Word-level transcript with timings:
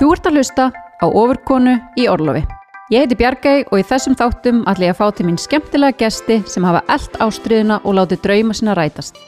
Þú 0.00 0.14
ert 0.14 0.26
að 0.30 0.36
hlusta 0.38 0.64
á 0.72 1.06
ofurkonu 1.12 1.74
í 2.00 2.06
Orlofi. 2.08 2.40
Ég 2.88 3.02
heiti 3.04 3.18
Bjargæi 3.20 3.66
og 3.66 3.82
í 3.82 3.84
þessum 3.84 4.14
þáttum 4.16 4.62
ætla 4.70 4.86
ég 4.86 4.94
að 4.94 4.96
fá 4.96 5.10
til 5.12 5.26
mín 5.28 5.36
skemmtilega 5.36 5.98
gesti 6.00 6.38
sem 6.48 6.64
hafa 6.64 6.80
eld 6.88 7.18
ástriðuna 7.20 7.82
og 7.84 7.98
látið 7.98 8.22
drauma 8.24 8.56
sinna 8.56 8.78
rætast. 8.78 9.20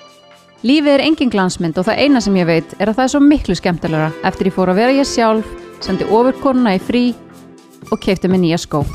Lífið 0.64 0.94
er 0.94 1.04
engin 1.04 1.34
glansmynd 1.34 1.76
og 1.76 1.90
það 1.90 2.00
eina 2.06 2.24
sem 2.24 2.40
ég 2.40 2.48
veit 2.48 2.72
er 2.78 2.88
að 2.88 3.02
það 3.02 3.04
er 3.04 3.12
svo 3.12 3.22
miklu 3.26 3.58
skemmtilegra 3.60 4.08
eftir 4.32 4.48
ég 4.48 4.56
fór 4.56 4.72
að 4.72 4.80
vera 4.80 4.96
ég 4.96 5.12
sjálf, 5.12 5.54
sendi 5.84 6.08
ofurkonuna 6.08 6.78
í 6.78 6.80
frí 6.80 7.06
og 7.92 8.00
keipti 8.00 8.32
mig 8.32 8.40
nýja 8.40 8.64
skó. 8.64 8.86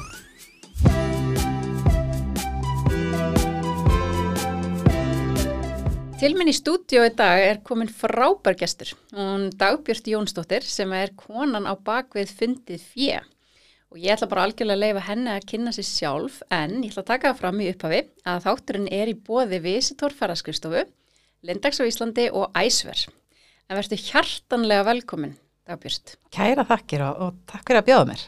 Til 6.17 6.31
minn 6.33 6.49
í 6.49 6.53
stúdíu 6.55 7.03
í 7.05 7.11
dag 7.13 7.39
er 7.45 7.59
komin 7.61 7.91
frábær 7.93 8.55
gestur. 8.57 8.89
Hún 9.13 9.51
Dagbjörn 9.53 10.07
Jónsdóttir 10.09 10.63
sem 10.65 10.89
er 10.97 11.11
konan 11.13 11.69
á 11.69 11.77
bakvið 11.77 12.31
fundið 12.39 12.87
fjö. 12.89 13.19
Og 13.93 13.99
ég 14.01 14.15
ætla 14.15 14.25
bara 14.31 14.47
algjörlega 14.47 14.79
að 14.79 14.81
leifa 14.81 15.03
henni 15.11 15.29
að 15.35 15.45
kynna 15.51 15.75
sér 15.75 15.85
sjálf 15.85 16.39
en 16.49 16.79
ég 16.81 16.89
ætla 16.89 17.03
að 17.03 17.11
taka 17.11 17.29
það 17.29 17.43
fram 17.43 17.61
í 17.61 17.69
upphafi 17.69 18.01
að 18.33 18.41
þátturinn 18.47 18.89
er 18.97 19.11
í 19.13 19.15
bóði 19.29 19.61
Visitor 19.67 20.17
Ferðarskristofu, 20.17 20.83
Lindags 21.45 21.79
á 21.79 21.85
Íslandi 21.85 22.25
og 22.33 22.49
Æsver. 22.57 23.05
En 23.69 23.77
verður 23.77 24.05
hjartanlega 24.09 24.89
velkomin, 24.89 25.37
Dagbjörn. 25.69 26.17
Kæra 26.33 26.65
þakkir 26.65 27.05
og, 27.11 27.23
og 27.27 27.41
takk 27.45 27.69
fyrir 27.69 27.83
að 27.83 27.89
bjóða 27.91 28.09
mér. 28.15 28.27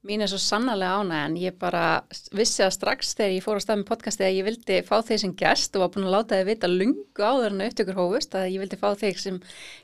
Mín 0.00 0.22
er 0.24 0.30
svo 0.32 0.38
sannarlega 0.40 1.02
ánæg 1.02 1.22
en 1.26 1.34
ég 1.36 1.56
bara 1.60 2.00
vissi 2.32 2.62
að 2.64 2.70
strax 2.72 3.10
þegar 3.18 3.34
ég 3.34 3.44
fór 3.44 3.58
að 3.58 3.64
staða 3.66 3.78
með 3.82 3.88
podcasti 3.90 4.24
að 4.24 4.36
ég 4.38 4.46
vildi 4.46 4.76
fá 4.86 4.94
þeir 5.04 5.18
sem 5.20 5.32
gest 5.36 5.74
og 5.76 5.82
var 5.82 5.90
búin 5.92 6.06
að 6.08 6.14
láta 6.14 6.38
þið 6.38 6.46
vita 6.48 6.70
lungu 6.70 7.24
áður 7.26 7.52
en 7.52 7.64
upptökur 7.66 7.98
hófust 7.98 8.36
að 8.38 8.46
ég 8.48 8.62
vildi 8.62 8.78
fá 8.80 8.86
þeir 9.02 9.18
sem 9.20 9.40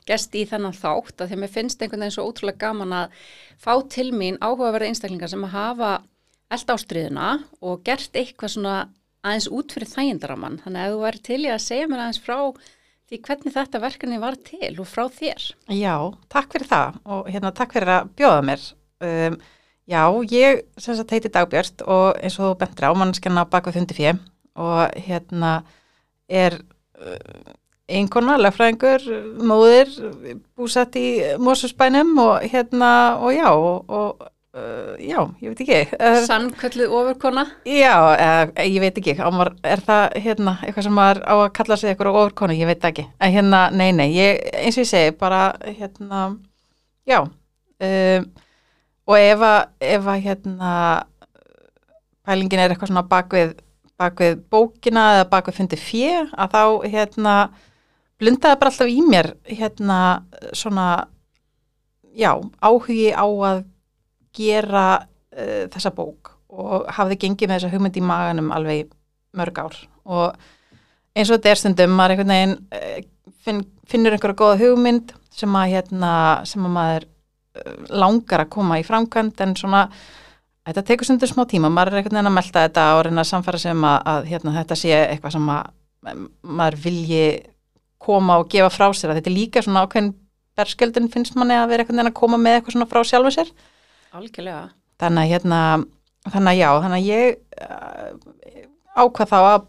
gest 0.09 0.33
í 0.33 0.41
þennan 0.49 0.73
þátt 0.73 1.21
að 1.21 1.29
því 1.29 1.37
að 1.37 1.41
mér 1.43 1.51
finnst 1.53 1.83
einhvern 1.85 2.05
veginn 2.05 2.15
svo 2.15 2.25
ótrúlega 2.31 2.61
gaman 2.63 2.95
að 2.97 3.19
fá 3.61 3.73
til 3.93 4.07
mín 4.09 4.39
áhugaverða 4.41 4.89
einstaklingar 4.89 5.29
sem 5.29 5.45
að 5.45 5.53
hafa 5.53 5.91
eld 6.57 6.73
ástriðuna 6.73 7.27
og 7.61 7.83
gert 7.85 8.17
eitthvað 8.17 8.53
svona 8.55 8.77
aðeins 9.21 9.49
út 9.53 9.75
fyrir 9.75 9.91
þægindaramann 9.91 10.57
þannig 10.63 10.81
að 10.81 10.95
þú 10.95 11.03
væri 11.03 11.21
til 11.29 11.39
ég 11.43 11.53
að 11.59 11.65
segja 11.67 11.91
mér 11.91 12.01
aðeins 12.07 12.23
frá 12.25 12.39
því 13.07 13.19
hvernig 13.27 13.53
þetta 13.53 13.83
verkefni 13.85 14.17
var 14.23 14.39
til 14.49 14.73
og 14.81 14.89
frá 14.89 15.05
þér. 15.13 15.45
Já, 15.77 15.93
takk 16.33 16.57
fyrir 16.57 16.71
það 16.73 16.97
og 17.05 17.29
hérna 17.31 17.53
takk 17.55 17.77
fyrir 17.77 17.93
að 17.99 18.09
bjóða 18.17 18.41
mér. 18.49 18.65
Um, 18.97 19.37
Já, 19.87 20.03
ég 20.27 20.65
sem 20.75 20.97
sagt 20.97 21.13
heiti 21.15 21.31
Dagbjörn 21.31 21.85
og 21.87 22.17
eins 22.19 22.35
og 22.41 22.49
þú 22.49 22.55
bentur 22.59 22.89
á 22.91 22.99
mannskjanna 22.99 23.45
bak 23.47 23.69
við 23.69 23.77
fundi 23.79 23.95
fjö 23.95 24.17
og 24.59 24.97
hérna 24.99 25.51
er 26.27 26.57
uh, 26.99 27.53
einkona, 27.87 28.35
lefræðingur, 28.41 29.05
móðir, 29.47 29.93
búsett 30.59 30.97
í 30.99 31.07
Mósusbænum 31.39 32.17
og 32.19 32.49
hérna 32.51 32.89
og 33.21 33.31
já 33.31 33.47
og, 33.53 33.85
og 33.87 34.25
uh, 34.57 34.97
já, 34.99 35.21
ég 35.39 35.53
veit 35.53 35.61
ekki. 35.63 35.99
Sannkvöldið 36.27 36.95
ofurkona? 36.99 37.45
Já, 37.63 37.93
uh, 38.11 38.51
ég 38.65 38.81
veit 38.83 38.99
ekki, 38.99 39.15
Ámar, 39.23 39.53
er 39.63 39.83
það 39.87 40.17
hérna 40.25 40.57
eitthvað 40.65 40.87
sem 40.89 40.97
maður 40.99 41.21
á 41.23 41.35
að 41.37 41.53
kalla 41.61 41.77
sig 41.79 41.93
eitthvað 41.93 42.19
ofurkona, 42.25 42.57
ég 42.59 42.67
veit 42.67 42.89
ekki. 42.91 43.07
En 43.23 43.31
hérna, 43.37 43.63
nei, 43.71 43.93
nei, 43.95 44.09
ég, 44.17 44.43
eins 44.51 44.75
og 44.75 44.83
ég 44.83 44.91
segi 44.91 45.15
bara 45.21 45.45
hérna, 45.63 46.25
já, 47.07 47.21
um, 47.23 48.27
og 49.07 49.15
ef 49.19 49.45
að, 49.45 49.59
ef 49.95 50.09
að 50.11 50.25
hérna 50.25 50.73
pælingin 52.27 52.59
er 52.59 52.73
eitthvað 52.73 52.91
svona 52.91 53.05
bakvið, 53.07 53.53
bakvið 53.99 54.41
bókina 54.51 55.05
eða 55.15 55.29
bakvið 55.31 55.59
fundi 55.61 55.79
fjö 55.79 56.25
að 56.35 56.55
þá 56.55 56.63
hérna 56.91 57.35
blundaði 58.19 58.59
bara 58.59 58.73
alltaf 58.73 58.91
í 58.91 59.03
mér 59.05 59.31
hérna 59.47 59.99
svona 60.51 60.87
já, 62.17 62.33
áhugi 62.59 63.11
á 63.13 63.25
að 63.25 63.63
gera 64.35 64.87
uh, 64.99 65.65
þessa 65.73 65.93
bók. 65.95 66.33
Og 66.47 66.87
hafði 66.95 67.19
gengið 67.21 67.49
með 67.49 67.59
þessa 67.59 67.73
hugmynd 67.73 67.99
í 67.99 68.05
maganum 68.05 68.53
alveg 68.55 68.93
mörg 69.37 69.59
ár. 69.61 69.77
Og 70.07 70.33
eins 71.17 71.29
og 71.29 71.37
þetta 71.37 71.51
er 71.51 71.61
stundum 71.61 71.95
maður 71.97 72.15
einhvern 72.15 72.33
veginn 72.33 72.57
uh, 72.73 72.97
finn, 73.45 73.61
finnur 73.89 74.15
einhverja 74.15 74.39
góða 74.41 74.59
hugmynd 74.63 75.13
sem 75.37 75.59
að 75.59 75.75
hérna 75.75 76.11
sem 76.49 76.65
að 76.65 76.75
maður 76.79 77.07
langar 77.89 78.45
að 78.45 78.53
koma 78.53 78.79
í 78.81 78.85
framkvæmt 78.87 79.43
en 79.45 79.55
svona 79.57 79.87
þetta 80.67 80.83
tekur 80.89 81.07
sundur 81.07 81.31
smá 81.31 81.45
tíma, 81.49 81.71
maður 81.71 81.95
er 81.95 82.01
einhvern 82.01 82.19
veginn 82.19 82.31
að 82.31 82.37
melda 82.37 82.63
þetta 82.67 82.87
og 82.97 83.03
reyna 83.07 83.23
að 83.23 83.29
samfara 83.31 83.61
sem 83.61 83.85
að, 83.87 83.99
að 84.13 84.31
hérna, 84.31 84.55
þetta 84.57 84.79
sé 84.79 84.95
eitthvað 84.99 85.37
sem 85.37 85.51
að 85.53 85.69
maður 86.41 86.79
vilji 86.83 87.27
koma 88.01 88.37
og 88.41 88.49
gefa 88.51 88.69
frá 88.71 88.87
sér. 88.93 89.11
Að 89.11 89.21
þetta 89.21 89.31
er 89.31 89.37
líka 89.37 89.63
svona 89.65 89.83
ákveðin 89.85 90.13
berskjöldin 90.57 91.09
finnst 91.13 91.37
manni 91.37 91.57
að 91.57 91.71
vera 91.71 91.83
einhvern 91.83 91.99
veginn 91.99 92.11
að 92.11 92.19
koma 92.19 92.39
með 92.41 92.57
eitthvað 92.57 92.77
svona 92.77 92.89
frá 92.91 93.01
sjálfu 93.05 93.33
sér. 93.35 93.51
Algjörlega. 94.17 94.63
Þannig 95.01 95.23
að 95.23 95.33
hérna, 95.33 95.61
þannig 96.27 96.51
að 96.53 96.59
já 96.61 96.69
þannig 96.83 96.97
að 96.97 97.09
ég 97.11 97.37
uh, 97.61 98.07
ákvað 98.97 99.33
þá 99.33 99.37
að 99.39 99.67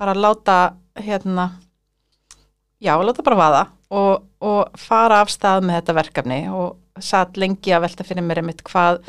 bara 0.00 0.16
láta 0.16 0.58
hérna 1.00 1.50
já, 2.80 2.94
láta 2.96 3.24
bara 3.24 3.40
vaða 3.40 3.64
og, 3.92 4.24
og 4.40 4.80
fara 4.80 5.20
af 5.24 5.32
stað 5.32 5.66
með 5.66 5.80
þetta 5.80 5.96
verkefni 5.98 6.40
og 6.54 6.78
satt 7.04 7.40
lengi 7.40 7.74
að 7.74 7.84
velta 7.86 8.06
fyrir 8.06 8.26
mér 8.26 8.42
einmitt 8.42 8.64
hvað, 8.66 9.00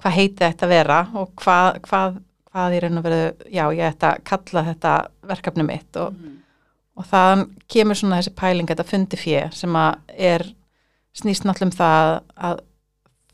hvað 0.00 0.16
heiti 0.18 0.44
þetta 0.44 0.66
að 0.66 0.74
vera 0.74 0.98
og 1.18 1.32
hvað, 1.40 1.80
hvað, 1.86 2.20
hvað 2.50 2.76
ég 2.76 2.84
reyna 2.84 3.02
að 3.02 3.08
vera, 3.08 3.32
já 3.52 3.64
ég 3.76 3.84
ætta 3.92 4.12
að 4.12 4.22
kalla 4.30 4.64
þetta 4.70 4.94
verkefni 5.32 5.66
mitt 5.68 6.00
og, 6.00 6.14
mm. 6.14 6.38
og 7.00 7.10
þann 7.12 7.44
kemur 7.70 8.00
svona 8.00 8.20
þessi 8.20 8.34
pæling 8.38 8.70
þetta 8.70 8.88
fundi 8.88 9.20
fjö 9.20 9.44
sem 9.54 9.78
að 9.78 10.16
er 10.30 10.46
snýst 11.18 11.46
náttúrulega 11.46 11.70
um 11.70 11.78
það 11.78 12.14
að 12.48 12.64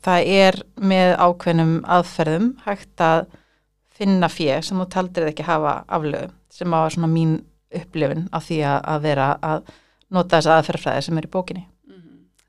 það 0.05 0.29
er 0.35 0.59
með 0.77 1.15
ákveðnum 1.17 1.75
aðferðum 1.95 2.51
hægt 2.65 3.01
að 3.01 3.25
finna 3.95 4.29
fjö 4.29 4.59
sem 4.65 4.79
þú 4.81 4.87
taldir 4.91 5.29
ekki 5.29 5.45
hafa 5.47 5.79
aflögu 5.87 6.31
sem 6.53 6.73
á 6.75 6.79
svona 6.91 7.09
mín 7.11 7.39
upplifin 7.75 8.27
af 8.35 8.47
því 8.47 8.59
að, 8.69 8.99
vera 9.03 9.29
að 9.43 9.71
nota 10.13 10.37
þessa 10.37 10.59
aðferðfræði 10.59 11.05
sem 11.07 11.19
er 11.19 11.27
í 11.27 11.31
bókinni. 11.31 11.65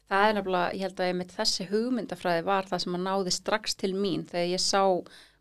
Það 0.06 0.24
er 0.28 0.36
nefnilega, 0.36 0.74
ég 0.76 0.84
held 0.86 1.00
að 1.00 1.08
ég 1.10 1.16
mitt 1.18 1.32
þessi 1.34 1.68
hugmyndafræði 1.70 2.42
var 2.46 2.68
það 2.68 2.82
sem 2.84 2.98
að 2.98 3.06
náði 3.06 3.32
strax 3.34 3.74
til 3.80 3.92
mín 3.96 4.26
þegar 4.28 4.52
ég 4.52 4.62
sá 4.62 4.82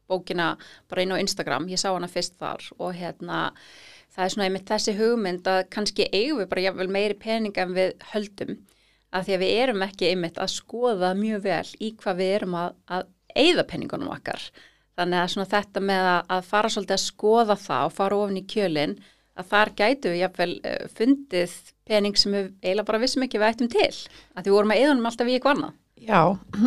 bókina 0.09 0.47
bara 0.89 1.05
inn 1.05 1.13
á 1.13 1.21
Instagram, 1.21 1.67
ég 1.69 1.81
sá 1.81 1.91
hana 1.91 2.09
fyrst 2.09 2.37
þar 2.41 2.65
og 2.77 2.95
hérna 2.97 3.41
það 4.15 4.23
er 4.25 4.33
svona 4.33 4.47
ég 4.47 4.55
mitt 4.55 4.69
þessi 4.69 4.95
hugmynd 4.97 5.49
að 5.49 5.61
kannski 5.73 6.07
eigum 6.13 6.41
við 6.41 6.49
bara 6.53 6.65
jáfnvel 6.65 6.89
meiri 6.97 7.17
pening 7.21 7.57
en 7.61 7.75
við 7.77 7.93
höldum 8.13 8.55
að 9.15 9.27
því 9.27 9.35
að 9.35 9.43
við 9.43 9.57
erum 9.63 9.83
ekki 9.85 10.11
einmitt 10.11 10.39
að 10.41 10.53
skoða 10.55 11.11
mjög 11.17 11.43
vel 11.45 11.67
í 11.79 11.91
hvað 11.99 12.21
við 12.21 12.31
erum 12.39 12.57
að, 12.59 12.77
að 12.91 13.05
eigða 13.35 13.65
peningunum 13.69 14.11
okkar. 14.15 14.41
Þannig 14.95 15.21
að 15.21 15.31
svona 15.33 15.51
þetta 15.51 15.83
með 15.83 16.07
að, 16.09 16.21
að 16.35 16.49
fara 16.49 16.71
svolítið 16.71 16.95
að 16.95 17.03
skoða 17.03 17.57
það 17.59 17.89
og 17.89 17.95
fara 17.95 18.19
ofin 18.23 18.39
í 18.39 18.45
kjölinn 18.51 18.95
að 19.35 19.49
þar 19.51 19.71
gætu 19.79 20.11
við 20.13 20.21
jáfnvel 20.23 20.51
uh, 20.59 20.85
fundið 20.95 21.55
pening 21.85 22.17
sem 22.17 22.31
við 22.35 22.47
eiginlega 22.63 22.87
bara 22.87 23.01
vissum 23.03 23.25
ekki 23.25 23.41
við 23.41 23.49
ættum 23.49 23.71
til 23.71 23.89
að 24.35 24.47
við 24.47 24.55
vorum 24.55 24.73
að 24.73 24.81
eðunum 24.83 25.09
alltaf 25.09 25.27
í 25.27 25.35
eitthvað 25.37 25.57
annað 25.57 25.73
Já, 26.05 26.21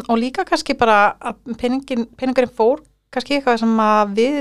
og 0.09 0.17
líka 0.17 0.45
kannski 0.49 0.75
bara 0.79 1.17
að 1.21 1.57
peningin, 1.61 2.07
peningurinn 2.17 2.55
fór 2.55 2.81
kannski 3.13 3.37
eitthvað 3.37 3.61
sem 3.61 3.83
við 4.17 4.39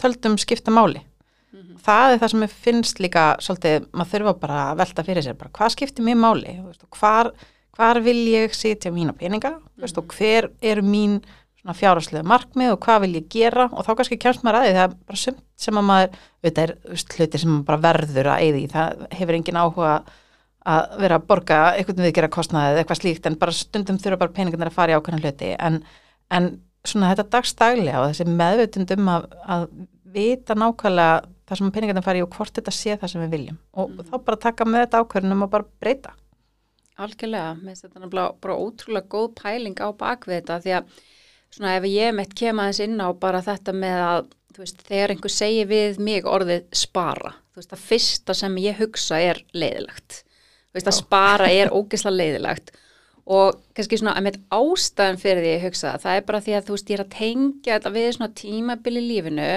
töldum 0.00 0.36
skipta 0.40 0.72
máli 0.72 1.00
mm 1.00 1.60
-hmm. 1.60 1.78
það 1.84 2.12
er 2.12 2.18
það 2.18 2.30
sem 2.30 2.42
ég 2.42 2.58
finnst 2.66 3.00
líka 3.00 3.24
svolítið, 3.40 3.86
maður 3.92 4.12
þurfa 4.12 4.34
bara 4.40 4.58
að 4.70 4.76
velta 4.82 5.04
fyrir 5.04 5.24
sér 5.24 5.38
bara 5.40 5.50
hvað 5.50 5.72
skiptir 5.72 6.04
mér 6.04 6.16
máli 6.16 6.60
hvar, 7.00 7.32
hvar 7.76 8.00
vil 8.00 8.28
ég 8.28 8.54
sitja 8.54 8.90
mína 8.90 9.12
peninga 9.12 9.50
mm 9.50 9.62
-hmm. 9.76 9.98
og 9.98 10.14
hver 10.14 10.50
eru 10.62 10.82
mín 10.82 11.22
fjárháslega 11.68 12.26
markmið 12.26 12.72
og 12.74 12.80
hvað 12.84 13.02
vil 13.04 13.12
ég 13.18 13.28
gera? 13.32 13.68
Og 13.74 13.84
þá 13.84 13.92
kannski 13.98 14.18
kemst 14.20 14.44
maður 14.46 14.60
að 14.60 14.66
því 14.66 14.72
það 14.76 14.86
er 14.86 14.96
bara 15.10 15.20
sumt 15.22 15.42
sem 15.60 15.80
að 15.80 15.86
maður, 15.90 16.18
þetta 16.46 16.64
er 16.64 16.72
hluti 16.94 17.40
sem 17.42 17.52
maður 17.52 17.66
bara 17.68 17.82
verður 17.84 18.30
að 18.32 18.44
eyði, 18.46 18.62
það 18.72 19.04
hefur 19.18 19.38
engin 19.38 19.60
áhuga 19.60 19.92
að 20.70 20.96
vera 21.00 21.16
að 21.16 21.26
borga 21.28 21.58
eitthvað 21.74 22.02
við 22.04 22.14
gera 22.16 22.32
kostnaðið 22.32 22.74
eða 22.74 22.82
eitthvað 22.82 23.00
slíkt 23.00 23.28
en 23.28 23.38
bara 23.40 23.56
stundum 23.56 24.00
þurfa 24.00 24.20
bara 24.20 24.34
peningarnir 24.36 24.70
að 24.70 24.76
fara 24.76 24.94
í 24.94 24.96
ákveðan 24.98 25.24
hluti. 25.24 25.50
En, 25.56 25.78
en 26.36 26.48
svona 26.86 27.12
þetta 27.12 27.28
dagstaglega 27.36 28.02
og 28.02 28.10
þessi 28.10 28.26
meðvutundum 28.40 29.12
að, 29.12 29.28
að 29.56 29.68
vita 30.16 30.56
nákvæmlega 30.58 31.20
það 31.48 31.60
sem 31.60 31.72
peningarnir 31.74 32.06
fara 32.06 32.20
í 32.20 32.24
og 32.24 32.34
hvort 32.36 32.56
þetta 32.56 32.74
sé 32.74 32.96
það 33.00 33.12
sem 33.12 33.24
við 33.24 33.36
viljum. 33.36 33.60
Og 33.76 33.92
mm. 33.92 34.10
þá 34.10 34.16
bara 34.28 34.42
taka 34.44 34.66
með 34.68 34.84
þetta 34.84 35.04
ákveðunum 35.04 35.46
og 35.46 35.52
bara 35.54 35.68
breyta. 35.82 36.12
Algjörlega, 37.00 37.54
mér 37.56 37.72
finnst 37.72 37.86
þetta 37.88 38.10
bara 38.12 38.58
ótrúlega 38.60 39.08
góð 39.10 39.30
pæling 39.40 39.80
á 39.80 39.88
bakvið 39.96 40.36
þetta 40.40 40.60
því 40.60 40.76
að 40.76 41.00
svona 41.54 41.76
ef 41.78 41.86
ég 41.90 42.14
mitt 42.14 42.34
kem 42.38 42.60
aðeins 42.62 42.82
inn 42.84 43.00
á 43.02 43.08
bara 43.18 43.42
þetta 43.44 43.74
með 43.76 44.04
að 44.06 44.28
veist, 44.60 44.82
þegar 44.86 45.14
einhver 45.14 45.32
segir 45.32 45.68
við 45.70 46.00
mig 46.02 46.28
orðið 46.28 46.66
spara, 46.76 47.34
þú 47.50 47.62
veist 47.62 47.74
að 47.74 47.84
fyrsta 47.88 48.36
sem 48.36 48.56
ég 48.62 48.80
hugsa 48.80 49.20
er 49.22 49.42
leiðilegt. 49.56 50.22
Þú 50.70 50.78
veist 50.78 50.90
að 50.92 50.98
spara 51.00 51.50
er 51.52 51.72
ógeðslega 51.76 52.16
leiðilegt. 52.16 52.72
Og 53.30 53.60
kannski 53.76 54.00
svona 54.00 54.16
að 54.18 54.26
mitt 54.26 54.40
ástæðan 54.54 55.20
fyrir 55.20 55.44
því 55.44 55.52
að 55.54 55.64
hugsa 55.68 55.92
það, 55.92 56.02
það 56.04 56.16
er 56.16 56.26
bara 56.30 56.42
því 56.46 56.56
að 56.56 56.66
þú 56.66 56.76
veist 56.76 56.90
ég 56.90 56.98
er 56.98 57.04
að 57.04 57.14
tengja 57.14 57.76
þetta 57.76 57.94
við 57.94 58.10
svona 58.16 58.34
tímabili 58.40 59.04
lífinu. 59.06 59.52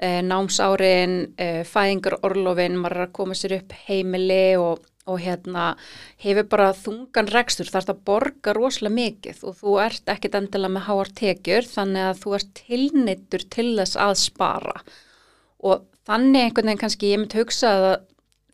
Eh, 0.00 0.20
námsárin, 0.24 1.16
eh, 1.36 1.60
fæðingar 1.68 2.14
orlofin, 2.24 2.78
maður 2.80 2.96
er 2.96 3.04
að 3.04 3.16
koma 3.18 3.34
sér 3.36 3.58
upp 3.58 3.74
heimili 3.84 4.56
og 4.56 4.86
og 5.08 5.20
hérna 5.22 5.74
hefur 6.20 6.46
bara 6.52 6.72
þungan 6.76 7.30
rekstur, 7.32 7.70
þarf 7.72 7.94
að 7.94 8.02
borga 8.10 8.54
rosalega 8.56 8.96
mikið 8.98 9.44
og 9.48 9.56
þú 9.62 9.76
ert 9.86 10.12
ekkit 10.12 10.36
endilega 10.38 10.74
með 10.76 10.86
háar 10.90 11.12
tekjur 11.22 11.70
þannig 11.70 12.08
að 12.10 12.22
þú 12.24 12.36
ert 12.38 12.52
tilnittur 12.60 13.46
til 13.56 13.68
þess 13.78 13.96
að 13.96 14.14
spara 14.20 14.76
og 15.64 15.86
þannig 16.08 16.46
einhvern 16.46 16.70
veginn 16.70 16.84
kannski 16.84 17.12
ég 17.14 17.22
myndi 17.22 17.40
hugsa 17.40 17.74
að 17.74 17.90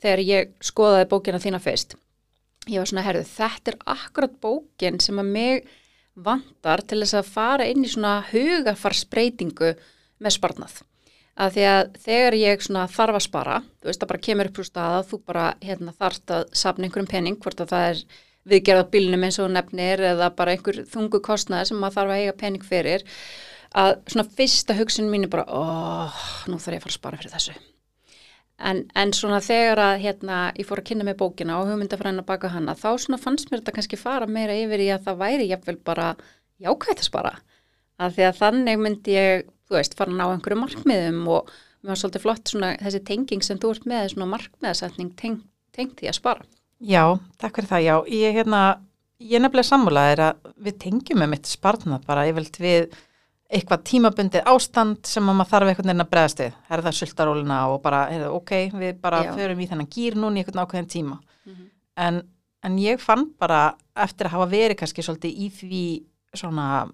þegar 0.02 0.24
ég 0.30 0.56
skoðaði 0.64 1.10
bókina 1.10 1.42
þína 1.42 1.62
fyrst 1.62 1.96
ég 2.66 2.80
var 2.82 2.90
svona, 2.90 3.04
herðu, 3.06 3.26
þetta 3.30 3.72
er 3.72 3.78
akkurat 3.96 4.38
bókin 4.42 5.00
sem 5.02 5.20
að 5.22 5.32
mig 5.34 5.68
vantar 6.16 6.82
til 6.88 7.02
þess 7.02 7.18
að 7.20 7.30
fara 7.30 7.66
inn 7.68 7.84
í 7.84 7.90
svona 7.92 8.18
hugafarsbreytingu 8.30 9.74
með 10.22 10.36
sparnað. 10.38 10.80
Að 11.36 11.56
því 11.56 11.64
að 11.68 11.82
þegar 12.00 12.34
ég 12.40 12.62
þarf 12.66 13.18
að 13.18 13.24
spara, 13.26 13.56
þú 13.80 13.90
veist 13.90 14.04
að 14.04 14.10
bara 14.12 14.24
kemur 14.26 14.48
upp 14.48 14.60
úr 14.62 14.68
staða, 14.70 15.02
þú 15.04 15.18
bara 15.28 15.46
hérna, 15.60 15.92
þarft 15.92 16.32
að 16.32 16.46
sapna 16.56 16.86
einhverjum 16.86 17.10
penning, 17.10 17.36
hvort 17.42 17.60
að 17.60 17.74
það 17.74 17.88
er 17.90 18.00
viðgerða 18.46 18.86
bílnum 18.94 19.26
eins 19.26 19.38
og 19.42 19.50
nefnir 19.52 20.00
eða 20.14 20.30
bara 20.38 20.54
einhver 20.54 20.80
þungu 20.88 21.20
kostnæði 21.26 21.70
sem 21.70 21.80
maður 21.82 21.98
þarf 21.98 22.14
að 22.14 22.22
eiga 22.22 22.36
penning 22.40 22.64
fyrir, 22.64 23.04
að 23.76 23.96
svona 24.08 24.28
fyrsta 24.38 24.76
hugsun 24.78 25.10
mín 25.12 25.26
er 25.26 25.32
bara, 25.34 25.44
óh, 25.50 26.20
nú 26.48 26.56
þarf 26.56 26.78
ég 26.78 26.80
að 26.80 26.86
fara 26.86 26.94
að 26.94 27.00
spara 27.00 27.20
fyrir 27.20 27.34
þessu. 27.34 27.56
En, 28.56 28.86
en 28.96 29.12
svona 29.12 29.42
þegar 29.44 29.82
að 29.82 29.98
hérna, 30.06 30.38
ég 30.56 30.64
fór 30.64 30.80
að 30.80 30.88
kynna 30.88 31.04
með 31.04 31.18
bókina 31.20 31.58
og 31.60 31.68
hugmyndafræðina 31.68 32.24
baka 32.24 32.48
hana, 32.54 32.72
þá 32.72 32.88
svona 33.02 33.20
fannst 33.20 33.50
mér 33.50 33.60
þetta 33.60 33.74
kannski 33.76 33.98
fara 34.00 34.28
meira 34.30 34.56
yfir 34.56 34.86
í 34.86 34.88
að 34.94 35.10
það 35.10 35.20
væri 35.20 35.50
jafnvel 35.50 35.76
bara 35.84 36.06
jákvægt 36.64 37.02
að 37.02 37.08
spara. 37.10 37.34
Að 38.00 38.16
því 38.16 38.24
að 38.30 38.40
þannig 38.40 38.80
myndi 38.80 39.16
ég, 39.16 39.44
þú 39.66 39.78
veist, 39.78 39.96
fara 39.98 40.12
að 40.12 40.20
ná 40.20 40.26
einhverju 40.28 40.60
markmiðum 40.62 41.22
og 41.28 41.50
mér 41.82 41.92
var 41.92 42.00
svolítið 42.00 42.24
flott 42.24 42.50
svona 42.50 42.72
þessi 42.80 43.02
tenging 43.06 43.42
sem 43.42 43.58
þú 43.62 43.74
ert 43.74 43.86
með, 43.86 44.08
svona 44.12 44.32
markmiðasetning 44.34 45.14
tengt 45.18 45.44
teng 45.76 45.92
því 45.96 46.10
að 46.10 46.18
spara. 46.20 46.46
Já, 46.80 47.02
takk 47.40 47.58
fyrir 47.58 47.70
það, 47.70 47.84
já. 47.86 47.94
Ég, 48.12 48.36
hérna, 48.36 48.60
ég 49.22 49.42
nefnilega 49.42 49.70
sammálaðir 49.70 50.22
að 50.26 50.54
við 50.66 50.78
tengjum 50.84 51.20
með 51.22 51.32
mitt 51.32 51.50
sparnað 51.50 52.06
bara, 52.08 52.26
ég 52.28 52.36
veld 52.36 52.60
við 52.60 52.96
eitthvað 53.46 53.84
tímabundið 53.86 54.48
ástand 54.50 55.06
sem 55.06 55.26
maður 55.26 55.50
þarf 55.52 55.70
einhvern 55.70 55.90
veginn 55.92 56.02
að 56.02 56.12
bregðast 56.12 56.40
við, 56.42 56.54
er 56.74 56.82
það 56.82 56.96
sultaróluna 56.98 57.58
og 57.70 57.76
bara, 57.84 58.00
heyrðu, 58.10 58.30
ok, 58.40 58.54
við 58.74 58.96
bara 59.04 59.20
Já. 59.22 59.30
förum 59.36 59.60
í 59.62 59.68
þennan 59.70 59.90
gýr 59.94 60.16
núni 60.18 60.42
einhvern 60.42 60.64
ákveðin 60.64 60.88
tíma 60.90 61.18
mm 61.20 61.52
-hmm. 61.52 61.68
en, 62.06 62.18
en 62.66 62.78
ég 62.82 62.98
fann 63.00 63.28
bara 63.38 63.76
eftir 63.94 64.26
að 64.26 64.34
hafa 64.34 64.48
verið 64.50 64.78
kannski 64.80 65.02
svolítið 65.06 65.38
í 65.38 65.46
því 65.60 65.84
svona 66.34 66.88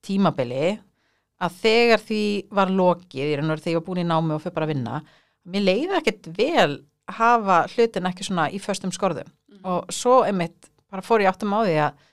tímabili 0.00 0.78
að 1.40 1.58
þegar 1.62 2.04
því 2.04 2.24
var 2.58 2.72
lokið, 2.74 3.20
ég 3.20 3.34
er 3.34 3.42
náttúrulega 3.42 3.64
þegar 3.64 3.74
ég 3.74 3.80
var 3.80 3.86
búin 3.88 4.02
í 4.02 4.08
námi 4.08 4.36
og 4.36 4.42
fyrir 4.44 4.56
bara 4.56 4.68
að 4.68 4.74
vinna, 4.74 5.00
mér 5.50 5.66
leiði 5.66 5.96
ekkert 6.00 6.28
vel 6.36 6.72
að 7.10 7.16
hafa 7.20 7.62
hlutin 7.74 8.10
ekki 8.10 8.26
svona 8.26 8.50
í 8.52 8.60
förstum 8.62 8.92
skorðum. 8.94 9.30
Mm 9.50 9.64
og 9.70 9.90
svo 9.92 10.22
einmitt 10.24 10.70
bara 10.90 11.04
fór 11.04 11.20
ég 11.20 11.28
áttum 11.28 11.52
á 11.52 11.60
því 11.60 11.74
að 11.84 12.04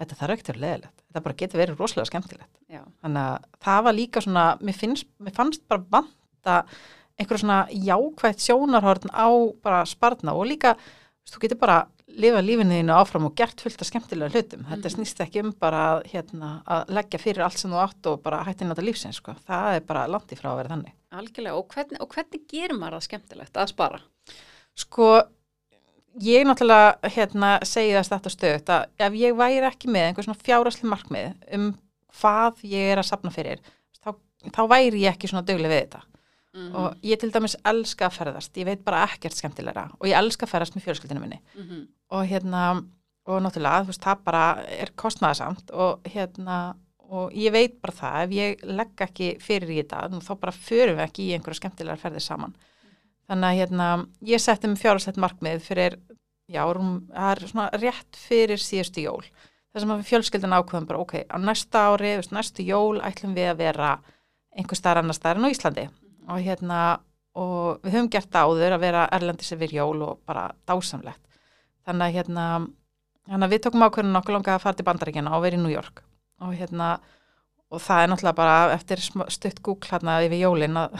þetta 0.00 0.16
þarf 0.18 0.34
ekkert 0.34 0.50
að 0.50 0.62
leðilegt 0.64 0.98
þetta 1.08 1.24
bara 1.24 1.38
getur 1.40 1.60
verið 1.62 1.80
rosalega 1.80 2.10
skemmtilegt. 2.10 2.54
Já. 2.68 2.82
þannig 3.02 3.22
að 3.22 3.44
það 3.64 3.84
var 3.86 3.96
líka 3.96 4.22
svona 4.24 4.46
mér, 4.60 4.76
finnst, 4.76 5.08
mér 5.22 5.36
fannst 5.36 5.62
bara 5.70 5.84
vanta 5.94 6.56
einhverja 7.18 7.42
svona 7.42 7.60
jákvægt 7.72 8.44
sjónarhorn 8.44 9.14
á 9.14 9.28
bara 9.64 9.84
spartna 9.88 10.34
og 10.36 10.50
líka 10.50 10.74
þú 11.28 11.44
getur 11.44 11.60
bara 11.62 11.78
lifa 12.08 12.40
lífinniðinu 12.42 12.94
áfram 12.96 13.28
og 13.28 13.34
gert 13.36 13.60
fullt 13.60 13.82
af 13.82 13.88
skemmtilega 13.88 14.32
hlutum 14.32 14.62
mm. 14.62 14.68
þetta 14.72 14.88
mhm. 14.88 14.94
snýst 14.96 15.20
ekki 15.24 15.42
um 15.44 15.52
bara 15.60 16.02
hérna, 16.08 16.52
að 16.66 16.92
leggja 16.98 17.20
fyrir 17.22 17.44
allt 17.46 17.60
sem 17.60 17.72
þú 17.72 17.80
átt 17.82 18.10
og 18.10 18.22
bara 18.24 18.42
hætti 18.46 18.64
náttúrulega 18.64 18.90
lífsins 18.90 19.20
sko. 19.20 19.34
það 19.46 19.78
er 19.78 19.88
bara 19.88 20.06
langt 20.10 20.32
í 20.32 20.38
frá 20.38 20.52
að 20.52 20.60
vera 20.62 20.74
þannig 20.74 20.94
Algjörlega, 21.18 21.56
og 21.56 21.72
hvernig, 21.72 22.00
og 22.04 22.14
hvernig 22.14 22.46
gerir 22.50 22.76
maður 22.76 22.98
það 22.98 23.04
skemmtilegt 23.06 23.56
að 23.56 23.70
spara? 23.70 24.00
Sko 24.76 25.08
ég 26.24 26.46
náttúrulega 26.48 27.12
hérna, 27.14 27.52
segi 27.66 27.94
þess 27.96 28.12
þetta 28.12 28.34
stöðt 28.34 28.72
að 28.74 29.06
ef 29.06 29.18
ég 29.20 29.36
væri 29.38 29.66
ekki 29.68 29.90
með 29.92 30.08
einhver 30.08 30.26
svona 30.26 30.44
fjárasli 30.44 30.90
markmið 30.90 31.54
um 31.56 31.72
hvað 32.18 32.64
ég 32.66 32.92
er 32.92 33.00
að 33.00 33.10
sapna 33.10 33.32
fyrir 33.34 33.60
þá, 34.00 34.14
þá 34.54 34.62
væri 34.70 35.04
ég 35.04 35.14
ekki 35.14 35.30
svona 35.30 35.46
dögleg 35.46 35.70
við 35.70 35.84
þetta 35.84 36.02
mm 36.02 36.66
-hmm. 36.66 36.74
og 36.80 36.96
ég 37.02 37.20
til 37.20 37.30
dæmis 37.32 37.56
elska 37.64 38.08
að 38.08 38.16
ferðast, 38.18 38.56
ég 38.56 38.66
veit 38.66 38.84
bara 38.84 39.04
ekkert 39.04 39.36
skemmtilegra 39.36 39.90
og 39.98 40.08
ég 40.08 40.18
elska 40.18 40.46
að 40.46 40.52
ferðast 40.54 40.74
með 40.74 40.88
fjölskyldinu 40.88 41.20
minni 41.20 41.40
mm 41.54 41.62
-hmm. 41.62 41.86
Og 42.14 42.28
hérna 42.28 42.62
og 43.28 43.42
náttúrulega 43.44 43.84
þú 43.84 43.92
veist 43.92 44.04
það 44.04 44.22
bara 44.24 44.44
er 44.72 44.94
kostnæðasamt 44.96 45.74
og 45.76 46.08
hérna 46.08 46.58
og 47.08 47.32
ég 47.32 47.52
veit 47.52 47.78
bara 47.80 47.94
það, 47.96 48.16
ef 48.22 48.32
ég 48.36 48.64
legg 48.68 49.02
ekki 49.04 49.28
fyrir 49.40 49.70
í 49.72 49.78
þetta, 49.80 50.20
þá 50.20 50.32
bara 50.40 50.52
förum 50.52 50.98
við 50.98 51.04
ekki 51.06 51.28
í 51.28 51.36
einhverja 51.36 51.60
skemmtilegar 51.62 52.00
ferðir 52.02 52.24
saman 52.24 52.56
Þannig 53.28 53.44
að 53.50 53.58
hérna, 53.60 53.86
ég 54.24 54.40
setti 54.40 54.70
mig 54.70 54.80
fjárhastett 54.80 55.18
markmið 55.20 55.60
fyrir, 55.60 55.98
já, 56.48 56.62
það 56.64 57.26
er 57.28 57.42
svona 57.50 57.66
rétt 57.76 58.16
fyrir 58.16 58.62
síðustu 58.62 59.04
jól. 59.04 59.26
Sem 59.76 59.90
að 59.92 60.06
fjölskyldan 60.08 60.56
ákveðum 60.56 60.86
bara, 60.88 61.02
ok, 61.04 61.12
á 61.28 61.36
næsta 61.36 61.82
ári, 61.92 62.14
veist, 62.18 62.32
næstu 62.32 62.64
jól 62.64 63.02
ætlum 63.04 63.36
við 63.36 63.50
að 63.52 63.60
vera 63.60 63.90
einhver 64.56 64.80
starf 64.80 65.02
annar 65.02 65.14
starf 65.18 65.38
en 65.38 65.44
á 65.44 65.52
Íslandi. 65.52 65.84
Og 66.32 66.40
hérna, 66.42 66.78
og 67.36 67.84
við 67.84 67.98
höfum 67.98 68.08
gert 68.16 68.40
áður 68.40 68.78
að 68.78 68.84
vera 68.86 69.04
erlendis 69.12 69.52
yfir 69.54 69.76
jól 69.76 70.00
og 70.08 70.24
bara 70.26 70.48
dásamlegt. 70.66 71.20
Þannig 71.88 72.04
að 72.04 72.16
hérna, 72.18 72.46
hérna 73.32 73.48
við 73.48 73.64
tókum 73.64 73.86
ákveðinu 73.86 74.12
nokkuð 74.12 74.36
langa 74.36 74.54
að 74.58 74.64
fara 74.66 74.76
til 74.76 74.86
bandaríkjana 74.88 75.32
og 75.36 75.44
vera 75.46 75.56
í 75.56 75.62
New 75.62 75.72
York. 75.72 76.02
Og 76.44 76.52
hérna, 76.58 76.98
og 77.72 77.82
það 77.82 78.02
er 78.02 78.12
náttúrulega 78.12 78.38
bara 78.38 78.56
eftir 78.76 79.02
stutt 79.02 79.62
Google 79.64 79.88
hérna 79.90 80.20
yfir 80.26 80.42
jólin 80.44 80.76
að 80.80 80.98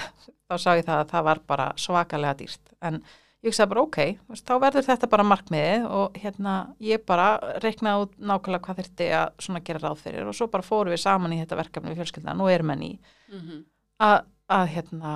þá 0.49 0.57
sá 0.57 0.69
ég 0.79 0.85
það 0.87 1.01
að 1.03 1.09
það 1.13 1.27
var 1.29 1.41
bara 1.49 1.71
svakalega 1.81 2.37
dýrt 2.39 2.73
en 2.89 3.01
ég 3.45 3.51
hugsaði 3.51 3.71
bara 3.73 3.85
ok, 3.85 3.99
þá 4.41 4.53
verður 4.65 4.87
þetta 4.89 5.11
bara 5.13 5.27
markmiðið 5.29 5.87
og 5.99 6.19
hérna 6.19 6.55
ég 6.83 7.05
bara 7.07 7.29
reiknaði 7.63 8.07
út 8.07 8.17
nákvæmlega 8.19 8.65
hvað 8.65 8.81
þurfti 8.81 9.09
að 9.21 9.45
svona 9.45 9.63
gera 9.69 9.83
ráð 9.85 10.03
fyrir 10.03 10.29
og 10.29 10.37
svo 10.37 10.49
bara 10.53 10.67
fóru 10.67 10.95
við 10.95 11.03
saman 11.05 11.37
í 11.37 11.41
þetta 11.43 11.61
verkefni 11.61 11.93
við 11.93 12.03
fjölskyldan 12.03 12.45
og 12.45 12.53
erum 12.53 12.73
enn 12.75 12.87
í 12.89 12.93
mm 12.97 13.39
-hmm. 13.39 13.65
að, 14.09 14.19
að 14.59 14.67
hérna 14.75 15.15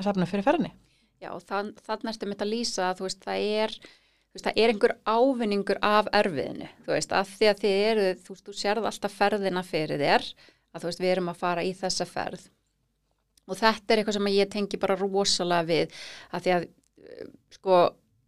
að 0.00 0.04
safna 0.08 0.26
fyrir 0.26 0.46
ferðinni. 0.46 0.72
Já, 1.20 1.30
þann, 1.44 1.74
þannig 1.84 2.12
erstu 2.14 2.26
mitt 2.26 2.42
að 2.42 2.52
lýsa 2.54 2.84
að 2.88 2.98
þú 2.98 3.06
veist 3.06 3.24
það 3.24 3.48
er 3.64 3.74
veist 4.34 4.46
það 4.46 4.62
er 4.62 4.72
einhver 4.72 4.96
ávinningur 5.04 5.80
af 5.82 6.08
erfiðinu, 6.14 6.70
þú 6.84 6.94
veist 6.94 7.12
að 7.16 7.34
því 7.34 7.50
að 7.50 7.62
þið 7.64 7.76
eru, 7.90 8.08
þú 8.22 8.34
veist 8.34 8.48
þú 8.48 8.56
sérð 8.60 8.88
alltaf 8.90 9.16
ferðina 9.18 9.62
fyrir 9.66 10.02
þér 10.02 10.26
að 10.70 10.82
þú 10.82 10.90
veist 10.90 11.02
við 11.02 11.14
erum 11.14 11.30
að 11.32 11.40
fara 11.40 11.66
í 11.66 11.72
þessa 11.74 12.06
ferð 12.06 12.46
og 13.50 13.58
þetta 13.58 13.94
er 13.94 14.02
eitthvað 14.02 14.18
sem 14.18 14.30
ég 14.34 14.52
tengi 14.52 14.80
bara 14.80 14.98
rosalega 15.00 15.66
við 15.66 15.98
að 16.30 16.44
því 16.44 16.54
að 16.56 16.68
eh, 16.68 17.32
sko 17.56 17.80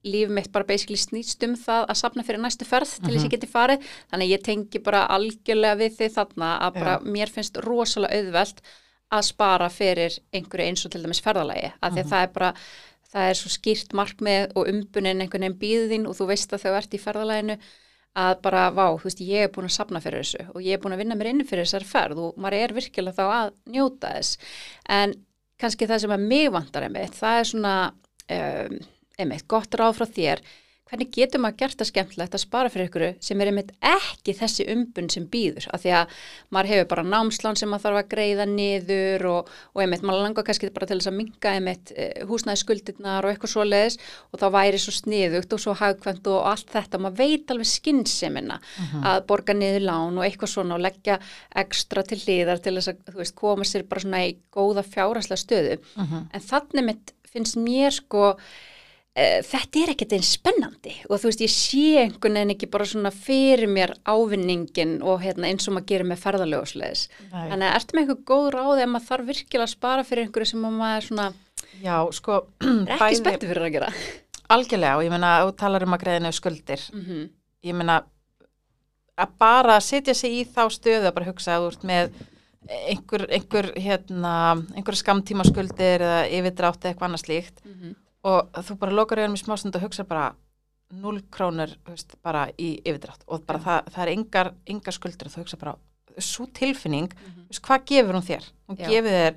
líf 0.03 0.31
mitt 0.35 0.51
bara 0.51 0.67
basically 0.67 0.99
snýst 0.99 1.45
um 1.47 1.55
það 1.59 1.85
að 1.87 1.99
sapna 2.01 2.25
fyrir 2.27 2.43
næstu 2.43 2.67
ferð 2.67 2.97
til 2.97 3.13
þess 3.13 3.13
að 3.13 3.19
ég 3.21 3.27
mhm. 3.29 3.35
geti 3.37 3.51
farið 3.51 3.91
þannig 4.11 4.27
að 4.27 4.33
ég 4.33 4.47
tengi 4.49 4.83
bara 4.83 5.03
algjörlega 5.15 5.79
við 5.79 5.99
því 5.99 6.09
þarna 6.17 6.49
að 6.67 6.79
bara 6.81 6.95
Já. 6.97 7.05
mér 7.17 7.35
finnst 7.37 7.61
rosalega 7.63 8.19
auðvelt 8.19 8.65
að 9.13 9.27
spara 9.29 9.69
fyrir 9.71 10.17
einhverju 10.35 10.67
eins 10.67 10.87
og 10.87 10.93
til 10.95 11.03
dæmis 11.05 11.23
ferðalagi 11.23 11.71
að 11.71 11.93
því 11.93 12.01
að 12.01 12.07
mhm. 12.07 12.13
það 12.15 12.27
er 12.27 12.35
bara 12.35 12.51
það 13.13 13.29
er 13.31 13.39
svo 13.39 13.53
skýrt 13.53 13.95
markmið 13.97 14.57
og 14.57 14.69
umbunin 14.73 15.23
einhvern 15.23 15.47
veginn 15.47 15.61
býðin 15.61 16.09
og 16.09 16.17
þú 16.19 16.29
veist 16.33 16.55
að 16.55 16.67
þau 16.67 16.77
ert 16.79 16.95
í 16.97 17.01
ferðalaginu 17.03 17.59
að 18.23 18.33
bara, 18.45 18.67
vá, 18.77 18.87
þú 19.01 19.09
veist, 19.09 19.23
ég 19.25 19.47
er 19.47 19.53
búin 19.53 19.69
að 19.69 19.77
sapna 19.77 20.01
fyrir 20.05 20.25
þessu 20.25 20.47
og 20.53 20.65
ég 20.65 20.77
er 20.77 20.83
búin 20.83 20.97
að 20.97 21.03
vinna 21.05 21.17
mér 21.17 21.31
inn 21.31 21.45
fyrir 21.49 21.65
þessar 21.65 21.87
ferð 21.89 22.25
og 22.27 22.41
maður 22.41 22.59
er 22.59 22.75
virkilega 22.77 23.17
þá 23.17 23.37
að 23.37 23.53
njóta 23.73 24.11
þess. 24.17 24.51
En 24.99 25.15
kannski 25.61 25.89
það 25.89 26.03
sem 26.05 26.17
að 26.17 26.27
mig 26.33 26.51
vantar 26.53 26.89
einmitt, 26.89 27.17
það 27.17 27.39
er 27.39 27.49
svona 27.49 27.77
um, 28.37 28.77
einmitt, 29.23 29.47
gott 29.49 29.79
ráð 29.81 29.97
frá 30.01 30.07
þér 30.19 30.45
hvernig 30.93 31.09
getur 31.15 31.41
maður 31.41 31.57
gert 31.63 31.81
það 31.81 31.89
skemmtilegt 31.89 32.35
að 32.37 32.43
spara 32.43 32.71
fyrir 32.73 32.91
ykkur 32.91 33.05
sem 33.25 33.41
er 33.41 33.49
einmitt 33.49 33.71
ekki 33.81 34.35
þessi 34.37 34.67
umbun 34.75 35.09
sem 35.13 35.25
býður, 35.33 35.67
af 35.73 35.81
því 35.81 35.93
að 35.97 36.17
maður 36.53 36.71
hefur 36.73 36.89
bara 36.91 37.05
námslán 37.07 37.57
sem 37.57 37.71
maður 37.73 37.87
þarf 37.87 38.01
að 38.03 38.11
greiða 38.13 38.47
niður 38.51 39.25
og, 39.31 39.53
og 39.73 39.83
einmitt, 39.85 40.05
maður 40.05 40.27
langar 40.27 40.45
kannski 40.45 40.69
bara 40.75 40.89
til 40.91 40.99
þess 40.99 41.09
að 41.09 41.17
minga 41.17 41.55
einmitt 41.57 41.93
eh, 41.97 42.27
húsnæðiskuldirnar 42.29 43.25
og 43.25 43.33
eitthvað 43.33 43.55
svo 43.55 43.65
leiðis 43.65 43.97
og 44.29 44.43
þá 44.43 44.47
væri 44.59 44.83
svo 44.83 44.95
sniðugt 44.99 45.57
og 45.57 45.63
svo 45.65 45.77
hagkvæmt 45.81 46.29
og 46.35 46.51
allt 46.51 46.75
þetta, 46.75 47.01
maður 47.01 47.23
veit 47.23 47.55
alveg 47.55 47.71
skynnsemina 47.73 48.59
uh 48.61 48.83
mhm. 48.83 48.91
-huh. 48.93 49.07
að 49.13 49.25
borga 49.31 49.57
niður 49.57 49.87
lán 49.89 50.19
og 50.19 50.27
eitthvað 50.27 50.53
svona 50.53 50.77
og 50.77 50.85
leggja 50.85 51.19
ekstra 51.65 52.05
til 52.05 52.21
hliðar 52.21 52.61
til 52.61 52.77
þess 52.77 52.93
að, 52.93 53.17
veist, 53.17 53.37
koma 53.39 53.65
sér 53.65 53.89
bara 53.89 54.05
svona 54.05 54.27
í 54.27 54.37
góða 54.53 54.85
fjárasla 54.85 55.41
stöðu, 55.41 55.81
uh 55.81 56.05
mhm. 56.05 56.13
-huh. 56.13 56.29
en 56.33 56.41
þannig 56.41 56.85
mitt 56.85 57.17
finnst 57.33 57.57
mér 57.57 57.91
sko 57.91 58.37
þetta 59.13 59.81
er 59.83 59.91
ekkert 59.93 60.13
einn 60.17 60.25
spennandi 60.25 60.95
og 61.11 61.21
þú 61.21 61.29
veist 61.29 61.43
ég 61.45 61.53
sé 61.53 61.87
einhvern 62.01 62.39
veginn 62.39 62.55
ekki 62.55 62.69
bara 62.73 62.87
svona 62.89 63.11
fyrir 63.13 63.69
mér 63.69 63.93
ávinningin 64.09 65.03
og 65.05 65.21
hérna, 65.21 65.51
eins 65.51 65.69
og 65.69 65.77
maður 65.77 65.91
gerir 65.91 66.09
með 66.09 66.23
ferðalögusleðis 66.23 67.03
þannig 67.29 67.67
að 67.67 67.77
ertu 67.77 67.97
með 67.99 68.03
eitthvað 68.03 68.23
góð 68.31 68.47
ráði 68.57 68.87
að 68.87 68.93
maður 68.95 69.09
þarf 69.11 69.29
virkilega 69.29 69.67
að 69.67 69.75
spara 69.75 70.07
fyrir 70.09 70.25
einhverju 70.25 70.53
sem 70.55 70.65
maður 70.65 71.09
svona 71.11 71.27
Já, 71.81 71.97
sko, 72.15 72.43
er 72.63 72.97
ekki 72.97 73.21
spenntu 73.21 73.49
fyrir 73.51 73.69
að 73.69 73.77
gera? 73.77 73.93
Algjörlega 74.53 74.99
og 74.99 75.07
ég 75.07 75.15
meina 75.15 75.33
þú 75.47 75.55
talar 75.61 75.87
um 75.87 75.97
að 75.97 76.03
greiðinu 76.05 76.33
skuldir. 76.37 76.83
Mm 76.93 77.05
-hmm. 77.07 77.31
ég 77.69 77.79
meina 77.79 78.03
að 79.17 79.33
bara 79.39 79.81
setja 79.81 80.15
sig 80.15 80.31
í 80.33 80.45
þá 80.45 80.69
stöðu 80.71 81.09
að 81.09 81.15
bara 81.15 81.31
hugsa 81.31 81.57
að 81.57 81.63
þú 81.63 81.69
ert 81.73 81.85
með 81.85 82.11
einhver, 82.69 83.27
einhver, 83.31 83.73
hérna, 83.77 84.35
einhver 84.77 84.97
skamtíma 84.97 85.45
skuldir 85.45 86.01
eða 86.01 86.29
yfirdrátt 86.29 86.85
eða 86.85 86.93
eitthvað 86.93 87.09
annað 87.09 87.25
slíkt. 87.25 87.65
Mm 87.65 87.75
-hmm 87.81 88.02
og 88.25 88.53
þú 88.63 88.77
bara 88.79 88.93
lokar 88.93 89.19
í 89.19 89.23
hann 89.27 89.33
með 89.35 89.45
smá 89.45 89.57
stund 89.59 89.77
og 89.77 89.83
hugsa 89.83 90.05
bara 90.09 90.35
0 90.93 91.23
krónur 91.33 91.73
veist, 91.89 92.15
bara 92.23 92.47
í 92.61 92.75
yfirdrátt 92.85 93.23
og 93.27 93.47
bara 93.47 93.59
það, 93.59 93.87
það 93.95 94.03
er 94.05 94.13
engar, 94.13 94.53
engar 94.69 94.93
skuldur 94.93 95.31
þú 95.33 95.41
hugsa 95.43 95.57
bara, 95.59 95.75
svo 96.19 96.47
tilfinning 96.53 97.09
Mhm. 97.13 97.47
þú 97.47 97.49
veist, 97.49 97.63
hvað 97.63 97.85
gefur 97.87 98.15
hún 98.15 98.29
þér? 98.29 98.45
Hún 98.69 98.77
Já. 98.79 98.89
gefur 98.89 99.11
þér 99.11 99.35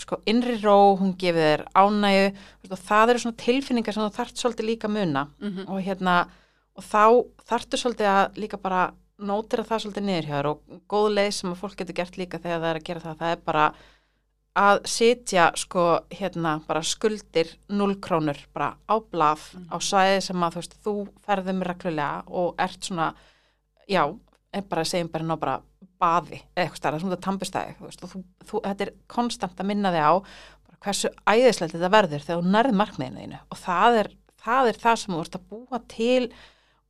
sko, 0.00 0.16
innri 0.26 0.56
ró, 0.62 0.96
hún 0.98 1.12
gefur 1.18 1.40
þér 1.44 1.64
ánægu 1.76 2.32
veist, 2.32 2.72
og 2.72 2.78
það 2.88 3.10
eru 3.10 3.18
svona 3.18 3.36
tilfinningar 3.36 3.92
sem 3.94 4.02
þú 4.02 4.14
þarft 4.16 4.36
svolítið 4.40 4.66
líka 4.70 4.88
muna 4.88 5.28
Mhm. 5.40 5.68
og 5.68 5.82
hérna 5.84 6.28
og 6.76 6.84
þá 6.84 7.26
þarftu 7.44 7.76
svolítið 7.76 8.08
að 8.08 8.34
líka 8.40 8.56
bara 8.62 8.94
nótira 9.20 9.62
það 9.68 9.84
svolítið 9.84 10.04
niður 10.08 10.24
hjá 10.26 10.36
þér 10.40 10.46
og 10.46 10.60
góð 10.88 11.08
leið 11.14 11.32
sem 11.34 11.52
að 11.52 11.56
fólk 11.60 11.76
getur 11.76 11.92
gert 11.94 12.16
líka 12.16 12.38
þegar 12.40 12.60
það 12.60 12.70
er 12.70 12.78
að 12.80 12.84
gera 12.84 13.00
það, 13.00 13.16
það 13.18 13.32
er 13.32 13.36
bara 13.44 13.74
að 14.58 14.80
sitja 14.90 15.50
sko 15.56 15.82
hérna 16.10 16.56
bara 16.66 16.82
skuldir 16.82 17.52
0 17.70 17.94
krónur 18.02 18.38
bara 18.54 18.72
á 18.90 18.98
blað 18.98 19.44
Mhm. 19.54 19.68
á 19.70 19.76
svæði 19.78 20.20
sem 20.22 20.36
að 20.42 20.52
þú 20.52 20.60
veist 20.60 20.74
þú 20.84 20.94
ferðum 21.26 21.62
reglulega 21.62 22.22
og 22.28 22.54
ert 22.58 22.80
svona 22.82 23.14
já, 23.88 24.18
er 24.52 24.62
bara 24.62 24.82
segjum 24.84 25.08
bara 25.12 25.24
ná 25.24 25.36
bara 25.38 25.60
baði 26.00 26.42
eða 26.56 26.66
eitthvað 26.66 27.00
sem 27.00 27.10
þetta 27.10 27.26
tampustæði 27.28 27.74
þú 27.78 27.84
veist 27.86 28.00
þú, 28.00 28.24
þú, 28.44 28.60
þetta 28.64 28.80
er 28.86 28.92
konstant 29.08 29.60
að 29.60 29.66
minna 29.66 29.92
þig 29.92 30.02
á 30.02 30.14
hversu 30.80 31.08
æðislegt 31.28 31.74
þetta 31.76 31.90
verður 31.92 32.24
þegar 32.24 32.40
þú 32.42 32.50
nærð 32.50 32.72
markmiðinu 32.80 33.20
þínu 33.20 33.38
og 33.52 33.58
það 33.58 33.98
er, 34.00 34.08
það 34.44 34.68
er 34.72 34.78
það 34.80 34.96
sem 34.96 35.14
þú 35.14 35.20
ert 35.20 35.36
að 35.36 35.48
búa 35.50 35.80
til 35.88 36.32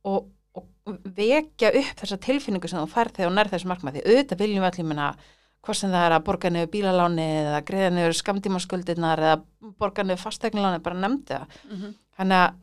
og, 0.03 0.29
og 0.55 0.65
vekja 1.03 1.69
upp 1.77 1.99
þessa 2.01 2.17
tilfinningu 2.25 2.67
sem 2.71 2.79
þú 2.81 2.87
færð 2.89 3.13
þegar 3.19 3.29
þú 3.31 3.35
nærð 3.35 3.51
þessu 3.53 3.67
markmið 3.69 3.93
því 3.99 4.03
auðvitað 4.07 4.41
viljum 4.41 4.63
við 4.63 4.69
allir 4.71 4.87
minna 4.89 5.09
hvort 5.61 5.77
sem 5.77 5.93
það 5.93 6.05
er 6.07 6.15
að 6.15 6.25
borga 6.25 6.49
niður 6.51 6.71
bílaláni 6.73 7.27
eða 7.43 7.61
greiða 7.67 7.93
niður 7.95 8.17
skamtímaskuldirnar 8.17 9.21
eða 9.21 9.37
borga 9.81 10.05
niður 10.05 10.23
fastegniláni, 10.23 10.81
bara 10.83 10.99
nefndi 10.99 11.37
það. 11.37 11.57
Mhm. 11.69 11.95
þannig 12.17 12.41
að 12.41 12.59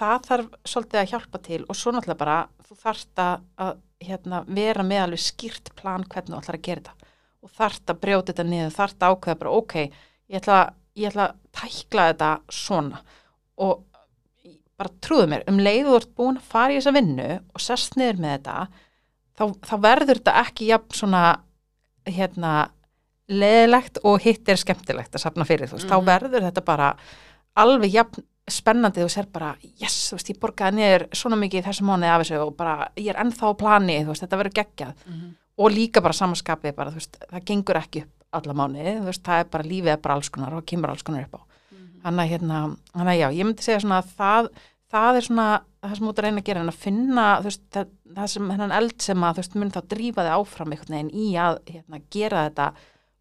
það 0.00 0.26
þarf 0.28 0.48
svolítið 0.64 1.00
að 1.00 1.10
hjálpa 1.10 1.42
til 1.42 1.60
og 1.68 1.76
svo 1.76 1.92
náttúrulega 1.92 2.22
bara 2.22 2.38
þú 2.66 2.76
þarft 2.84 3.22
að, 3.24 3.76
hérna, 4.00 4.44
vera 4.46 4.82
með 4.86 5.02
alveg 5.04 5.20
skýrt 5.20 5.74
plan 5.76 6.04
hvernig 6.04 6.32
þú 6.32 6.40
ætlar 6.40 6.58
að 6.58 6.66
gera 6.68 6.80
þetta. 6.80 7.08
Og 7.42 7.50
þarft 7.50 7.90
að 7.90 8.00
brjóta 8.00 8.32
þetta 8.32 8.44
niður, 8.48 8.72
þarft 8.76 9.02
að 9.02 9.14
ákveða 9.14 9.40
bara 9.42 9.50
ok, 9.50 9.74
ég 10.30 10.40
ætla, 10.40 10.58
ég 10.96 11.10
ætla 11.10 11.26
að 11.26 11.36
tækla 11.52 12.06
þetta 12.12 12.30
svona. 12.48 13.02
Og 13.60 13.84
bara 14.80 14.94
trúðu 15.04 15.26
mér, 15.28 15.44
um 15.50 15.60
leið 15.60 15.88
þú 15.88 15.96
ert 15.98 16.14
búin 16.16 16.38
að 16.40 16.48
fara 16.54 16.72
í 16.72 16.78
þessa 16.78 16.94
vinnu 16.96 17.28
og 17.40 17.60
sest 17.60 17.98
niður 18.00 18.22
með 18.22 18.36
þetta 18.38 18.54
þá, 19.36 19.44
þá 19.68 19.74
verður 19.84 20.20
þetta 20.20 20.36
ekki 20.40 20.68
jafn 20.70 20.96
svona 20.96 21.24
hérna 22.06 22.70
leðilegt 23.30 24.00
og 24.04 24.18
hitt 24.24 24.48
er 24.50 24.58
skemmtilegt 24.58 25.14
að 25.14 25.22
safna 25.22 25.44
fyrir 25.46 25.68
þú 25.70 25.78
veist, 25.78 25.86
Mhm. 25.86 25.92
þá 25.92 26.06
verður 26.06 26.46
þetta 26.48 26.64
bara 26.64 26.96
alveg 27.56 27.92
jafn 27.92 28.24
spennandi 28.50 29.00
þú 29.04 29.08
sér 29.08 29.26
bara, 29.32 29.56
yes, 29.80 30.10
þú 30.10 30.16
veist, 30.18 30.30
ég 30.30 30.38
borgaði 30.40 30.74
niður 30.74 31.08
svona 31.14 31.36
mikið 31.38 31.60
í 31.62 31.66
þessu 31.68 31.82
mánuði 31.86 32.10
af 32.10 32.20
þessu 32.22 32.46
og 32.46 32.56
bara 32.56 32.88
ég 32.96 33.08
er 33.10 33.20
ennþá 33.24 33.46
á 33.46 33.52
plani, 33.56 34.02
þú 34.04 34.06
veist, 34.08 34.22
þetta 34.26 34.38
verður 34.42 34.58
geggjað 34.58 34.94
Mhm. 35.06 35.34
og 35.58 35.70
líka 35.70 36.02
bara 36.02 36.12
samanskapið 36.14 36.74
bara, 36.74 36.90
þú 36.90 36.94
veist, 36.94 37.16
það 37.30 37.44
gengur 37.44 37.76
ekki 37.76 38.02
upp 38.02 38.10
alla 38.32 38.54
mánuði, 38.54 38.98
þú 39.00 39.04
veist, 39.04 39.22
það 39.22 39.40
er 39.40 39.44
bara 39.44 39.64
lífið 39.64 39.92
er 39.92 39.96
bara 39.98 40.14
alls 40.14 40.28
konar 40.30 40.54
og 40.54 40.66
kemur 40.66 40.90
alls 40.90 41.02
konar 41.02 41.22
upp 41.22 41.34
á 41.34 41.40
Mhm. 41.72 42.02
Þannig 42.02 42.24
að 42.24 42.30
hérna, 42.40 42.76
þannig 42.96 43.14
að 43.14 43.20
já, 43.20 43.28
ég 43.38 43.44
myndi 43.44 43.62
segja 43.62 43.80
svona 43.80 44.02
að 44.02 44.08
það, 44.18 44.48
það 44.90 45.18
er 45.18 45.26
svona 45.26 45.48
það 45.80 45.96
sem 45.96 46.08
út 46.10 46.20
að 46.20 46.26
reyna 46.26 46.42
að 46.42 46.48
gera 46.50 46.62
en 46.64 46.70
að 46.72 46.80
finna 46.84 47.26
veist, 47.44 47.66
það, 47.72 47.92
það 48.16 48.30
sem 48.34 48.54
hennan 48.54 48.76
eld 48.76 48.96
sem 49.04 49.26
að 49.26 49.40
veist, 49.40 49.58
mun 49.58 49.74
þá 49.74 49.80
drífa 49.94 50.24
þig 50.26 50.36
áfram 50.36 50.74
einhvern 50.74 50.96
veginn 50.96 51.12
í 51.12 51.28
að 51.40 51.60
hérna, 51.70 52.00
gera 52.16 52.46
þetta, 52.48 52.66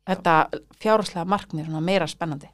þetta 0.10 0.38
fjárháslega 0.82 1.28
markmið 1.36 1.70
meira 1.80 2.10
spennandi. 2.10 2.50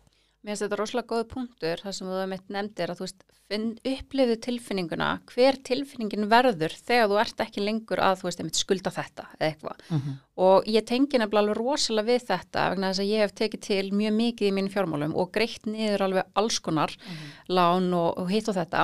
Mér 0.45 0.53
finnst 0.53 0.65
þetta 0.67 0.77
rosalega 0.77 1.09
góð 1.09 1.23
punktur, 1.31 1.81
það 1.81 1.95
sem 1.97 2.11
þú 2.11 2.25
mitt 2.29 2.51
nefndir 2.53 2.91
að 2.91 2.99
þú 2.99 3.05
veist, 3.07 3.23
finn, 3.49 3.69
upplifðu 3.95 4.35
tilfinninguna, 4.45 5.07
hver 5.31 5.57
tilfinningin 5.65 6.29
verður 6.29 6.75
þegar 6.85 7.09
þú 7.09 7.17
ert 7.23 7.41
ekki 7.47 7.63
lengur 7.65 8.01
að 8.05 8.21
veist, 8.27 8.43
skulda 8.59 8.93
þetta 8.93 9.25
eða 9.39 9.49
eitthvað. 9.49 9.81
Mm 9.89 10.01
-hmm. 10.03 10.19
Og 10.35 10.65
ég 10.67 10.83
tengi 10.83 11.15
nefnilega 11.15 11.45
alveg 11.45 11.55
rosalega 11.61 12.09
við 12.09 12.23
þetta 12.27 12.63
vegna 12.73 12.89
þess 12.91 12.99
að 12.99 13.11
ég 13.13 13.21
hef 13.23 13.33
tekið 13.39 13.61
til 13.63 13.91
mjög 13.95 14.15
mikið 14.17 14.49
í 14.49 14.55
mínum 14.57 14.73
fjármálum 14.73 15.13
og 15.15 15.29
greitt 15.31 15.63
niður 15.65 16.03
alveg 16.09 16.25
alls 16.35 16.57
konar 16.59 16.91
lán 17.47 17.87
og, 17.95 18.17
og 18.19 18.27
hitt 18.33 18.49
og 18.51 18.57
þetta. 18.57 18.81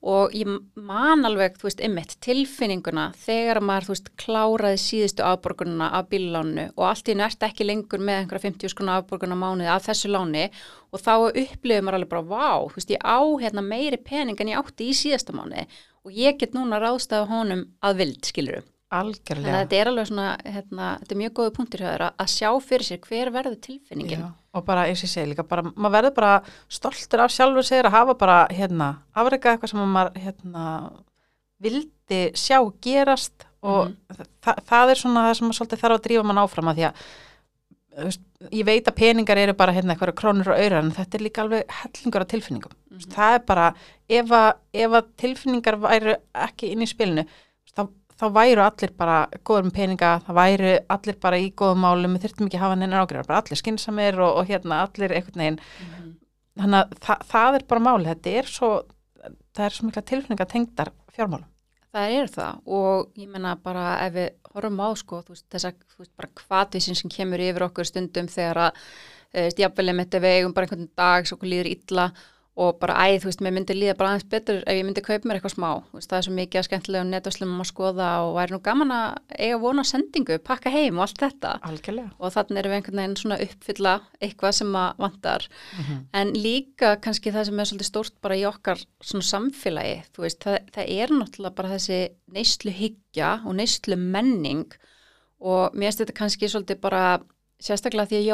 Og 0.00 0.32
ég 0.32 0.48
man 0.80 1.28
alveg, 1.28 1.58
þú 1.60 1.68
veist, 1.68 1.84
ymmit 1.84 2.16
tilfinninguna 2.24 3.12
þegar 3.20 3.60
maður, 3.60 3.90
þú 3.90 3.92
veist, 3.92 4.10
kláraði 4.16 4.80
síðustu 4.80 5.26
afborgununa 5.28 5.92
af 5.92 6.08
bíllánu 6.08 6.70
og 6.72 6.88
allt 6.88 7.12
í 7.12 7.18
ert 7.20 7.42
ekki 7.42 7.68
lengur 7.68 8.00
með 8.00 8.22
einhverja 8.22 8.48
50 8.48 8.72
skona 8.72 8.96
afborguna 9.02 9.36
mánuði 9.36 9.68
af 9.68 9.84
þessu 9.90 10.08
láni 10.08 10.48
og 10.92 11.00
þá 11.04 11.14
upplifum 11.36 11.84
maður 11.84 12.00
alveg 12.00 12.12
bara, 12.16 12.28
vá, 12.32 12.64
þú 12.64 12.80
veist, 12.80 12.96
ég 12.96 13.04
á 13.04 13.20
hérna 13.44 13.62
meiri 13.62 14.00
pening 14.00 14.40
en 14.40 14.56
ég 14.56 14.58
átti 14.60 14.88
í 14.88 14.96
síðasta 14.96 15.36
mánuði 15.36 15.68
og 16.02 16.16
ég 16.16 16.40
get 16.40 16.56
núna 16.56 16.80
ráðstæða 16.80 17.28
honum 17.28 17.66
að 17.84 17.98
vild, 18.00 18.24
skilurum. 18.92 19.44
Þannig 19.44 19.48
að 19.48 19.52
Algjörlega. 19.52 19.60
þetta 19.62 19.76
er 19.80 19.90
alveg 19.92 20.06
svona, 20.10 20.26
hérna, 20.44 20.88
þetta 21.00 21.12
er 21.14 21.20
mjög 21.22 21.34
hjá 21.82 21.92
þér 21.92 22.04
að, 22.06 22.12
að 22.24 22.30
sjá 22.36 22.48
fyrir 22.68 22.86
sér 22.88 23.00
hver 23.08 23.30
verður 23.32 23.56
tilfinningin. 23.66 24.20
Já, 24.20 24.32
og 24.54 24.64
bara, 24.66 24.84
eins 24.86 25.00
og 25.02 25.08
ég 25.08 25.12
segi 25.14 25.30
líka, 25.32 25.46
bara, 25.48 25.62
maður 25.72 25.96
verður 25.96 26.14
bara 26.14 26.32
stoltur 26.68 27.20
af 27.24 27.30
sjálfur 27.32 27.64
segir 27.64 27.88
að 27.88 27.96
hafa 27.96 28.14
bara, 28.20 28.38
hérna, 28.50 28.90
afreika 29.14 29.54
eitthvað 29.56 29.72
sem 29.74 29.80
maður, 29.96 30.20
hérna, 30.26 30.66
vildi 31.62 32.22
sjá 32.34 32.58
gerast 32.82 33.46
og 33.62 33.88
Mhm. 33.92 34.26
þa 34.42 34.54
það 34.66 34.90
er 34.90 34.94
svona 34.98 35.22
það 35.28 35.36
sem 35.38 35.46
maður 35.48 35.58
svolítið 35.60 35.82
þarf 35.82 35.96
að 35.98 36.02
drífa 36.06 36.24
mann 36.26 36.42
áfram 36.42 36.68
að 36.72 36.76
því 36.76 36.84
að, 36.88 36.94
þú 37.92 38.04
veist, 38.08 38.20
ég 38.50 38.64
veit 38.66 38.84
að 38.88 38.96
peningar 38.96 39.38
eru 39.38 39.52
bara, 39.54 39.72
hérna, 39.72 39.94
eitthvað 39.94 40.14
krónur 40.18 40.48
og 40.48 40.58
auðrar 40.58 40.82
en 40.82 40.90
þetta 40.90 41.14
er 41.14 41.22
líka 41.22 41.42
alveg 41.42 41.64
hellingur 41.68 42.20
af 42.20 42.28
tilfinningum. 42.28 42.72
Mm 42.90 42.96
Mhm. 42.98 43.12
Það 43.14 43.34
er 43.34 43.38
bara, 43.46 43.74
ef 44.08 44.26
að, 44.26 44.52
ef 44.74 44.90
að 44.90 45.06
tilfinningar 45.16 45.76
væru 45.80 46.16
ekki 46.34 46.72
inn 46.72 46.82
í 46.82 46.86
spilinu, 46.88 47.26
þá, 47.76 47.88
þá 48.22 48.26
væru 48.36 48.62
allir 48.62 48.92
bara 49.02 49.16
góður 49.42 49.66
með 49.68 49.74
peninga, 49.80 50.10
það 50.26 50.36
væru 50.38 50.72
allir 50.96 51.16
bara 51.26 51.38
í 51.42 51.48
góðum 51.58 51.80
málum, 51.82 52.14
við 52.16 52.26
þurftum 52.28 52.46
ekki 52.48 52.58
að 52.60 52.64
hafa 52.68 52.76
neina 52.78 53.00
ágræðar, 53.02 53.26
bara 53.28 53.40
allir 53.42 53.58
skinsamir 53.60 54.20
og, 54.22 54.36
og 54.38 54.46
hérna 54.52 54.82
allir 54.86 55.16
einhvern 55.18 55.42
veginn, 55.42 55.58
Mhm. 55.82 56.10
þannig 56.62 56.78
að 56.82 56.98
það, 57.06 57.24
það 57.32 57.54
er 57.58 57.64
bara 57.68 57.80
máli, 57.88 58.10
þetta 58.12 58.36
er 58.38 58.50
svo, 58.52 58.70
það 59.54 59.64
er 59.66 59.70
svo 59.70 59.86
mikla 59.88 60.02
tilfinningar 60.12 60.48
tengdar 60.52 60.92
fjármálum. 61.16 61.48
Það 61.92 62.12
er 62.16 62.26
það 62.32 62.60
og 62.72 63.10
ég 63.20 63.28
menna 63.28 63.56
bara 63.60 63.98
ef 64.06 64.12
við 64.14 64.28
horfum 64.54 64.78
á 64.80 64.88
sko, 64.96 65.22
þú 65.22 65.28
veist, 65.34 65.48
þess 65.52 65.64
að 65.68 65.74
þú 65.92 65.98
veist, 65.98 66.12
bara 66.16 66.30
hvatvísin 66.40 66.96
sem 66.96 67.10
kemur 67.10 67.38
yfir 67.40 67.66
okkur 67.68 67.84
stundum 67.84 68.26
þegar 68.32 68.56
að, 68.68 68.72
þú 69.32 69.44
veist, 69.44 69.60
ef 69.60 70.22
við 70.22 70.36
eigum 70.38 70.54
bara 70.54 70.66
einhvern 70.66 70.88
dag 70.96 71.26
svo 71.28 71.36
líður 71.42 71.68
illa 71.74 72.06
og 72.08 72.12
bara 72.82 72.94
æð, 73.08 73.22
þú 73.22 73.28
veist, 73.30 73.40
mér 73.40 73.54
myndi 73.56 73.74
líða 73.76 73.94
bara 73.96 74.10
aðeins 74.12 74.26
betur 74.28 74.58
ef 74.68 74.76
ég 74.76 74.84
myndi 74.84 75.00
kaupa 75.00 75.28
mér 75.28 75.38
eitthvað 75.38 75.54
smá, 75.54 75.68
veist, 75.94 76.10
það 76.10 76.18
er 76.18 76.26
svo 76.26 76.32
mikið 76.36 76.60
að 76.60 76.66
skemmtilega 76.66 77.04
netvæslum 77.08 77.54
að 77.62 77.68
skoða 77.70 78.08
og 78.26 78.34
væri 78.36 78.52
nú 78.52 78.58
gaman 78.66 78.92
að 78.92 79.06
eiga 79.38 79.60
vona 79.62 79.84
sendingu, 79.88 80.36
pakka 80.44 80.72
heim 80.74 80.98
og 81.00 81.06
allt 81.06 81.22
þetta 81.22 81.52
Algjörlega. 81.70 82.10
og 82.18 82.34
þannig 82.34 82.60
erum 82.60 82.74
við 82.74 82.78
einhvern 82.78 83.00
veginn 83.00 83.16
svona 83.22 83.38
uppfylla 83.46 83.94
eitthvað 84.20 84.52
sem 84.58 84.76
að 84.82 85.02
vantar 85.06 85.48
Mm 85.72 85.84
-hmm. 85.84 85.98
En 86.12 86.32
líka 86.34 86.96
kannski 87.00 87.32
það 87.32 87.44
sem 87.44 87.60
er 87.60 87.64
svolítið 87.64 87.88
stórt 87.88 88.20
bara 88.20 88.36
í 88.36 88.44
okkar 88.44 88.78
svona 89.00 89.22
samfélagi, 89.24 90.02
þú 90.12 90.22
veist, 90.22 90.44
það, 90.44 90.58
það 90.74 90.84
er 90.88 91.08
náttúrulega 91.08 91.54
bara 91.54 91.68
þessi 91.68 92.08
neyslu 92.28 92.70
hyggja 92.70 93.42
og 93.46 93.54
neyslu 93.54 93.96
menning 93.96 94.72
og 95.40 95.72
mér 95.74 95.90
finnst 95.90 96.00
þetta 96.00 96.12
kannski 96.12 96.48
svolítið 96.48 96.80
bara, 96.80 97.20
sérstaklega 97.60 98.06
því 98.06 98.16
að 98.16 98.28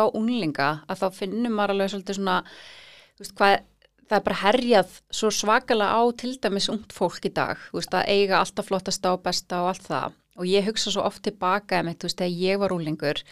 það 4.08 4.18
er 4.18 4.24
bara 4.26 4.40
herjað 4.42 4.94
svo 5.20 5.30
svakalega 5.34 5.98
á 6.00 6.02
til 6.20 6.34
dæmis 6.42 6.68
ungt 6.72 6.94
fólk 6.96 7.28
í 7.28 7.32
dag, 7.34 7.60
þú 7.70 7.80
veist, 7.80 7.96
að 7.96 8.12
eiga 8.14 8.40
alltaf 8.40 8.68
flottasta 8.70 9.14
og 9.14 9.24
besta 9.24 9.62
og 9.62 9.72
allt 9.72 9.88
það. 9.88 10.16
Og 10.38 10.46
ég 10.48 10.68
hugsa 10.68 10.92
svo 10.94 11.04
oft 11.06 11.24
tilbaka, 11.26 11.82
með, 11.82 11.98
þú 11.98 12.08
veist, 12.08 12.20
þegar 12.22 12.44
ég 12.44 12.62
var 12.62 12.74
unglingur, 12.74 13.22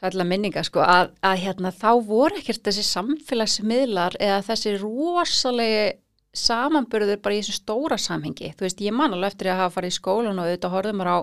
sætla 0.00 0.26
minninga 0.28 0.62
sko, 0.64 0.84
að, 0.84 1.10
að 1.26 1.42
hérna 1.44 1.72
þá 1.76 1.90
voru 2.06 2.38
ekkert 2.40 2.62
þessi 2.68 2.86
samfélagsmiðlar 2.88 4.16
eða 4.20 4.40
þessi 4.46 4.76
rosalegi 4.80 5.82
samanburður 6.36 7.18
bara 7.24 7.36
í 7.36 7.42
þessu 7.42 7.58
stóra 7.58 7.98
samhengi. 7.98 8.52
Þú 8.56 8.66
veist, 8.66 8.82
ég 8.84 8.94
man 8.94 9.16
alveg 9.16 9.34
eftir 9.34 9.50
að 9.50 9.64
hafa 9.64 9.76
farið 9.78 9.92
í 9.92 9.96
skólan 9.96 10.38
og 10.38 10.46
auðvitað 10.46 10.74
horfðum 10.76 11.00
maður 11.00 11.10
á, 11.10 11.18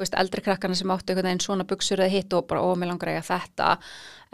veist, 0.00 0.14
eldri 0.18 0.42
krakkana 0.44 0.76
sem 0.76 0.90
áttu 0.92 1.12
einhvern 1.12 1.30
veginn 1.30 1.44
svona 1.44 1.66
buksur 1.68 2.02
eða 2.02 2.12
hitt 2.12 2.36
og 2.36 2.46
bara, 2.50 2.62
ó, 2.62 2.76
mér 2.76 2.92
langar 2.92 3.12
eiga 3.14 3.24
þetta. 3.26 3.76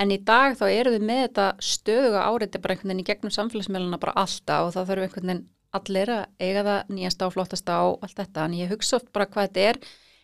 En 0.02 0.11
í 0.11 0.19
dag 0.26 0.57
þá 0.59 0.66
eru 0.71 0.95
við 0.97 1.07
með 1.07 1.23
þetta 1.26 1.49
stöðuga 1.62 2.26
áreiti 2.26 2.62
bara 2.62 2.75
einhvern 2.75 2.92
veginn 2.92 3.04
í 3.04 3.09
gegnum 3.11 3.35
samfélagsmiðluna 3.37 4.00
bara 4.02 4.16
alltaf 4.25 4.69
og 4.69 4.75
þá 4.75 4.81
þurfum 4.83 5.07
einhvern 5.07 5.33
veginn 5.33 5.45
allir 5.73 6.12
að 6.12 6.25
eiga 6.42 6.64
það 6.66 6.92
nýjasta 6.97 7.26
og 7.26 7.35
flottasta 7.37 7.78
og 7.87 8.02
allt 8.04 8.19
þetta, 8.19 8.45
en 8.45 8.57
ég 8.59 8.73
hugsa 8.73 8.99
oft 8.99 9.12
bara 9.14 9.28
hvað 9.31 9.49
þetta 9.49 9.69
er 9.71 9.81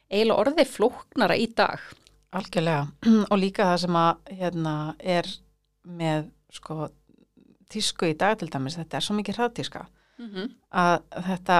eiginlega 0.08 0.40
orðið 0.42 0.72
flóknara 0.72 1.36
í 1.38 1.46
dag. 1.56 1.84
Algjörlega. 2.36 2.88
Og 3.32 3.38
líka 3.40 3.68
það 3.70 3.82
sem 3.84 3.98
að 4.00 4.32
hérna 4.40 4.74
er 5.00 5.28
með 5.88 6.26
sko 6.52 6.90
tísku 7.72 8.10
í 8.10 8.16
dag 8.16 8.36
til 8.40 8.50
dæmis, 8.52 8.76
þetta 8.80 8.98
er 8.98 9.06
svo 9.06 9.16
mikið 9.16 9.40
hraðtíska. 9.40 9.86
Mm 10.18 10.30
-hmm. 10.32 10.46
að 10.74 10.96
þetta 11.28 11.58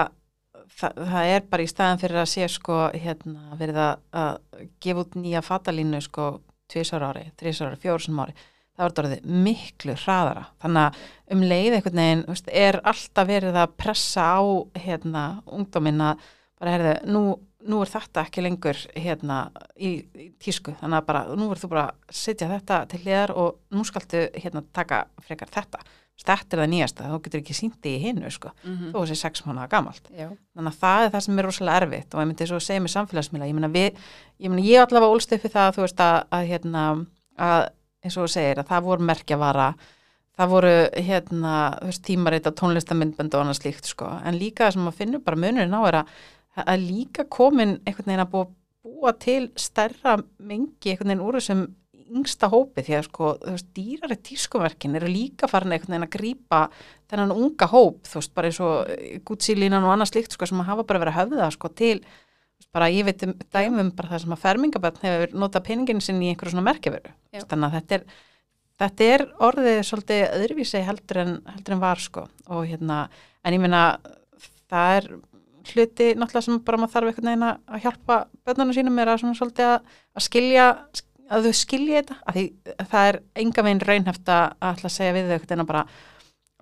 það, 0.76 1.00
það 1.14 1.32
er 1.32 1.48
bara 1.50 1.64
í 1.64 1.72
staðan 1.72 2.02
fyrir 2.02 2.20
að 2.22 2.30
sé 2.34 2.50
sko 2.52 2.82
hérna 2.94 3.58
verið 3.60 3.80
að, 3.84 4.04
að 4.22 4.68
gefa 4.84 5.04
út 5.04 5.18
nýja 5.18 5.42
fatalínu 5.46 6.02
sko 6.04 6.30
tvisar 6.68 7.06
ári, 7.08 7.28
þrisar 7.40 7.72
ári, 7.72 7.82
fjórsum 7.82 8.22
ári 8.24 8.36
það 8.78 8.84
var 8.86 9.02
orðið 9.02 9.30
miklu 9.44 9.94
hraðara. 9.98 10.44
Þannig 10.62 10.84
að 10.84 10.98
um 11.34 11.44
leið 11.50 11.76
einhvern 11.76 12.00
veginn 12.00 12.24
veist, 12.28 12.50
er 12.54 12.78
alltaf 12.86 13.28
verið 13.28 13.58
að 13.58 13.74
pressa 13.82 14.26
á 14.38 14.40
hérna 14.78 15.24
ungdómin 15.50 16.04
að 16.06 16.26
bara 16.58 16.74
herði, 16.76 16.92
nú, 17.10 17.22
nú 17.66 17.80
er 17.82 17.90
þetta 17.90 18.22
ekki 18.22 18.42
lengur 18.44 18.76
hérna 18.94 19.50
í, 19.74 20.04
í 20.14 20.26
tísku. 20.38 20.76
Þannig 20.78 21.00
að 21.00 21.06
bara, 21.08 21.22
nú 21.34 21.48
verður 21.50 21.64
þú 21.64 21.70
bara 21.72 21.86
að 21.90 22.12
setja 22.14 22.46
þetta 22.52 22.76
til 22.92 23.00
hliðar 23.02 23.32
og 23.34 23.56
nú 23.74 23.82
skaltu 23.84 24.28
hérna 24.38 24.62
taka 24.72 25.06
frekar 25.26 25.48
þetta. 25.50 25.80
Þetta 26.18 26.56
er 26.56 26.60
það 26.64 26.70
nýjasta, 26.72 27.08
þú 27.12 27.18
getur 27.22 27.40
ekki 27.40 27.54
síndi 27.54 27.90
í 27.94 27.98
hinnu 28.02 28.30
sko, 28.34 28.50
Mhm. 28.64 28.88
þó 28.90 28.96
þessi 29.06 29.16
sex 29.16 29.42
mánuða 29.46 29.68
gamalt. 29.70 30.08
Já. 30.10 30.28
þannig 30.56 30.72
að 30.72 30.78
það 30.82 31.04
er 31.04 31.10
það 31.14 31.20
sem 31.22 31.38
er 31.38 31.44
rosalega 31.46 31.80
erfitt 31.82 32.14
og 32.14 32.20
ég 32.20 32.26
myndi 32.26 32.46
svo 32.48 32.56
að 32.58 32.66
segja 32.66 32.80
með 32.82 32.94
samfélagsmiðla. 32.94 33.46
Ég 33.48 33.54
meina 33.54 33.68
við, 33.68 33.94
ég 34.40 34.50
meina 34.50 34.66
ég 34.66 34.82
allavega 34.82 35.14
ólst 35.14 35.32
upp 35.32 35.42
við 35.42 35.52
það 35.54 35.74
þú 35.76 35.84
veist 35.86 36.00
að, 36.02 36.24
að 36.32 36.48
hérna 36.48 37.06
að 37.38 37.68
eins 38.04 38.16
og 38.16 38.24
þú 38.26 38.32
segir 38.34 38.58
að 38.58 38.66
það 38.68 38.82
voru 38.88 39.02
merkjavara. 39.06 39.68
Það 40.38 40.48
voru 40.48 40.72
hérna 40.94 41.54
þú 41.82 41.86
veist 41.86 42.02
tímaritt 42.06 42.46
á 42.46 42.52
tónlistamindbönd 42.54 43.34
og 43.34 43.40
annað 43.42 43.58
slíkt 43.62 43.86
sko, 43.86 44.06
en 44.24 44.38
líka 44.38 44.66
það 44.66 44.72
sem 44.72 44.82
maður 44.86 44.98
finnur 44.98 45.24
bara 45.24 45.36
munurinn 45.36 45.74
á 45.74 45.82
er 45.88 45.94
að, 46.02 46.06
að 46.64 46.86
líka 46.86 47.26
komin 47.30 47.78
einhvern 47.84 48.10
veginn 48.10 48.24
að 48.24 48.32
búa, 48.32 48.46
búa 48.84 49.12
til 49.20 49.50
stærra 49.58 50.16
mengi 50.38 50.92
einhvern 50.92 51.12
veginn 51.12 51.26
úr 51.26 51.38
þessum 51.38 51.66
yngsta 52.08 52.48
hópi 52.48 52.84
því 52.86 52.94
að 52.96 53.04
sko, 53.08 53.32
þú 53.42 53.54
veist, 53.54 53.68
dýrari 53.76 54.16
tískuverkin 54.24 54.96
eru 54.96 55.10
líka 55.12 55.48
farin 55.50 55.74
einhvern 55.74 55.94
veginn 55.94 56.06
að 56.06 56.14
grípa 56.14 56.60
þennan 57.10 57.34
unga 57.34 57.68
hóp, 57.68 57.98
þú 58.08 58.20
veist, 58.20 58.32
bara 58.36 58.48
eins 58.48 58.60
og 58.64 58.94
gútsílínan 59.28 59.84
og 59.84 59.92
annað 59.92 60.12
slíkt, 60.12 60.36
sko, 60.36 60.48
sem 60.48 60.62
að 60.62 60.70
hafa 60.70 60.86
bara 60.88 61.02
verið 61.04 61.14
að 61.14 61.20
höfða, 61.20 61.50
sko, 61.52 61.70
til, 61.76 61.98
bara 62.74 62.88
ég 62.92 63.06
veit 63.08 63.26
um 63.26 63.34
dæmum 63.54 63.92
bara 63.96 64.14
það 64.14 64.24
sem 64.24 64.34
að 64.34 64.42
fermingabönd 64.44 65.04
hefur 65.04 65.36
notað 65.44 65.66
peningin 65.68 66.02
sinn 66.04 66.22
í 66.24 66.32
einhverju 66.32 66.54
svona 66.54 66.66
merkjaveru. 66.70 67.12
Þannig 67.36 67.68
að 67.68 67.76
þetta 67.76 67.98
er 67.98 68.08
þetta 68.78 69.08
er 69.14 69.24
orðið 69.48 69.80
svolítið 69.86 70.24
öðruvísi 70.38 70.82
heldur 70.86 71.22
en, 71.24 71.34
heldur 71.54 71.76
en 71.76 71.82
var, 71.82 72.02
sko, 72.02 72.26
og 72.48 72.64
hérna 72.68 73.02
en 73.44 73.56
ég 73.56 73.62
meina, 73.62 73.82
það 74.70 74.94
er 74.98 75.08
hluti 75.74 76.10
náttúrulega 76.14 76.46
sem 76.46 76.60
bara 76.66 76.80
maður 76.80 76.94
þarf 76.94 77.10
einhvern 77.10 77.30
veginn 77.30 77.46
að 77.48 77.60
að 77.68 77.84
hjálpa 77.86 78.18
bönnunum 78.48 78.76
sínum 78.76 79.00
er 79.02 79.12
að 79.12 79.22
svona 79.22 79.38
svolítið 79.38 79.72
að, 79.72 79.96
að 80.14 80.26
skilja 80.28 80.68
að 81.28 81.48
þau 81.48 81.56
skilja 81.58 82.02
þetta, 82.02 82.18
að 82.24 82.38
því 82.38 82.44
það 82.92 83.08
er 83.08 83.18
enga 83.42 83.64
veginn 83.66 83.82
raunhæft 83.88 84.30
að 84.32 84.44
að 84.68 84.84
að 84.88 84.94
segja 84.94 85.16
við 85.16 85.26
þau 85.26 85.34
einhvern 85.34 85.50
veginn 85.50 85.64
að 85.64 85.72
bara 85.72 85.88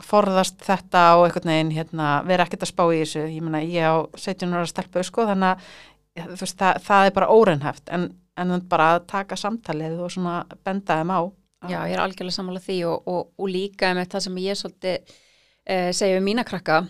forðast 0.07 0.65
þetta 0.67 1.03
og 1.17 1.27
einhvern 1.27 1.53
veginn 1.53 1.77
hérna, 1.77 2.09
vera 2.27 2.45
ekkert 2.45 2.67
að 2.67 2.73
spá 2.73 2.83
í 2.91 2.99
þessu, 3.01 3.27
ég 3.33 3.45
meina 3.45 3.63
ég 3.65 3.87
á 3.87 3.97
17 4.19 4.53
ára 4.53 4.69
stelpu 4.69 5.05
sko 5.07 5.25
þannig 5.31 5.55
að 5.55 6.35
veist, 6.37 6.57
það, 6.59 6.81
það 6.85 7.09
er 7.09 7.17
bara 7.17 7.33
óraunhæft. 7.33 7.91
En, 7.95 8.09
en 8.37 8.55
bara 8.71 8.93
að 8.97 9.07
taka 9.11 9.39
samtalið 9.41 10.01
og 10.05 10.13
svona 10.13 10.39
benda 10.65 11.01
þeim 11.01 11.13
á. 11.13 11.21
Já, 11.67 11.79
ég 11.89 11.97
er 11.97 12.03
algjörlega 12.03 12.37
sammála 12.37 12.63
því 12.63 12.79
og, 12.91 13.09
og, 13.11 13.31
og 13.41 13.51
líka 13.51 13.91
með 13.97 14.11
það 14.13 14.25
sem 14.27 14.41
ég 14.45 14.59
svolítið 14.61 15.15
uh, 15.17 15.91
segja 15.97 16.21
um 16.21 16.27
mína 16.27 16.45
krakka 16.47 16.83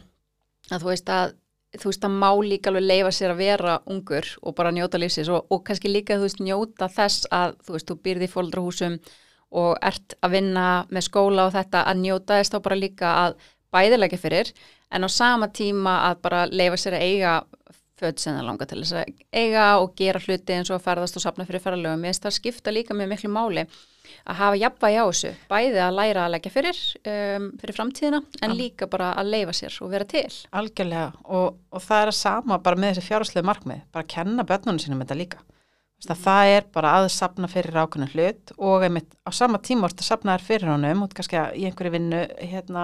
að 0.66 0.82
þú 0.82 0.90
veist 0.90 1.12
að 1.14 1.37
þú 1.80 1.90
veist 1.90 2.06
að 2.06 2.16
má 2.23 2.30
líka 2.45 2.71
alveg 2.71 2.87
leifa 2.87 3.12
sér 3.14 3.35
að 3.35 3.42
vera 3.42 3.76
ungur 3.92 4.28
og 4.42 4.56
bara 4.59 4.73
njóta 4.75 5.00
lífsins 5.00 5.30
og, 5.33 5.47
og 5.50 5.62
kannski 5.66 5.92
líka 5.92 6.16
þú 6.16 6.26
veist 6.26 6.42
njóta 6.42 6.88
þess 6.92 7.28
að 7.35 7.56
þú 7.66 7.76
veist 7.76 7.90
þú 7.90 7.99
býrði 8.06 8.28
í 8.28 8.33
fóldrahúsum 8.33 8.99
og 9.56 9.76
ert 9.87 10.16
að 10.21 10.37
vinna 10.37 10.66
með 10.90 11.06
skóla 11.09 11.47
og 11.47 11.54
þetta 11.54 11.85
að 11.87 12.02
njóta 12.02 12.40
þess 12.40 12.54
þá 12.54 12.59
bara 12.64 12.80
líka 12.80 13.12
að 13.26 13.38
bæðilega 13.75 14.18
fyrir 14.21 14.52
en 14.90 15.06
á 15.06 15.09
sama 15.11 15.49
tíma 15.49 15.99
að 16.11 16.23
bara 16.26 16.47
leifa 16.50 16.80
sér 16.80 16.99
að 16.99 17.06
eiga 17.06 17.37
född 17.97 18.21
sem 18.21 18.37
það 18.37 18.49
langar 18.50 18.68
til 18.71 18.83
þess 18.83 18.97
að 19.00 19.21
eiga 19.33 19.66
og 19.80 19.95
gera 19.97 20.21
hluti 20.21 20.56
eins 20.56 20.71
og 20.71 20.78
að 20.78 20.87
ferðast 20.90 21.16
og 21.16 21.25
sapna 21.25 21.47
fyrir 21.49 21.62
ferðalögum. 21.64 22.04
Ég 22.04 22.12
veist 22.12 22.26
það 22.26 22.37
skipta 22.37 22.75
líka 22.75 22.97
mjög 22.97 23.12
miklu 23.14 23.30
máli 23.33 23.64
að 24.26 24.38
hafa 24.40 24.60
jafnvægi 24.60 25.00
á 25.00 25.04
þessu, 25.06 25.32
bæði 25.50 25.82
að 25.86 25.96
læra 25.98 26.25
að 26.26 26.32
leggja 26.36 26.54
fyrir, 26.54 26.80
um, 27.14 27.50
fyrir 27.60 27.76
framtíðina 27.78 28.22
en 28.42 28.50
Al- 28.54 28.56
líka 28.60 28.88
bara 28.92 29.12
að 29.18 29.32
leifa 29.34 29.56
sér 29.56 29.76
og 29.82 29.90
vera 29.92 30.04
til. 30.08 30.25
algjörlega 30.52 31.12
og, 31.25 31.58
og 31.72 31.82
það 31.82 32.02
er 32.02 32.12
að 32.12 32.18
sama 32.20 32.58
bara 32.62 32.76
með 32.82 32.94
þessi 32.96 33.06
fjárháslega 33.10 33.48
markmið, 33.50 33.84
bara 33.92 34.04
að 34.06 34.12
kenna 34.16 34.44
börnunum 34.48 34.80
sínum 34.82 35.04
þetta 35.04 35.20
líka. 35.20 35.42
Að 36.06 36.18
það 36.26 36.50
er 36.52 36.64
bara 36.76 36.90
að 36.98 37.06
sapna 37.08 37.48
fyrir 37.48 37.78
ákveðinu 37.80 38.10
hlut 38.12 38.50
og 38.60 38.82
einmitt 38.84 39.14
á 39.25 39.30
sama 39.32 39.56
tíma 39.64 39.86
vorst 39.86 40.02
að 40.02 40.10
sapna 40.10 40.34
þér 40.36 40.45
fyrir 40.45 40.69
honum 40.75 41.06
og 41.06 41.14
kannski 41.16 41.38
að 41.40 41.54
í 41.56 41.64
einhverju 41.64 41.92
vinnu 41.95 42.21
hérna 42.50 42.82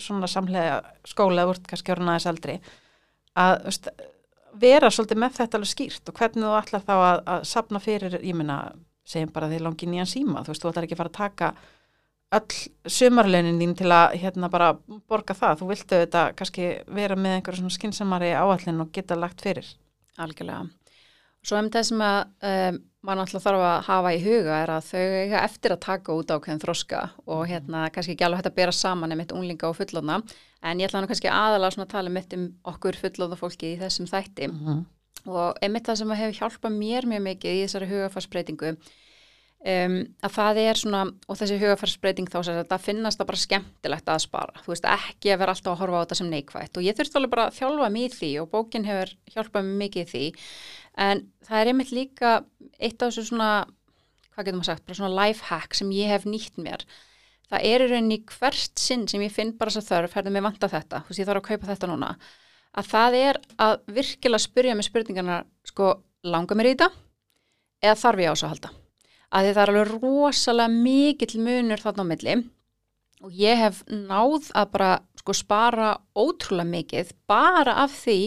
svona 0.00 0.30
samlega 0.32 0.78
skóla 1.04 1.44
vorst 1.44 1.68
kannski 1.68 1.92
orðin 1.92 2.08
aðeins 2.14 2.26
eldri 2.32 2.54
að 3.36 3.52
veist, 3.66 3.90
vera 4.64 4.88
svolítið 4.90 5.20
með 5.20 5.36
þetta 5.36 5.58
alveg 5.60 5.70
skýrt 5.74 6.08
og 6.08 6.18
hvernig 6.22 6.46
þú 6.46 6.56
ætlar 6.62 6.84
þá 6.88 6.94
að, 6.96 7.20
að 7.34 7.44
sapna 7.52 7.82
fyrir, 7.84 8.16
ég 8.24 8.38
meina 8.40 8.58
segjum 9.08 9.32
bara 9.34 9.48
því 9.50 9.62
langi 9.64 9.88
nýjan 9.90 10.10
síma, 10.10 10.44
þú 10.44 10.52
veist, 10.52 10.64
þú 10.64 10.70
ætlar 10.70 10.86
ekki 10.86 10.96
að 10.96 11.02
fara 11.02 11.12
að 11.12 11.18
taka 11.18 11.50
öll 12.34 12.90
sumarlaunin 12.90 13.60
þín 13.60 13.74
til 13.78 13.90
að 13.94 14.16
hérna 14.22 14.50
bara 14.52 14.72
borga 15.10 15.36
það, 15.36 15.60
þú 15.60 15.68
viltu 15.70 16.00
þetta 16.04 16.24
kannski 16.38 16.70
vera 16.96 17.18
með 17.18 17.38
einhverja 17.38 17.60
svona 17.60 17.76
skinsamari 17.76 18.32
áallin 18.34 18.82
og 18.82 18.90
geta 18.94 19.18
lagt 19.18 19.44
fyrir. 19.44 19.68
Algjörlega. 20.18 20.66
Svo 21.44 21.60
um 21.60 21.68
það 21.68 21.86
sem 21.90 22.02
að 22.02 22.18
um, 22.48 22.80
maður 23.04 23.20
náttúrulega 23.20 23.44
þarf 23.44 23.64
að 23.68 23.74
hafa 23.90 24.12
í 24.14 24.20
huga 24.24 24.58
er 24.62 24.72
að 24.72 24.86
þau 24.88 25.02
eiga 25.20 25.42
eftir 25.44 25.74
að 25.74 25.82
taka 25.84 26.16
út 26.16 26.32
ákveðin 26.32 26.62
þroska 26.62 27.02
og 27.28 27.42
hérna 27.50 27.84
kannski 27.92 28.14
ekki 28.14 28.24
alveg 28.24 28.40
hægt 28.40 28.48
að 28.48 28.58
bera 28.62 28.74
saman 28.74 29.12
einmitt 29.12 29.34
unglinga 29.36 29.68
og 29.68 29.76
fullóna 29.76 30.22
en 30.64 30.80
ég 30.80 30.88
ætla 30.88 31.02
nú 31.04 31.10
kannski 31.10 31.28
aðalega 31.28 31.76
svona 31.76 31.84
að 31.84 31.92
tala 31.98 32.14
mitt 32.14 32.32
um 32.38 32.46
okkur 32.72 32.96
fullóna 33.02 33.36
fólki 33.36 33.74
í 33.74 33.80
þessum 33.82 34.08
þætti 34.08 34.48
Mm 34.48 34.86
og 35.30 35.58
einmitt 35.64 35.88
það 35.88 36.00
sem 36.00 36.12
að 36.12 36.20
hefur 36.20 36.38
hjálpað 36.40 36.76
mér 36.76 37.08
mjög 37.08 37.24
mikið 37.28 37.56
í 37.56 37.62
þessari 37.64 37.88
hugafarsbreytingu 37.90 38.72
um, 38.74 39.94
að 40.24 40.34
það 40.34 40.60
er 40.64 40.80
svona 40.80 41.02
og 41.08 41.38
þessi 41.40 41.60
hugafarsbreyting 41.62 42.32
þá 42.32 42.38
sem 42.46 42.58
þetta 42.58 42.80
finnast 42.82 43.20
það 43.20 43.30
bara 43.30 43.42
skemmtilegt 43.44 44.10
að 44.12 44.24
spara. 44.26 44.64
Þú 44.64 44.74
veist 44.74 44.90
ekki 44.90 45.32
að 45.32 45.40
vera 45.42 45.54
alltaf 45.56 45.72
að 45.72 45.80
horfa 45.82 46.00
á 46.00 46.02
þetta 46.04 46.20
sem 46.20 46.32
neikvætt. 46.32 46.76
Og 46.76 46.86
ég 46.86 46.98
þurfti 46.98 47.20
alveg 47.20 47.34
bara 47.36 47.46
að 47.48 47.56
þjálfa 47.60 47.88
mig 47.94 48.06
í 48.08 48.12
því 48.18 48.30
og 48.42 48.50
bókin 48.52 48.88
hefur 48.88 49.14
hjálpað 49.34 49.66
mig 49.70 49.80
mikið 49.84 50.04
í 50.04 50.10
því. 50.12 50.44
En 51.08 51.24
það 51.48 51.62
er 51.62 51.72
einmitt 51.72 51.94
líka 51.94 52.36
eitt 52.78 53.00
af 53.00 53.10
þessu 53.10 53.26
svona 53.30 53.50
hvað 54.34 54.46
getur 54.48 54.58
maður 54.58 54.70
sagt, 54.72 54.86
bara 54.86 54.98
svona 54.98 55.16
life 55.24 55.48
hack 55.48 55.76
sem 55.78 55.90
ég 55.94 56.10
hef 56.10 56.24
nýtt 56.28 56.56
mér. 56.60 56.84
Það 57.52 57.66
er 57.68 57.84
í 57.84 57.90
rauninni 57.90 58.22
hvert 58.26 58.80
sinn 58.80 59.04
sem 59.10 59.22
ég 59.22 59.32
finn 59.32 59.52
bara 59.58 59.70
þess 59.70 59.84
að 59.84 59.90
þörf, 59.92 60.16
herðum 60.16 60.34
mig 60.34 60.42
vanta 60.42 60.70
þetta, 60.72 61.04
þú 61.04 61.12
veist 61.12 61.20
ég 61.20 61.28
þarf 61.28 61.42
að 61.42 61.48
kaupa 61.50 61.68
þetta 61.70 61.90
núna 61.90 62.08
að 62.74 62.90
það 62.90 63.18
er 63.20 63.40
að 63.62 63.76
virkilega 63.96 64.42
spyrja 64.42 64.74
með 64.76 64.88
spurningarna, 64.88 65.38
sko, 65.66 65.92
langar 66.26 66.58
mér 66.58 66.70
í 66.70 66.74
þetta 66.74 66.90
eða 67.84 68.00
þarf 68.00 68.22
ég 68.24 68.30
á 68.30 68.34
þessu 68.34 68.46
að 68.46 68.54
halda? 68.54 68.72
Að 69.34 69.48
það 69.48 69.62
er 69.62 69.72
alveg 69.72 69.94
rosalega 69.94 70.74
mikill 70.74 71.40
munur 71.42 71.82
þarna 71.82 72.06
á 72.06 72.10
milli 72.10 72.36
og 73.24 73.36
ég 73.38 73.60
hef 73.60 73.82
náð 73.88 74.50
að 74.52 74.72
bara 74.74 74.90
sko 75.20 75.34
spara 75.36 75.94
ótrúlega 76.12 76.70
mikið 76.70 77.14
bara 77.30 77.78
af 77.84 77.94
því 78.02 78.18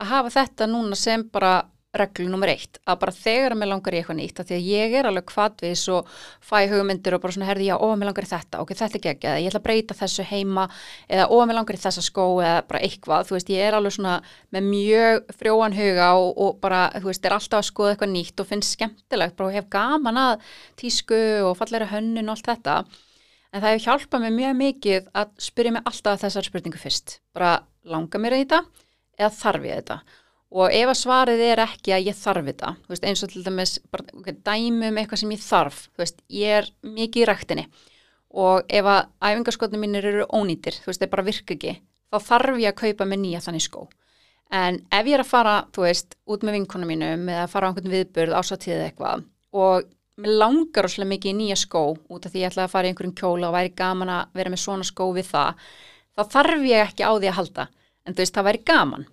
að 0.00 0.10
hafa 0.10 0.34
þetta 0.38 0.68
núna 0.70 0.98
sem 0.98 1.24
bara 1.32 1.54
reglu 1.94 2.26
nummer 2.28 2.50
eitt, 2.50 2.80
að 2.88 2.98
bara 3.04 3.14
þegar 3.14 3.54
mér 3.58 3.70
langar 3.70 3.94
í 3.94 4.00
eitthvað 4.00 4.18
nýtt, 4.18 4.40
að 4.40 4.48
því 4.48 4.56
að 4.56 4.68
ég 4.70 4.94
er 4.98 5.08
alveg 5.08 5.26
kvadvis 5.30 5.84
og 5.94 6.08
fæ 6.42 6.56
hugmyndir 6.72 7.14
og 7.16 7.22
bara 7.22 7.36
svona 7.36 7.48
herði 7.48 7.68
já, 7.68 7.74
ó, 7.78 7.86
mér 7.94 8.10
langar 8.10 8.26
í 8.26 8.30
þetta, 8.30 8.60
ok, 8.62 8.72
þetta 8.80 8.98
er 8.98 9.10
ekki 9.12 9.28
eða 9.30 9.42
ég 9.42 9.50
ætla 9.50 9.60
að 9.60 9.66
breyta 9.68 9.96
þessu 9.98 10.26
heima, 10.28 10.66
eða 11.08 11.28
ó, 11.30 11.36
mér 11.46 11.58
langar 11.60 11.78
í 11.78 11.82
þessa 11.84 12.04
skó, 12.04 12.26
eða 12.42 12.64
bara 12.68 12.82
eitthvað. 12.88 13.28
Þú 13.28 13.36
veist, 13.36 13.52
ég 13.54 13.68
er 13.68 13.78
alveg 13.78 13.96
svona 13.96 14.16
með 14.54 14.68
mjög 14.72 15.32
frjóan 15.38 15.78
huga 15.78 16.10
og, 16.18 16.30
og 16.34 16.58
bara, 16.64 16.82
þú 16.98 17.10
veist, 17.12 17.24
er 17.24 17.36
alltaf 17.38 17.62
að 17.62 17.70
skoða 17.70 17.94
eitthvað 17.94 18.14
nýtt 18.16 18.42
og 18.42 18.50
finnst 18.50 18.74
skemmtilegt 18.74 19.38
bara 19.38 19.54
hef 19.54 19.70
gaman 19.72 20.20
að 20.24 20.48
tísku 20.80 21.20
og 21.46 21.54
falleira 21.60 21.90
hönnun 21.92 22.26
og 22.26 22.36
allt 22.36 22.50
þetta. 22.50 22.78
En 23.54 23.62
það 23.62 23.76
hefur 23.76 23.86
hjálpað 23.86 24.24
mér 24.24 24.34
mjög 24.34 24.58
mikið 24.58 25.12
að 25.14 25.30
spyrja 25.46 25.76
mig 25.76 25.86
alltaf 25.86 26.24
þessar 26.24 26.48
spurningu 26.48 26.80
fyrst. 26.80 27.20
Bara 27.36 27.60
langar 27.86 28.22
mér 28.22 28.40
þetta 28.40 28.64
eða 29.14 29.30
þarf 29.38 29.68
ég 29.68 29.82
þetta 29.82 30.00
og 30.54 30.70
ef 30.70 30.90
að 30.90 31.00
svarið 31.00 31.42
er 31.48 31.62
ekki 31.64 31.94
að 31.96 32.10
ég 32.10 32.18
þarf 32.18 32.46
þetta 32.46 32.70
veist, 32.90 33.06
eins 33.08 33.24
og 33.26 33.32
til 33.32 33.42
dæmis 33.42 33.74
bara, 33.90 34.06
okay, 34.20 34.36
dæmi 34.46 34.90
um 34.90 35.00
eitthvað 35.00 35.24
sem 35.24 35.34
ég 35.34 35.42
þarf 35.42 35.80
veist, 35.98 36.22
ég 36.30 36.60
er 36.60 36.70
mikið 36.86 37.24
í 37.24 37.26
ræktinni. 37.30 37.64
Og 38.34 38.66
ef 38.66 38.86
að 38.90 39.00
æfingaskotnum 39.22 39.82
mínir 39.82 40.06
eru 40.10 40.28
ónýtir, 40.34 40.78
veist, 40.86 41.02
þeir 41.02 41.10
bara 41.10 41.26
virka 41.26 41.54
ekki 41.54 41.76
þá 42.14 42.18
þarf 42.28 42.62
ég 42.62 42.70
að 42.70 42.80
kaupa 42.82 43.06
með 43.08 43.22
nýja 43.24 43.42
þannig 43.44 43.66
skó. 43.66 43.84
En 44.54 44.78
ef 44.94 45.08
ég 45.08 45.16
er 45.16 45.24
að 45.24 45.30
fara, 45.30 45.54
þú 45.74 45.86
veist 45.88 46.14
út 46.30 46.46
með 46.46 46.58
vinkonum 46.60 46.90
mínum 46.92 47.28
eða 47.32 47.48
fara 47.50 47.66
á 47.66 47.68
einhvern 47.72 47.94
viðburð 47.94 48.36
ásatíð 48.38 48.84
eitthvað 48.84 49.24
og 49.54 49.88
mér 50.20 50.36
langar 50.38 50.86
óslega 50.86 51.10
mikið 51.10 51.32
í 51.32 51.38
nýja 51.40 51.58
skó 51.58 51.82
út 51.96 52.26
af 52.26 52.30
því 52.30 52.44
ég 52.44 52.52
ætla 52.52 52.68
að 52.68 52.74
fara 52.74 52.86
í 52.86 52.92
einhverjum 52.92 53.16
kjóla 53.18 53.48
og 53.48 53.56
væri 53.56 53.72
gaman 53.74 54.12
að 54.14 54.38
vera 54.38 54.52
með 54.52 54.62
svona 54.62 54.86
skó 54.86 55.08
við 55.16 55.26
það 55.32 55.64
þá 56.14 56.22
þarf 56.36 56.66
ég 56.68 56.84
ekki 56.84 57.06
á 57.06 57.10
því 57.16 57.30
að 57.30 57.38
halda. 57.40 57.66
En 58.04 58.14
þú 58.14 58.22
veist, 58.22 58.36
það 58.36 58.48
væri 58.50 58.62
gaman 58.68 59.06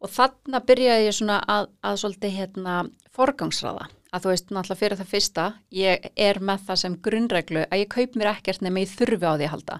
og 0.00 0.12
þarna 0.12 0.60
byrjaði 0.64 1.06
ég 1.06 1.16
svona 1.16 1.38
að, 1.44 1.70
að 1.84 1.98
svolítið 2.02 2.36
hérna 2.38 2.76
forgangsraða. 3.14 3.88
Að 4.10 4.24
þú 4.24 4.32
veist 4.32 4.48
náttúrulega 4.50 4.80
fyrir 4.80 4.98
það 4.98 5.10
fyrsta 5.12 5.44
ég 5.76 6.06
er 6.18 6.40
með 6.42 6.64
það 6.66 6.80
sem 6.82 6.96
grunnreglu 7.04 7.64
að 7.66 7.82
ég 7.82 7.90
kaup 7.92 8.16
mér 8.18 8.32
ekkert 8.32 8.64
nema 8.64 8.82
ég 8.82 8.94
þurfi 8.96 9.28
á 9.28 9.32
því 9.36 9.46
að 9.46 9.52
halda. 9.54 9.76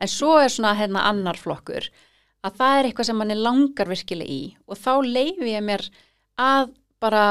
En 0.00 0.10
svo 0.10 0.36
er 0.40 0.52
svona 0.52 0.72
hérna 0.78 1.04
annar 1.10 1.40
flokkur. 1.40 1.90
Að 2.44 2.56
það 2.60 2.78
er 2.78 2.88
eitthvað 2.88 3.08
sem 3.10 3.20
manni 3.20 3.36
langar 3.38 3.90
virkilega 3.90 4.30
í. 4.30 4.54
Og 4.68 4.80
þá 4.80 4.92
leifi 5.04 5.52
ég 5.52 5.66
mér 5.66 5.84
að 6.40 6.72
bara 7.02 7.26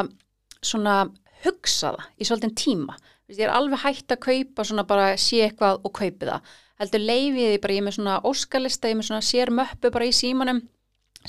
svona 0.64 0.98
hugsa 1.44 1.96
það 1.96 2.06
í 2.20 2.28
svolítið 2.30 2.56
tíma. 2.60 2.98
Ég 3.32 3.48
er 3.48 3.56
alveg 3.56 3.82
hægt 3.82 4.14
að 4.14 4.24
kaupa 4.28 4.66
svona 4.68 4.86
bara 4.86 5.14
sé 5.18 5.42
eitthvað 5.48 5.82
og 5.82 5.96
kaupi 5.96 6.28
það. 6.28 6.54
Heldur 6.82 7.04
leifið 7.08 7.50
því 7.50 7.60
bara 7.64 7.74
ég 7.74 7.82
er 7.82 7.88
með 7.88 7.98
svona 7.98 8.20
óskalista 8.28 8.90
ég 8.90 8.96
er 8.96 9.00
með 9.00 9.10
svona 9.10 9.26
sér 9.26 9.52
möppu 9.54 9.92
bara 9.94 10.10
í 10.10 10.16
símanum 10.16 10.62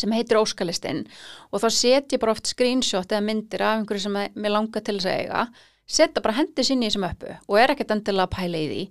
sem 0.01 0.15
heitir 0.17 0.41
óskalistin 0.41 1.05
og 1.51 1.63
þá 1.63 1.69
set 1.77 2.17
ég 2.17 2.23
bara 2.23 2.35
oft 2.35 2.51
screenshot 2.51 3.11
eða 3.11 3.25
myndir 3.25 3.65
af 3.65 3.79
einhverju 3.79 4.07
sem 4.07 4.21
mér 4.35 4.55
langar 4.57 4.85
til 4.85 4.99
þess 4.99 5.11
að 5.11 5.19
eiga 5.23 5.47
setja 5.87 6.23
bara 6.25 6.39
hendi 6.39 6.65
sinni 6.65 6.89
í 6.89 6.93
þessu 6.93 7.03
möppu 7.05 7.35
og 7.35 7.59
er 7.61 7.75
ekkert 7.75 7.93
endilega 7.95 8.29
að 8.29 8.37
pæla 8.39 8.63
í 8.63 8.71
því 8.71 8.85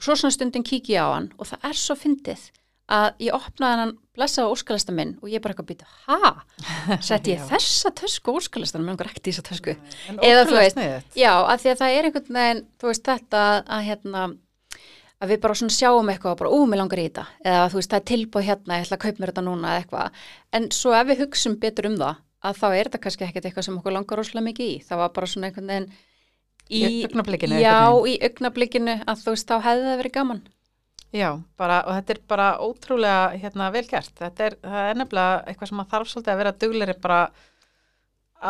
og 0.00 0.06
svo 0.06 0.16
svona 0.16 0.34
stundin 0.34 0.66
kík 0.66 0.90
ég 0.94 1.04
á 1.04 1.08
hann 1.12 1.30
og 1.38 1.50
það 1.50 1.68
er 1.70 1.78
svo 1.78 1.96
fyndið 1.98 2.48
að 2.90 3.22
ég 3.22 3.36
opnaði 3.36 3.82
hann 3.84 3.92
blessaða 4.18 4.50
óskalista 4.50 4.94
minn 4.94 5.12
og 5.22 5.30
ég 5.30 5.42
bara 5.42 5.54
eitthvað 5.54 5.68
býta, 5.68 5.88
ha? 6.08 6.32
Setti 7.06 7.36
ég 7.36 7.44
þessa 7.46 7.92
tösku 8.00 8.34
óskalistan, 8.34 8.82
mér 8.82 8.96
langar 8.96 9.10
ekkert 9.12 9.30
í 9.30 9.34
þessa 9.34 9.46
tösku 9.46 9.76
Eða 10.16 10.46
þú 10.48 10.56
veist. 10.58 10.80
Já, 11.14 11.32
að 11.38 11.62
því 11.62 11.72
að 11.72 11.82
það 11.82 11.96
er 11.96 12.08
einhvern 12.08 12.38
veginn, 12.40 12.62
þú 12.80 12.90
veist 12.90 13.06
þetta 13.06 13.44
að 13.62 13.84
hérna 13.86 14.24
að 15.20 15.32
við 15.34 15.40
bara 15.42 15.56
svona 15.60 15.74
sjáum 15.76 16.10
eitthvað 16.12 16.34
og 16.34 16.40
bara, 16.40 16.52
ú, 16.56 16.66
mér 16.68 16.80
langar 16.80 17.00
í 17.02 17.06
þetta. 17.08 17.24
Eða 17.44 17.64
þú 17.72 17.80
veist, 17.80 17.90
það 17.92 18.00
er 18.00 18.06
tilbúið 18.10 18.46
hérna, 18.48 18.78
ég 18.78 18.86
ætla 18.86 18.96
að 18.98 19.02
kaupa 19.04 19.22
mér 19.22 19.32
þetta 19.32 19.46
núna 19.46 19.72
eða 19.72 19.82
eitthvað, 19.82 20.22
en 20.56 20.68
svo 20.76 20.94
ef 20.96 21.10
við 21.10 21.24
hugsum 21.24 21.58
betur 21.60 21.90
um 21.90 21.98
það, 22.00 22.22
að 22.40 22.60
þá 22.60 22.68
er 22.70 22.78
þetta 22.88 23.02
kannski 23.04 23.26
ekkert 23.26 23.50
eitthvað 23.50 23.66
sem 23.66 23.76
okkur 23.80 23.96
langar 23.96 24.20
rosalega 24.20 24.46
mikið 24.48 24.70
í, 24.70 24.78
það 24.86 25.02
var 25.02 25.12
bara 25.18 25.28
svona 25.28 25.50
einhvern 25.50 25.74
veginn 25.74 25.90
í, 26.70 26.80
Í 26.80 27.04
augnablikinu 27.08 27.60
Já, 27.60 27.76
í 28.06 28.16
augnablikinu 28.30 28.96
að 29.04 29.22
þú 29.26 29.36
veist, 29.36 29.50
þá 29.50 29.66
hefði 29.66 29.86
það 29.90 30.00
verið 30.00 30.16
gaman. 30.16 30.42
Já, 31.10 31.30
bara, 31.58 31.80
og 31.90 31.96
þetta 31.98 32.14
er 32.14 32.20
bara 32.30 32.48
ótrúlega 32.62 33.22
hérna, 33.34 33.70
vel 33.74 33.82
gert. 33.90 34.12
Þetta 34.14 34.44
er, 34.46 34.56
er 34.62 34.98
nefnilega 34.98 35.40
eitthvað 35.50 35.70
sem 35.72 35.80
maður 35.80 35.94
þarf 35.96 36.12
svolítið 36.12 36.32
að 36.32 36.40
vera 36.40 36.52
dugleri 36.62 36.94
bara 37.02 37.22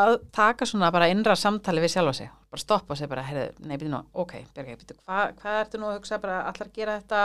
að 0.01 0.19
taka 0.37 0.69
svona 0.69 0.91
bara 0.93 1.09
innra 1.11 1.37
samtali 1.41 1.81
við 1.81 1.95
sjálfa 1.95 2.13
sig. 2.21 2.29
Bara 2.51 2.63
stoppa 2.65 2.95
og 2.95 2.99
segja 2.99 3.11
bara, 3.13 3.23
heyrðu, 3.29 3.67
nei, 3.69 3.77
byrju 3.79 3.93
nú, 3.93 4.01
ok, 4.23 4.33
Björgei, 4.57 4.75
byrju, 4.81 4.97
hvað 5.07 5.37
hva 5.39 5.53
ertu 5.61 5.79
nú 5.79 5.87
að 5.87 6.01
hugsa 6.01 6.19
bara 6.23 6.41
allar 6.51 6.67
að 6.67 6.73
gera 6.75 6.97
þetta 6.99 7.21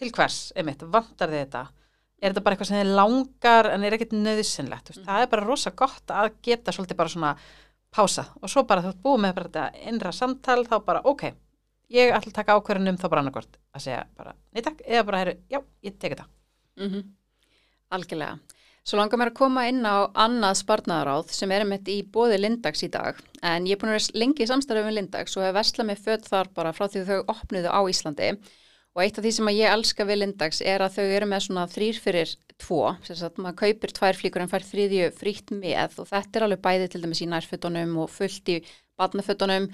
til 0.00 0.10
hvers, 0.16 0.38
einmitt, 0.58 0.82
vantar 0.90 1.30
þið 1.30 1.44
þetta? 1.44 1.60
Er 2.20 2.32
þetta 2.32 2.42
bara 2.44 2.56
eitthvað 2.56 2.70
sem 2.72 2.80
þið 2.80 2.90
langar 2.98 3.68
en 3.70 3.84
er 3.86 3.96
ekkert 3.96 4.16
nöðsynlegt? 4.16 4.90
Mm. 4.96 5.04
Það 5.06 5.22
er 5.22 5.30
bara 5.34 5.46
rosa 5.46 5.70
gott 5.70 6.12
að 6.12 6.32
geta 6.44 6.74
svolítið 6.74 6.98
bara 6.98 7.12
svona 7.14 7.30
pása 7.94 8.26
og 8.40 8.50
svo 8.50 8.64
bara 8.68 8.82
þú 8.84 8.90
ert 8.92 9.00
búið 9.06 9.22
með 9.24 9.36
bara 9.38 9.48
þetta 9.48 9.86
innra 9.92 10.12
samtal 10.14 10.58
þá 10.66 10.76
bara, 10.90 11.04
ok, 11.06 11.24
ég 11.94 12.12
ætla 12.16 12.32
að 12.32 12.36
taka 12.40 12.58
ákverðin 12.58 12.92
um 12.92 12.98
þá 13.00 13.06
bara 13.08 13.24
annarkvort 13.24 13.56
að 13.74 13.86
segja 13.86 14.02
bara, 14.18 14.34
nei 14.50 14.62
takk, 14.66 14.82
eða 14.86 15.06
bara, 15.08 15.22
heyrðu, 15.22 15.38
já, 15.54 15.62
ég 15.86 15.96
tek 15.98 16.16
þetta. 16.16 16.28
mm 16.82 17.08
Algjörlega. 17.90 18.38
Svo 18.86 18.96
langar 18.96 19.20
mér 19.20 19.30
að 19.30 19.36
koma 19.36 19.66
inn 19.68 19.84
á 19.84 20.08
annað 20.18 20.62
sparnaðaráð 20.62 21.34
sem 21.36 21.50
er 21.52 21.64
einmitt 21.66 21.88
í 21.92 21.98
bóði 22.14 22.38
Lindags 22.40 22.80
í 22.86 22.88
dag. 22.92 23.18
En 23.44 23.68
ég 23.68 23.76
er 23.76 23.80
búin 23.82 23.92
að 23.92 23.98
vera 23.98 24.22
lengi 24.22 24.46
í 24.46 24.48
samstarfið 24.48 24.88
með 24.88 24.96
Lindags 24.96 25.36
og 25.36 25.44
hef 25.44 25.54
verslað 25.58 25.90
með 25.90 26.02
föt 26.06 26.30
þar 26.30 26.50
bara 26.56 26.72
frá 26.76 26.88
því 26.88 27.04
þau 27.10 27.18
opnuðu 27.34 27.74
á 27.76 27.80
Íslandi. 27.92 28.30
Og 28.96 29.04
eitt 29.04 29.20
af 29.20 29.26
því 29.26 29.34
sem 29.36 29.52
ég 29.52 29.74
elska 29.76 30.08
við 30.08 30.22
Lindags 30.22 30.62
er 30.64 30.82
að 30.82 30.96
þau 30.96 31.04
eru 31.04 31.28
með 31.30 31.44
svona 31.44 31.68
þrýr 31.70 32.00
fyrir 32.02 32.34
tvo, 32.60 32.80
sem 33.06 33.20
sagt 33.20 33.38
maður 33.38 33.60
kaupir 33.60 33.94
tvær 34.00 34.18
flíkur 34.18 34.42
en 34.42 34.50
fær 34.50 34.66
þriðju 34.66 35.12
frítt 35.20 35.54
með. 35.54 36.00
Og 36.00 36.10
þetta 36.10 36.40
er 36.40 36.48
alveg 36.48 36.64
bæði 36.64 36.90
til 36.90 37.04
dæmis 37.04 37.22
í 37.22 37.30
nærfötunum 37.30 37.94
og 38.02 38.10
fullt 38.16 38.50
í 38.56 38.58
badnafötunum 38.98 39.70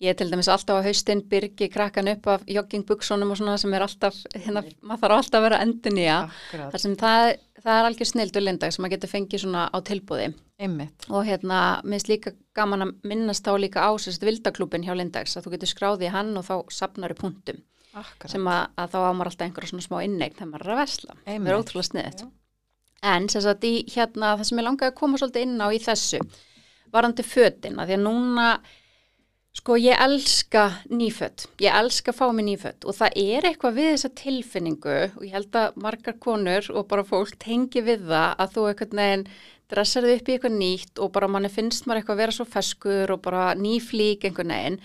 Ég 0.00 0.14
er 0.14 0.16
til 0.16 0.30
dæmis 0.32 0.48
alltaf 0.48 0.78
á 0.80 0.86
haustinn 0.86 1.20
byrgi 1.28 1.66
krakkan 1.68 2.08
upp 2.08 2.28
af 2.32 2.44
joggingbuksunum 2.48 3.34
og 3.34 3.36
svona 3.36 3.58
sem 3.60 3.74
er 3.76 3.82
alltaf, 3.84 4.16
hérna, 4.32 4.62
maður 4.80 5.02
þarf 5.02 5.16
alltaf 5.18 5.36
að 5.36 5.44
vera 5.44 5.58
endun 5.60 5.98
í 6.00 6.06
að 6.08 6.30
þar 6.54 6.80
sem 6.80 6.94
það, 7.02 7.32
það 7.64 7.78
er 7.78 7.88
algjör 7.88 8.10
snildur 8.10 8.44
lindag 8.44 8.74
sem 8.74 8.84
maður 8.84 8.96
getur 8.96 9.12
fengið 9.12 9.44
svona 9.44 9.66
á 9.70 9.78
tilbúði 9.86 10.28
Einmitt. 10.60 11.06
og 11.08 11.24
hérna 11.28 11.60
minnst 11.84 12.10
líka 12.10 12.34
gaman 12.56 12.86
að 12.86 12.94
minnast 13.12 13.46
þá 13.46 13.52
líka 13.60 13.84
á 13.86 13.90
sérst 14.00 14.24
vildaklúbin 14.26 14.84
hjá 14.86 14.94
lindags 14.96 15.36
að 15.36 15.46
þú 15.46 15.54
getur 15.56 15.72
skráðið 15.74 16.14
hann 16.16 16.34
og 16.40 16.46
þá 16.48 16.56
sapnar 16.74 17.14
í 17.14 17.18
punktum. 17.20 17.62
Akkurat. 17.90 18.30
sem 18.30 18.44
að, 18.46 18.68
að 18.78 18.92
þá 18.92 18.98
á 19.02 19.10
maður 19.10 19.32
alltaf 19.32 19.48
einhverja 19.48 19.70
svona 19.72 19.86
smá 19.88 19.96
inneign 20.06 20.36
þegar 20.36 20.50
maður 20.52 20.66
er 20.68 20.74
að 20.74 20.78
vesla, 20.84 21.16
það 21.24 21.48
er 21.50 21.56
ótrúlega 21.58 21.88
sniðið 21.88 22.28
en 23.10 23.28
sem 23.32 23.42
sagt 23.44 23.64
í 23.66 23.72
hérna 23.90 24.34
það 24.36 24.46
sem 24.48 24.60
ég 24.60 24.66
langaði 24.66 24.92
að 24.92 24.98
koma 25.00 25.20
svolítið 25.20 25.46
inn 25.46 25.64
á 25.64 25.68
í 25.72 25.80
þessu 25.82 26.20
varandi 26.94 27.24
fötin, 27.24 27.78
að 27.78 27.90
því 27.90 27.96
að 27.96 28.04
núna 28.04 28.46
sko 29.58 29.76
ég 29.80 29.98
elska 29.98 30.66
nýfött, 30.90 31.48
ég 31.60 31.74
elska 31.74 32.12
að 32.12 32.18
fá 32.20 32.26
mig 32.32 32.46
nýfött 32.46 32.86
og 32.86 32.96
það 32.96 33.16
er 33.18 33.48
eitthvað 33.48 33.78
við 33.80 33.88
þessa 33.94 34.10
tilfinningu 34.20 34.98
og 35.08 35.24
ég 35.26 35.34
held 35.34 35.56
að 35.58 35.80
margar 35.82 36.18
konur 36.22 36.70
og 36.74 36.86
bara 36.90 37.06
fólk 37.06 37.34
tengi 37.42 37.82
við 37.82 38.06
það 38.10 38.36
að 38.44 38.54
þú 38.54 38.68
einhvern 38.70 39.02
veginn 39.02 39.26
dressar 39.70 40.06
þið 40.06 40.16
upp 40.16 40.28
í 40.28 40.34
eitthvað 40.34 40.56
nýtt 40.56 41.02
og 41.02 41.12
bara 41.14 41.28
manni 41.30 41.50
finnst 41.52 41.86
maður 41.86 42.02
eitthvað 42.02 42.16
að 42.16 42.22
vera 42.24 42.36
svo 42.36 42.46
feskur 42.48 43.12
og 43.14 43.22
bara 43.24 43.44
nýflík 43.58 44.26
einhvern 44.26 44.54
veginn. 44.54 44.80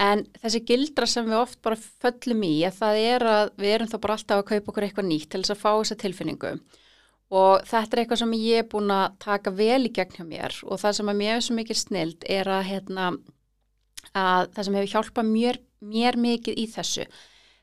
En 0.00 0.22
þessi 0.40 0.62
gildra 0.68 1.08
sem 1.10 1.26
við 1.26 1.40
oft 1.40 1.58
bara 1.64 1.76
föllum 1.76 2.44
í 2.46 2.52
að 2.64 2.78
það 2.78 3.00
er 3.00 3.26
að 3.30 3.50
við 3.60 3.74
erum 3.74 3.90
þá 3.90 3.96
bara 3.98 4.16
alltaf 4.16 4.42
að 4.42 4.46
kaupa 4.52 4.72
okkur 4.72 4.86
eitthvað 4.86 5.08
nýtt 5.10 5.28
til 5.32 5.42
þess 5.42 5.54
að 5.56 5.64
fá 5.64 5.70
þessa 5.72 5.98
tilfinningu. 6.04 6.52
Og 7.40 7.66
þetta 7.66 7.96
er 7.96 8.02
eitthvað 8.02 8.22
sem 8.22 8.38
ég 8.38 8.62
er 8.62 8.70
búin 8.70 8.94
að 8.94 9.18
taka 9.22 9.52
vel 9.54 9.82
í 9.86 9.92
gegn 9.94 10.16
hjá 10.16 10.24
mér 10.26 10.56
og 10.66 10.80
það 10.82 10.96
sem 10.98 11.12
að 11.12 11.20
mér 11.20 11.34
er 11.36 11.44
svo 11.46 11.58
mikil 11.58 11.78
snild 11.78 12.26
er 12.38 12.50
að 12.50 12.64
hérna 12.70 13.10
að 14.16 14.48
það 14.54 14.64
sem 14.66 14.78
hefur 14.78 14.94
hjálpað 14.94 15.28
mér, 15.34 15.60
mér 15.80 16.18
mikið 16.20 16.58
í 16.58 16.66
þessu 16.70 17.06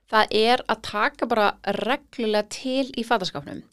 það 0.08 0.38
er 0.40 0.64
að 0.72 0.86
taka 0.88 1.28
bara 1.28 1.50
reglulega 1.82 2.48
til 2.54 2.86
í 2.96 3.04
fataskapnum 3.08 3.66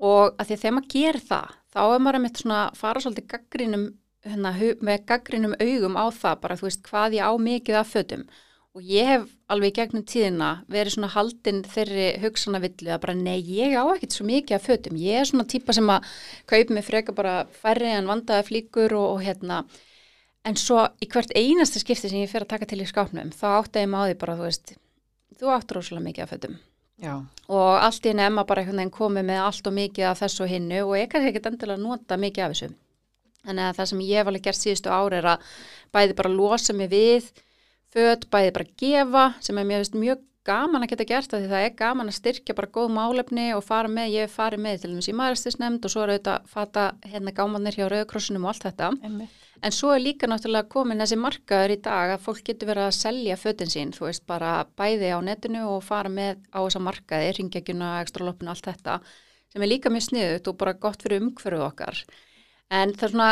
og 0.00 0.36
að 0.40 0.46
því 0.48 0.54
að 0.54 0.60
þegar 0.62 0.76
maður 0.76 0.92
gerir 0.94 1.24
það 1.28 1.56
þá 1.70 1.80
er 1.86 2.02
maður 2.02 2.18
einmitt 2.18 2.42
svona 2.42 2.60
fara 2.76 3.02
svolítið 3.02 3.26
gaggrinum, 3.30 3.88
hérna, 4.26 4.54
með 4.86 5.02
gaggrinum 5.08 5.56
augum 5.60 5.98
á 5.98 6.04
það 6.14 6.38
bara 6.44 6.56
þú 6.60 6.68
veist 6.68 6.86
hvað 6.88 7.18
ég 7.18 7.28
á 7.30 7.32
mikið 7.48 7.80
af 7.80 7.92
fötum. 7.94 8.24
Og 8.70 8.86
ég 8.86 9.08
hef 9.08 9.24
alveg 9.50 9.74
gegnum 9.74 10.04
tíðina 10.06 10.50
verið 10.70 10.94
svona 10.94 11.10
haldin 11.10 11.64
þeirri 11.66 12.04
hugsanavillu 12.22 12.92
að 12.94 13.00
bara 13.02 13.16
nei 13.18 13.40
ég 13.42 13.74
á 13.74 13.82
ekkert 13.90 14.14
svo 14.14 14.26
mikið 14.28 14.56
af 14.56 14.66
fötum. 14.68 14.98
Ég 15.00 15.18
er 15.18 15.26
svona 15.26 15.46
típa 15.50 15.74
sem 15.74 15.90
að 15.90 16.06
kaupi 16.50 16.76
mig 16.76 16.86
freka 16.86 17.14
bara 17.14 17.34
færri 17.50 17.90
en 17.90 18.06
vandaði 18.06 18.46
flíkur 18.46 18.94
og, 18.94 19.16
og 19.16 19.24
hérna 19.26 19.64
En 20.48 20.56
svo 20.56 20.86
í 21.02 21.08
hvert 21.10 21.34
einasta 21.36 21.82
skipti 21.82 22.08
sem 22.08 22.22
ég 22.22 22.30
fer 22.30 22.46
að 22.46 22.52
taka 22.54 22.68
til 22.68 22.80
í 22.80 22.88
skápnum, 22.88 23.32
þá 23.36 23.46
átti 23.58 23.82
ég 23.84 23.90
maður 23.92 24.16
bara, 24.22 24.36
þú 24.38 24.46
veist, 24.48 24.74
þú 25.36 25.52
áttur 25.52 25.80
rosalega 25.80 26.06
mikið 26.06 26.24
af 26.24 26.32
fötum. 26.34 26.58
Já, 27.00 27.14
Og 27.48 27.80
allt 27.80 28.06
í 28.06 28.12
nefna 28.12 28.44
bara 28.46 28.62
einhvern 28.62 28.82
veginn 28.82 28.92
komið 28.92 29.24
með 29.30 29.38
allt 29.42 29.68
og 29.68 29.74
mikið 29.74 30.06
af 30.10 30.20
þessu 30.20 30.46
hinnu 30.46 30.80
og 30.84 30.96
ég 30.98 31.08
kannski 31.10 31.30
ekkert 31.32 31.48
endilega 31.50 31.82
nota 31.82 32.18
mikið 32.20 32.44
af 32.44 32.52
þessu. 32.54 32.68
Að 33.48 33.60
það 33.78 33.88
sem 33.90 34.02
ég 34.04 34.20
hef 34.20 34.28
alveg 34.30 34.44
gert 34.44 34.60
síðustu 34.60 34.92
ári 34.92 35.16
er 35.16 35.28
að 35.32 35.46
bæði 35.96 36.16
bara 36.18 36.32
losa 36.34 36.76
mig 36.76 36.90
við 36.92 37.30
föt, 37.90 38.26
bæði 38.30 38.52
bara 38.58 38.68
gefa, 38.82 39.24
sem 39.40 39.58
er 39.58 39.70
veist 39.70 39.96
mjög 39.96 40.20
gaman 40.48 40.84
að 40.84 40.92
geta 40.94 41.06
gert 41.08 41.30
það 41.32 41.42
því 41.42 41.50
það 41.50 41.64
er 41.66 41.74
gaman 41.76 42.10
að 42.10 42.16
styrkja 42.16 42.56
bara 42.56 42.72
góð 42.72 42.88
málefni 42.96 43.46
og 43.56 43.62
fara 43.66 43.90
með, 43.92 44.14
ég 44.14 44.26
hef 44.26 44.38
farið 44.38 44.62
með 44.64 44.80
til 44.80 44.92
þess 44.94 45.10
í 45.12 45.16
maðurstisnefnd 45.18 45.86
og 45.86 45.92
svo 45.92 46.04
er 46.04 46.12
auðvitað 46.14 46.48
fata 46.54 46.84
hérna 47.12 47.34
gámanir 47.36 47.76
hjá 47.76 47.86
Rauðkrossinum 47.92 48.46
og 48.46 48.52
allt 48.54 48.66
þetta. 48.68 48.90
einmitt. 49.04 49.36
En 49.60 49.74
svo 49.76 49.90
er 49.92 50.00
líka 50.00 50.28
náttúrulega 50.30 50.70
komin 50.72 51.02
þessi 51.02 51.18
markaður 51.20 51.74
í 51.74 51.80
dag 51.84 52.14
að 52.14 52.22
fólk 52.24 52.40
getur 52.46 52.70
verið 52.70 52.86
að 52.86 52.96
selja 52.96 53.36
fötin 53.36 53.72
sín, 53.72 53.92
þú 53.92 54.06
veist, 54.06 54.24
bara 54.28 54.52
bæði 54.80 55.10
á 55.12 55.20
netinu 55.20 55.66
og 55.74 55.82
fara 55.84 56.08
með 56.08 56.40
á 56.48 56.64
þessa 56.64 56.80
markaði, 56.86 57.34
ringjækjuna, 57.36 57.90
ekstra 58.00 58.24
loppinu, 58.24 58.54
allt 58.54 58.70
þetta, 58.70 58.96
sem 59.52 59.66
er 59.66 59.68
líka 59.68 59.92
mjög 59.92 60.06
sniðut 60.06 60.48
og 60.48 60.56
bara 60.62 60.78
gott 60.80 61.04
fyrir 61.04 61.20
umhverfu 61.20 61.60
okkar. 61.66 62.00
En 62.72 62.94
það 62.96 63.06
er 63.10 63.12
svona, 63.12 63.30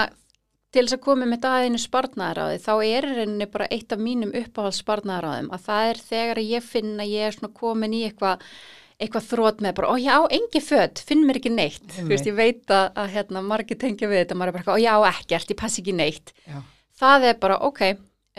til 0.74 0.84
þess 0.84 0.98
að 0.98 1.04
koma 1.06 1.28
með 1.28 1.40
daginu 1.46 1.78
sparnaðaráði, 1.80 2.58
þá 2.64 2.72
er 2.76 3.06
í 3.08 3.14
rauninni 3.16 3.46
bara 3.52 3.68
eitt 3.72 3.94
af 3.94 4.02
mínum 4.02 4.34
uppáhalds 4.36 4.82
sparnaðaráðum, 4.82 5.48
að 5.54 5.64
það 5.68 5.92
er 5.92 6.02
þegar 6.10 6.42
ég 6.44 6.66
finn 6.66 6.92
að 7.00 7.14
ég 7.14 7.28
er 7.28 7.38
svona 7.38 7.54
komin 7.56 7.96
í 7.96 8.02
eitthvað 8.08 8.44
eitthvað 8.98 9.26
þrótt 9.30 9.60
með 9.62 9.74
bara, 9.78 9.92
ó 9.92 9.96
já, 10.02 10.14
engi 10.34 10.60
föt, 10.64 11.00
finn 11.06 11.20
mér 11.26 11.38
ekki 11.38 11.52
neitt, 11.54 11.84
þú 11.94 12.08
veist, 12.10 12.26
ég 12.26 12.34
veit 12.34 12.72
að, 12.74 12.88
að 12.98 13.12
hérna, 13.14 13.42
margir 13.46 13.78
tengja 13.78 14.08
við 14.10 14.24
þetta, 14.24 14.38
maður 14.40 14.50
er 14.50 14.56
bara, 14.58 14.74
ó 14.74 14.76
já, 14.82 14.94
ekkert, 15.12 15.52
ég 15.54 15.58
passi 15.60 15.82
ekki 15.84 15.94
neitt, 15.94 16.32
Já. 16.48 16.56
það 16.98 17.26
er 17.28 17.38
bara, 17.44 17.60
ok, 17.68 17.84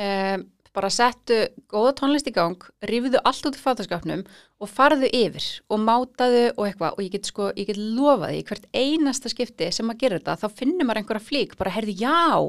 um, 0.04 0.44
bara 0.76 0.92
settu 0.94 1.40
góða 1.72 1.96
tónlist 1.98 2.30
í 2.30 2.34
gang, 2.36 2.64
rífiðu 2.86 3.22
allt 3.26 3.50
út 3.50 3.58
í 3.58 3.62
fataskapnum 3.62 4.24
og 4.62 4.70
farðu 4.70 5.10
yfir 5.10 5.48
og 5.70 5.82
mátaðu 5.82 6.46
og 6.56 6.64
eitthvað 6.68 6.96
og 6.96 7.04
ég 7.06 7.14
get 7.16 7.30
sko, 7.30 7.50
ég 7.58 7.70
get 7.72 7.80
lofað 7.80 8.36
því 8.36 8.42
hvert 8.52 8.68
einasta 8.78 9.32
skipti 9.32 9.70
sem 9.74 9.90
maður 9.90 10.04
gerir 10.04 10.22
þetta, 10.22 10.38
þá 10.44 10.60
finnur 10.62 10.90
maður 10.90 11.02
einhverja 11.02 11.26
flík, 11.26 11.58
bara 11.60 11.74
herði, 11.74 11.98
já, 12.04 12.40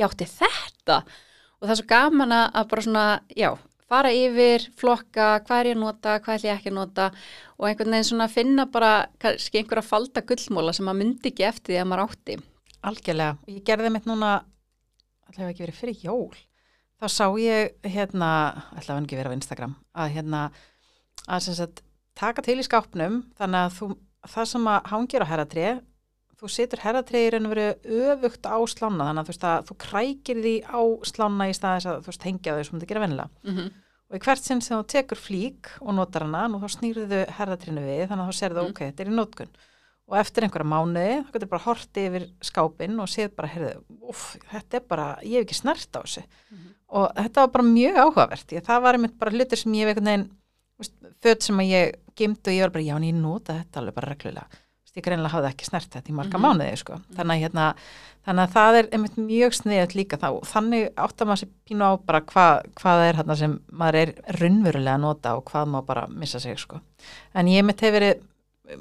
ég 0.00 0.06
átti 0.06 0.30
þetta 0.34 1.02
og 1.60 1.66
það 1.66 1.74
er 1.74 1.82
svo 1.82 1.90
gaman 1.94 2.34
að 2.34 2.46
að 2.60 2.70
bara 2.72 2.86
svona, 2.86 3.06
já, 3.36 3.50
fara 3.90 4.12
yfir, 4.14 4.66
flokka, 4.78 5.30
hvað 5.46 5.62
er 5.62 5.70
ég 5.70 5.78
að 5.78 5.82
nota, 5.82 6.18
hvað 6.22 6.36
ætlum 6.36 6.50
ég 6.50 6.60
ekki 6.60 6.70
að 6.70 6.76
nota 6.78 7.08
og 7.56 7.66
einhvern 7.68 7.96
veginn 7.96 8.08
svona 8.10 8.28
finna 8.30 8.66
bara 8.70 8.92
kannski 9.22 9.60
einhverja 9.60 9.86
falda 9.86 10.22
gullmóla 10.26 10.74
sem 10.76 10.86
maður 10.86 11.02
myndi 11.02 11.32
ekki 11.32 11.46
eftir 11.48 11.74
því 11.74 11.80
að 11.82 11.90
maður 11.90 12.04
átti. 12.06 12.36
Algjörlega. 12.90 13.34
Ég 13.50 13.64
gerði 13.66 13.90
mitt 13.92 14.06
núna, 14.08 14.30
ætlaði 15.28 15.52
ekki 15.52 15.66
verið 15.66 15.80
fyrir 15.82 16.06
jól. 16.06 16.38
Þá 17.00 17.06
sá 17.08 17.26
ég 17.40 17.70
hérna, 17.88 18.30
ætlaði 18.76 18.96
hann 18.98 19.06
ekki 19.08 19.16
verið 19.20 19.32
á 19.32 19.38
Instagram, 19.38 19.74
að 19.96 20.10
hérna, 20.16 20.40
að 21.28 21.40
sem 21.46 21.54
sagt, 21.56 21.82
taka 22.18 22.42
til 22.44 22.58
í 22.60 22.66
skápnum, 22.66 23.22
þannig 23.40 23.60
að 23.64 23.76
þú, 23.78 23.88
það 24.34 24.48
sem 24.50 24.66
að 24.68 24.90
hangir 24.92 25.24
á 25.24 25.30
herratri, 25.30 25.68
þú 26.40 26.48
setur 26.52 26.80
herðatreyðir 26.84 27.36
en 27.38 27.48
verið 27.52 27.88
öfugt 28.12 28.44
á 28.48 28.56
slána 28.68 29.06
þannig 29.08 29.20
að 29.22 29.26
þú 29.28 29.32
veist 29.32 29.46
að 29.48 29.64
þú 29.70 29.74
krækir 29.84 30.38
því 30.44 30.52
á 30.72 30.80
slána 31.08 31.48
í 31.50 31.56
staðis 31.56 31.86
að 31.90 31.98
þú 32.04 32.08
veist 32.12 32.24
hengja 32.28 32.54
þau 32.56 32.64
sem 32.68 32.80
þú 32.80 32.86
gera 32.88 33.02
vennilega 33.04 33.28
Mhm. 33.44 33.66
og 34.10 34.16
í 34.16 34.20
hvert 34.24 34.44
sinn 34.44 34.60
sem 34.64 34.78
þú 34.80 34.86
tekur 34.88 35.20
flík 35.20 35.68
og 35.82 35.92
notar 35.94 36.24
hana 36.24 36.48
nú 36.48 36.60
þá 36.60 36.68
snýrðu 36.76 37.20
herðatreyðinu 37.36 37.84
við 37.84 38.08
þannig 38.08 38.24
að 38.24 38.30
þá 38.32 38.40
serðu 38.40 38.62
Mm. 38.64 38.70
ok, 38.72 38.80
þetta 38.88 39.00
er 39.04 39.10
í 39.12 39.16
nótkun 39.20 39.48
og 40.08 40.16
eftir 40.18 40.42
einhverja 40.48 40.72
mánuði 40.72 41.24
þá 41.26 41.32
getur 41.36 41.48
bara 41.52 41.62
horti 41.68 42.00
yfir 42.08 42.24
skápinn 42.40 42.98
og 43.00 43.06
séð 43.12 43.36
bara, 43.36 43.48
heyrðu, 43.48 43.84
uff, 44.08 44.36
þetta 44.50 44.74
er 44.76 44.84
bara 44.88 45.18
ég 45.22 45.36
hef 45.40 45.44
ekki 45.44 45.60
snert 45.60 45.92
á 45.92 46.00
þessu 46.00 46.24
Mhm. 46.50 46.74
Og 46.90 47.12
þetta 47.16 47.44
var 47.46 47.52
bara 47.54 47.68
mjög 47.70 48.00
áhugavert 48.04 48.52
ég, 48.56 48.64
það 48.66 48.82
var 48.82 48.98
einmitt 48.98 49.18
bara 49.18 49.30
hlutir 49.34 49.58
sem 49.60 49.72
ég 49.78 49.90
veginn 49.94 50.28
föt 51.20 51.44
sem 51.44 51.58
að 51.60 51.70
ég 51.70 51.94
gimt 52.16 52.46
og 52.48 52.54
ég 52.56 52.64
var 52.64 52.72
bara, 52.74 52.84
já, 52.84 52.96
en 52.96 53.04
ég 53.10 53.14
nota 53.14 53.58
þetta 53.60 53.80
alveg 53.82 53.94
bara 53.94 54.12
reglulega 54.14 54.60
ég 54.96 55.04
greinlega 55.06 55.30
hafði 55.30 55.50
ekki 55.52 55.66
snert 55.68 55.92
þetta 55.94 56.10
í 56.10 56.14
marga 56.18 56.34
Mhm. 56.38 56.42
mánuði 56.44 56.76
sko. 56.76 56.96
þannig, 57.14 57.36
að, 57.36 57.42
hérna, 57.44 57.66
þannig 58.26 58.42
að 58.48 58.54
það 58.56 58.78
er 58.80 58.88
einmitt 58.92 59.16
mjög 59.16 59.52
sniðið 59.54 59.94
líka 59.94 60.16
þá 60.18 60.28
þannig 60.50 60.88
áttar 60.96 61.26
maður 61.30 61.40
sér 61.44 61.52
pínu 61.70 61.84
á 61.86 61.92
bara 62.06 62.20
hva, 62.20 62.46
hvað 62.74 63.04
er 63.08 63.14
hérna 63.20 63.36
sem 63.38 63.60
maður 63.70 63.94
er 64.00 64.12
raunverulega 64.40 64.94
að 64.96 65.00
nota 65.00 65.36
og 65.36 65.44
hvað 65.44 65.68
má 65.70 65.86
bara 65.86 66.06
missa 66.08 66.40
sig 66.40 66.58
sko. 66.58 66.80
en 67.34 67.46
ég 67.46 67.64
mitt 67.64 67.80
hefur 67.80 68.00
verið 68.00 68.20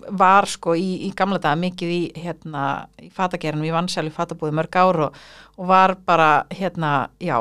var 0.10 0.46
sko 0.46 0.74
í, 0.74 1.08
í 1.08 1.14
gamla 1.16 1.40
daga 1.40 1.56
mikið 1.62 1.90
í 1.90 2.02
hérna 2.16 2.88
í 3.02 3.10
fatagerðinum, 3.12 3.66
ég 3.66 3.74
vann 3.74 3.88
sjálf 3.88 4.10
í 4.12 4.16
fatabúði 4.18 4.54
mörg 4.54 4.76
ár 4.76 5.00
og, 5.08 5.16
og 5.58 5.68
var 5.68 5.96
bara 5.96 6.46
hérna, 6.50 7.10
já 7.20 7.38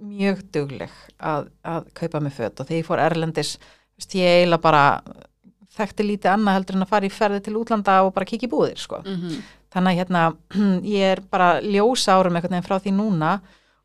mjög 0.00 0.42
dugleg 0.54 0.90
að, 1.18 1.48
að 1.64 1.88
kaupa 1.94 2.20
með 2.22 2.32
föt 2.38 2.60
og 2.60 2.66
þegar 2.68 2.78
ég 2.80 2.86
fór 2.86 3.02
Erlendis 3.02 3.58
ég 4.14 4.28
eiginlega 4.38 4.62
bara 4.62 4.82
þekkti 5.78 6.04
lítið 6.06 6.30
annað 6.32 6.54
heldur 6.58 6.76
en 6.78 6.82
að 6.86 6.90
fara 6.92 7.06
í 7.08 7.10
ferði 7.14 7.40
til 7.48 7.56
útlanda 7.58 7.96
og 8.06 8.12
bara 8.14 8.26
kikið 8.26 8.50
búðir 8.52 8.78
sko. 8.78 9.00
Mhm. 9.04 9.38
þannig 9.74 9.90
að 9.92 9.98
hérna 9.98 10.22
ég 10.96 11.12
er 11.12 11.20
bara 11.30 11.60
ljósa 11.60 12.14
árum 12.18 12.38
veginn 12.38 12.62
frá 12.64 12.78
því 12.80 12.92
núna 12.96 13.32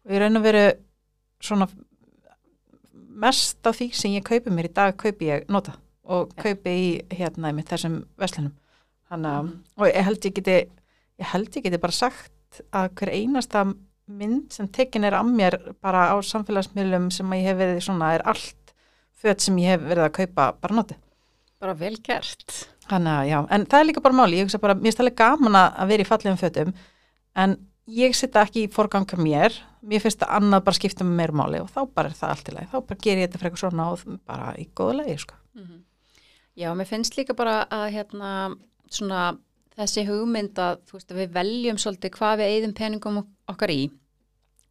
og 0.05 0.11
ég 0.13 0.21
raun 0.23 0.37
að 0.39 0.45
veru 0.47 0.65
svona 1.43 1.67
mest 3.23 3.67
af 3.67 3.77
því 3.77 3.89
sem 3.95 4.13
ég 4.15 4.23
kaupi 4.25 4.51
mér 4.53 4.69
í 4.69 4.73
dag 4.73 4.95
kaupi 4.99 5.27
ég 5.29 5.49
nota 5.51 5.75
og 6.03 6.31
kaupi 6.39 6.71
í 6.71 6.87
hérna 7.15 7.51
með 7.55 7.67
þessum 7.73 7.97
veslinum 8.19 8.53
þannig 9.09 9.31
að 9.33 9.43
Mhm. 9.43 9.57
og 9.77 9.85
ég 9.87 10.03
held 10.07 10.19
ég 10.25 10.33
geti 10.39 10.57
ég 11.19 11.25
held 11.33 11.49
ég 11.55 11.63
geti 11.63 11.77
bara 11.79 11.91
sagt 11.91 12.61
að 12.71 12.89
hver 12.95 13.11
einasta 13.13 13.65
mynd 14.19 14.53
sem 14.53 14.67
tekin 14.73 15.03
er 15.07 15.15
að 15.17 15.31
mér 15.33 15.57
bara 15.83 16.09
á 16.13 16.15
samfélagsmiðlum 16.23 17.09
sem 17.13 17.33
ég 17.37 17.47
hef 17.49 17.57
verið 17.61 17.81
svona 17.85 18.13
er 18.17 18.23
allt 18.33 18.73
föt 19.23 19.41
sem 19.45 19.57
ég 19.61 19.73
hef 19.75 19.83
verið 19.87 20.05
að 20.07 20.15
kaupa 20.21 20.51
bara 20.61 20.75
noti 20.81 20.99
Bara 21.63 21.73
vel 21.79 21.95
gert. 22.03 22.65
Þannig 22.89 23.13
að 23.15 23.27
já, 23.29 23.37
en 23.55 23.63
það 23.71 23.79
er 23.79 23.85
líka 23.87 24.01
bara 24.03 24.15
máli, 24.17 24.35
ég 24.41 24.43
hugsa 24.49 24.59
bara, 24.59 24.73
mér 24.75 24.89
finnst 24.91 24.99
alveg 24.99 25.13
gaman 25.21 25.55
að 25.55 25.87
vera 25.93 26.03
í 26.03 26.07
fallegum 26.09 26.39
fötum, 26.41 26.73
en 27.39 27.53
ég 27.87 28.17
setja 28.19 28.41
ekki 28.43 28.65
í 28.65 28.71
forganga 28.73 29.15
mér, 29.23 29.55
mér 29.87 30.03
finnst 30.03 30.25
að 30.25 30.33
annað 30.41 30.65
bara 30.65 30.75
skipta 30.75 31.07
með 31.07 31.15
meir 31.21 31.31
máli 31.39 31.61
og 31.63 31.69
þá 31.71 31.79
bara 31.95 32.11
er 32.11 32.17
það 32.19 32.33
allt 32.33 32.51
í 32.51 32.55
lagi, 32.57 32.67
þá 32.73 32.75
bara 32.89 32.99
ger 33.05 33.21
ég 33.21 33.29
þetta 33.29 33.41
frekar 33.45 33.61
svona 33.63 33.85
og 33.93 34.03
bara 34.27 34.49
í 34.59 34.65
góða 34.75 34.97
lagi, 34.99 35.15
sko. 35.23 35.39
Mhm. 35.55 35.79
Já, 36.59 36.67
mér 36.75 36.91
finnst 36.91 37.15
líka 37.15 37.33
bara 37.39 37.55
að 37.71 37.85
hérna, 37.95 38.33
svona, 38.91 39.21
þessi 39.79 40.03
hugmynd 40.11 40.59
að, 40.59 40.83
þú 40.83 40.99
veist, 40.99 41.11
að 41.15 41.21
við 41.23 41.31
veljum 41.39 41.79
svolítið 41.79 42.17
hvað 42.19 42.37
við 42.43 42.51
eigðum 42.51 42.75
peningum 42.81 43.21
ok- 43.23 43.55
okkar 43.55 43.71
í 43.71 43.81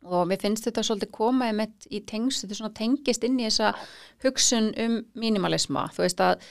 og 0.03 0.27
mér 0.31 0.41
finnst 0.43 0.67
þetta 0.67 0.85
svolítið 0.87 1.13
koma 1.15 1.51
í 1.51 2.01
tengst, 2.09 2.47
þetta 2.47 2.73
tengist 2.79 3.25
inn 3.27 3.39
í 3.41 3.47
þessa 3.47 3.73
hugsun 4.25 4.73
um 4.83 4.99
mínimalisma, 5.19 5.89
þú 5.95 6.05
veist 6.07 6.23
að 6.25 6.43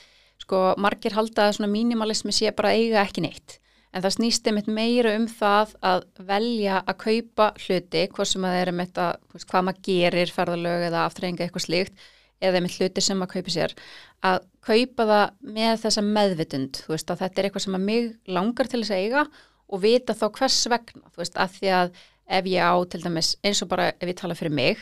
sko 0.41 0.61
margir 0.81 1.15
halda 1.15 1.49
að 1.51 1.67
mínimalismi 1.71 2.33
sé 2.33 2.53
bara 2.55 2.73
eiga 2.75 3.03
ekki 3.03 3.25
neitt. 3.25 3.57
En 3.91 4.03
það 4.05 4.15
snýst 4.15 4.47
einmitt 4.47 4.69
meira 4.71 5.11
um 5.17 5.25
það 5.27 5.73
að 5.83 6.05
velja 6.29 6.79
að 6.79 6.97
kaupa 7.03 7.49
hluti, 7.59 8.05
hvað 8.13 8.29
sem 8.29 8.45
að 8.47 8.53
það 8.53 8.61
er 8.61 8.71
einmitt 8.71 9.01
að, 9.03 9.17
hvað 9.51 9.65
maður 9.67 9.81
gerir 9.87 10.31
ferðalög 10.31 10.85
eða 10.87 11.05
aftreyinga 11.09 11.43
eitthvað 11.45 11.65
slíkt 11.65 12.05
eða 12.41 12.57
einmitt 12.61 12.77
hluti 12.79 13.03
sem 13.03 13.19
maður 13.19 13.33
kaupi 13.35 13.53
sér. 13.53 13.75
Að 14.23 14.39
kaupa 14.63 15.07
það 15.11 15.25
með 15.57 15.73
þessa 15.83 16.05
meðvitund 16.07 16.81
þú 16.85 16.93
veist 16.95 17.11
að 17.11 17.23
þetta 17.25 17.41
er 17.41 17.49
eitthvað 17.49 17.65
sem 17.65 17.77
að 17.77 17.87
mig 17.89 18.09
langar 18.31 18.71
til 18.71 18.81
þess 18.81 18.95
að 18.95 19.03
eiga 19.03 19.25
og 19.71 19.83
vita 19.83 20.15
þá 20.15 20.25
hvers 20.39 20.61
vegna 20.71 21.11
þú 21.11 21.23
veist 21.23 21.37
að 21.39 21.57
því 21.57 21.73
að 21.81 21.93
ef 22.31 22.47
ég 22.49 22.63
á 22.63 22.73
til 22.91 23.03
dæmis 23.03 23.33
eins 23.43 23.61
og 23.63 23.71
bara 23.71 23.91
ef 23.93 24.07
ég 24.07 24.17
tala 24.19 24.37
fyrir 24.37 24.55
mig 24.55 24.81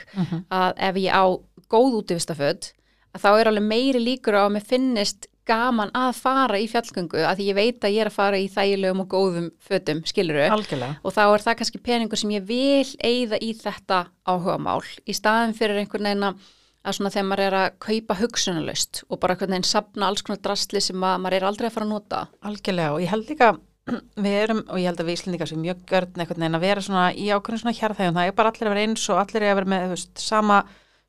að 0.49 0.77
ef 0.89 1.01
ég 1.01 1.11
á 1.13 1.25
góð 1.69 1.99
útivistaföld 2.03 2.71
að 3.15 3.25
þá 3.25 3.29
er 3.33 3.51
alveg 3.51 3.67
meiri 3.67 4.01
líkur 4.03 4.37
á 4.37 4.45
að 4.45 4.55
mér 4.57 4.65
finnist 4.69 5.29
gaman 5.49 5.89
að 5.97 6.11
fara 6.19 6.59
í 6.61 6.67
fjallgöngu 6.69 7.23
að 7.25 7.39
því 7.39 7.47
ég 7.47 7.57
veit 7.57 7.85
að 7.85 7.95
ég 7.95 8.03
er 8.03 8.11
að 8.11 8.17
fara 8.19 8.37
í 8.37 8.45
þægilegum 8.53 9.01
og 9.01 9.09
góðum 9.09 9.47
fötum, 9.65 10.03
skiluru 10.05 10.45
Algjörlega. 10.45 10.99
og 11.01 11.15
þá 11.15 11.23
er 11.25 11.45
það 11.47 11.57
kannski 11.61 11.81
peningur 11.89 12.21
sem 12.21 12.35
ég 12.35 12.45
vil 12.45 12.91
eigða 13.01 13.41
í 13.41 13.51
þetta 13.57 14.03
áhugamál 14.29 14.85
í 15.09 15.15
staðin 15.17 15.57
fyrir 15.57 15.81
einhvern 15.81 16.09
veginn 16.11 16.29
að 16.29 16.47
að 16.79 16.95
svona 16.95 17.11
þegar 17.11 17.27
maður 17.27 17.45
er 17.45 17.55
að 17.59 17.73
kaupa 17.83 18.15
hugsunarlaust 18.21 19.01
og 19.09 19.19
bara 19.19 19.35
einhvern 19.35 19.55
veginn 19.55 19.67
sapna 19.67 20.07
alls 20.07 20.23
konar 20.25 20.39
drastli 20.45 20.81
sem 20.83 21.03
að 21.03 21.17
maður 21.25 21.37
er 21.39 21.47
aldrei 21.49 21.67
að 21.67 21.73
fara 21.75 21.87
að 21.87 21.91
nota. 21.91 22.21
Algjörlega 22.47 22.93
og 22.95 23.03
ég 23.03 23.11
held 23.11 23.33
líka 23.33 23.49
við 24.25 24.35
erum, 24.43 24.61
og 24.67 24.81
ég 24.81 24.89
held 24.89 25.01
að 25.01 25.09
við 25.09 25.17
Íslendingar 25.17 25.49
sem 25.49 25.63
mjög 25.63 25.81
görn 25.89 26.19
einhvern 26.21 26.43
veginn 26.43 26.59
að 26.59 26.65
vera 26.65 26.83
svona 26.85 27.07
í 27.13 27.29
ákveðin 27.33 27.63
svona 27.63 27.75
hjarðhægjum, 27.79 28.19
það 28.19 28.29
er 28.29 28.37
bara 28.37 28.53
allir 28.53 28.69
að 28.69 28.75
vera 28.75 28.85
eins 28.87 29.07
og 29.09 29.21
allir 29.23 29.45
er 29.45 29.53
að 29.53 29.59
vera 29.59 29.71
með, 29.73 29.85
veist, 29.93 30.11
sama 30.23 30.59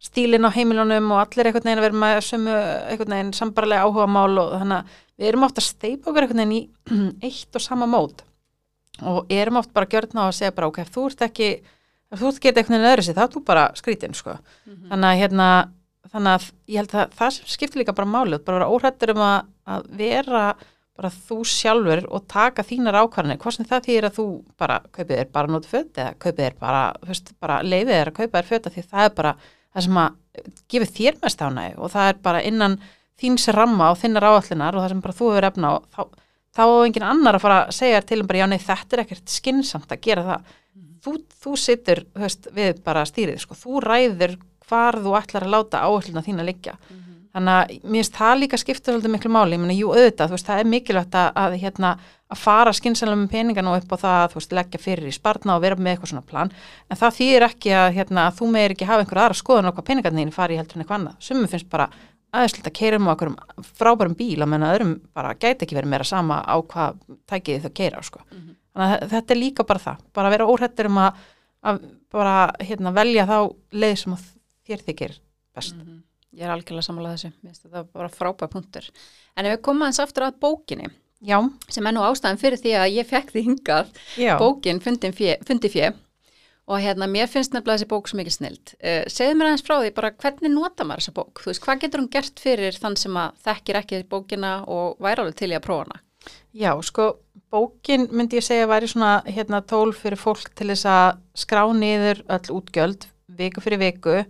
stílin 0.01 0.49
á 0.49 0.51
heimilunum 0.55 1.13
og 1.13 1.23
allir 1.25 1.51
einhvern 1.51 1.69
veginn 1.69 1.83
að 1.83 1.87
vera 1.87 2.01
með 2.05 2.21
sömu, 2.29 2.57
einhvern 2.93 3.17
veginn 3.17 3.35
sambarlega 3.37 3.89
áhuga 3.89 4.07
mál 4.09 4.41
og 4.41 4.55
þannig 4.57 4.79
að 4.79 4.95
við 5.21 5.33
erum 5.33 5.47
oft 5.49 5.61
að 5.61 5.69
steipa 5.69 6.11
okkur 6.11 6.27
einhvern 6.27 6.43
veginn 6.45 6.57
í 6.57 6.63
eitt 7.29 7.59
og 7.61 7.65
sama 7.65 7.89
mót. 7.91 8.25
Og 9.01 9.29
erum 9.33 9.61
oft 9.61 9.75
bara 9.77 9.89
gjörna 9.89 10.25
á 10.25 10.29
að 10.29 10.39
segja 10.39 10.57
bara, 10.57 10.71
ok, 10.73 10.81
ef 10.85 10.95
þú 10.95 11.05
ert 11.11 11.27
ekki 11.29 11.51
ef 12.11 12.19
þú 12.19 12.31
ert 12.31 12.41
ekki 12.41 12.51
einhvern 12.55 12.77
veginn 12.77 12.91
öðru 12.95 13.05
sér, 13.07 13.17
þá 13.19 13.23
ert 13.27 13.37
þú 13.37 13.45
bara 13.47 13.67
skrítin, 13.79 14.17
sko. 14.17 14.35
Þannig 14.91 15.11
að 15.11 15.21
hérna 15.21 15.51
þannig 16.11 16.37
að 16.37 16.47
ég 16.71 16.81
held 16.81 16.95
að 16.97 17.17
það 17.19 17.39
skiptir 17.55 17.83
líka 17.83 17.95
bara 17.97 18.09
máli. 18.11 18.41
Bara 18.43 18.61
vera 18.61 18.71
óhrættur 18.73 19.13
um 19.15 19.23
að, 19.25 19.51
að 19.71 19.89
vera 20.01 20.45
bara 21.01 21.11
þú 21.15 21.41
sjálfur 21.49 22.05
og 22.13 22.27
taka 22.29 22.65
þínar 22.67 22.99
ákvarðanir, 23.01 23.41
hvort 23.41 23.57
sem 23.57 23.69
það 23.69 23.87
þýðir 23.89 24.07
að 24.09 24.17
þú 24.19 24.27
bara 24.61 24.79
kaupið 24.93 25.17
þér 25.17 25.31
bara 25.33 25.53
nótu 25.55 25.71
föt 25.71 26.01
eða 26.01 26.15
kaupið 26.21 26.45
þér 26.45 26.57
bara, 26.61 26.83
bara 27.41 27.61
leifið 27.65 27.93
þér 27.95 28.11
að 28.11 28.19
kaupa 28.21 28.43
föt 28.51 28.69
af 28.69 28.77
því 28.77 28.87
það 28.91 29.07
er 29.07 29.15
bara 29.21 29.35
það 29.71 29.87
sem 29.87 30.01
að 30.03 30.19
gefur 30.71 30.93
þér 30.99 31.21
mest 31.25 31.45
ánæg 31.45 31.79
og 31.79 31.93
það 31.95 32.11
er 32.11 32.21
bara 32.29 32.43
innan 32.51 32.77
þíns 33.21 33.49
ramma 33.57 33.91
og 33.93 34.01
þinnar 34.01 34.29
áallinar 34.29 34.77
og 34.77 34.85
það 34.85 34.93
sem 34.93 35.03
bara 35.07 35.19
þú 35.21 35.31
hefur 35.31 35.49
efna 35.51 35.73
og 35.77 35.89
þá, 35.95 36.03
þá 36.57 36.63
er 36.67 36.85
engin 36.85 37.09
annar 37.11 37.39
að 37.39 37.45
fara 37.45 37.59
að 37.65 37.75
segja 37.81 38.05
til 38.07 38.21
um 38.23 38.31
bara 38.31 38.43
já 38.43 38.49
nei 38.51 38.61
þetta 38.61 38.97
er 38.97 39.05
ekkert 39.05 39.35
skinsamt 39.35 39.93
að 39.93 40.03
gera 40.07 40.27
það. 40.29 40.55
Þú, 41.01 41.13
þú 41.41 41.53
þú 41.57 41.99
veist, 42.21 42.49
við 42.53 42.81
bara 42.85 43.07
stýrið 43.09 43.41
sko. 43.41 43.57
þú 43.57 43.81
ræður 43.85 44.37
hvar 44.69 44.99
þú 45.01 45.15
ætlar 45.19 45.47
að 45.47 45.55
láta 45.55 45.85
áallina 45.87 46.23
þín 46.25 46.43
að 46.43 46.51
liggja 46.51 46.75
þannig 47.35 47.57
að 47.57 47.75
mér 47.85 48.01
finnst 48.01 48.17
það 48.17 48.39
líka 48.41 48.59
skipta 48.61 48.93
svolítið 48.93 49.13
miklu 49.15 49.31
máli, 49.35 49.55
ég 49.57 49.63
meina, 49.63 49.77
jú, 49.77 49.93
auðvitað, 49.95 50.31
þú 50.31 50.37
veist, 50.37 50.49
það 50.49 50.63
er 50.63 50.71
mikilvægt 50.71 51.17
að, 51.21 51.29
að 51.43 51.57
hérna, 51.63 51.93
að 52.31 52.41
fara 52.43 52.73
skynsalega 52.75 53.21
með 53.21 53.33
peningan 53.35 53.71
og 53.71 53.79
upp 53.79 53.95
á 53.95 53.97
það, 54.03 54.25
þú 54.33 54.41
veist, 54.41 54.55
leggja 54.59 54.83
fyrir 54.83 55.11
í 55.11 55.15
spartna 55.15 55.57
og 55.57 55.65
vera 55.65 55.79
með 55.79 55.95
eitthvað 55.95 56.13
svona 56.13 56.27
plan, 56.27 56.53
en 56.91 57.01
það 57.01 57.17
þýðir 57.19 57.47
ekki 57.47 57.75
að, 57.79 57.89
hérna, 57.99 58.27
að 58.27 58.39
þú 58.41 58.51
meir 58.55 58.75
ekki 58.75 58.89
hafa 58.91 59.05
einhver 59.05 59.23
aðra 59.25 59.39
skoðun 59.41 59.71
á 59.71 59.75
hvað 59.75 59.89
peningarnir 59.91 60.27
þín 60.27 60.35
fari 60.35 60.57
í 60.57 60.61
heldur 60.61 60.79
en 60.79 60.85
eitthvað 60.85 60.99
annað, 60.99 61.19
sumum 61.27 61.51
finnst 61.51 61.71
bara 61.71 61.89
aðeinslega 62.31 62.71
að 62.71 62.79
keira 62.79 62.99
um 63.01 63.11
á 63.11 63.15
okkur 63.15 63.33
frábærum 63.79 64.19
bíl, 64.19 64.39
að 64.39 64.51
menna 64.53 64.75
öðrum 64.75 64.93
bara 65.15 65.35
gæti 65.35 65.67
ekki 65.67 65.79
verið 65.79 65.91
meira 65.91 66.07
sama 66.07 66.43
á 66.47 66.55
hvað 66.63 67.01
tækið 67.31 67.65
þau 67.67 67.73
keira, 67.75 68.03
sko. 68.07 68.23
Þannig 68.71 68.93
að 68.95 69.11
þetta 69.11 69.35
er 69.35 69.41
líka 69.41 69.67
bara 69.67 69.83
það, 69.83 70.05
bara 70.15 70.31
vera 70.31 70.47
óhrættur 70.47 70.87
um 70.87 71.01
að, 71.03 71.25
að 76.31 76.37
að. 76.37 76.41
Ég 76.41 76.47
er 76.47 76.55
algjörlega 76.55 76.87
samanlega 76.87 77.19
þessu, 77.19 77.33
finnst 77.43 77.65
þetta 77.67 77.85
bara 77.93 78.11
frábæð 78.15 78.53
punktur. 78.53 78.91
En 79.37 79.47
ef 79.47 79.57
við 79.57 79.63
komum 79.67 79.87
aðeins 79.87 80.03
aftur 80.05 80.29
að 80.29 80.39
bókinni, 80.43 80.91
Já, 81.21 81.37
sem 81.69 81.85
er 81.85 81.93
nú 81.93 82.01
ástæðan 82.01 82.39
fyrir 82.41 82.61
því 82.63 82.71
að 82.81 82.95
ég 82.95 83.09
fekk 83.09 83.35
því 83.35 83.41
hingað, 83.45 83.91
já. 84.17 84.39
bókin 84.41 84.79
Fundi 84.81 85.11
fjö, 85.13 85.91
og 86.71 86.81
hérna 86.81 87.09
mér 87.11 87.29
finnst 87.29 87.53
nefnilega 87.53 87.81
þessi 87.81 87.89
bók 87.91 88.09
svo 88.09 88.21
mikið 88.21 88.37
snild. 88.39 88.73
Uh, 88.81 89.03
segðu 89.11 89.37
mér 89.37 89.51
aðeins 89.51 89.65
frá 89.67 89.75
því 89.83 89.91
bara 89.99 90.13
hvernig 90.15 90.55
nota 90.55 90.87
maður 90.87 91.03
þessa 91.03 91.17
bók? 91.19 91.43
Þú 91.43 91.51
veist, 91.51 91.63
hvað 91.67 91.83
getur 91.83 92.03
hún 92.03 92.13
gert 92.15 92.41
fyrir 92.41 92.79
þann 92.81 92.97
sem 93.01 93.19
að 93.21 93.43
þekkir 93.49 93.81
ekki 93.83 94.01
bókina 94.09 94.55
og 94.71 94.97
væri 95.03 95.25
alveg 95.25 95.37
til 95.43 95.51
í 95.51 95.59
að 95.59 95.67
prófa 95.67 95.89
hana? 95.89 96.01
Já, 96.57 96.73
sko, 96.89 97.11
bókin 97.53 98.09
myndi 98.15 98.41
ég 98.41 98.47
segja 98.47 98.71
væri 98.71 98.89
svona 98.89 99.13
hérna 99.29 99.61
tól 99.61 99.93
fyrir 99.97 100.21
fólk 100.21 100.55
til 100.57 100.71
þess 100.73 100.89
að 100.89 101.21
skrá 101.43 101.67
niður 101.77 102.25
öll 102.33 102.57
útgjöld 102.57 103.11
viku 103.41 103.61
fyrir 103.65 103.83
viku 103.85 104.23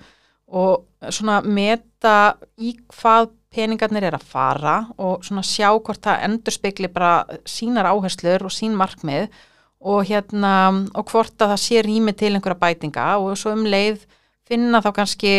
og 0.50 0.88
svona 1.08 1.40
meta 1.40 2.36
í 2.60 2.74
hvað 2.92 3.30
peningarnir 3.50 4.06
er 4.06 4.16
að 4.18 4.26
fara 4.30 4.76
og 5.00 5.24
svona 5.26 5.42
sjá 5.46 5.70
hvort 5.72 6.02
það 6.04 6.26
endur 6.28 6.54
spekli 6.54 6.90
bara 6.92 7.40
sínar 7.48 7.88
áherslur 7.90 8.44
og 8.46 8.54
sín 8.54 8.76
markmið 8.78 9.30
og 9.80 10.04
hérna 10.06 10.54
og 10.94 11.08
hvort 11.10 11.40
að 11.40 11.54
það 11.54 11.62
sé 11.64 11.84
rými 11.86 12.14
til 12.14 12.34
einhverja 12.34 12.60
bætinga 12.60 13.06
og 13.18 13.38
svo 13.40 13.54
um 13.56 13.64
leið 13.66 14.04
finna 14.50 14.82
þá 14.84 14.90
kannski 14.98 15.32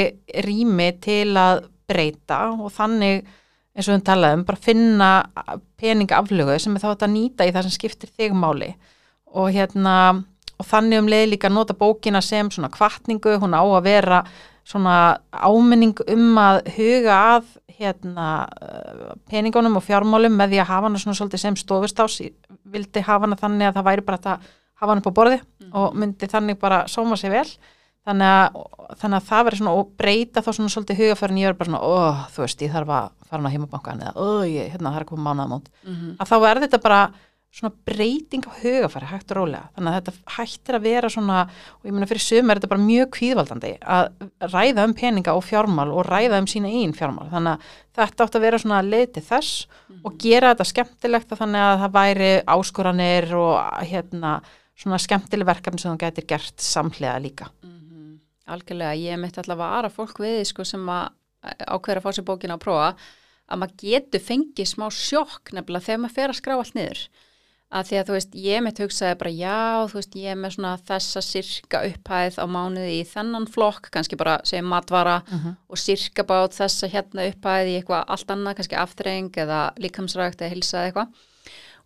rými 0.47 0.89
til 1.03 1.35
að 1.39 1.67
breyta 1.91 2.47
og 2.55 2.71
þannig 2.73 3.23
eins 3.71 3.87
og 3.87 3.95
við 3.95 4.05
talaðum, 4.07 4.43
bara 4.47 4.59
finna 4.59 5.09
peningaflögu 5.79 6.57
sem 6.59 6.75
er 6.75 6.83
þá 6.83 6.89
að 6.91 7.13
nýta 7.13 7.47
í 7.47 7.53
það 7.53 7.67
sem 7.67 7.75
skiptir 7.77 8.11
þig 8.11 8.35
máli. 8.35 8.73
Og 9.31 9.51
hérna 9.55 9.95
og 10.59 10.67
þannig 10.67 11.01
um 11.01 11.09
leið 11.09 11.29
líka 11.31 11.51
nota 11.51 11.75
bókina 11.77 12.21
sem 12.23 12.51
svona 12.51 12.69
kvartningu, 12.73 13.37
hún 13.41 13.55
á 13.55 13.63
að 13.63 13.85
vera 13.87 14.21
svona 14.67 14.95
áminning 15.31 15.97
um 16.13 16.37
að 16.39 16.61
huga 16.77 17.17
að 17.35 17.51
hérna 17.81 18.27
uh, 18.61 19.11
peningunum 19.31 19.79
og 19.79 19.85
fjármálum 19.87 20.35
með 20.37 20.53
því 20.53 20.61
að 20.61 20.69
hafa 20.69 20.89
hana 20.89 21.01
svona 21.01 21.17
svolítið 21.17 21.43
sem 21.43 21.57
stofustás. 21.59 22.19
Vildi 22.71 23.03
hafa 23.05 23.25
hana 23.25 23.39
þannig 23.39 23.71
að 23.71 23.79
það 23.79 23.87
væri 23.89 24.05
bara 24.07 24.21
þetta 24.21 24.35
hafa 24.81 24.91
hana 24.91 25.01
upp 25.01 25.09
á 25.09 25.17
borði 25.17 25.39
og 25.71 25.95
myndi 25.97 26.29
þannig 26.29 26.59
bara 26.61 26.83
sóma 26.91 27.17
sig 27.17 27.33
vel. 27.33 27.47
Þannig 28.01 28.25
að, 28.33 28.55
þannig 28.97 29.17
að 29.19 29.25
það 29.27 29.43
veri 29.45 29.57
svona 29.59 29.73
og 29.77 29.89
breyta 29.97 30.41
þá 30.41 30.47
svona 30.57 30.71
svolítið 30.73 31.01
hugafærin 31.03 31.37
ég 31.37 31.51
er 31.51 31.57
bara 31.59 31.69
svona, 31.69 31.81
ó, 31.85 32.25
þú 32.33 32.41
veist, 32.41 32.63
ég 32.65 32.71
þarf 32.73 32.93
að 32.97 33.11
fara 33.29 33.41
hana 33.43 33.51
heimabankan 33.53 34.01
eða, 34.01 34.13
ó, 34.17 34.41
ég, 34.49 34.71
hérna, 34.73 34.89
það 34.89 34.97
er 34.97 35.05
að 35.05 35.11
koma 35.11 35.27
mánaðamót. 35.27 35.67
Mhm. 35.85 36.15
að 36.17 36.31
þá 36.31 36.47
er 36.49 36.61
þetta 36.63 36.79
bara 36.81 37.01
svona 37.51 37.73
breyting 37.85 38.45
á 38.47 38.51
hugafæri 38.61 39.09
hægt 39.09 39.31
og 39.33 39.41
rólega. 39.41 39.67
Þannig 39.75 39.91
að 39.91 39.97
þetta 39.97 40.35
hættir 40.37 40.77
að 40.77 40.85
vera 40.87 41.09
svona 41.11 41.39
og 41.43 41.87
ég 41.89 41.95
meina 41.95 42.07
fyrir 42.07 42.23
sum 42.23 42.49
er 42.49 42.59
þetta 42.59 42.71
bara 42.71 42.83
mjög 42.85 43.09
kvíðvaldandi 43.17 43.71
að 43.83 44.07
ræða 44.53 44.85
um 44.87 44.93
peninga 44.95 45.35
og 45.35 45.43
fjármál 45.43 45.91
og 45.91 46.07
ræða 46.07 46.39
um 46.39 46.47
sína 46.47 46.71
einn 46.71 46.95
fjármál. 46.95 47.27
Þannig 47.33 47.57
að 47.57 47.99
þetta 47.99 48.27
átt 48.27 48.37
að 48.39 48.45
vera 48.45 48.61
svona 48.63 48.81
leið 48.87 49.07
til 49.17 49.25
þess 49.27 49.67
og 49.99 50.17
gera 50.23 50.53
þetta 50.53 50.69
skemmtilegt 50.71 51.35
þannig 51.41 51.65
að 51.67 51.83
það 51.83 51.95
væri 51.99 52.31
áskoranir 52.55 53.31
og 53.35 53.87
hérna 53.91 54.35
svona 54.79 54.99
skemmtileg 55.03 55.49
verkefni 55.51 55.83
sem 55.83 55.91
þú 55.91 56.03
getur 56.05 56.29
gert 56.31 56.63
samhlega 56.63 57.17
líka. 57.19 57.49
Mhm. 57.61 58.19
Algjörlega, 58.47 58.95
ég 58.95 59.19
mitt 59.19 59.37
alltaf 59.37 59.57
að 59.57 59.65
vara 59.65 59.89
fólk 59.89 60.23
við 60.23 60.45
sko, 60.47 60.63
sem 60.63 60.87
að 60.87 61.11
ákveður 61.67 61.99
að 61.99 62.05
fá 62.05 62.11
sér 62.15 62.25
bókina 62.25 62.55
að 62.55 62.63
prófa 62.63 62.95
að 63.51 63.59
maður 63.59 63.75
getur 63.83 64.23
fengið 64.23 64.67
smá 64.69 64.87
sjokk 64.93 65.51
nefnilega 65.51 65.85
þegar 65.85 65.99
maður 65.99 66.15
fer 66.15 66.29
að 66.29 66.39
skrá 66.39 66.55
allt 66.55 66.75
niður 66.77 67.01
að 67.71 67.87
því 67.87 67.97
að 67.97 68.07
þú 68.07 68.15
veist, 68.17 68.37
ég 68.43 68.63
mitt 68.65 68.79
hugsaði 68.83 69.17
bara 69.21 69.31
já, 69.31 69.59
þú 69.87 69.97
veist, 69.99 70.15
ég 70.19 70.33
er 70.33 70.39
með 70.39 70.55
svona 70.57 70.71
þessa 70.89 71.21
sirka 71.23 71.81
upphæð 71.87 72.39
á 72.43 72.45
mánuði 72.51 72.93
í 72.99 73.05
þennan 73.07 73.47
flokk, 73.47 73.89
kannski 73.93 74.19
bara 74.19 74.37
segjum 74.47 74.71
matvara 74.73 75.21
og 75.71 75.79
sirka 75.79 76.25
bát 76.27 76.57
þessa 76.57 76.89
hérna 76.91 77.29
upphæð 77.31 77.71
í 77.71 77.77
eitthvað 77.79 78.11
allt 78.15 78.33
annað, 78.35 78.57
kannski 78.59 78.79
aftreng 78.81 79.31
eða 79.45 79.61
líkamsrægt 79.79 80.41
eða 80.41 80.53
hilsa 80.55 80.77
eða 80.81 80.89
eitthvað. 80.89 81.15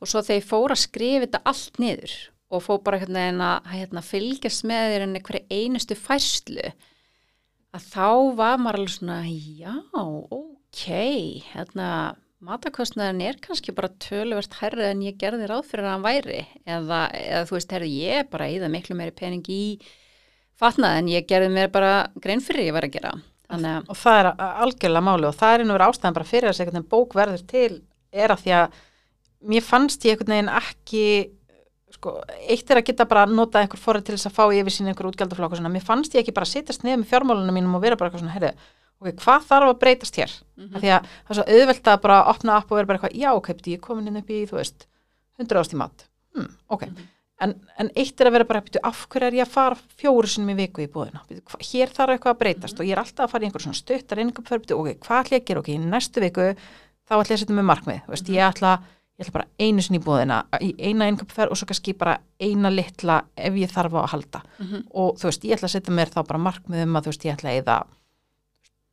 Og 0.02 0.10
svo 0.10 0.22
þegar 0.26 0.42
ég 0.42 0.50
fór 0.50 0.74
að 0.74 0.82
skrifa 0.82 1.24
þetta 1.26 1.44
allt 1.46 1.80
niður 1.80 2.16
og 2.50 2.66
fór 2.66 2.82
bara 2.84 3.00
hérna, 3.02 3.30
hérna, 3.30 3.52
hérna 3.70 4.02
fylgjast 4.06 4.66
með 4.68 4.92
þér 4.92 5.06
en 5.06 5.16
einhverju 5.20 5.46
einustu 5.50 5.96
færslu 5.98 6.74
að 7.76 7.88
þá 7.92 8.10
var 8.38 8.62
maður 8.62 8.82
alveg 8.82 8.94
svona 8.96 9.18
já, 9.28 9.74
ok 9.96 10.84
hérna 11.52 11.90
matakostnaðin 12.46 13.22
er 13.26 13.38
kannski 13.42 13.74
bara 13.76 13.92
töluvert 14.02 14.58
hærri 14.60 14.88
en 14.88 15.04
ég 15.06 15.20
gerði 15.20 15.50
ráð 15.50 15.70
fyrir 15.70 15.88
að 15.88 15.94
hann 15.96 16.06
væri. 16.06 16.42
Eða, 16.64 17.04
eða 17.20 17.46
þú 17.50 17.58
veist, 17.58 17.76
herri, 17.76 17.92
ég 18.06 18.32
bara 18.32 18.50
í 18.52 18.60
það 18.62 18.74
miklu 18.76 18.98
meiri 19.00 19.16
pening 19.16 19.50
í 19.52 19.62
fatnað 20.62 21.00
en 21.00 21.14
ég 21.14 21.30
gerði 21.30 21.54
mér 21.56 21.72
bara 21.74 21.94
grein 22.22 22.44
fyrir 22.44 22.70
ég 22.70 22.76
var 22.78 22.88
að 22.88 22.98
gera. 22.98 23.16
Þannig 23.46 23.90
og 23.92 24.00
það 24.02 24.20
er 24.20 24.30
algjörlega 24.66 25.06
máli 25.06 25.30
og 25.30 25.38
það 25.38 25.56
er 25.56 25.64
einu 25.64 25.76
verið 25.76 25.92
ástæðan 25.92 26.18
bara 26.18 26.30
fyrir 26.30 26.52
þess 26.52 26.76
að 26.80 26.92
bók 26.94 27.18
verður 27.18 27.44
til 27.50 27.72
er 28.16 28.34
að 28.34 28.46
því 28.46 28.56
að 28.60 28.80
mér 29.46 29.66
fannst 29.66 30.06
ég 30.06 30.16
einhvern 30.16 30.34
veginn 30.34 30.54
ekki 30.62 31.06
sko, 31.94 32.16
eitt 32.50 32.72
er 32.72 32.82
að 32.82 32.88
geta 32.90 33.08
bara 33.10 33.26
nota 33.30 33.62
einhver 33.62 33.82
forrið 33.82 34.08
til 34.08 34.16
þess 34.18 34.30
að 34.32 34.38
fá 34.38 34.44
yfir 34.48 34.74
sín 34.74 34.90
einhver 34.90 35.10
útgjaldaflokk 35.12 35.60
mér 35.68 35.86
fannst 35.86 36.16
ég 36.16 36.24
ekki 36.24 36.36
bara 36.36 36.50
sittast 36.50 36.86
niður 36.86 37.04
með 37.04 37.12
fjármálunum 37.12 37.58
mínum 37.60 37.78
og 37.78 37.86
vera 37.86 38.00
bara 38.00 38.10
eitthvað 38.10 38.26
svona, 38.26 38.36
heyrðu, 38.36 38.54
ok, 39.02 39.10
hvað 39.22 39.48
þarf 39.50 39.70
að 39.74 39.80
breytast 39.80 40.16
hér? 40.22 40.32
Mm 40.58 40.66
Mhm. 40.66 40.80
Því 40.82 40.90
að 40.96 41.02
það 41.06 41.30
er 41.30 41.36
svo 41.36 41.44
auðvelt 41.56 41.84
að 41.92 42.02
bara 42.02 42.24
opna 42.32 42.58
upp 42.58 42.72
og 42.72 42.78
vera 42.78 42.86
bara 42.88 42.98
eitthvað, 43.00 43.20
já, 43.20 43.30
ok, 43.36 43.48
ég 43.54 43.74
er 43.74 43.80
komin 43.84 44.08
inn 44.08 44.18
upp 44.18 44.30
í, 44.30 44.46
þú 44.48 44.56
veist, 44.56 44.88
100 45.40 45.60
ást 45.60 45.74
í 45.74 45.78
mat, 45.78 46.06
hm, 46.36 46.48
ok, 46.70 46.86
Mhm. 46.86 46.98
en, 47.42 47.56
en 47.78 47.90
eitt 47.96 48.22
er 48.22 48.28
að 48.28 48.32
vera 48.32 48.44
bara, 48.46 48.62
af 48.84 49.08
hverju 49.10 49.28
er 49.28 49.34
ég 49.34 49.46
að 49.46 49.52
fara 49.52 49.76
fjóru 50.00 50.28
sinni 50.28 50.54
í 50.54 50.56
viku 50.56 50.82
í 50.82 50.88
búðina, 50.88 51.20
hér 51.60 51.90
þarf 51.92 52.16
eitthvað 52.16 52.34
að 52.36 52.40
breytast 52.40 52.80
og 52.80 52.86
ég 52.86 52.92
er 52.94 53.00
alltaf 53.04 53.26
að 53.28 53.32
fara 53.32 53.44
í 53.44 53.48
einhver 53.50 53.62
svona 53.62 53.76
fyrir, 53.84 54.80
ok, 54.80 55.00
hvað 55.00 55.20
ætla 55.26 55.36
ég 55.38 55.42
að 55.42 55.46
gera, 55.46 55.60
ok, 55.60 55.68
í 55.68 55.78
næstu 55.80 56.22
viku 56.22 56.56
þá 57.06 57.12
ætla 57.20 57.32
ég 57.32 57.36
að 57.36 57.40
setja 57.44 57.56
mig 57.56 57.66
markmið, 57.66 58.02
veist, 58.08 58.28
ég 58.30 58.54
ætla 58.54 58.80
ég 59.20 59.26
ætla 59.28 59.32
bara 59.34 59.48
einu 59.60 59.82
sinni 59.82 60.00
í 60.00 60.04
búðina 60.04 60.44
í 60.60 60.74
eina 60.80 61.08
innköpferð 61.08 61.52
og 61.52 61.58
svo 61.58 61.66
kannski 61.68 61.94
bara 61.98 62.18
eina 62.40 62.70
litla 62.70 63.22
ef 63.38 63.54
ég 63.54 63.70
þarf 63.72 63.94
á 63.96 64.00
að 64.04 64.10
halda 64.12 64.42
Mhm. 64.60 64.88
og 64.92 65.16
þú 65.18 65.24
veist, 65.30 65.44
ég 65.44 65.54
ætla 65.56 65.68
að 65.68 65.76
setja 65.76 65.94
mér 65.96 66.10
þá 66.12 66.24
bara 66.28 66.40
markmið 66.40 66.84
um 66.84 66.96
að 66.96 67.04
þú 67.04 67.06
veist, 67.12 67.24
ég 67.26 67.38
ætla 67.38 67.50
að 67.52 67.64
eða 67.64 67.84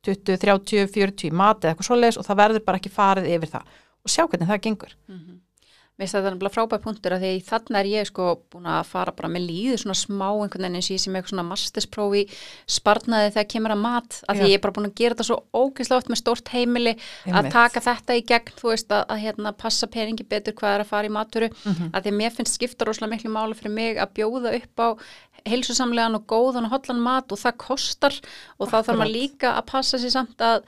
20, 0.03 0.37
30, 0.37 0.87
40 0.93 1.27
í 1.29 1.31
mat 1.31 1.61
eða 1.63 1.73
eitthvað 1.75 1.87
svoleiðis 1.89 2.17
og 2.19 2.25
það 2.27 2.39
verður 2.43 2.65
bara 2.67 2.77
ekki 2.81 2.91
farið 2.93 3.29
yfir 3.37 3.51
það 3.55 3.63
og 4.03 4.11
sjá 4.11 4.23
hvernig 4.27 4.49
það 4.51 4.61
gengur 4.67 4.95
Mhm. 5.07 5.39
Mér 6.03 6.09
finnst 6.09 6.17
þetta 6.19 6.31
nefnilega 6.33 6.53
frábæð 6.57 6.81
punktur 6.83 7.13
að 7.15 7.21
því 7.23 7.29
að 7.33 7.45
þannig 7.47 7.79
er 7.79 7.87
ég 7.93 8.07
sko 8.09 8.25
búin 8.51 8.65
að 8.67 8.87
fara 8.89 9.11
bara 9.15 9.29
með 9.31 9.45
líðu 9.47 9.77
svona 9.79 9.95
smá 9.95 10.25
einhvern 10.33 10.65
veginn 10.65 10.75
eins 10.79 10.89
og 10.89 10.95
ég 10.97 11.03
sem 11.03 11.15
eitthvað 11.15 11.31
svona 11.33 11.45
mastersprófi 11.47 12.23
sparnaði 12.67 13.31
þegar 13.37 13.47
kemur 13.53 13.73
að 13.75 13.81
mat 13.83 14.17
að 14.27 14.41
því 14.41 14.49
ég 14.51 14.57
er 14.59 14.63
bara 14.65 14.75
búin 14.75 14.89
að 14.89 14.95
gera 14.99 15.15
þetta 15.15 15.27
svo 15.29 15.37
ógeðslega 15.63 16.01
oft 16.03 16.11
með 16.11 16.19
stórt 16.21 16.51
heimili 16.53 16.93
að 16.97 17.37
Einmitt. 17.39 17.55
taka 17.55 17.83
þetta 17.87 18.17
í 18.19 18.25
gegn 18.33 18.53
þú 18.59 18.69
veist 18.73 18.91
að, 18.91 19.03
að 19.15 19.23
hérna 19.23 19.53
passa 19.63 19.87
peningi 19.87 20.27
betur 20.27 20.57
hvað 20.59 20.75
er 20.75 20.83
að 20.85 20.91
fara 20.91 21.07
í 21.07 21.13
maturu 21.13 21.49
Mhm. 21.63 21.91
að 21.95 22.03
því 22.03 22.11
að 22.11 22.17
mér 22.19 22.31
finnst 22.35 22.57
skipta 22.59 22.85
rosalega 22.85 23.13
miklu 23.15 23.31
máli 23.31 23.55
fyrir 23.55 23.71
mig 23.71 23.97
að 23.97 24.13
bjóða 24.17 24.55
upp 24.59 24.79
á 24.83 24.87
heilsusamlegan 25.47 26.15
og 26.19 26.25
góðan 26.29 26.67
og 26.67 26.73
hollan 26.75 27.01
mat 27.03 27.31
og 27.31 27.39
það 27.41 27.57
kostar 27.63 28.15
og 28.59 28.69
þá 28.69 28.77
þarf 28.83 28.99
maður 28.99 29.13
líka 29.15 29.53
að 29.57 29.65
passa 29.71 29.97
sér 29.99 30.13
samt 30.15 30.39
að 30.43 30.63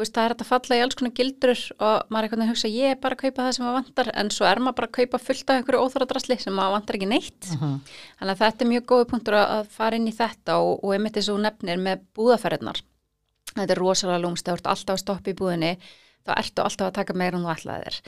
veist, 0.00 0.14
það 0.16 0.24
er 0.30 0.34
að 0.34 0.48
falla 0.50 0.76
í 0.78 0.82
alls 0.84 0.96
konar 0.98 1.12
gildur 1.18 1.52
og 1.80 2.10
maður 2.10 2.18
er 2.18 2.28
eitthvað 2.28 2.44
að 2.44 2.50
hugsa, 2.52 2.70
ég 2.74 2.90
er 2.94 3.00
bara 3.02 3.16
að 3.16 3.22
kaupa 3.24 3.42
það 3.46 3.52
sem 3.56 3.64
maður 3.66 3.78
vantar 3.80 4.10
en 4.22 4.30
svo 4.34 4.46
er 4.50 4.60
maður 4.64 4.78
bara 4.80 4.88
að 4.90 4.96
kaupa 4.98 5.18
fullt 5.26 5.50
af 5.50 5.56
einhverju 5.60 5.82
óþóradrasli 5.86 6.38
sem 6.40 6.54
maður 6.56 6.74
vantar 6.78 6.98
ekki 7.00 7.10
neitt 7.10 7.50
Mhm. 7.54 7.74
þannig 8.20 8.34
að 8.34 8.42
þetta 8.44 8.64
er 8.66 8.70
mjög 8.74 8.84
góði 8.92 9.08
punktur 9.14 9.34
að 9.40 9.66
fara 9.68 9.96
inn 9.96 10.08
í 10.08 10.14
þetta 10.16 10.58
og, 10.60 10.72
og 10.84 10.94
einmitt 10.96 11.20
þú 11.20 11.38
nefnir 11.40 11.78
með 11.78 12.00
búðaferðnar 12.16 12.82
þetta 13.56 13.70
er 13.74 13.78
rosalega 13.82 14.22
lúmst, 14.24 14.44
það 14.46 14.58
ert 14.60 14.66
alltaf 14.74 14.94
að 14.96 15.04
stoppa 15.04 15.30
í 15.30 15.34
búðinni 15.34 15.76
þá 16.26 16.34
ertu 16.36 16.62
alltaf 16.62 16.86
að 16.90 16.98
taka 17.00 17.14
meira 17.14 17.36
en 17.38 17.44
þú 17.44 17.54
ætlaði 17.56 17.84
þér 17.90 18.00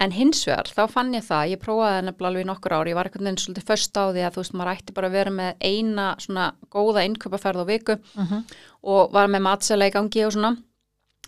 en 0.00 0.12
hins 0.14 0.44
vegar, 0.46 0.68
þá 0.70 0.84
fann 0.94 1.08
ég 1.14 1.24
það 1.26 1.48
ég 1.50 1.58
prófaði 1.58 2.02
nefnilega 2.06 2.28
alveg 2.30 2.44
í 2.44 2.46
nokkur 2.46 2.72
ár 2.76 2.86
ég 2.86 2.94
var 2.94 3.08
einhvern 3.08 3.26
veginn 3.26 3.40
svolítið 3.42 3.64
först 3.66 3.96
á 3.98 4.04
því 4.14 4.22
að 4.22 4.34
þú 4.36 4.42
veist, 4.44 4.54
maður 4.54 4.70
ætti 4.78 4.94
bara 4.94 5.08
að 5.08 5.16
vera 5.18 5.30
með 5.34 5.64
eina 5.66 6.04
svona 6.22 6.44
góða 6.70 7.02
innkaupaferð 7.08 7.62
á 7.62 7.66
viku 7.66 7.96
Mhm. 8.14 8.44
og 8.84 9.10
var 9.12 9.26
með 9.26 9.42
matsela 9.42 9.88
í 9.90 9.92
gangi 9.92 10.22
og 10.26 10.32
svona 10.32 10.52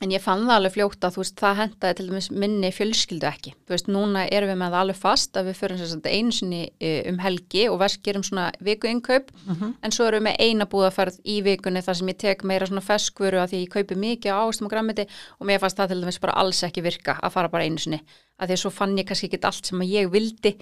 en 0.01 0.11
ég 0.15 0.23
fann 0.25 0.47
það 0.47 0.55
alveg 0.57 0.73
þú 1.15 1.21
veist 1.21 1.37
það 1.41 1.57
hendaði 1.61 1.97
til 1.99 2.07
dæmis 2.09 2.29
minni 2.33 2.71
fjölskyldu 2.73 3.27
ekki. 3.29 3.53
Þú 3.69 3.75
veist 3.75 3.91
núna 3.93 4.23
erum 4.33 4.49
við 4.49 4.59
með 4.63 4.71
það 4.73 4.81
alveg 4.81 4.97
fast 4.97 5.37
að 5.37 5.51
við 5.51 5.59
fyrir 5.61 5.77
þess 5.83 5.97
að 5.99 6.09
einu 6.11 6.33
sinni 6.33 6.61
eh, 6.81 7.03
um 7.11 7.19
helgi 7.21 7.67
og 7.69 7.79
verð 7.83 7.99
gerum 8.03 8.23
svona 8.25 8.47
viku 8.65 8.89
innkaup 8.89 9.29
Mhm. 9.47 9.75
en 9.83 9.91
svo 9.91 10.07
erum 10.09 10.25
við 10.25 10.27
með 10.31 10.41
eina 10.41 10.65
búðaferð 10.67 11.21
í 11.25 11.43
vikunni 11.45 11.83
þar 11.85 11.97
sem 12.01 12.09
ég 12.09 12.19
tek 12.19 12.45
meira 12.45 12.67
svona 12.67 12.81
feskvöru 12.81 13.39
að 13.43 13.53
því 13.53 13.63
ég 13.67 13.71
kaupi 13.77 13.95
mikið 13.95 14.33
ástum 14.33 14.65
og 14.67 14.71
grammiti 14.73 15.07
og 15.41 15.47
mér 15.47 15.61
fannst 15.61 15.77
það 15.77 15.89
til 15.89 16.01
dæmis 16.03 16.21
bara 16.21 16.33
alls 16.41 16.63
ekki 16.65 16.83
virka 16.83 17.19
að 17.23 17.33
fara 17.33 17.49
bara 17.49 17.65
einu 17.65 17.79
sinni. 17.79 18.01
Að 18.41 18.49
því 18.49 18.53
að 18.57 18.63
svo 18.65 18.71
fann 18.73 18.97
ég 18.97 19.07
kannski 19.07 19.29
ekki 19.29 19.45
allt 19.45 19.67
sem 19.67 19.81
ég 19.85 20.11
vildi 20.11 20.57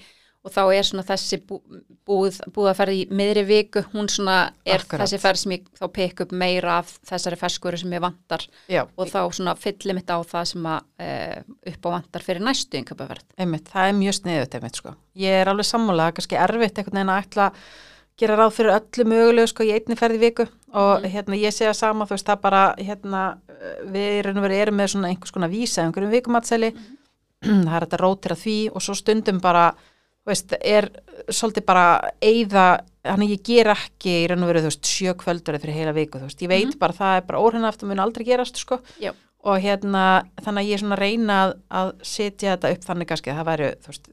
og 0.45 0.53
þá 0.53 0.61
er 0.71 0.85
svona 0.87 1.03
þessi 1.03 1.39
bú, 1.43 1.57
búð, 2.07 2.37
búðaferð 2.55 2.95
í 2.95 3.01
miðri 3.11 3.43
viku. 3.47 3.83
Hún 3.91 4.07
svona 4.11 4.37
er 4.63 4.85
Akkurat. 4.85 5.03
þessi 5.03 5.19
ferð 5.19 5.41
sem 5.41 5.55
ég 5.57 5.65
þá 5.75 5.83
pekk 5.97 6.23
upp 6.25 6.31
meira 6.31 6.77
af 6.79 6.93
þessari 7.09 7.39
feskvöru 7.41 7.81
sem 7.81 7.95
ég 7.97 8.03
vantar. 8.03 8.45
Já, 8.71 8.85
og 8.95 9.11
þá 9.11 9.19
svona 9.35 9.57
fyllir 9.59 9.97
mitt 9.99 10.09
á 10.09 10.17
það 10.23 10.47
sem 10.53 10.69
að 10.71 10.79
e, 11.03 11.11
upp 11.73 11.85
á 11.85 11.89
vantar 11.97 12.25
fyrir 12.25 12.45
næstu 12.45 12.79
inköpaverð. 12.79 13.27
einmitt, 13.37 13.67
það 13.67 13.91
er 13.91 13.99
mjög 13.99 14.17
sniðut 14.21 14.57
einmitt 14.57 14.79
sko. 14.79 14.95
Ég 15.19 15.41
er 15.41 15.51
alveg 15.51 15.67
sammála, 15.67 16.11
kannski 16.15 16.39
erfitt 16.39 16.79
einhvern 16.79 17.01
veginn 17.01 17.13
að 17.13 17.23
ætla 17.25 17.49
að 17.49 17.61
gera 18.19 18.35
ráð 18.35 18.55
fyrir 18.55 18.75
öllu 18.75 19.05
mögulegu 19.07 19.47
sko 19.47 19.67
í 19.67 19.73
einni 19.75 19.99
ferði 19.99 20.23
viku. 20.23 20.47
Og 20.79 21.05
hérna 21.07 21.39
ég 21.39 21.55
segja 21.55 21.73
sama, 21.73 22.07
þú 22.07 22.15
veist 22.15 22.27
það 22.27 22.41
bara 22.43 22.63
hérna 22.77 23.21
við 23.91 24.29
og 24.29 24.41
veru 24.43 24.55
erum 24.55 24.79
með 24.79 24.93
svona 24.93 25.11
einhvers 25.11 25.33
konar 25.35 25.51
vísa 25.51 25.83
einhverjum 25.83 26.13
vikumatseli 26.13 26.71
það 27.65 27.75
er 27.75 27.85
þetta 27.85 28.01
rótir 28.01 28.35
að 28.35 28.43
því 28.43 28.57
og 28.73 28.83
svo 28.83 28.95
stundum 28.97 29.39
bara 29.43 29.69
veist, 30.27 30.53
er 30.61 30.89
svolítið 31.31 31.65
bara 31.65 31.85
eigða, 32.21 32.65
hann 33.05 33.21
ég 33.25 33.41
ger 33.43 33.67
ekki 33.73 34.23
í 34.23 34.27
raun 34.29 34.43
og 34.43 34.47
veru, 34.51 34.59
þú 34.65 34.71
veist, 34.71 34.85
sjö 34.85 35.13
kvöldur 35.17 35.59
fyrir 35.59 35.73
heila 35.79 35.93
viku, 35.95 36.19
þú 36.19 36.27
veist, 36.29 36.41
ég 36.41 36.49
veit 36.49 36.79
bara 36.79 36.93
það 36.93 37.17
er 37.17 37.21
bara 37.29 37.39
óhreinaftur 37.39 37.87
mun 37.87 37.99
aldrei 37.99 38.25
gerast, 38.25 38.57
sko 38.57 38.79
Já. 38.99 39.13
og 39.43 39.59
hérna, 39.63 40.23
þannig 40.43 40.63
að 40.63 40.67
ég 40.69 40.73
er 40.73 40.83
svona 40.83 40.95
að 40.97 41.03
reyna 41.05 41.53
að, 41.71 41.93
setja 42.03 42.57
þetta 42.57 42.71
upp 42.75 42.83
þannig 42.89 43.07
kannski 43.07 43.31
að 43.31 43.39
það 43.39 43.49
væru, 43.53 43.69
þú 43.85 43.87
veist, 43.93 44.09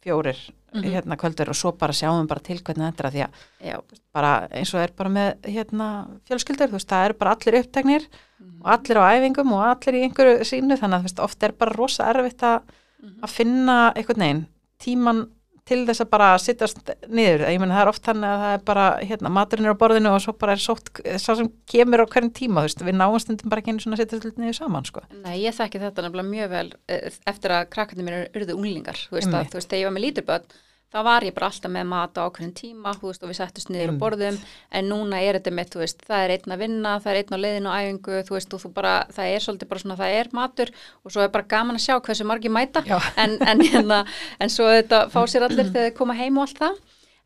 fjórir 0.00 0.40
Mhm. 0.72 0.84
hérna 0.94 1.16
kvöldur 1.18 1.48
og 1.50 1.56
svo 1.58 1.72
bara 1.76 1.92
sjáum 1.92 2.28
bara 2.28 2.38
til 2.40 2.58
hvernig 2.62 2.94
þetta 2.94 3.00
er 3.02 3.06
að 3.10 3.14
því 3.16 3.74
að 3.74 3.80
bara 4.14 4.48
eins 4.54 4.72
og 4.72 4.80
er 4.80 4.92
bara 4.96 5.10
með 5.10 5.40
hérna 5.42 6.06
fjölskyldur, 6.28 6.68
þú 6.70 6.76
veist, 6.78 6.86
það 6.88 7.04
eru 7.08 7.14
bara 7.18 7.34
allir 7.34 7.58
uppteknir 7.58 8.06
Mhm. 8.38 8.62
og 8.62 8.70
allir 8.70 8.96
á 9.02 9.10
æfingum 9.18 9.52
og 9.52 9.64
allir 9.66 9.98
í 9.98 10.04
einhverju 10.08 10.40
sínu, 10.46 10.78
þannig 10.78 10.94
að 10.94 11.00
þú 11.00 11.02
veist, 11.10 11.18
oft 11.24 11.42
er 11.42 11.52
bara 11.52 11.72
rosa 11.74 12.04
erfitt 12.14 12.38
að, 12.38 12.62
Mhm. 13.02 13.20
að 13.20 13.28
finna 13.30 13.92
einhvern 13.96 14.16
veginn 14.22 14.46
tíman 14.78 15.28
til 15.70 15.80
þess 15.88 16.02
að 16.04 16.10
bara 16.12 16.28
sittast 16.42 16.92
niður, 17.06 17.46
ég 17.48 17.60
menn 17.62 17.72
það 17.72 17.82
er 17.84 17.90
oft 17.92 18.06
þannig 18.08 18.30
að 18.30 18.42
það 18.44 18.54
er 18.56 18.64
bara, 18.70 18.86
hérna, 19.10 19.32
maturinn 19.36 19.68
er 19.70 19.76
á 19.78 19.80
borðinu 19.82 20.12
og 20.12 20.22
svo 20.24 20.34
bara 20.40 20.56
er 20.56 20.62
sótt, 20.64 20.90
sá 21.22 21.30
sem 21.38 21.50
kemur 21.70 22.02
á 22.02 22.10
hverjum 22.10 22.32
tíma, 22.36 22.64
þú 22.64 22.68
veist, 22.68 22.84
við 22.88 22.98
náum 22.98 23.18
stundum 23.22 23.52
bara 23.52 23.62
ekki 23.62 23.74
einu 23.74 23.84
svona 23.84 23.98
að 23.98 24.04
sittast 24.04 24.40
niður 24.42 24.58
saman, 24.58 24.88
sko. 24.88 25.04
Nei, 25.22 25.36
ég 25.44 25.56
þekki 25.56 25.82
þetta 25.84 26.06
nefnilega 26.06 26.32
mjög 26.32 26.50
vel 26.56 26.66
eh, 26.90 27.20
eftir 27.30 27.54
að 27.56 27.68
krakkarnir 27.76 28.08
mér 28.08 28.18
eruðu 28.34 28.58
unglingar, 28.58 28.98
þú 29.06 29.18
veist, 29.18 29.30
að, 29.30 29.38
Einmitt. 29.38 29.54
þú 29.54 29.60
veist, 29.60 29.70
þegar 29.70 29.82
ég 29.82 29.90
var 29.90 29.96
með 29.96 30.06
líturböld, 30.08 30.58
þá 30.90 30.98
var 31.06 31.26
ég 31.26 31.34
bara 31.36 31.48
alltaf 31.50 31.70
með 31.70 31.86
mat 31.90 32.18
á 32.18 32.26
ákveðin 32.26 32.54
tíma, 32.58 32.92
þú 32.98 33.10
veist, 33.10 33.22
og 33.22 33.30
við 33.30 33.38
settust 33.38 33.70
niður 33.70 33.92
Einmitt. 33.92 34.00
borðum, 34.02 34.38
en 34.74 34.88
núna 34.90 35.20
er 35.22 35.38
þetta 35.38 35.54
mitt, 35.54 35.70
þú 35.70 35.82
veist, 35.84 36.04
það 36.06 36.24
er 36.24 36.34
einn 36.36 36.54
að 36.56 36.62
vinna, 36.64 36.94
það 37.00 37.12
er 37.12 37.20
einn 37.20 37.36
á 37.36 37.42
leiðinu 37.44 37.70
á 37.70 37.78
æfingu, 37.80 38.22
þú 38.26 38.36
veist, 38.36 38.54
og 38.56 38.64
þú 38.64 38.72
bara, 38.80 38.94
það 39.14 39.34
er 39.34 39.44
svolítið 39.46 39.70
bara 39.70 39.84
svona, 39.84 39.98
það 40.00 40.16
er 40.20 40.32
matur 40.40 40.72
og 41.04 41.14
svo 41.14 41.22
er 41.22 41.34
bara 41.34 41.50
gaman 41.54 41.78
að 41.78 41.84
sjá 41.86 41.94
hversu 42.00 42.26
margir 42.26 42.54
mæta, 42.54 42.82
en, 43.16 43.36
en, 43.40 43.62
en, 43.80 43.94
en 44.40 44.50
svo 44.50 44.66
þetta 44.70 45.04
fá 45.14 45.20
sér 45.30 45.46
allir 45.46 45.70
þegar 45.70 45.86
þeir 45.90 45.98
koma 46.00 46.18
heim 46.18 46.38
og 46.40 46.48
allt 46.48 46.64
það. 46.64 46.80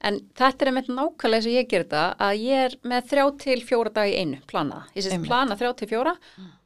En 0.04 0.18
þetta 0.36 0.66
er 0.66 0.68
einmitt 0.68 0.88
nákvæmlega 0.92 1.38
eins 1.38 1.46
og 1.48 1.54
ég 1.54 1.68
ger 1.70 1.84
þetta 1.86 2.00
að 2.20 2.40
ég 2.44 2.64
er 2.66 2.74
með 2.84 3.06
þrjá 3.08 3.22
til 3.40 3.54
fjóra 3.64 3.92
dag 3.94 4.10
í 4.10 4.18
einu 4.20 4.40
planaða. 4.50 4.82
Ég 4.92 5.06
sést 5.06 5.22
plana 5.24 5.56
þrjá 5.56 5.70
til 5.78 5.88
fjóra 5.94 6.12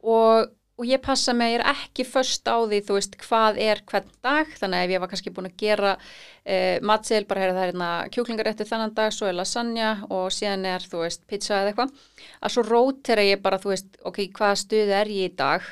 og, 0.03 0.49
og 0.79 0.87
ég 0.87 1.01
passa 1.03 1.33
mig, 1.35 1.57
ég 1.57 1.59
er 1.59 1.65
ekki 1.73 2.05
först 2.07 2.47
á 2.47 2.55
því, 2.63 2.79
þú 2.87 2.95
veist, 2.95 3.17
hvað 3.19 3.59
er 3.59 3.81
hvern 3.89 4.11
dag, 4.23 4.53
þannig 4.61 4.79
að 4.79 4.85
ef 4.85 4.93
ég 4.93 5.03
var 5.03 5.11
kannski 5.11 5.33
búin 5.35 5.49
að 5.49 5.57
gera 5.59 5.91
uh, 5.99 6.77
matseil, 6.87 7.25
bara 7.27 7.43
heyra 7.43 7.55
það 7.57 7.63
er 7.65 7.71
hérna 7.73 7.89
kjúklingarétti 8.15 8.67
þennan 8.69 8.95
dag, 8.95 9.11
svo 9.15 9.27
er 9.27 9.35
lasagna 9.35 9.91
og 10.07 10.29
síðan 10.31 10.63
er, 10.71 10.85
þú 10.87 11.03
veist, 11.03 11.25
pizza 11.27 11.57
eða 11.59 11.73
eitthvað, 11.73 11.91
að 12.39 12.55
svo 12.55 12.65
rótera 12.69 13.27
ég 13.27 13.43
bara, 13.43 13.59
þú 13.59 13.73
veist, 13.73 13.91
ok, 14.07 14.21
hvaða 14.39 14.61
stuði 14.63 14.95
er 15.01 15.11
ég 15.17 15.33
í 15.33 15.35
dag? 15.43 15.67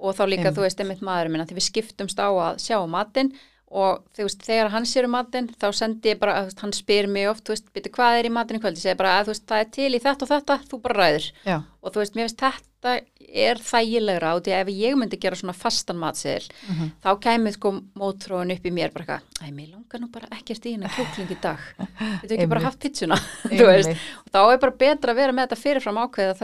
Og 0.00 0.14
þá 0.16 0.22
líka, 0.28 0.46
Einmitt. 0.48 0.56
þú 0.56 0.64
veist, 0.64 0.80
einmitt 0.80 1.02
maðurinn 1.04 1.34
minna, 1.34 1.48
því 1.48 1.56
við 1.58 1.66
skiptumst 1.66 2.20
á 2.20 2.28
að 2.28 2.60
sjá 2.64 2.76
matinn 2.88 3.34
og 3.70 4.00
veist, 4.18 4.40
þegar 4.42 4.70
hann 4.74 4.86
sér 4.88 5.06
um 5.06 5.12
matinn 5.14 5.46
þá 5.60 5.68
sendi 5.78 6.10
ég 6.10 6.18
bara, 6.18 6.40
veist, 6.48 6.58
hann 6.64 6.72
spyr 6.74 7.06
mig 7.06 7.28
oft 7.30 7.44
þú 7.46 7.54
veist, 7.54 7.68
byrju, 7.74 7.92
hvað 7.94 8.18
er 8.18 8.26
í 8.26 8.32
matinn 8.34 8.58
í 8.58 8.62
kvöld? 8.64 8.74
Ég 8.80 8.82
segi 8.82 8.98
bara, 8.98 9.12
að 9.20 9.28
þú 9.28 9.34
veist, 9.34 9.46
það 9.46 9.60
er 9.64 9.70
til 9.76 9.90
í 9.94 10.00
þetta 10.02 10.26
og 10.26 10.30
þetta, 10.32 10.56
þú 10.70 10.80
bara 10.82 10.98
ræður 11.04 11.28
Já, 11.46 11.56
og 11.82 11.92
þú 11.94 12.02
veist, 12.02 12.16
mér 12.18 12.26
finnst 12.26 12.42
þetta 12.42 12.94
er 13.30 13.60
þægilegra 13.62 14.32
og 14.34 14.42
því 14.42 14.52
að 14.56 14.60
ef 14.64 14.70
ég 14.74 14.96
myndi 14.98 15.18
gera 15.22 15.36
svona 15.38 15.54
fastan 15.54 15.98
matseðil, 16.00 16.48
Mhm. 16.66 16.88
þá 17.04 17.10
kæmið 17.22 17.52
sko 17.54 17.72
mótróin 18.00 18.50
upp 18.56 18.64
í 18.66 18.72
mér 18.74 18.90
bara 18.92 19.04
eitthvað, 19.04 19.46
æ, 19.46 19.52
mér 19.54 19.70
langar 19.76 20.00
nú 20.00 20.10
bara 20.10 20.26
ekkert 20.34 20.66
í 20.66 20.72
hérna 20.74 20.90
kjúkling 20.90 21.30
í 21.30 21.40
dag. 21.40 21.58
Þetta 21.78 22.34
ekki 22.34 22.48
bara 22.48 22.60
haft 22.64 22.80
pizzuna? 22.80 23.14
Þú 23.54 23.66
veist, 23.68 23.90
og 24.26 24.32
þá 24.34 24.40
er 24.54 24.58
bara 24.58 24.72
betra 24.82 25.12
að 25.12 25.20
vera 25.22 25.32
með 25.36 25.46
þetta 25.46 25.62
fyrirfram 25.62 26.00
ákveðið 26.08 26.40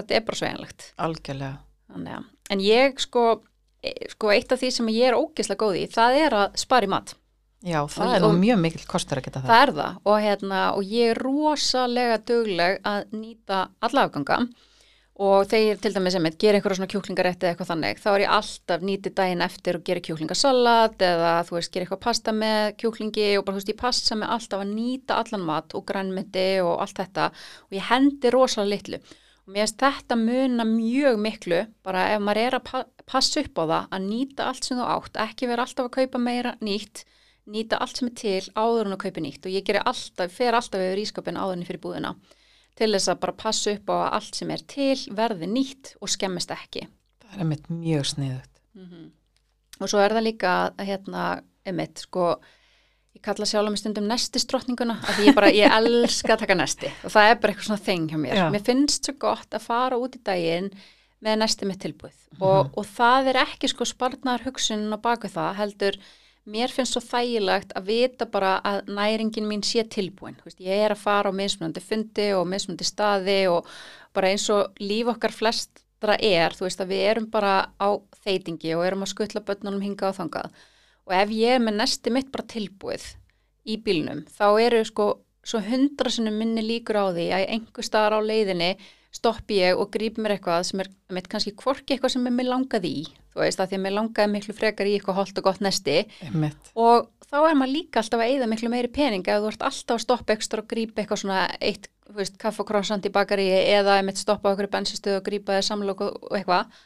ég 3.87 4.11
sko, 4.11 4.11
e, 4.11 4.11
sko 4.11 4.31
eitt 4.35 4.53
af 4.53 4.61
því 4.61 4.71
sem 4.73 4.87
ég 4.87 5.09
er 5.09 5.15
ógislega 5.19 5.63
góð 5.63 5.79
í, 5.83 5.87
það 5.93 6.21
er 6.27 6.31
að 6.43 6.57
spara 6.57 6.87
í 6.87 6.89
mat. 6.89 7.15
Já, 7.67 7.81
það 7.89 8.07
Og- 8.07 8.15
er 8.17 8.25
og- 8.25 8.35
mjög 8.39 8.59
mikill 8.61 8.87
kostur 8.87 9.19
að 9.19 9.25
geta 9.25 9.41
það. 9.41 9.49
það 9.51 9.63
er 9.69 9.73
það. 9.73 9.97
Og, 10.05 10.21
hérna, 10.23 10.77
og 10.77 10.83
ég 10.85 11.11
er 11.11 11.23
rosalega 11.23 12.19
dugleg 12.19 12.81
að 12.83 13.05
nýta 13.13 13.69
alla 13.83 14.05
afganga. 14.07 14.49
Og 15.19 15.47
þegar 15.49 15.75
ég 15.75 15.81
til 15.81 15.93
dæmis 15.95 16.13
sem 16.13 16.23
ger 16.25 16.55
einhverja 16.55 16.77
svona 16.77 16.93
kjúklingarétti 16.93 17.47
eða 17.47 17.57
eitthvað 17.57 17.71
þannig 17.73 18.01
þá 18.03 18.09
er 18.13 18.21
ég 18.21 18.35
alltaf 18.37 18.81
nýtið 18.83 19.15
daginn 19.15 19.41
eftir 19.41 19.75
og 19.77 19.85
gerir 19.85 20.03
kjúklingasalat 20.05 20.99
eða 20.99 21.31
þú 21.49 21.51
veist, 21.57 21.73
gerir 21.73 21.87
eitthvað 21.87 22.01
pasta 22.05 22.33
með 22.33 22.77
kjúklingi 22.77 23.39
og 23.39 23.45
bara 23.47 23.57
þú 23.57 23.61
veist, 23.63 23.73
ég 23.73 23.79
passa 23.81 24.15
mig 24.15 24.29
alltaf 24.29 24.61
að 24.61 24.75
nýta 24.77 25.17
allan 25.17 25.47
mat 25.47 25.75
og 25.75 25.87
grænmyndi 25.87 26.61
og 26.63 26.81
allt 26.85 26.95
þetta. 27.01 27.31
Og 27.65 27.71
ég 27.79 27.81
hendi 27.89 28.31
rosalega 28.31 28.77
litlu 28.77 29.01
og 29.47 29.55
mér 29.55 29.67
finnst 29.67 29.83
þetta 29.83 30.19
muna 30.21 30.67
mjög 30.69 31.21
miklu 31.23 31.61
bara 31.87 32.09
ef 32.15 32.23
maður 32.23 32.43
er 32.43 32.59
að 32.59 32.65
pa 32.71 32.85
passa 33.07 33.43
upp 33.45 33.61
á 33.63 33.65
það 33.65 33.93
að 33.95 34.07
nýta 34.11 34.49
allt 34.51 34.67
sem 34.67 34.79
þú 34.81 34.87
átt, 34.91 35.21
ekki 35.23 35.47
vera 35.47 35.63
alltaf 35.63 35.87
að 35.87 35.95
kaupa 36.01 36.19
meira 36.19 36.57
nýtt 36.59 37.05
nýta 37.47 37.79
allt 37.79 38.01
sem 38.01 38.09
er 38.09 38.17
til 38.19 38.49
áður 38.59 38.89
en 38.89 38.97
að 38.97 39.05
kaupa 39.05 39.23
nýtt 39.23 39.47
og 39.47 39.55
ég 39.55 39.67
gerir 39.67 39.87
alltaf, 39.87 40.33
fer 40.35 40.57
alltaf 40.59 40.83
yfir 40.83 41.03
ískapin 41.05 41.39
áður 41.39 41.61
en 41.61 41.69
fyrir 41.69 41.83
búðina 41.85 42.17
til 42.77 42.91
þess 42.93 43.13
að 43.13 43.21
bara 43.23 43.37
passa 43.41 43.73
upp 43.77 43.93
á 43.93 43.97
að 43.97 44.09
allt 44.19 44.39
sem 44.39 44.53
er 44.53 44.65
til 44.69 44.99
verði 45.17 45.49
nýtt 45.49 45.95
og 46.03 46.13
skemmist 46.13 46.53
ekki. 46.53 46.87
Það 47.25 47.43
er 47.45 47.73
mjög 47.73 48.09
sniðugt. 48.13 48.53
Og 49.81 49.91
svo 49.93 50.01
er 50.01 50.15
það 50.17 50.27
líka 50.27 50.53
hérna, 50.81 51.25
emitt, 51.69 52.03
sko, 52.05 52.35
ég 53.17 53.23
kalla 53.25 53.49
sjálf 53.49 53.73
mig 53.73 53.81
stundum 53.81 54.11
nestistrottninguna, 54.11 54.99
af 55.01 55.17
því 55.17 55.31
ég 55.31 55.39
bara, 55.39 55.49
ég 55.55 55.73
elska 55.79 56.35
að 56.35 56.45
taka 56.45 56.59
nesti 56.59 56.93
og 57.03 57.15
það 57.15 57.31
er 57.31 57.41
bara 57.41 57.55
eitthvað 57.55 57.71
svona 57.71 57.87
þeng 57.87 58.13
hjá 58.13 58.21
mér. 58.21 58.37
Já. 58.37 58.45
Mér 58.53 58.67
finnst 58.67 59.09
svo 59.09 59.17
gott 59.27 59.57
að 59.57 59.67
fara 59.67 59.99
út 60.01 60.19
í 60.19 60.23
daginn 60.27 60.71
með 61.25 61.41
nesti 61.41 61.69
mitt 61.69 61.81
tilbúið 61.81 62.43
og, 62.45 62.71
og 62.77 62.87
það 62.93 63.33
er 63.33 63.41
ekki 63.47 63.73
sko 63.73 63.89
sparnar 63.89 64.45
hugsun 64.45 64.87
á 64.93 64.99
baku 65.01 65.31
það, 65.33 65.53
heldur 65.63 65.99
mér 66.47 66.71
finnst 66.71 66.95
svo 66.95 67.03
þægilegt 67.03 67.73
að 67.79 67.89
vita 67.91 68.29
bara 68.31 68.59
að 68.67 68.93
næringin 68.93 69.49
mín 69.49 69.65
sé 69.67 69.83
tilbúin. 69.91 70.37
Veist, 70.45 70.61
ég 70.63 70.85
er 70.85 70.95
að 70.95 71.03
fara 71.03 71.33
á 71.33 71.35
mismunandi 71.35 71.83
fundi 71.83 72.29
og 72.37 72.47
mismunandi 72.51 72.87
staði 72.87 73.41
og 73.51 73.67
bara 74.15 74.31
eins 74.31 74.47
og 74.55 74.77
líf 74.79 75.11
okkar 75.11 75.35
flestra 75.35 76.15
er, 76.23 76.55
þú 76.55 76.69
veist 76.69 76.85
að 76.85 76.93
við 76.95 77.05
erum 77.11 77.27
bara 77.33 77.57
á 77.81 77.89
þeitingi 78.23 78.77
og 78.77 78.87
erum 78.87 79.03
að 79.03 79.13
skutla 79.17 79.43
börnunum 79.43 79.83
hinga 79.83 80.13
og 80.13 80.19
þangað. 80.21 80.55
Og 81.07 81.15
ef 81.15 81.33
ég 81.35 81.57
er 81.57 81.63
með 81.63 81.81
nesti 81.83 82.13
mitt 82.15 82.33
bara 82.35 82.49
tilbúið 82.51 83.05
í 83.67 83.79
bílnum, 83.83 84.25
þá 84.31 84.47
eru 84.63 84.83
sko 84.87 85.07
svo 85.47 85.61
hundra 85.63 86.11
sinnum 86.11 86.39
minni 86.41 86.63
líkur 86.65 86.99
á 86.99 87.07
því 87.15 87.27
að 87.35 87.49
einhver 87.55 87.87
staðar 87.87 88.19
á 88.19 88.21
leiðinni 88.27 88.73
stoppi 89.15 89.61
ég 89.61 89.79
og 89.79 89.91
gríp 89.95 90.19
mér 90.21 90.37
eitthvað 90.37 90.65
sem 90.69 90.83
er 90.83 90.91
mitt 91.15 91.29
kannski 91.31 91.55
hvorki 91.57 91.95
eitthvað 91.95 92.17
sem 92.17 92.27
er 92.29 92.35
mér 92.35 92.51
langaði 92.51 92.91
í, 93.03 93.05
þú 93.33 93.43
veist, 93.43 93.61
að 93.63 93.71
því 93.71 93.79
að 93.79 93.85
mér 93.85 93.95
langaði 93.97 94.33
miklu 94.33 94.57
frekar 94.57 94.91
í 94.91 94.97
eitthvað 94.97 95.19
holdt 95.21 95.39
og 95.41 95.47
gott 95.47 95.63
Einmitt. 95.63 96.73
og 96.75 97.09
þá 97.31 97.39
er 97.39 97.57
maður 97.59 97.73
líka 97.73 98.03
alltaf 98.03 98.23
að 98.23 98.33
eyða 98.33 98.51
miklu 98.51 98.73
meiri 98.73 98.91
pening 98.93 99.27
ef 99.27 99.41
þú 99.41 99.53
ert 99.53 99.65
alltaf 99.71 99.97
að 99.97 100.05
stoppa 100.05 100.37
ekstra 100.37 100.63
og 100.63 100.69
grípa 100.71 101.03
eitthvað 101.03 101.23
svona 101.23 101.47
eitt, 101.61 101.89
þú 102.07 102.19
veist, 102.21 102.37
kaff 102.43 102.61
og 102.61 102.69
krossand 102.69 103.07
í 103.07 103.15
bakari 103.15 103.47
eða 103.63 104.01
einmitt 104.01 104.21
stoppa 104.21 104.51
á 104.51 104.53
einhverju 104.53 104.75
bensinstöðu 104.75 105.23
og 105.23 105.27
grípa 105.31 105.57
þér 105.57 105.69
samlok 105.71 106.05
og, 106.07 106.21
og 106.27 106.37
eitthvað 106.39 106.77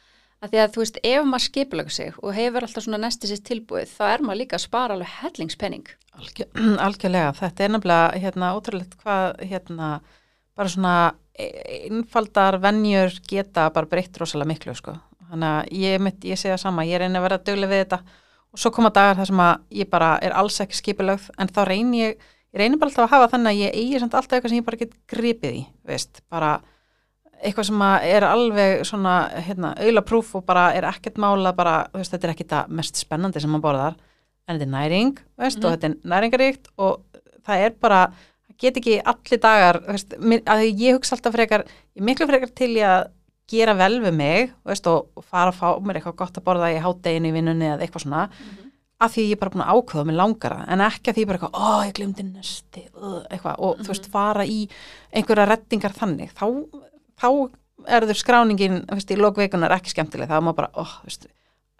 að 0.40 0.52
því 0.52 0.60
að 0.62 0.74
þú 0.74 0.82
veist, 0.84 1.00
ef 1.04 1.24
maður 1.28 1.46
skipulega 1.46 1.96
sig 1.96 2.20
og 2.20 2.36
hefur 2.36 2.66
alltaf 2.66 2.86
svona 2.86 3.02
nesti 3.02 3.28
sér 3.28 3.42
tilbúið 3.44 3.90
þá 3.92 4.04
er 4.10 4.24
maður 4.24 4.40
líka 4.42 4.56
að 4.56 4.66
spara 4.66 4.96
alveg 4.96 5.18
hellingspenning 5.20 5.90
Algjör, 6.20 6.48
algjörlega, 6.86 7.34
þetta 7.38 7.64
er 7.64 7.74
nefnilega 7.74 8.22
hérna 8.24 8.54
ótrúlegt 8.56 8.96
hvað 9.02 9.44
hérna 9.50 9.90
bara 10.58 10.72
svona 10.72 10.94
e- 11.38 11.86
einfaldar 11.88 12.58
venjur 12.62 13.14
geta 13.28 13.68
bara 13.74 13.88
breytt 13.88 14.18
rosalega 14.20 14.50
miklu 14.50 14.74
sko. 14.76 14.96
Þannig 15.30 15.52
að 15.54 15.78
ég, 15.78 16.02
mitt, 16.02 16.26
ég 16.26 16.40
segja 16.40 16.58
sama, 16.58 16.84
ég 16.88 17.00
reyni 17.00 17.18
að 17.18 17.26
vera 17.28 17.38
duglega 17.46 17.70
við 17.70 17.84
þetta. 17.84 18.00
Og 18.50 18.58
svo 18.58 18.72
koma 18.74 18.90
dagar 18.90 19.20
þar 19.20 19.30
sem 19.30 19.42
að 19.44 19.78
ég 19.78 19.90
bara 19.92 20.10
er 20.26 20.34
alls 20.34 20.58
ekki 20.64 20.80
skipulögð 20.80 21.28
en 21.38 21.52
þá 21.54 21.60
reyni 21.68 22.02
ég, 22.02 22.24
ég 22.50 22.62
reyni 22.62 22.80
bara 22.80 22.90
alltaf 22.90 23.06
að 23.06 23.14
hafa 23.14 23.30
þannig 23.36 23.52
að 23.52 23.60
ég 23.60 23.78
eigi 23.78 24.00
alltaf 24.02 24.26
eitthvað 24.26 24.50
sem 24.50 24.58
ég 24.58 24.66
bara 24.66 24.80
get 24.80 24.96
gripið 25.12 25.60
í, 25.60 25.62
veist, 25.86 26.22
bara 26.32 26.56
eitthvað 27.42 27.66
sem 27.70 27.82
er 28.10 28.26
alveg 28.28 28.82
svona 28.88 29.14
hérna, 29.46 29.74
auðla 29.80 30.02
prúf 30.04 30.34
og 30.36 30.44
bara 30.46 30.68
er 30.76 30.84
ekkert 30.90 31.16
mála 31.22 31.52
bara, 31.56 31.86
veist, 31.94 32.12
þetta 32.12 32.28
er 32.28 32.34
ekki 32.34 32.48
það 32.50 32.68
mest 32.80 33.00
spennandi 33.00 33.40
sem 33.40 33.50
maður 33.50 33.66
borðar, 33.68 33.94
en 34.48 34.58
þetta 34.58 34.66
er 34.68 34.74
næring 34.74 35.14
veist, 35.38 35.58
Mhm. 35.58 35.64
og 35.64 35.72
þetta 35.72 35.88
er 35.90 35.96
næringaríkt 36.12 36.66
og 36.78 37.00
það 37.46 37.64
er 37.66 37.70
bara, 37.80 38.00
það 38.50 38.58
get 38.58 38.76
ekki 38.76 39.02
allir 39.04 39.40
dagar, 39.40 39.80
veist, 39.88 40.10
að 40.20 40.66
ég 40.76 40.98
hugsa 40.98 41.16
alltaf 41.16 41.32
frekar, 41.34 41.64
ég 41.96 42.02
miklu 42.04 42.26
frekar 42.28 42.54
til 42.54 42.74
í 42.76 42.82
að 42.84 43.08
gera 43.50 43.74
vel 43.74 44.00
við 44.00 44.14
mig, 44.14 44.52
veist, 44.64 44.86
og, 44.86 45.08
fara 45.22 45.50
að 45.50 45.58
fá 45.58 45.80
mér 45.82 45.96
eitthvað 46.00 46.16
gott 46.16 46.36
að 46.38 46.44
borða 46.44 46.68
í 46.74 46.80
hátteginu 46.82 47.28
í 47.32 47.32
vinnunni 47.32 47.66
eða 47.72 47.80
eitthvað 47.86 48.04
svona, 48.04 48.28
af 49.00 49.14
því 49.14 49.22
ég 49.30 49.32
er 49.32 49.40
bara 49.40 49.50
búin 49.50 49.64
að 49.64 49.72
ákveða 49.80 50.00
og 50.00 50.06
mér 50.06 50.18
langar 50.20 50.52
það, 50.58 50.68
en 50.68 50.80
ekki 50.84 51.08
að 51.10 51.16
því 51.16 51.26
bara 51.26 51.38
eitthvað, 51.38 51.56
ó, 51.56 51.86
ég 51.88 51.94
glemdi 51.96 52.22
nesti, 52.28 52.82
uh, 53.00 53.22
eitthvað, 53.32 53.54
og 53.58 53.78
þú 53.80 53.88
veist, 53.88 54.06
fara 54.12 54.44
í 54.44 54.68
einhverja 55.16 55.48
rettingar 55.48 55.94
þannig, 55.96 56.30
þá, 56.36 56.44
þá 57.20 57.28
er 57.88 58.06
þau 58.08 58.16
skráningin, 58.20 58.80
veist, 58.90 59.12
í 59.12 59.18
lókveikunar 59.20 59.76
ekki 59.76 59.94
skemmtileg, 59.94 60.30
er 60.30 60.44
maður 60.44 60.62
bara, 60.62 60.72
þú 60.76 61.10
veist, 61.10 61.28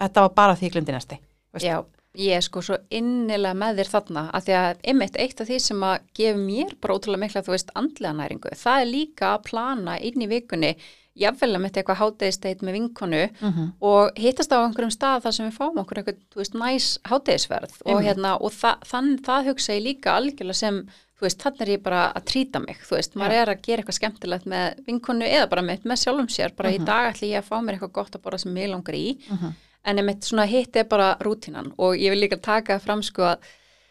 þetta 0.01 0.27
var 0.27 0.37
bara 0.37 0.59
því 0.59 0.69
ég 0.69 0.77
glemdi. 0.77 1.19
Veist, 1.51 1.67
Já, 1.67 1.77
ég 2.19 2.39
er 2.39 2.45
sko 2.45 2.63
svo 2.65 2.79
innilega 2.91 3.57
með 3.59 3.81
þér 3.81 3.91
þarna 3.93 4.25
að 4.35 4.47
því 4.47 4.57
að 4.61 4.81
einmitt 4.93 5.19
eitt 5.23 5.43
af 5.43 5.51
því 5.51 5.59
sem 5.63 5.85
að 5.87 6.09
gefa 6.19 6.41
mér 6.41 6.73
bara 6.83 6.97
ótrúlega 6.97 7.23
mikla, 7.25 7.45
þú 7.47 7.55
veist, 7.55 7.71
andlega 7.79 8.17
næringu 8.19 8.55
það 8.59 8.81
er 8.81 8.91
líka 8.91 9.35
að 9.35 9.45
plana 9.51 9.99
inn 9.99 10.25
í 10.25 10.31
vikunni 10.31 10.73
jafnvel 11.21 11.55
að 11.57 11.61
mitt 11.67 11.77
eitthvað 11.77 12.01
háteðisteit 12.01 12.63
með 12.65 12.73
vinkonu 12.79 13.23
Mhm. 13.41 13.69
og 13.81 14.11
hittast 14.17 14.53
á 14.53 14.59
einhverjum 14.65 14.91
stað 14.97 15.23
þar 15.23 15.33
sem 15.37 15.51
við 15.51 15.59
fáum 15.59 15.79
okkur 15.85 15.99
eitthvað, 16.03 16.19
þú 16.33 16.37
veist, 16.43 16.55
næs 16.55 16.99
háteðisverð 17.05 17.73
og 17.85 17.93
Einmitt. 17.93 18.07
hérna, 18.09 18.41
og 18.41 18.51
þa 18.53 18.73
þann 18.85 19.19
það 19.23 19.45
hugsa 19.51 19.73
ég 19.77 19.83
líka 19.85 20.17
algjörlega 20.17 20.55
sem 20.55 20.83
þú 21.21 21.27
veist, 21.29 21.39
þannig 21.43 21.61
er 21.61 21.67
ég 21.77 21.83
bara 21.83 22.13
að 22.17 22.25
trýta 22.25 22.61
mig, 22.67 22.79
þú 22.81 22.97
veist, 22.97 23.15
maður 23.15 23.33
Já. 23.37 23.43
er 23.43 23.49
að 23.55 23.63
gera 23.63 23.83
eitthvað 23.83 23.99
skemmtilegt 24.01 24.47
með 24.47 24.85
vinkonu 24.87 25.27
eða 25.29 25.49
bara 25.51 25.63
með, 25.63 25.83
með 25.85 25.99
sjálfum 26.01 26.29
sér, 26.33 26.57
bara 26.57 26.71
Mhm. 26.71 26.81
í 26.81 26.85
dag 26.87 27.15
ætli 27.15 27.29
ég 27.33 27.39
að 27.45 27.49
fá 27.49 27.61
mér 27.61 27.79
eitthvað 27.79 27.93
gott 27.93 28.13
að 28.17 28.23
borða 28.23 28.41
sem 28.41 28.55
mig 28.55 28.71
langar 28.71 28.95
í 28.95 29.19
Mhm. 29.31 29.55
en 29.85 29.97
einmitt 29.99 30.21
svona 30.25 30.47
hitt 30.47 30.77
er 30.77 30.85
bara 30.85 31.17
rútínan 31.21 31.73
og 31.79 31.95
ég 31.97 32.11
vil 32.11 32.21
líka 32.29 32.41
taka 32.41 32.79
fram 32.79 33.03
sko 33.03 33.23
að 33.23 33.39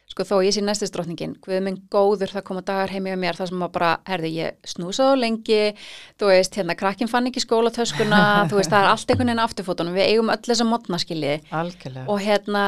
sko 0.10 0.26
þó 0.26 0.36
ég 0.46 0.56
sé 0.56 0.64
næstisdrottningin 0.66 1.36
hvað 1.44 1.66
minn 1.66 1.82
góður 1.94 2.34
það 2.34 2.46
koma 2.48 2.64
dagar 2.66 2.94
heim 2.94 3.06
með 3.06 3.20
mér 3.22 3.38
þar 3.38 3.52
sem 3.52 3.60
maður 3.62 3.76
bara, 3.78 3.92
herði 4.10 4.32
ég 4.36 4.72
snúsaði 4.72 5.14
á 5.14 5.22
lengi 5.24 5.60
þú 6.20 6.32
veist, 6.32 6.58
hérna 6.58 6.78
krakkin 6.80 7.12
fann 7.12 7.30
ekki 7.30 7.44
skólatöskuna 7.46 8.22
þú 8.50 8.58
veist, 8.60 8.74
það 8.74 8.82
er 8.82 8.90
allt 8.94 9.14
einhvern 9.14 9.32
veginn 9.32 9.44
afturfótunum 9.46 10.00
við 10.00 10.10
eigum 10.14 10.34
öll 10.34 10.42
þessa 10.50 10.68
modnaskilji 10.70 11.36
Algjörlega. 11.62 12.08
og 12.10 12.26
hérna 12.26 12.66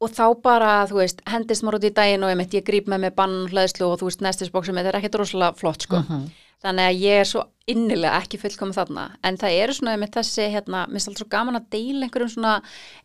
og 0.00 0.12
þá 0.16 0.26
bara, 0.40 0.70
þú 0.88 1.02
veist, 1.02 1.18
hendist 1.28 1.64
maður 1.64 1.80
út 1.80 1.88
í 1.90 1.96
daginn 1.96 2.22
og 2.24 2.30
ég 2.32 2.54
ég 2.56 2.64
gríp 2.64 2.86
með 2.88 3.02
mig 3.04 3.16
bann 3.18 3.34
hlæðslu 3.50 3.90
og 3.90 3.98
þú 4.00 4.08
veist, 4.08 4.22
nestisbóksum, 4.24 4.78
þetta 4.80 4.94
er 4.94 4.98
ekkert 5.00 5.18
rosalega 5.20 5.58
flott 5.60 5.84
sko. 5.84 6.00
Mhm. 6.00 6.30
Þannig 6.60 6.88
að 6.90 7.02
ég 7.04 7.20
er 7.22 7.28
svo 7.28 7.44
innilega 7.70 8.18
ekki 8.20 8.40
fullkomið 8.42 8.80
þarna, 8.80 9.04
en 9.24 9.36
það 9.40 9.58
eru 9.62 9.76
svona 9.76 9.98
með 10.00 10.16
þessi, 10.16 10.48
hérna, 10.54 10.86
mér 10.86 10.98
finnst 10.98 11.10
alltaf 11.12 11.22
svo 11.22 11.30
gaman 11.32 11.60
að 11.60 11.68
deila 11.76 12.06
einhverjum 12.06 12.32
svona, 12.34 12.56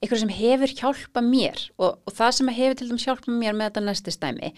einhverjum 0.01 0.23
sem 0.25 0.33
hefur 0.39 0.73
hjálpað 0.79 1.29
mér. 1.29 1.61
Og, 1.77 1.99
og 2.01 2.17
það 2.17 2.33
sem 2.39 2.55
hefur 2.57 2.79
til 2.79 2.89
dæmis 2.89 3.05
hjálpað 3.07 3.37
mér 3.43 3.55
með 3.55 3.69
þetta 3.69 3.85
nestistæmi 3.85 4.51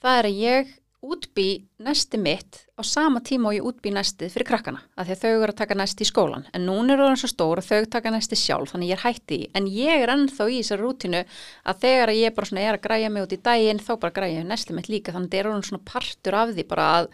það 0.00 0.18
er 0.18 0.28
að 0.28 0.40
ég 0.40 0.70
útbý 1.00 1.64
nesti 1.80 2.18
mitt 2.20 2.60
á 2.76 2.84
sama 2.84 3.20
tíma 3.24 3.48
og 3.48 3.56
ég 3.56 3.64
útbý 3.64 3.92
nestið 3.94 4.34
fyrir 4.34 4.48
krakkana, 4.50 4.82
af 4.96 5.08
því 5.08 5.14
að 5.14 5.22
þau 5.22 5.30
eru 5.30 5.52
að 5.52 5.58
taka 5.60 5.76
nesti 5.80 6.04
í 6.04 6.08
skólan, 6.10 6.46
en 6.52 6.66
núna 6.68 6.94
eru 6.94 7.06
það 7.08 7.20
svo 7.22 7.30
stór 7.32 7.62
og 7.62 7.66
þau 7.66 7.88
taka 7.94 8.12
nesti 8.12 8.36
sjálf, 8.36 8.72
þannig 8.74 8.92
ég 8.92 8.98
er 8.98 9.04
hætti 9.06 9.38
í. 9.38 9.48
En 9.56 9.68
ég 9.72 10.04
er 10.04 10.12
ennþá 10.12 10.48
í 10.48 10.60
þessari 10.60 10.84
rútinu 10.84 11.22
að 11.64 11.84
þegar 11.84 12.14
ég 12.16 12.36
bara 12.36 12.50
svona 12.50 12.64
er 12.66 12.78
að 12.78 12.84
græja 12.84 13.12
mig 13.12 13.26
út 13.26 13.36
í 13.36 13.40
daginn 13.48 13.80
þá 13.80 13.92
bara 13.96 14.16
græja 14.20 14.40
ég 14.42 14.50
nesti 14.50 14.76
mitt 14.76 14.90
líka, 14.92 15.14
þannig 15.16 15.30
að 15.30 15.36
það 15.36 15.40
er 15.40 15.50
orðinn 15.50 15.68
svona 15.70 15.88
partur 15.92 16.40
af 16.40 16.52
því 16.56 16.66
bara 16.68 16.90
að 16.98 17.12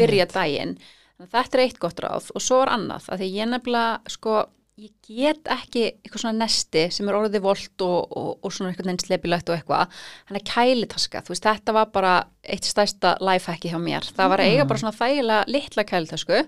byrja 0.00 0.30
daginn. 0.32 0.78
Þetta 1.18 1.58
er 1.58 1.64
eitt 1.64 1.80
gott 1.82 2.00
ráð. 2.00 2.28
Og 2.38 2.42
svo 2.42 2.62
er 2.62 2.70
annað 2.76 3.08
að 3.10 3.24
því 3.24 3.28
ég 3.34 3.50
nefnilega 3.50 4.12
sko 4.14 4.34
ég 4.78 4.92
get 5.02 5.48
ekki 5.50 5.84
eitthvað 5.88 6.22
svona 6.22 6.44
nesti 6.44 6.84
sem 6.94 7.08
er 7.10 7.18
orðið 7.18 7.44
volt 7.44 7.84
og, 7.84 7.98
og, 8.14 8.30
og 8.46 8.54
svona 8.54 8.70
eitthvað 8.70 8.90
neins 8.90 9.06
slepilegt 9.08 9.50
og 9.50 9.58
eitthvað. 9.58 10.00
Hann 10.28 10.38
er 10.38 10.46
kælitaska, 10.46 11.22
þú 11.26 11.34
veist 11.34 11.48
þetta 11.48 11.74
var 11.74 11.92
bara 11.94 12.14
eitt 12.46 12.68
stærsta 12.68 13.16
lifehacki 13.24 13.72
hjá 13.72 13.78
mér. 13.82 14.06
Það 14.14 14.34
var 14.34 14.44
eiga 14.44 14.66
bara 14.68 14.82
svona 14.84 14.98
þægilega 14.98 15.50
litla 15.50 15.86
kælitasku 15.88 16.42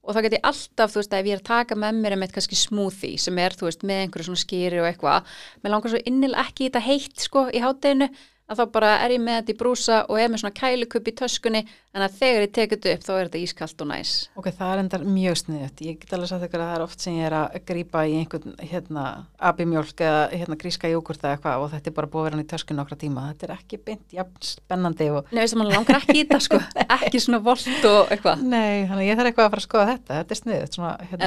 og 0.00 0.16
þá 0.16 0.20
get 0.24 0.36
ég 0.38 0.46
alltaf, 0.48 0.92
þú 0.92 1.00
veist, 1.00 1.14
ef 1.16 1.28
ég 1.28 1.36
er 1.36 1.42
að 1.42 1.48
taka 1.50 1.76
með 1.76 1.98
mér 2.00 2.16
með 2.20 2.34
kannski 2.36 2.58
smoothie 2.58 3.20
sem 3.20 3.40
er, 3.40 3.56
þú 3.56 3.68
veist, 3.68 3.82
með 3.86 4.04
einhverju 4.04 4.28
svona 4.30 4.42
skýri 4.42 4.80
og 4.80 4.88
eitthvað, 4.88 5.34
mér 5.60 5.74
langar 5.74 5.92
svo 5.92 6.00
innil 6.08 6.32
ekki 6.40 6.64
í 6.64 6.70
þetta 6.70 6.84
heitt, 6.86 7.16
sko, 7.20 7.42
í 7.52 7.60
hátteginu 7.60 8.08
að 8.50 8.60
þá 8.60 8.64
bara 8.74 8.90
er 9.04 9.14
ég 9.14 9.22
með 9.22 9.36
þetta 9.38 9.52
í 9.52 9.58
brúsa 9.60 9.98
og 10.10 10.18
er 10.18 10.30
með 10.30 10.42
svona 10.42 10.56
kælukupp 10.58 11.06
í 11.10 11.14
töskunni 11.20 11.60
en 11.94 12.04
að 12.04 12.16
þegar 12.18 12.44
ég 12.44 12.52
tekið 12.56 12.76
þetta 12.76 12.94
upp 12.96 13.04
þá 13.06 13.12
er 13.14 13.24
þetta 13.28 13.42
ískalt 13.44 13.84
og 13.84 13.88
næs. 13.90 14.10
Ok, 14.38 14.46
það 14.58 14.72
er 14.72 14.78
endar 14.82 15.02
mjög 15.06 15.36
sniðut. 15.40 15.82
Ég 15.86 15.94
get 16.02 16.14
alveg 16.16 16.30
sagt 16.30 16.46
ykkur 16.46 16.62
að 16.64 16.68
það 16.70 16.76
er 16.78 16.84
oft 16.86 17.00
sem 17.04 17.14
ég 17.18 17.24
er 17.28 17.36
að 17.38 17.46
grípa 17.70 17.98
í 18.06 18.16
einhvern 18.18 18.56
hérna 18.72 19.04
abimjólk 19.50 19.98
eða 20.06 20.22
hérna 20.34 20.58
gríska 20.60 20.90
jógurt 20.90 21.22
eða 21.24 21.32
eitthvað 21.36 21.64
og 21.64 21.72
þetta 21.74 21.90
er 21.90 21.96
bara 22.00 22.10
búið 22.10 22.20
að 22.20 22.26
vera 22.28 22.38
hann 22.38 22.44
í 22.44 22.50
töskun 22.50 22.78
nokkra 22.80 23.00
tíma. 23.00 23.26
Þetta 23.30 23.48
er 23.48 23.54
ekki 23.56 23.76
beint 23.86 24.16
jafn 24.18 24.38
spennandi 24.50 25.10
og 25.14 25.20
Nei, 25.30 25.42
veist 25.42 25.54
að 25.56 25.62
mann 25.62 25.72
langar 25.74 26.00
ekki 26.00 26.18
í 26.18 26.24
þetta, 26.24 26.40
sko. 26.46 26.58
Ekki 27.00 27.18
svona 27.22 27.42
volt 27.44 27.88
og 27.90 28.00
eitthvað. 28.10 28.44
Nei, 28.44 28.86
þannig 28.90 29.06
ég 29.10 29.18
þarf 29.18 29.30
eitthvað 29.30 29.46
að 29.46 29.54
fara 29.54 29.62
að 29.62 29.68
skoða 29.68 29.90
þetta. 29.94 30.20
Þetta 30.20 30.36
er 30.36 30.40
sniðut, 30.42 30.72
svona 30.78 30.92
hérna 31.10 31.26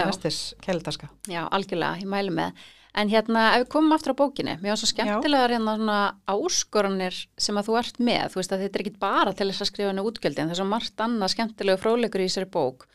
En 2.94 3.10
hérna, 3.10 3.48
ef 3.56 3.64
við 3.64 3.70
komum 3.74 3.96
aftur 3.96 4.14
á 4.14 4.22
bókinni, 4.22 4.54
mér 4.62 4.76
var 4.76 4.80
svo 4.80 4.88
skemmtilega 4.92 5.48
hérna 5.50 5.74
svona 5.80 6.00
áskoranir 6.30 7.16
sem 7.42 7.58
að 7.58 7.70
þú 7.70 7.78
ert 7.80 7.96
með, 7.98 8.26
þú 8.30 8.40
veist 8.40 8.52
að 8.54 8.66
þetta 8.66 8.78
er 8.78 8.84
ekki 8.84 9.00
bara 9.02 9.34
til 9.34 9.48
þess 9.50 9.64
að 9.66 9.70
skrifa 9.72 9.90
henni 9.90 10.04
útgjöldin, 10.06 10.50
það 10.52 10.54
er 10.54 10.60
svo 10.60 10.68
margt 10.70 11.02
annað 11.02 11.34
skemmtilegu 11.34 11.82
fróðleikur 11.82 12.22
í 12.22 12.28
þessari 12.28 12.50
bók. 12.54 12.86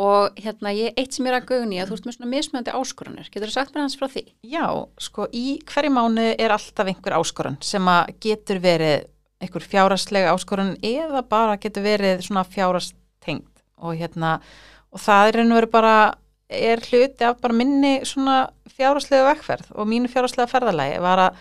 Og 0.00 0.36
hérna, 0.38 0.74
ég, 0.76 0.92
eitt 1.00 1.16
sem 1.16 1.24
ég 1.24 1.32
er 1.32 1.38
að 1.40 1.48
gauðni 1.48 1.80
að 1.80 1.88
þú 1.88 1.96
ert 1.96 2.10
með 2.10 2.16
svona 2.18 2.30
mismöndi 2.34 2.74
áskoranir, 2.76 3.30
getur 3.32 3.48
þú 3.48 3.56
sagt 3.56 3.72
mér 3.74 3.86
hans 3.86 3.96
frá 3.98 4.10
því? 4.12 4.26
Já, 4.44 4.66
sko 5.00 5.26
í 5.32 5.46
hverju 5.72 5.94
mánu 5.96 6.26
er 6.36 6.54
alltaf 6.54 6.92
einhver 6.92 7.16
áskorun 7.16 7.58
sem 7.64 7.88
að 7.90 8.12
getur 8.22 8.60
verið 8.62 9.08
einhver 9.40 9.64
fjáraslega 9.64 10.34
áskorun 10.36 10.76
eða 10.84 11.24
bara 11.26 11.56
getur 11.60 11.84
verið 11.88 12.26
svona 12.26 12.44
fjárastengt 12.44 13.64
og 13.80 13.96
hérna 13.96 14.36
og 14.90 15.00
það 15.00 15.30
er 15.30 15.40
veru 15.54 15.70
bara 15.70 15.94
er 16.50 16.80
hluti 16.90 17.24
af 17.24 17.40
bara 17.40 17.54
minni 17.54 18.00
svona 18.04 18.48
fjáraslega 18.76 19.28
vekkferð 19.34 19.72
og 19.76 19.86
mínu 19.90 20.08
fjáraslega 20.10 20.50
ferðalagi 20.50 21.00
var 21.02 21.18
að 21.28 21.36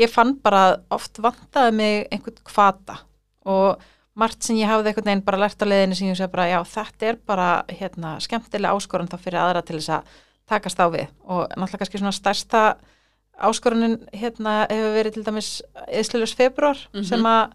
ég 0.00 0.10
fann 0.10 0.34
bara 0.42 0.62
að 0.72 0.78
oft 0.96 1.18
vantaði 1.22 1.74
mig 1.76 2.06
einhvern 2.10 2.40
kvata 2.44 2.96
og 3.44 3.82
margt 4.16 4.42
sem 4.46 4.56
ég 4.56 4.70
hafði 4.70 4.88
einhvern 4.92 5.08
veginn 5.10 5.24
bara 5.26 5.38
lært 5.42 5.62
á 5.62 5.66
leiðinu 5.66 5.94
sem 5.98 6.08
ég 6.08 6.16
segi 6.18 6.32
bara 6.32 6.48
já 6.48 6.58
þetta 6.64 7.06
er 7.10 7.18
bara 7.26 7.48
hérna 7.68 8.14
skemmtilega 8.22 8.74
áskorun 8.78 9.10
þá 9.10 9.18
fyrir 9.18 9.40
aðra 9.42 9.62
til 9.66 9.76
þess 9.80 9.90
að 9.98 10.16
takast 10.48 10.80
á 10.80 10.86
við 10.92 11.06
og 11.24 11.46
náttúrulega 11.56 11.78
kannski 11.84 11.98
svona 12.00 12.12
stærsta 12.14 12.64
áskorunin 13.44 13.96
hérna 14.14 14.64
hefur 14.70 14.92
verið 14.94 15.14
til 15.16 15.24
dæmis 15.26 15.48
eðsluljus 15.88 16.34
februar 16.38 16.78
Mhm. 16.94 17.04
sem 17.04 17.22
að 17.26 17.50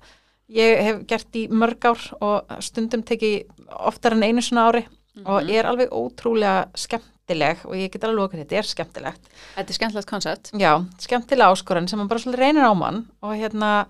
ég 0.49 0.81
hef 0.83 1.03
gert 1.07 1.35
í 1.37 1.47
mörg 1.49 1.79
ár 1.85 2.01
og 2.21 2.43
stundum 2.61 3.03
teki 3.03 3.45
oftar 3.69 4.13
en 4.13 4.23
einu 4.23 4.41
svona 4.41 4.67
ári 4.71 4.85
og 5.25 5.43
Mhm. 5.43 5.49
er 5.49 5.65
alveg 5.65 5.89
ótrúlega 5.89 6.67
skemmtileg 6.75 7.65
og 7.65 7.73
ég 7.75 7.91
get 7.91 8.03
alveg 8.03 8.23
okkur 8.29 8.39
þetta 8.45 8.57
er 8.57 8.63
skemmtilegt 8.63 9.21
Þetta 9.55 9.69
er 9.69 9.73
skemmtilegt 9.79 10.09
koncept. 10.09 10.51
já, 10.53 10.85
skemmtilega 10.99 11.51
áskorun 11.53 11.87
sem 11.89 11.99
maður 11.99 12.09
bara 12.09 12.19
svolítið 12.19 12.39
reynir 12.39 12.65
á 12.69 12.73
mann 12.75 13.07
og 13.21 13.35
hérna 13.35 13.85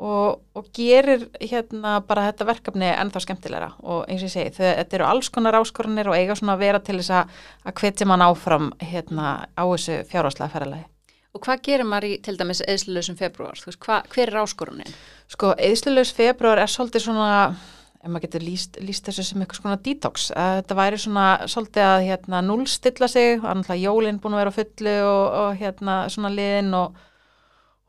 og, 0.00 0.40
og 0.56 0.68
gerir 0.72 1.26
hérna 1.40 2.00
bara 2.06 2.30
þetta 2.32 2.46
verkefni 2.48 2.88
ennþá 2.94 3.20
skemmtilegra 3.20 3.72
og 3.82 4.06
eins 4.08 4.22
og 4.22 4.28
ég 4.28 4.32
segi, 4.32 4.50
þau, 4.56 4.70
þetta 4.78 4.94
eru 4.96 5.04
alls 5.10 5.28
konar 5.28 5.58
áskorunir 5.58 6.08
og 6.08 6.14
eiga 6.16 6.36
svona 6.38 6.54
að 6.56 6.62
vera 6.64 6.78
til 6.80 6.96
þess 6.96 7.10
að 7.10 7.28
að 7.66 7.74
hvetja 7.82 8.06
mann 8.06 8.20
áfram 8.24 8.70
hérna 8.80 9.46
á 9.58 9.62
þessu 9.66 9.98
fjárháslega 10.08 10.50
ferðalagi. 10.54 10.86
Og 11.34 11.40
hvað 11.44 11.60
gerir 11.62 11.84
maður 11.86 12.08
í 12.08 12.22
til 12.22 12.36
dæmis 12.36 12.62
eðsluleysum 12.66 13.16
februar? 13.18 13.52
Veist, 13.66 13.78
hva, 13.84 14.00
hver 14.10 14.32
er 14.32 14.40
áskorunin? 14.40 14.94
Sko, 15.30 15.52
eðslulegs 15.58 16.10
februar 16.16 16.58
er 16.58 16.66
svolítið 16.66 17.04
svona 17.04 17.54
ef 18.00 18.08
maður 18.08 18.24
getur 18.24 18.44
líst, 18.44 18.78
líst 18.80 19.08
þessu 19.08 19.24
sem 19.26 19.42
eitthvað 19.42 19.60
svona 19.60 19.80
detox, 19.84 20.30
að 20.32 20.54
þetta 20.60 20.76
væri 20.78 21.00
svona 21.02 21.24
svolítið 21.52 21.86
að 21.86 22.04
hérna 22.08 22.40
núlstilla 22.46 23.08
sig 23.12 23.34
er 23.34 23.42
náttúrulega 23.42 23.82
jólinn 23.84 24.20
búin 24.22 24.36
að 24.36 24.40
vera 24.40 24.52
á 24.54 24.58
fullu 24.58 24.94
og, 25.04 25.24
og 25.42 25.58
hérna 25.60 25.96
svona 26.12 26.32
liðin 26.32 26.72
og, 26.78 27.02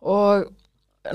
og 0.04 0.50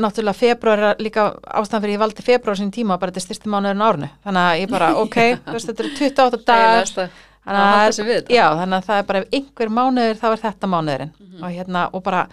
náttúrulega 0.00 0.40
februar 0.40 0.84
er 0.88 1.04
líka 1.04 1.28
ástæðan 1.44 1.84
fyrir 1.84 1.96
ég 1.98 2.02
valdi 2.02 2.24
februar 2.26 2.58
sín 2.58 2.72
tíma 2.74 2.96
bara 2.98 3.12
þetta 3.12 3.22
er 3.22 3.26
styrsti 3.28 3.52
mánuðurinn 3.52 3.86
árnu 3.86 4.10
þannig 4.24 4.42
að 4.48 4.60
ég 4.62 4.72
bara, 4.72 4.90
ok, 5.04 5.18
veist, 5.52 5.70
þetta 5.70 5.84
eru 5.84 5.94
28 6.00 6.44
dagar. 6.48 6.92
Þannig 7.46 7.62
að 7.62 8.00
að, 8.02 8.30
já, 8.34 8.44
þannig 8.58 8.76
að 8.80 8.86
það 8.88 9.00
er 9.00 9.04
bara 9.06 9.18
ef 9.20 9.34
einhver 9.38 9.70
mánuður 9.70 10.16
þá 10.18 10.24
er 10.32 10.40
þetta 10.42 10.70
mánuðurinn. 10.72 11.12
Mhm. 11.20 11.42
og 11.44 11.52
hérna, 11.54 11.82
og 11.94 12.02
bara 12.02 12.24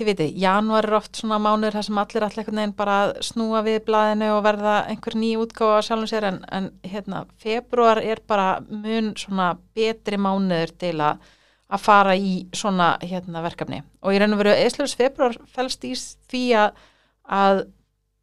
þið 0.00 0.08
veitir, 0.10 0.30
janúar 0.40 0.86
er 0.88 0.94
oft 0.98 1.16
svona 1.20 1.38
mánuður 1.42 1.76
þar 1.78 1.86
sem 1.86 1.98
allir 2.02 2.24
allir 2.26 2.40
einhvern 2.42 2.60
veginn 2.62 2.76
bara 2.80 2.96
snúa 3.22 3.60
við 3.66 3.78
blaðinu 3.86 4.30
og 4.36 4.42
verða 4.48 4.74
einhver 4.90 5.16
ný 5.20 5.30
útgáfa 5.40 5.82
sjálfum 5.86 6.10
sér 6.10 6.26
en, 6.30 6.40
en 6.50 6.70
hérna, 6.82 7.26
februar 7.42 8.00
er 8.02 8.22
bara 8.26 8.48
mun 8.70 9.12
svona 9.20 9.52
betri 9.76 10.16
mánuður 10.20 10.72
til 10.80 10.96
að 11.00 11.20
að 11.70 11.78
fara 11.86 12.16
í 12.18 12.48
svona 12.56 12.96
hérna 12.98 13.44
verkefni 13.44 13.76
og 14.02 14.10
ég 14.10 14.18
raun 14.24 14.32
og 14.34 14.40
veru 14.40 14.56
eðslurs 14.58 14.96
februar 14.98 15.36
fælst 15.54 15.84
í 15.86 15.92
því 15.94 16.40
að 16.58 16.80
að 17.30 17.60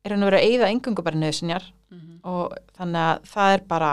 ég 0.04 0.16
og 0.18 0.26
veru 0.28 0.40
að 0.42 0.48
eyða 0.50 0.72
engungu 0.74 1.04
bara 1.06 1.16
nöðsinjar 1.22 1.64
Mhm. 1.88 2.18
og 2.28 2.52
þannig 2.76 3.00
að 3.00 3.20
það 3.32 3.54
er 3.54 3.62
bara 3.70 3.92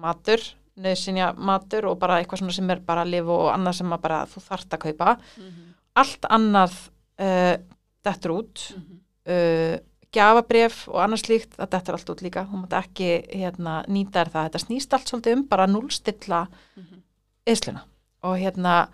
matur, 0.00 0.40
nöðsinja 0.80 1.26
matur 1.36 1.84
og 1.90 1.98
bara 2.00 2.16
eitthvað 2.22 2.40
svona 2.40 2.54
sem 2.56 2.70
er 2.72 2.80
bara 2.80 3.04
lif 3.04 3.28
og 3.28 3.50
annað 3.52 3.74
sem 3.82 3.92
að 3.92 4.00
bara 4.00 4.22
þú 4.32 4.40
þarft 4.48 4.70
að 4.72 4.80
kaupa 4.86 5.18
Mhm. 5.36 5.74
allt 6.00 6.24
annað 6.30 6.78
uh, 7.18 7.56
dettur 8.04 8.30
út 8.40 8.60
Mhm. 8.76 9.00
uh, 9.28 9.78
gjafabref 10.14 10.88
og 10.88 11.00
annað 11.02 11.24
slíkt 11.24 11.56
það 11.58 11.70
dettur 11.70 11.94
allt 11.96 12.10
út 12.10 12.20
líka, 12.22 12.44
þú 12.46 12.60
mátt 12.62 12.76
ekki 12.84 13.08
hérna, 13.34 13.84
nýta 13.88 14.24
það, 14.30 14.50
þetta 14.50 14.62
snýst 14.66 14.92
allt 14.94 15.08
svolítið 15.10 15.32
um 15.36 15.42
bara 15.48 15.66
núlstilla 15.66 16.46
Mhm. 16.76 17.02
yðsluna 17.46 17.82
og 18.22 18.38
hérna 18.38 18.88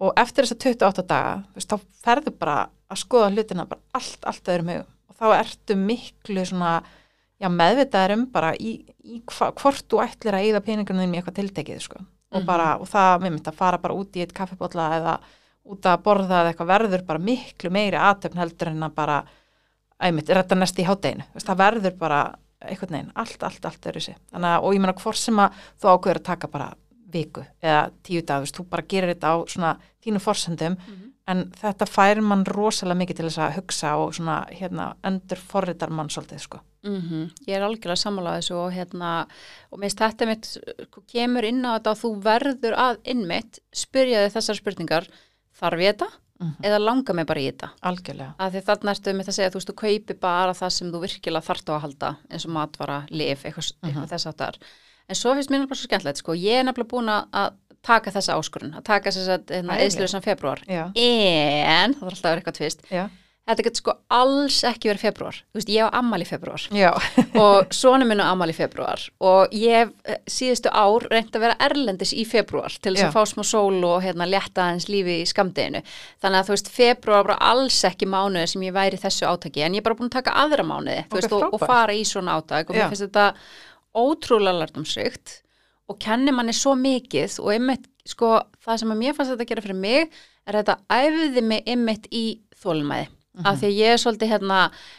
og 0.00 0.12
eftir 0.16 0.44
þess 0.44 0.52
að 0.54 0.62
28 0.78 1.02
daga 1.06 1.44
veist, 1.54 1.68
þá 1.68 1.80
ferðu 2.04 2.38
bara 2.38 2.68
að 2.90 2.96
skoða 3.02 3.30
hlutina 3.34 3.66
bara 3.68 3.80
allt, 3.94 4.18
allt 4.24 4.44
öðrum 4.44 4.70
hugum 4.70 4.86
og 5.08 5.16
þá 5.16 5.26
ertu 5.44 5.74
miklu 5.76 6.44
svona 6.46 6.82
já, 7.40 7.48
meðvitaður 7.50 8.12
um 8.12 8.26
bara 8.26 8.52
í, 8.54 8.84
í 9.04 9.20
hva, 9.26 9.50
hvort 9.52 9.84
þú 9.88 10.00
ætlir 10.06 10.34
að 10.34 10.44
eyða 10.46 10.60
peningunum 10.64 11.12
í 11.14 11.18
eitthvað 11.20 11.38
tiltekið 11.40 11.80
sko. 11.80 11.96
og, 12.34 12.40
Mhm. 12.42 12.46
bara, 12.46 12.76
og 12.80 12.86
það 12.88 13.20
með 13.22 13.30
mynd 13.30 13.44
að 13.46 13.54
fara 13.54 13.78
bara 13.78 13.94
út 13.94 14.12
í 14.16 14.20
eitt 14.20 14.32
kaffibólla 14.34 14.90
eða 14.98 15.20
út 15.64 15.86
að 15.88 16.02
borða 16.04 16.40
eða 16.42 16.52
eitthvað 16.52 16.72
verður 16.74 17.04
bara 17.08 17.18
miklu 17.30 17.70
meiri 17.72 17.96
aðtöfn 17.96 18.40
heldur 18.42 18.68
en 18.72 18.82
að 18.88 18.94
bara 18.94 19.18
æmitt, 20.04 20.28
retta 20.34 20.54
næst 20.58 20.78
í 20.82 20.84
hátteginu 20.88 21.24
það 21.40 21.60
verður 21.62 21.94
bara 21.98 22.18
einhvern 22.64 22.96
veginn 22.96 23.12
allt, 23.20 23.42
allt, 23.44 23.64
allt 23.68 23.86
öðru 23.90 24.00
sig 24.00 24.16
þannig 24.32 24.50
að, 24.50 24.62
og 24.64 24.74
ég 24.74 24.80
meina 24.84 24.96
hvort 25.00 25.20
sem 25.20 25.40
að 25.40 25.58
þú 25.80 25.90
ákveður 25.94 26.20
að 26.20 26.28
taka 26.30 26.48
bara 26.52 26.68
viku 27.14 27.44
eða 27.62 27.82
tíu 28.02 28.22
dag, 28.26 28.44
þú 28.50 28.64
bara 28.68 28.82
gerir 28.90 29.12
þetta 29.14 29.32
á 29.32 29.36
svona 29.46 29.74
þínu 30.04 30.20
forsendum 30.24 30.76
Mhm. 30.76 31.10
en 31.26 31.44
þetta 31.56 31.86
fær 31.88 32.20
mann 32.20 32.44
rosalega 32.44 32.98
mikið 33.00 33.16
til 33.16 33.26
þess 33.28 33.38
að 33.38 33.54
hugsa 33.56 33.92
og 33.96 34.12
svona 34.14 34.46
hérna 34.52 34.94
endur 35.04 35.38
forritar 35.40 35.88
mann 35.90 36.08
svolítið 36.12 36.40
sko. 36.40 36.58
Mm 36.84 37.30
Ég 37.46 37.54
er 37.56 37.62
algjörlega 37.64 37.96
sammála 37.96 38.34
þessu 38.36 38.54
og 38.60 38.72
hérna 38.74 39.26
og 39.72 39.78
minnst 39.80 39.96
þetta 39.98 40.26
mitt 40.26 40.44
sko, 40.44 41.00
kemur 41.08 41.44
inn 41.48 41.62
á 41.64 41.78
þetta 41.78 41.90
og 41.94 41.98
þú 42.02 42.10
verður 42.22 42.74
að 42.76 42.98
innmitt 43.04 43.58
spyrja 43.72 44.26
þig 44.26 44.34
þessar 44.36 44.58
spurningar 44.60 45.08
þarf 45.60 45.80
ég 45.84 45.94
þetta? 45.96 46.10
Mhm. 46.40 46.64
eða 46.66 46.78
langar 46.82 47.14
mig 47.14 47.26
bara 47.26 47.40
í 47.40 47.44
þetta? 47.46 47.68
Algjörlega. 47.86 48.34
að 48.42 48.52
því 48.56 48.62
þarna 48.66 48.90
ertu 48.94 49.12
með 49.14 49.28
að 49.30 49.36
segja 49.36 49.50
þú 49.50 49.58
veist 49.60 49.68
þú 49.70 49.74
kaupi 49.84 50.14
bara 50.20 50.52
það 50.58 50.70
sem 50.74 50.88
þú 50.92 51.00
virkilega 51.04 51.46
þarft 51.46 51.68
á 51.70 51.72
að 51.76 51.80
halda 51.84 52.08
eins 52.30 52.44
og 52.48 52.50
matvara, 52.56 52.96
lif, 53.10 53.44
eitthvað, 53.46 53.68
eitthvað 53.86 54.08
þess 54.10 54.26
áttar 54.32 54.58
en 55.08 55.14
svo 55.20 55.34
finnst 55.34 55.50
mér 55.50 55.60
nefnilega 55.62 55.78
svo 55.78 55.86
skemmtilegt 55.88 56.18
sko, 56.18 56.32
ég 56.34 56.58
er 56.58 56.64
nefnilega 56.66 56.90
búin 56.90 57.08
að- 57.08 57.28
að 57.32 57.52
taka 57.84 58.10
þessa 58.10 58.34
áskorun 58.40 58.74
að 58.74 58.82
taka 58.84 59.10
þess 59.10 59.28
að 59.28 59.46
hérna, 59.54 59.76
Æði. 59.78 59.86
eðsluðsan 59.86 60.22
februar 60.24 60.60
Já, 60.66 60.90
en, 60.96 61.94
það 61.94 62.00
var 62.00 62.10
alltaf 62.10 62.24
að 62.24 62.32
vera 62.34 62.40
eitthvað 62.42 62.58
tvist. 62.58 62.82
Já, 62.90 63.08
þetta 63.44 63.66
getur 63.66 63.82
sko 63.82 63.94
alls 64.14 64.62
ekki 64.64 64.88
verið 64.92 65.04
februar 65.08 65.40
þú 65.42 65.60
veist, 65.60 65.72
ég 65.74 65.84
á 65.84 65.96
ammali 66.00 66.24
í 66.24 66.30
februar 66.30 66.64
og 67.44 67.74
svona 67.76 68.08
minn 68.08 68.22
á 68.22 68.30
ammali 68.30 68.54
í 68.54 68.58
februar 68.58 69.02
og 69.20 69.52
ég 69.52 69.92
eh, 70.08 70.20
síðustu 70.30 70.72
ár 70.72 71.08
reynd 71.12 71.34
að 71.34 71.46
vera 71.48 71.58
erlendis 71.68 72.14
í 72.16 72.24
februar 72.28 72.72
til 72.80 72.94
þess 72.94 73.10
að 73.10 73.16
fá 73.18 73.34
smá 73.34 73.44
sól 73.44 73.84
og 73.84 74.00
hérna 74.04 74.28
létta 74.28 74.68
aðeins 74.68 74.88
lífi 74.88 75.20
í 75.20 75.28
skamdeginu 75.28 75.82
þannig 76.24 76.40
að 76.40 76.48
þú 76.48 76.56
veist, 76.56 76.72
februar 76.72 77.24
bara 77.26 77.38
alls 77.50 77.78
ekki 77.88 78.08
mánuði 78.10 78.50
sem 78.52 78.64
ég 78.66 78.74
væri 78.74 79.00
þessu 79.00 79.28
átaki. 79.28 79.64
En 79.64 79.76
ég 79.76 79.82
er 79.82 79.86
bara 79.88 79.98
búin 79.98 80.10
að 80.10 80.18
taka 80.18 80.36
aðra 80.44 80.66
mánuði 80.66 81.00
þú 81.08 81.16
Ok, 81.16 81.18
veist, 81.20 81.36
og, 81.36 81.56
og 81.56 81.64
fara 81.64 81.96
í 81.96 82.04
svona 82.08 82.36
átak. 82.38 82.70
Og 82.70 82.76
Já. 82.76 82.84
mér 82.84 82.92
finnst 82.92 83.06
þetta 83.06 83.26
ótrúlega 84.04 84.60
lærdumsrygt 84.60 85.40
og 85.90 85.98
kenni 86.02 86.34
manni 86.34 86.54
svo 86.56 86.74
mikið. 86.78 87.38
Og 87.44 87.52
einmitt, 87.56 87.88
sko, 88.08 88.36
það 88.64 88.80
sem 88.82 88.94
að 88.94 89.02
mér 89.02 89.18
fannst 89.18 89.34
þetta 89.34 89.46
að 89.46 89.52
gera 89.52 89.66
fyrir 89.66 89.82
mig 89.82 90.22
er 90.44 90.56
að 90.56 90.62
þetta 90.62 91.02
æfiði 91.02 91.44
mig 91.50 91.68
einmitt 91.74 92.08
í 92.12 92.24
þólumæði 92.64 93.10
af 93.42 93.58
því 93.58 93.70
ég 93.74 93.94
er 93.94 93.98
svolítið 93.98 94.30
hérna 94.30 94.58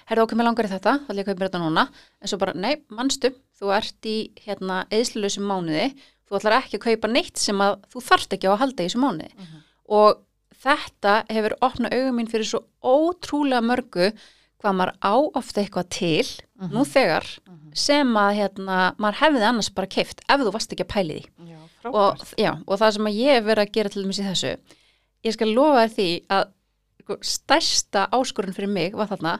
herðu 0.10 0.26
okkur 0.26 0.40
með 0.40 0.48
langar 0.50 0.68
í 0.68 0.72
þetta, 0.74 0.94
kaupa 1.08 1.40
mér 1.40 1.48
þetta 1.48 1.62
núna. 1.64 1.86
En 2.20 2.32
svo 2.32 2.40
bara, 2.42 2.54
nei, 2.54 2.76
manstu, 2.92 3.32
þú 3.60 3.72
ert 3.78 4.10
í 4.12 4.18
hérna, 4.44 4.84
eðslulösum 4.92 5.48
mánuði. 5.48 5.90
Þú 6.26 6.40
ætlar 6.40 6.58
ekki 6.60 6.80
að 6.80 6.86
kaupa 6.90 7.12
neitt 7.14 7.38
sem 7.40 7.62
að 7.62 7.78
þú 7.94 8.04
þarft 8.10 8.34
ekki 8.36 8.50
á 8.50 8.54
að 8.56 8.62
halda 8.64 8.84
í 8.84 8.90
þessu 8.90 9.04
mánuði. 9.04 9.50
Og 9.96 10.24
þetta 10.66 11.14
hefur 11.30 11.58
opnað 11.62 11.96
augum 12.00 12.18
mín 12.20 12.32
fyrir 12.32 12.50
svo 12.50 12.64
ótrúlega 12.84 13.62
mörgu 13.62 14.10
hvað 14.60 14.78
maður 14.80 14.94
á 15.06 15.16
ofta 15.38 15.62
eitthvað 15.62 15.90
til 15.94 16.26
nú 16.74 16.84
þegar 16.88 17.28
sem 17.76 18.16
að 18.18 18.32
hérna, 18.40 18.96
maður 18.98 19.20
hefði 19.22 19.46
annars 19.46 19.70
bara 19.70 19.88
keift 19.92 20.24
ef 20.26 20.42
þú 20.42 20.52
varst 20.56 20.72
ekki 20.74 20.86
að 20.88 20.94
pæli 20.94 21.20
því. 21.20 21.52
Já, 21.52 21.60
og, 21.92 22.24
já, 22.40 22.52
og 22.66 22.80
það 22.80 22.92
sem 22.96 23.08
ég 23.12 23.36
hef 23.36 23.46
verið 23.46 23.66
að 23.66 23.74
gera 23.76 23.90
til 23.90 24.04
dæmis 24.04 24.20
í 24.20 24.26
þessu 24.26 24.54
ég 25.26 25.36
skal 25.36 25.52
lofa 25.54 25.88
því 25.92 26.10
að 26.32 26.46
stærsta 27.22 28.08
áskorun 28.12 28.54
fyrir 28.56 28.70
mig 28.70 28.94
var 28.98 29.08
þarna 29.08 29.40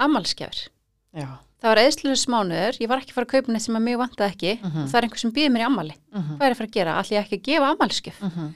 ammalskjafir 0.00 0.68
Já, 1.16 1.26
það 1.60 1.68
var 1.72 1.80
eðslulega 1.82 2.20
smánuður, 2.22 2.76
ég 2.80 2.88
var 2.88 3.00
ekki 3.02 3.10
að 3.10 3.16
fara 3.18 3.26
að 3.26 3.32
kaupa 3.34 3.52
neitt 3.52 3.62
sem 3.66 3.74
að 3.76 3.82
mig 3.88 3.96
vantaði 3.98 4.30
ekki 4.34 4.52
Mhm. 4.62 4.82
og 4.84 4.88
það 4.88 4.98
er 5.00 5.02
einhver 5.08 5.18
sem 5.18 5.32
býður 5.32 5.52
mér 5.56 5.60
í 5.64 5.66
ammali 5.66 5.94
Mhm. 6.14 6.36
hvað 6.38 6.46
er 6.46 6.50
að 6.54 6.56
fara 6.60 6.68
að 6.68 6.72
gera, 6.78 6.94
allir 6.98 7.16
ég 7.18 7.24
ekki 7.24 7.38
að 7.40 7.46
gefa 7.48 7.70
ammalskjöf 7.74 8.20
Mhm. 8.22 8.54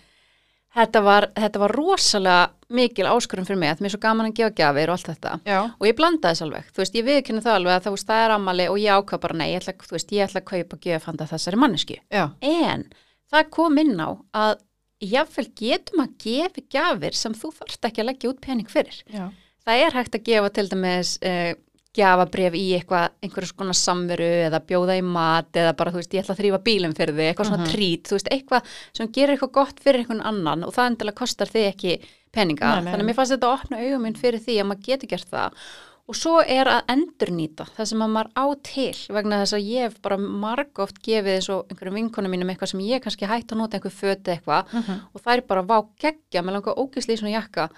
þetta, 0.77 1.03
var, 1.05 1.27
þetta 1.37 1.59
var 1.59 1.71
rosalega 1.73 2.51
mikil 2.71 3.05
áskorun 3.07 3.47
fyrir 3.47 3.59
mig 3.59 3.71
að 3.71 3.81
mér 3.81 3.85
er 3.87 3.91
svo 3.91 4.01
gaman 4.01 4.27
að 4.31 4.35
gefa 4.35 4.55
gjafir 4.55 4.89
og 4.89 4.95
allt 4.99 5.07
þetta. 5.07 5.41
Já, 5.47 5.61
og 5.81 5.87
ég 5.87 5.95
blandaði 5.97 6.35
þess 6.35 6.43
alveg, 6.43 6.65
þú 6.73 6.77
veist, 6.83 6.95
ég 6.95 7.05
viðkynna 7.05 7.43
það 7.43 7.55
alveg 7.59 7.73
að 7.77 7.83
það, 7.85 7.93
veist, 7.95 8.07
það 8.09 8.25
er 8.25 8.31
ammali 8.35 8.69
og 8.69 8.77
ég 8.79 8.91
ákvað 9.05 9.21
bara 9.21 9.35
nei, 9.35 9.53
ég 9.55 9.63
ætla, 9.63 9.75
veist, 9.91 10.11
ég 10.11 10.25
ætla 10.29 10.41
að 10.41 10.45
kaupa 10.45 10.77
gjöf 10.79 11.03
handa 11.05 11.25
þessari 11.27 11.57
mannesku 11.57 11.97
já, 12.11 12.31
en 12.43 12.85
það 13.33 13.51
kom 13.51 13.79
inn 13.79 13.97
á 14.01 14.09
að 14.35 14.57
jáfnvel 15.13 15.47
getum 15.61 16.01
að 16.05 16.17
gefa 16.25 16.65
gjafir 16.75 17.15
sem 17.19 17.35
þú 17.35 17.53
þarft 17.61 17.89
ekki 17.91 18.03
að 18.03 18.09
leggja 18.11 18.31
út 18.33 18.41
pening 18.41 18.69
fyrir 18.73 18.99
já. 19.13 19.29
það 19.67 19.85
er 19.87 19.97
hægt 20.01 20.19
að 20.19 20.25
gefa 20.31 20.51
til 20.57 20.67
dæmis 20.73 21.15
uh, 21.25 21.53
gjafabref 21.95 22.57
í 22.59 22.65
eitthvað, 22.75 23.13
einhverjum 23.23 23.53
svona 23.55 23.75
samveru 23.79 24.27
eða 24.49 24.59
bjóða 24.67 24.97
í 24.99 25.03
mat 25.07 25.55
eða 25.61 25.77
bara, 25.79 25.93
þú 25.95 26.01
veist, 26.01 26.15
ég 26.17 26.25
ætla 26.25 26.35
að 26.35 26.41
þrýfa 26.41 26.59
bílum 26.67 26.95
fyrir 26.99 27.15
þig, 27.15 27.29
eitthvað 27.31 27.51
svona 27.53 27.63
Mhm. 27.63 27.71
trít, 27.71 28.03
þú 28.11 28.17
veist, 28.19 28.31
eitthvað 28.35 28.73
sem 28.99 29.09
gerir 29.15 29.35
eitthvað 29.37 29.53
gott 29.61 29.79
fyrir 29.85 30.01
einhvern 30.03 30.25
annan 30.27 30.65
og 30.67 30.75
það 30.75 30.89
endilega 30.91 31.21
kostar 31.21 31.47
þig 31.53 31.69
ekki 31.71 31.93
peninga, 32.35 32.67
Nei, 32.67 32.83
nei. 32.83 32.91
þannig 32.93 33.05
að 33.05 33.09
mér 33.13 33.15
fannst 33.21 33.33
þetta 33.37 33.47
að 33.47 33.55
opna 33.61 33.79
augum 33.85 34.03
minn 34.09 34.19
fyrir 34.19 34.41
því 34.43 34.57
að 34.59 34.67
maður 34.73 34.87
getur 34.89 35.09
gert 35.15 35.31
það 35.31 35.53
og 36.09 36.17
svo 36.19 36.35
er 36.45 36.69
að 36.69 36.91
endurnýta 36.93 37.65
það 37.77 37.87
sem 37.91 38.03
að 38.05 38.11
maður 38.13 38.31
á 38.37 38.45
til 38.69 39.15
vegna 39.17 39.39
þess 39.41 39.57
að 39.57 39.69
ég 39.71 39.87
hef 39.89 39.95
bara 40.05 40.19
margóft 40.21 40.99
gefið 41.03 41.35
eins 41.39 41.49
og 41.55 41.65
einhverjum 41.73 41.95
vinkonum 42.01 42.31
mínum 42.35 42.51
eitthvað 42.53 42.73
sem 42.75 42.81
ég 42.85 43.01
kannski 43.07 43.27
hægt 43.31 43.53
að 43.55 43.61
nota 43.63 43.79
einhver 43.79 43.95
föti 43.95 44.35
eitthvað 44.35 44.67
Mhm. 44.75 45.01
og 45.15 45.21
það 45.25 45.33
er 45.37 45.41
bara 45.49 45.63
vá 45.63 45.79
geggja 45.99 46.43
með 46.45 46.53
langa 46.59 46.75
ógisli 46.77 47.15
í 47.15 47.19
svona 47.23 47.37
jakka 47.41 47.69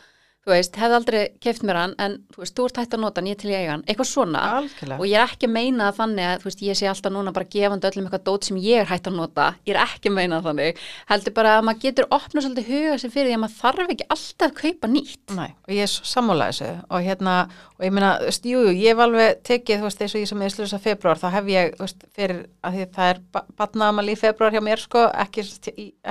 þú 0.46 0.54
veist, 0.54 0.76
hefði 0.78 0.96
aldrei 1.00 1.20
keift 1.42 1.64
mér 1.66 1.78
hann 1.80 1.94
en 2.02 2.12
þú 2.30 2.42
veist, 2.44 2.54
þú 2.54 2.66
ert 2.68 2.76
hægt 2.78 2.92
að 2.94 3.00
nota 3.02 3.18
hann, 3.20 3.30
ég 3.32 3.38
til 3.40 3.50
í 3.50 3.54
eiga 3.56 3.72
hann. 3.72 3.82
Eitthvað 3.90 4.08
svona. 4.12 4.42
Algjörlega. 4.60 4.98
og 5.00 5.08
ég 5.10 5.18
er 5.18 5.32
ekki 5.32 5.48
að 5.48 5.54
meina 5.56 5.88
það 5.88 5.98
þannig 5.98 6.26
að 6.30 6.36
þú 6.38 6.48
veist, 6.48 6.62
ég 6.66 6.78
sé 6.78 6.90
alltaf 6.90 7.14
núna 7.16 7.32
bara 7.34 7.48
gefandi 7.50 7.88
öllum 7.90 8.06
eitthvað 8.06 8.24
dót 8.28 8.46
sem 8.46 8.60
ég 8.62 8.84
er 8.84 8.90
hægt 8.90 9.10
að 9.10 9.18
nota. 9.18 9.48
Ég 9.66 9.74
er 9.74 9.80
ekki 9.82 10.12
að 10.12 10.16
meina 10.20 10.38
það 10.38 10.46
þannig. 10.52 10.82
Heldur 11.10 11.34
bara 11.40 11.56
að 11.56 11.66
maður 11.66 11.82
getur 11.82 12.08
opnað 12.14 12.46
svolítið 12.46 12.70
huga 12.70 12.94
sem 13.02 13.14
fyrir 13.16 13.30
því 13.32 13.36
að 13.36 13.42
maður 13.42 13.58
þarf 13.64 13.92
ekki 13.96 14.08
alltaf 14.14 14.46
að 14.46 14.56
kaupa 14.62 14.92
nýtt. 14.92 15.34
Nei, 15.34 15.50
og 15.66 15.74
ég 15.74 15.82
er 15.82 15.90
svo 15.90 16.06
sammála 16.12 16.48
þessu. 16.52 16.70
Og 16.86 17.06
hérna, 17.08 17.34
og 17.74 17.86
ég 17.88 17.96
meina, 17.98 18.12
jú, 18.46 18.62
ég 18.70 18.94
hef 18.94 19.02
alveg 19.02 19.42
tekið, 19.50 19.82
þú 19.82 19.90
veist, 19.90 20.06
eins 20.06 20.14
og 20.14 20.22
ég 20.22 20.30
sem 20.30 20.46
er 20.46 20.54
slusa 20.54 20.78
februar, 20.86 21.18
þá 21.18 21.28
hef 21.34 21.50
ég, 21.50 21.74
veist, 21.82 22.06
fyrir 22.14 22.46
að 22.62 22.78
því 22.78 22.88
það 22.94 23.12
er 23.12 23.22
batnaðamal 23.58 24.06
í 24.06 24.16
februar 24.20 24.54
hjá 24.54 24.62
mér, 24.62 24.82
sko, 24.82 25.04
ekki, 25.26 25.46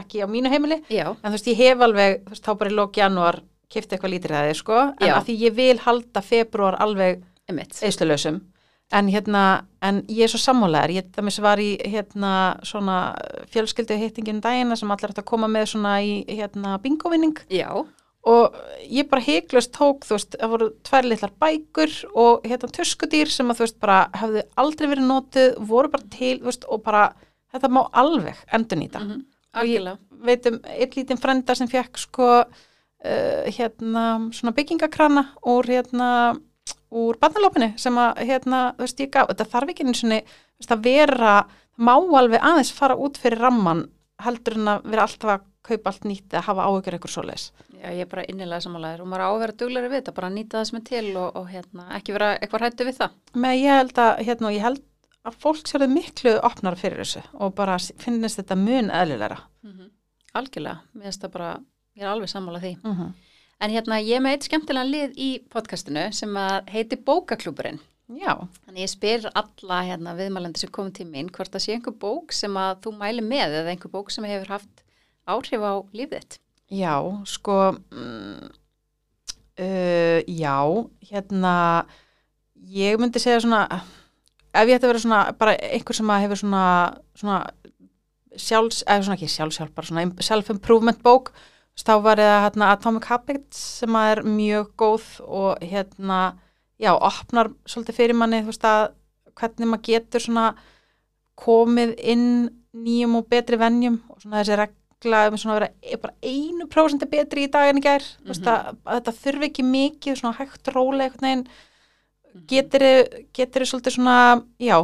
ekki 0.03 0.23
á 0.23 0.27
mínu 0.29 0.51
heimili, 0.51 0.81
já, 0.91 1.07
en 1.15 1.29
þú 1.31 1.35
veist, 1.37 1.51
ég 1.51 1.61
hef 1.63 1.85
alveg, 1.87 2.23
þú 2.27 2.35
veist, 2.35 3.54
kifti 3.69 3.95
eitthvað 3.95 4.13
lítir 4.15 4.31
að 4.35 4.49
þið, 4.49 4.57
sko, 4.61 4.79
en 4.99 5.07
Já. 5.07 5.15
að 5.17 5.25
því 5.29 5.35
ég 5.45 5.55
vil 5.55 5.77
halda 5.85 6.21
februar 6.21 6.77
alveg 6.83 7.23
eðslulösum, 7.49 8.41
en 8.93 9.07
hérna, 9.09 9.65
en 9.81 10.03
ég 10.07 10.23
er 10.27 10.31
svo 10.31 10.39
sammálaður, 10.43 10.93
ég 10.99 11.11
dæmis 11.15 11.39
var 11.41 11.57
í, 11.61 11.71
hérna, 11.89 12.31
svona 12.63 12.97
fjölskyldu 13.53 13.97
hittingin 13.97 14.41
dagina 14.41 14.75
sem 14.77 14.91
allir 14.93 15.13
ætti 15.13 15.23
að 15.23 15.29
koma 15.31 15.47
með 15.51 15.71
svona 15.73 15.97
í, 16.05 16.23
hérna, 16.29 16.77
bingovinning, 16.83 17.37
já, 17.49 17.69
og 18.25 18.55
ég 18.89 19.09
bara 19.09 19.21
heiklust 19.21 19.73
tók, 19.75 20.05
þú 20.07 20.15
veist, 20.17 20.37
það 20.41 20.53
voru 20.55 20.69
tvær 20.87 21.05
litlar 21.11 21.33
bækur 21.41 21.91
og 22.17 22.45
hérna 22.49 22.71
tuskudýr 22.73 23.29
sem 23.29 23.49
að 23.53 23.59
þú 23.59 23.65
veist 23.67 23.79
bara 23.83 23.99
hefðu 24.17 24.41
aldrei 24.57 24.87
verið 24.89 25.09
notið, 25.11 25.57
voru 25.69 25.91
bara 25.93 26.09
til, 26.09 26.39
þú 26.41 26.49
veist, 26.49 26.65
og 26.69 26.81
bara 26.85 27.03
þetta 27.53 27.69
má 27.69 27.83
alveg 27.93 28.35
endurnýta. 28.53 28.99
mm 29.05 29.23
Og 29.55 29.63
ég- 29.63 29.97
Veit 30.25 30.45
um 30.49 30.57
einn 30.67 30.89
lítinn 30.97 31.17
frenda 31.21 31.55
sem 31.55 31.67
fekk 31.67 31.97
sko 31.97 32.43
uh, 33.05 33.45
hérna 33.53 34.05
svona 34.35 34.55
byggingakrana 34.57 35.27
úr 35.53 35.69
hérna 35.69 36.09
úr 36.95 37.17
barnalópinu 37.21 37.73
sem 37.81 37.97
að 37.99 38.23
hérna, 38.29 38.61
þú 38.77 38.85
veist, 38.85 39.03
ég 39.03 39.11
gaf, 39.13 39.29
þetta 39.31 39.49
þarf 39.51 39.73
ekki 39.73 39.85
einu 39.85 39.97
sinni, 39.97 40.21
þú 40.25 40.63
veist, 40.63 40.75
að 40.75 40.87
vera, 40.87 41.33
má 41.75 41.93
alveg 41.95 42.39
aðeins 42.39 42.71
fara 42.75 42.97
út 42.97 43.19
fyrir 43.19 43.41
ramman 43.43 43.85
heldur 44.23 44.57
en 44.59 44.71
að 44.71 44.87
vera 44.87 45.05
alltaf 45.05 45.33
að 45.33 45.45
kaupa 45.65 45.91
allt 45.91 46.03
nýtt 46.05 46.33
eða 46.35 46.45
hafa 46.45 46.65
áhyggjur 46.69 46.95
eitthvað 46.95 47.13
svoleiðis. 47.15 47.45
Já, 47.73 47.87
ég 47.89 48.03
er 48.05 48.09
bara 48.09 48.25
innilega 48.29 48.61
samanlegaður 48.63 49.01
og 49.03 49.09
maður 49.11 49.23
á 49.25 49.29
að 49.29 49.39
vera 49.41 49.55
duglega 49.61 49.89
við 49.89 49.99
þetta, 49.99 50.13
bara 50.19 50.29
að 50.29 50.35
nýta 50.35 50.59
það 50.59 50.67
sem 50.69 50.77
er 50.79 50.83
til 50.89 51.07
og, 51.17 51.39
og 51.39 51.47
hérna, 51.49 51.85
ekki 51.97 52.15
vera 52.15 52.27
eitthvað 52.37 52.63
hrættu 52.63 52.87
við 52.87 52.99
það. 52.99 53.15
Með 53.45 53.55
ég 53.59 53.79
held 53.79 54.01
að, 54.05 54.11
hérna, 54.29 54.47
og 54.47 54.55
ég 54.55 54.65
held 54.67 54.83
að 55.25 55.39
fólk 55.41 55.69
sér 55.69 55.83
þau 55.83 55.91
miklu 55.95 56.35
opnar 56.45 56.77
fyrir 56.79 57.01
þessu 57.01 57.23
og 57.33 57.55
bara 57.57 57.79
finnist 57.81 58.41
þetta 58.41 58.59
mun 58.61 58.93
eðlilegra. 58.93 59.41
Mm 59.65 59.91
Algjörlega, 60.35 60.81
mér 60.91 61.07
finnst 61.07 61.21
það 61.23 61.31
bara, 61.31 61.49
ég 61.95 62.03
er 62.03 62.11
alveg 62.11 62.29
sammála 62.29 62.59
því. 62.59 62.77
Mm 62.83 62.95
-hmm. 62.95 63.13
En 63.59 63.71
hérna, 63.71 63.99
ég 64.03 64.15
er 64.15 64.21
með 64.21 64.31
eitt 64.31 64.43
skemmtilega 64.43 64.85
lið 64.85 65.11
í 65.17 65.29
podcastinu 65.49 66.11
sem 66.11 66.35
heiti 66.67 66.95
Bókaklúburinn. 66.95 67.79
Já, 68.05 68.47
Þannig 68.65 68.81
ég 68.83 68.89
spyr 68.89 69.31
alla 69.33 69.81
hérna, 69.81 70.13
viðmælandi 70.13 70.59
sem 70.59 70.69
komið 70.69 70.93
til 70.93 71.07
mín 71.07 71.31
hvort 71.31 71.49
það 71.51 71.63
sé 71.63 71.73
einhver 71.73 71.95
bók 71.97 72.31
sem 72.31 72.53
að 72.53 72.81
þú 72.83 72.91
mæli 72.97 73.21
með 73.21 73.49
eða 73.61 73.69
einhver 73.71 73.91
bók 73.91 74.11
sem 74.11 74.23
hefur 74.23 74.47
haft 74.47 74.83
áhrif 75.25 75.61
á 75.61 75.73
lífið 75.89 76.37
já, 76.69 77.25
sko, 77.25 77.77
mm, 77.91 78.49
uh, 79.59 80.19
já, 80.27 80.57
hérna, 81.11 81.85
ég 82.55 82.99
myndi 82.99 83.21
segja 83.21 83.41
svona, 83.43 83.65
ef 84.53 84.67
ég 84.67 84.77
ætti 84.77 84.87
að 84.87 84.93
vera 84.93 85.03
svona, 85.03 85.21
bara 85.37 85.57
einhver 85.57 85.97
sem 85.97 86.09
að 86.09 86.23
hefur 86.25 86.41
svona, 86.41 86.65
svona 87.15 87.39
sjálfs, 88.35 88.83
eða 88.87 89.05
svona 89.05 89.19
ekki 89.19 89.31
sjálfsjálf, 89.31 89.75
bara 89.75 89.87
svona 89.89 90.25
self-improvement 90.25 91.03
bók, 91.05 91.31
þú 91.75 91.81
veist, 91.81 91.89
þá 91.89 91.95
var 92.03 92.21
það 92.21 92.37
hérna 92.45 92.69
Atomic 92.71 93.07
Habits 93.09 93.63
sem 93.81 93.95
er 93.99 94.21
mjög 94.23 94.69
góð 94.79 95.07
og 95.27 95.59
hérna, 95.63 96.37
já, 96.79 96.93
opnar 96.95 97.51
svolítið 97.67 97.99
fyrir 97.99 98.15
manni, 98.15 98.41
þú 98.43 98.53
veist 98.53 98.67
að 98.69 98.85
hvernig 99.35 99.67
maður 99.67 99.85
getur 99.89 100.23
svona 100.23 100.45
komið 101.35 101.95
inn 101.99 102.27
nýjum 102.75 103.19
og 103.19 103.27
betri 103.27 103.59
venjum 103.59 103.99
og 104.09 104.21
svona 104.21 104.41
þessi 104.41 104.59
regla 104.61 105.21
um 105.27 105.37
svona 105.37 105.55
að 105.55 105.59
vera 105.59 105.71
e- 105.83 105.99
bara 105.99 106.15
einu 106.23 106.67
prósenti 106.71 107.07
betri 107.11 107.43
í 107.45 107.51
dag 107.51 107.69
en 107.69 107.79
í 107.79 107.83
gær, 107.83 108.03
þú 108.23 108.31
veist 108.31 108.47
að, 108.47 108.69
að 108.85 108.99
þetta 108.99 109.15
þurfi 109.19 109.49
ekki 109.49 109.65
mikið, 109.67 110.19
svona 110.21 110.37
hægt 110.39 110.71
rólega 110.71 111.11
einhvern 111.11 111.27
veginn, 111.27 111.47
getur 112.47 112.87
getur 113.35 113.67
svolítið 113.67 113.97
svona, 113.97 114.17
já 114.59 114.77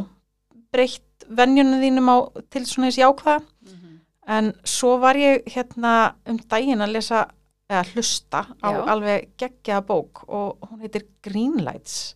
breytt 0.71 1.25
venjunum 1.31 1.81
þínum 1.83 2.11
á 2.11 2.17
til 2.51 2.65
svona 2.67 2.91
þessi 2.91 3.03
jákvæða 3.03 3.39
en 4.31 4.51
svo 4.63 4.95
var 5.01 5.19
ég 5.19 5.45
hérna 5.51 6.15
um 6.29 6.39
daginn 6.51 6.83
að 6.83 6.95
lesa 6.97 7.25
eða 7.71 7.85
hlusta 7.93 8.45
á 8.59 8.67
Já. 8.71 8.81
alveg 8.93 9.29
geggjaða 9.39 9.85
bók 9.87 10.25
og 10.27 10.67
hún 10.69 10.83
heitir 10.83 11.05
Greenlights 11.23 12.15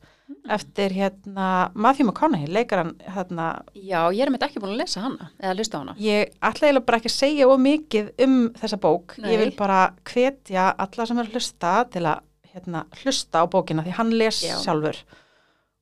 eftir 0.49 0.93
hérna 0.93 1.72
Matthew 1.74 2.07
McConaughey, 2.07 2.49
leikaran 2.49 2.95
hérna, 3.13 3.63
Já, 3.78 4.07
ég 4.13 4.26
er 4.26 4.32
með 4.34 4.47
ekki 4.47 4.61
búin 4.61 4.74
að 4.76 4.82
lesa 4.84 5.03
hana 5.05 5.30
eða 5.39 5.57
lusta 5.59 5.78
á 5.78 5.82
hana. 5.84 5.95
ég 6.01 6.32
ætla 6.41 6.68
eiginlega 6.68 6.86
bara 6.88 6.99
ekki 7.01 7.11
að 7.11 7.18
segja 7.20 7.49
of 7.49 7.61
mikið 7.61 8.09
um 8.26 8.38
þessa 8.57 8.80
bók, 8.82 9.18
Nei. 9.22 9.30
ég 9.34 9.43
vil 9.43 9.53
bara 9.57 9.80
hvetja 10.09 10.72
alla 10.78 11.05
sem 11.05 11.22
er 11.22 11.30
að 11.30 11.38
hlusta 11.38 11.76
til 11.93 12.03
að 12.09 12.24
hérna, 12.55 12.86
hlusta 13.03 13.43
á 13.43 13.45
bókina 13.51 13.86
því 13.86 13.95
hann 13.99 14.13
les 14.18 14.41
Já. 14.45 14.57
sjálfur 14.63 15.01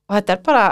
og 0.08 0.16
þetta 0.18 0.36
er 0.36 0.42
bara 0.44 0.64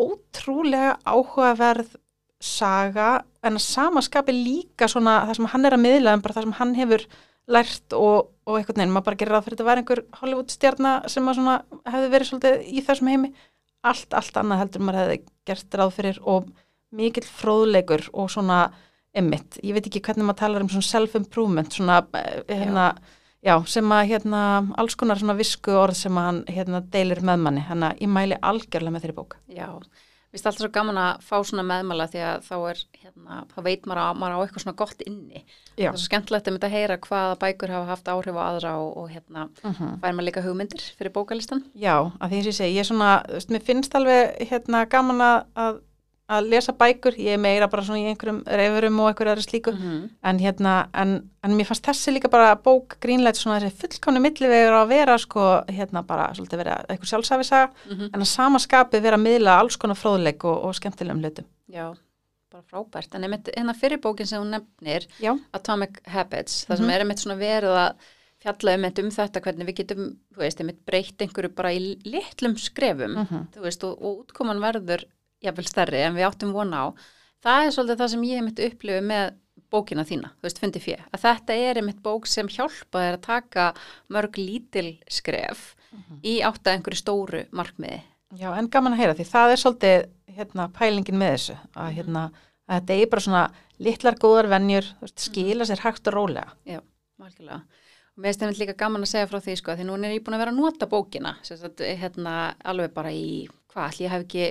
ótrúlega 0.00 0.96
áhugaverð 1.04 1.96
saga 2.40 3.08
en 3.42 3.58
að 3.58 3.64
sama 3.64 4.02
skapi 4.04 4.34
líka 4.34 4.88
svona 4.90 5.24
það 5.26 5.40
sem 5.40 5.50
hann 5.54 5.66
er 5.66 5.74
að 5.74 5.84
miðla 5.84 6.14
en 6.14 6.22
bara 6.22 6.36
það 6.36 6.46
sem 6.46 6.56
hann 6.60 6.74
hefur 6.78 7.04
lært 7.48 7.94
og, 7.96 8.28
og 8.44 8.58
einhvern 8.58 8.82
veginn, 8.82 8.92
maður 8.94 9.06
bara 9.08 9.18
gerir 9.20 9.34
ráð 9.34 9.46
fyrir 9.46 9.56
þetta 9.56 9.64
að 9.64 9.70
vera 9.70 9.82
einhver 9.82 10.02
Hollywood 10.20 10.52
stjarnar 10.52 11.08
sem 11.10 11.28
að 11.30 11.38
svona 11.38 11.54
hefði 11.88 12.10
verið 12.12 12.30
svolítið 12.30 12.66
í 12.68 12.82
þessum 12.86 13.10
heimi 13.12 13.30
allt, 13.88 14.10
allt 14.12 14.40
annað 14.40 14.62
heldur 14.62 14.84
maður 14.84 15.00
hefði 15.02 15.20
gert 15.48 15.78
ráð 15.80 15.94
fyrir 15.96 16.20
og 16.28 16.50
mikill 16.98 17.26
fróðleikur 17.26 18.08
og 18.12 18.30
svona 18.32 18.58
emmitt, 19.16 19.58
ég 19.64 19.74
veit 19.76 19.86
ekki 19.88 20.02
hvernig 20.04 20.28
maður 20.28 20.42
talar 20.42 20.64
um 20.64 20.70
svona 20.72 20.88
self-improvement 20.88 21.74
svona 21.74 22.02
eh, 22.20 22.42
hérna, 22.52 22.90
já. 23.44 23.54
sem 23.66 23.94
að 23.94 24.12
hérna 24.12 24.42
alls 24.78 24.96
konar 25.00 25.20
svona 25.20 25.36
visku 25.38 25.74
orð 25.74 25.98
sem 26.02 26.20
að 26.20 26.28
hann 26.28 26.42
hérna 26.52 26.82
deilir 26.92 27.24
með 27.24 27.42
manni, 27.46 27.64
hann 27.64 27.86
að 27.88 28.04
ég 28.04 28.12
mæli 28.12 28.38
algjörlega 28.38 28.94
með 28.94 29.06
þeirri 29.06 29.16
bók. 29.16 29.38
Já, 29.48 29.68
finnst 30.38 30.46
alltaf 30.48 30.62
svo 30.62 30.70
gaman 30.78 31.00
að 31.02 31.24
fá 31.28 31.36
svona 31.44 31.64
meðmæla 31.66 32.06
því 32.12 32.20
að 32.28 32.46
þá 32.48 32.54
er, 32.70 32.82
hérna, 33.02 33.38
þá 33.50 33.58
veit 33.66 33.88
maður 33.90 34.00
að 34.04 34.20
maður 34.22 34.36
á 34.38 34.42
eitthvað 34.46 34.64
svona 34.64 34.76
gott 34.78 35.02
inni. 35.06 35.42
Já. 35.74 35.88
Það 35.88 35.92
er 35.92 35.98
svo 35.98 36.06
skemmtilegt 36.08 36.48
að 36.48 36.54
mynda 36.56 36.68
að 36.70 36.76
heyra 36.78 36.98
hvaða 37.08 37.36
bækur 37.42 37.74
hafa 37.74 37.90
haft 37.92 38.10
áhrif 38.14 38.38
á 38.38 38.42
aðra 38.48 38.72
og, 38.82 38.90
og 39.02 39.10
hérna, 39.12 39.48
Mm 39.66 39.74
fær 39.98 40.14
maður 40.14 40.28
líka 40.30 40.42
hugmyndir 40.46 40.86
fyrir 40.98 41.12
bókalistan. 41.14 41.64
Já, 41.74 41.96
að 42.22 42.30
því 42.30 42.38
eins 42.38 42.46
og 42.46 42.52
ég 42.52 42.58
segi, 42.62 42.74
ég 42.78 42.84
er 42.86 42.88
svona, 42.88 43.10
þú 43.28 43.36
veist, 43.40 43.52
mér 43.56 43.66
finnst 43.66 43.94
alveg 43.98 44.48
hérna 44.50 44.84
gaman 44.88 45.20
að- 45.28 45.80
að, 46.28 46.48
lesa 46.50 46.72
bækur, 46.72 47.14
ég 47.16 47.34
er 47.34 47.38
meira 47.40 47.68
bara 47.68 47.82
svona 47.82 47.98
í 48.02 48.08
einhverjum 48.10 48.42
reyfurum 48.46 48.98
og 49.00 49.08
einhverju 49.10 49.32
aðra 49.32 49.44
slíku, 49.46 49.72
-hmm. 49.72 50.08
en 50.24 50.38
hérna, 50.38 50.88
en, 50.94 51.14
en 51.42 51.50
mér 51.56 51.64
fannst 51.66 51.86
þessi 51.86 52.12
líka 52.12 52.28
bara 52.30 52.54
bók 52.56 52.98
grínleit 53.00 53.36
svona 53.36 53.60
þessi 53.60 53.80
fullkánu 53.80 54.20
millivegur 54.20 54.76
að 54.82 54.88
vera 54.88 55.18
sko, 55.18 55.64
hérna 55.68 56.02
bara, 56.06 56.32
svolítið 56.34 56.56
vera 56.64 56.84
eitthvað 56.88 57.08
sjálfsæfisaga, 57.12 57.70
Mhm. 57.90 58.10
en 58.14 58.20
að 58.20 58.26
sama 58.26 58.58
skapi 58.58 59.00
vera 59.00 59.16
að 59.16 59.22
miðla 59.26 59.58
alls 59.58 59.76
konar 59.76 59.96
fróðleik 59.96 60.44
og, 60.44 60.64
og 60.64 60.74
skemmtilegum 60.74 61.20
hlutum. 61.22 61.44
Já, 61.72 61.94
bara 62.52 62.62
frábært. 62.72 63.14
En 63.14 63.22
einmitt, 63.24 63.48
hérna 63.56 63.74
fyrir 63.74 63.98
bókin 64.00 64.26
sem 64.26 64.42
hún 64.42 64.50
nefnir, 64.50 65.06
Já, 65.20 65.38
Atomic 65.54 66.00
Habits, 66.06 66.66
það 66.68 66.76
sem 66.76 66.86
Mhm. 66.86 66.90
er 66.94 67.00
einmitt 67.00 67.18
svona 67.18 67.38
verið 67.38 67.74
að 67.76 67.92
fjalla 68.44 68.72
einmitt 68.76 68.98
um 68.98 69.10
þetta 69.10 69.40
hvernig 69.40 69.66
við 69.66 69.74
getum, 69.76 70.16
þú 70.34 70.38
veist, 70.38 70.60
einmitt 70.60 70.84
breytt 70.86 71.18
einhverju 71.18 71.54
bara 71.54 71.70
í 71.72 71.96
litlum 72.04 72.54
skrefum, 72.56 73.14
Mhm. 73.26 73.46
þú 73.56 73.60
veist, 73.62 73.84
og, 73.84 73.98
og 74.02 74.26
útkoman 74.26 74.60
verður 74.60 75.04
jafnvel 75.44 75.68
stærri 75.68 76.02
en 76.04 76.16
við 76.16 76.28
áttum 76.28 76.54
vona 76.56 76.84
á. 76.84 76.86
Það 77.44 77.64
er 77.64 77.74
svolítið 77.74 78.00
það 78.00 78.12
sem 78.14 78.26
ég 78.26 78.40
einmitt 78.40 78.64
upplifu 78.66 79.04
með 79.06 79.36
bókina 79.72 80.04
þína, 80.06 80.32
þú 80.38 80.46
veist, 80.46 80.60
fundi 80.62 80.82
fjö, 80.82 80.96
að 81.12 81.24
þetta 81.24 81.56
er 81.68 81.80
einmitt 81.80 81.98
bók 82.04 82.28
sem 82.28 82.48
hjálpa 82.50 83.02
þér 83.04 83.18
að 83.18 83.24
taka 83.26 83.66
mörg 84.14 84.38
lítil 84.40 84.90
skref 85.12 85.74
í 86.24 86.38
átta 86.46 86.72
einhverju 86.72 87.00
stóru 87.02 87.42
markmiði. 87.52 88.00
já, 88.36 88.48
en 88.56 88.68
gaman 88.72 88.94
að 88.96 89.02
heyra 89.02 89.16
því 89.18 89.26
það 89.28 89.52
er 89.52 89.62
svolítið 89.62 90.06
hérna 90.38 90.68
pælingin 90.76 91.20
með 91.20 91.34
þessu, 91.34 91.58
að 91.74 91.92
hérna, 91.98 92.22
að 92.68 92.80
þetta 92.80 92.94
er 92.94 93.10
bara 93.12 93.24
svona 93.26 93.44
litlar 93.78 94.18
góðar 94.20 94.48
þú 94.48 95.04
veist, 95.04 95.20
skila 95.20 95.64
sér 95.68 95.84
hægt 95.84 96.08
og 96.08 96.14
rólega. 96.14 96.52
Já, 96.64 96.80
margilega. 97.18 97.62
Og 98.16 98.22
mér 98.22 98.32
finnst 98.32 98.42
einmitt 98.42 98.58
líka 98.58 98.74
gaman 98.74 99.02
að 99.02 99.12
segja 99.12 99.28
frá 99.30 99.38
því, 99.40 99.56
sko, 99.56 99.76
því 99.78 99.84
nú 99.86 99.94
er 99.94 100.16
ég 100.16 100.24
búin 100.26 100.34
að 100.34 100.42
vera 100.42 100.52
að 100.52 100.58
nota 100.58 100.88
bókina, 100.90 101.36
sem 101.46 101.58
sagt, 101.60 101.80
hérna, 101.80 102.54
alveg 102.64 102.92
bara 102.94 103.12
í, 103.14 103.46
hvað, 103.72 104.00
ég 104.02 104.10
hef 104.10 104.26
ekki 104.26 104.48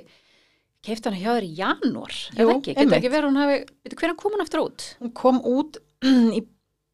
keift 0.88 1.08
hana 1.10 1.20
hjá 1.20 1.30
þér 1.36 1.46
í 1.48 1.54
janúar, 1.58 2.16
eða 2.36 2.56
ekki, 2.58 2.74
getur 2.78 2.98
ekki 2.98 3.12
verið 3.14 3.30
hún 3.30 3.42
hafi, 3.42 3.58
veitu, 3.86 4.00
hvernig 4.00 4.20
kom 4.22 4.36
hún 4.36 4.44
aftur 4.46 4.64
út? 4.64 4.88
Hún 5.04 5.14
kom 5.18 5.42
út 5.48 5.78
í 6.40 6.42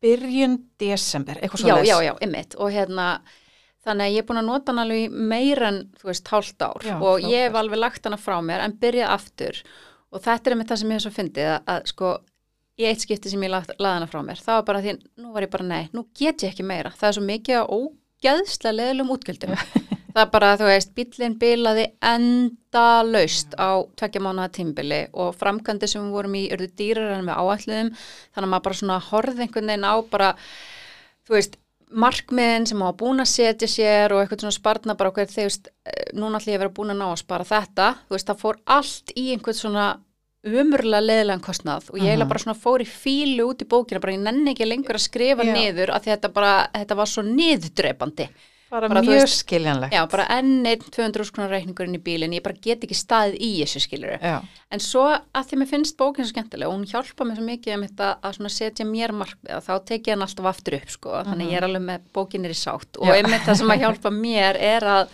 byrjun 0.04 0.58
desember, 0.82 1.40
eitthvað 1.40 1.64
Já, 1.64 1.74
svo 1.78 1.88
já, 1.88 1.96
já, 2.10 2.14
ymmit, 2.26 2.58
og 2.60 2.74
hérna, 2.74 3.08
þannig 3.86 4.10
að 4.10 4.18
ég 4.18 4.24
er 4.24 4.28
búin 4.28 4.42
að 4.42 4.50
nota 4.50 4.74
hana 4.74 4.86
alveg 4.88 5.16
meira 5.34 5.72
en, 5.72 5.80
þú 6.00 6.10
veist, 6.12 6.30
hálft 6.34 6.66
ár. 6.66 6.84
Já, 6.84 6.98
og 7.00 7.24
ég 7.24 7.48
hef 7.48 7.58
alveg 7.60 7.82
lagt 7.82 8.10
hana 8.10 8.20
frá 8.20 8.38
mér 8.44 8.66
en 8.66 8.76
byrjað 8.82 9.16
aftur. 9.16 9.64
Og 10.14 10.22
þetta 10.24 10.50
er 10.50 10.56
einmitt 10.56 10.72
það 10.74 10.82
sem 10.82 10.92
ég 10.92 11.00
hef 11.00 11.06
svo 11.06 11.14
fyndið 11.16 11.50
að, 11.54 11.60
að 11.74 11.90
sko, 11.94 12.12
í 12.80 12.88
eitt 12.90 13.04
skipti 13.06 13.32
sem 13.32 13.46
ég 13.48 13.54
lagt, 13.54 13.74
laði 13.80 14.02
hana 14.02 14.12
frá 14.12 14.22
mér, 14.28 14.44
það 14.44 14.60
var 14.60 14.68
bara 14.70 14.84
því, 14.84 14.98
nú 15.24 15.34
var 15.34 15.48
ég 15.48 15.54
bara 15.56 15.70
nei, 15.70 15.84
nú 15.96 16.06
get 16.18 16.44
ég 16.46 16.54
ekki 16.54 16.66
meira, 16.68 16.92
það 16.98 17.10
er 17.10 17.18
svo 17.18 17.26
mikið 17.28 17.60
að 17.62 17.74
ógeðslega 18.24 18.76
leðlum 18.78 19.12
útgjöldum. 19.14 19.56
það 20.14 20.30
bara, 20.32 20.52
þú 20.60 20.68
veist, 20.70 20.94
bíllinn 20.96 21.36
bilaði 21.42 21.88
enda 22.06 22.86
laust 23.08 23.56
á 23.58 23.84
tvekja 23.98 24.22
mánuða 24.24 24.52
tímbili 24.54 25.02
og 25.14 25.34
framkvæmdi 25.40 25.90
sem 25.90 26.06
við 26.06 26.16
vorum 26.16 26.38
í 26.38 26.46
urðu 26.54 26.70
dýrar 26.78 27.18
en 27.18 27.28
við 27.28 27.42
áalluðum, 27.42 27.92
þannig 28.36 28.48
að 28.48 28.54
maður 28.54 28.66
bara 28.68 28.80
svona 28.80 29.02
horfði 29.10 29.46
einhvern 29.48 29.74
veginn 29.74 29.90
á 29.90 29.96
bara, 30.14 30.30
þú 31.28 31.38
veist, 31.38 31.60
markmiðin 32.04 32.70
sem 32.70 32.80
maður 32.82 33.00
búin 33.04 33.22
að 33.22 33.32
setja 33.34 33.70
sér 33.70 34.14
og 34.14 34.22
eitthvað 34.24 34.46
svona 34.46 34.60
sparna 34.60 34.98
bara 34.98 35.12
okkur 35.12 35.30
þú 35.30 35.44
veist, 35.50 35.70
eh, 35.86 36.08
núna 36.14 36.40
ætlum 36.40 36.54
ég 36.54 36.62
að 36.62 36.66
vera 36.66 36.78
búin 36.78 36.94
að 36.94 37.02
ná 37.02 37.08
að 37.10 37.22
spara 37.22 37.50
þetta, 37.50 37.90
þú 38.08 38.18
veist, 38.18 38.30
það 38.30 38.42
fór 38.46 38.62
allt 38.78 39.14
í 39.18 39.26
einhvern 39.34 39.60
svona 39.60 39.88
umurlega 40.44 41.02
leðilegan 41.04 41.42
kostnað 41.44 41.90
og 41.94 42.00
ég 42.00 42.18
Mhm. 42.18 42.28
bara 42.28 42.40
svona 42.40 42.58
fór 42.60 42.82
í 42.84 42.88
fílu 42.88 43.50
út 43.54 43.62
í 43.64 43.68
bókina, 43.68 44.02
bara 44.02 44.14
ég 44.14 44.20
nenni 44.20 44.54
ekki 44.54 44.68
lengur 44.68 44.96
að 44.96 45.08
skrifa 45.08 45.44
Já. 45.46 45.54
niður 45.56 45.90
af 45.96 46.04
því 46.04 46.18
þetta 46.18 46.34
bara, 46.34 46.68
þetta 46.74 46.96
var 46.96 47.06
svo 47.06 47.24
niðurdreipandi. 47.24 48.28
bara, 48.74 48.90
bara, 48.90 49.02
mjög 49.04 49.22
veist, 49.22 49.46
skiljanlegt. 49.46 49.94
Já, 49.94 50.10
bara 50.10 50.26
enn 50.34 50.66
einn 50.66 50.80
200 50.90 51.24
skronar 51.30 51.52
reikningurinn 51.52 51.94
í 51.94 52.00
bílinn, 52.02 52.34
ég 52.34 52.42
bara 52.42 52.56
get 52.60 52.82
ekki 52.82 52.96
staðið 52.98 53.36
í 53.40 53.62
þessu 53.62 53.80
skiluru. 53.86 54.18
Já. 54.20 54.42
En 54.72 54.80
svo 54.80 55.04
að 55.14 55.46
því 55.46 55.60
mér 55.62 55.68
finnst 55.70 55.96
bókin 55.96 56.26
svo 56.26 56.34
skemmtileg 56.34 56.68
og 56.68 56.74
hún 56.74 56.88
hjálpa 56.90 57.24
mér 57.24 57.38
svo 57.38 57.46
mikið 57.46 57.74
um 57.76 57.84
þetta 57.88 58.18
að 58.24 58.50
setja 58.50 58.84
mér 58.84 59.12
markmið 59.14 59.56
og 59.58 59.64
þá 59.64 59.86
tek 59.86 60.02
ég 60.08 60.14
hann 60.14 60.22
alltaf 60.26 60.46
aftur 60.50 60.74
upp 60.80 60.90
sko, 60.90 61.10
þannig 61.24 61.52
ég 61.52 61.58
er 61.62 61.68
alveg 61.68 61.86
með 61.86 62.00
bókin 62.12 62.46
er 62.46 62.50
í 62.50 62.58
sátt 62.58 62.98
og 62.98 63.08
einmitt 63.14 63.46
það 63.46 63.58
sem 63.62 63.70
að 63.70 63.80
hjálpa 63.80 64.10
mér 64.10 64.56
er 64.60 64.82
að 64.82 65.08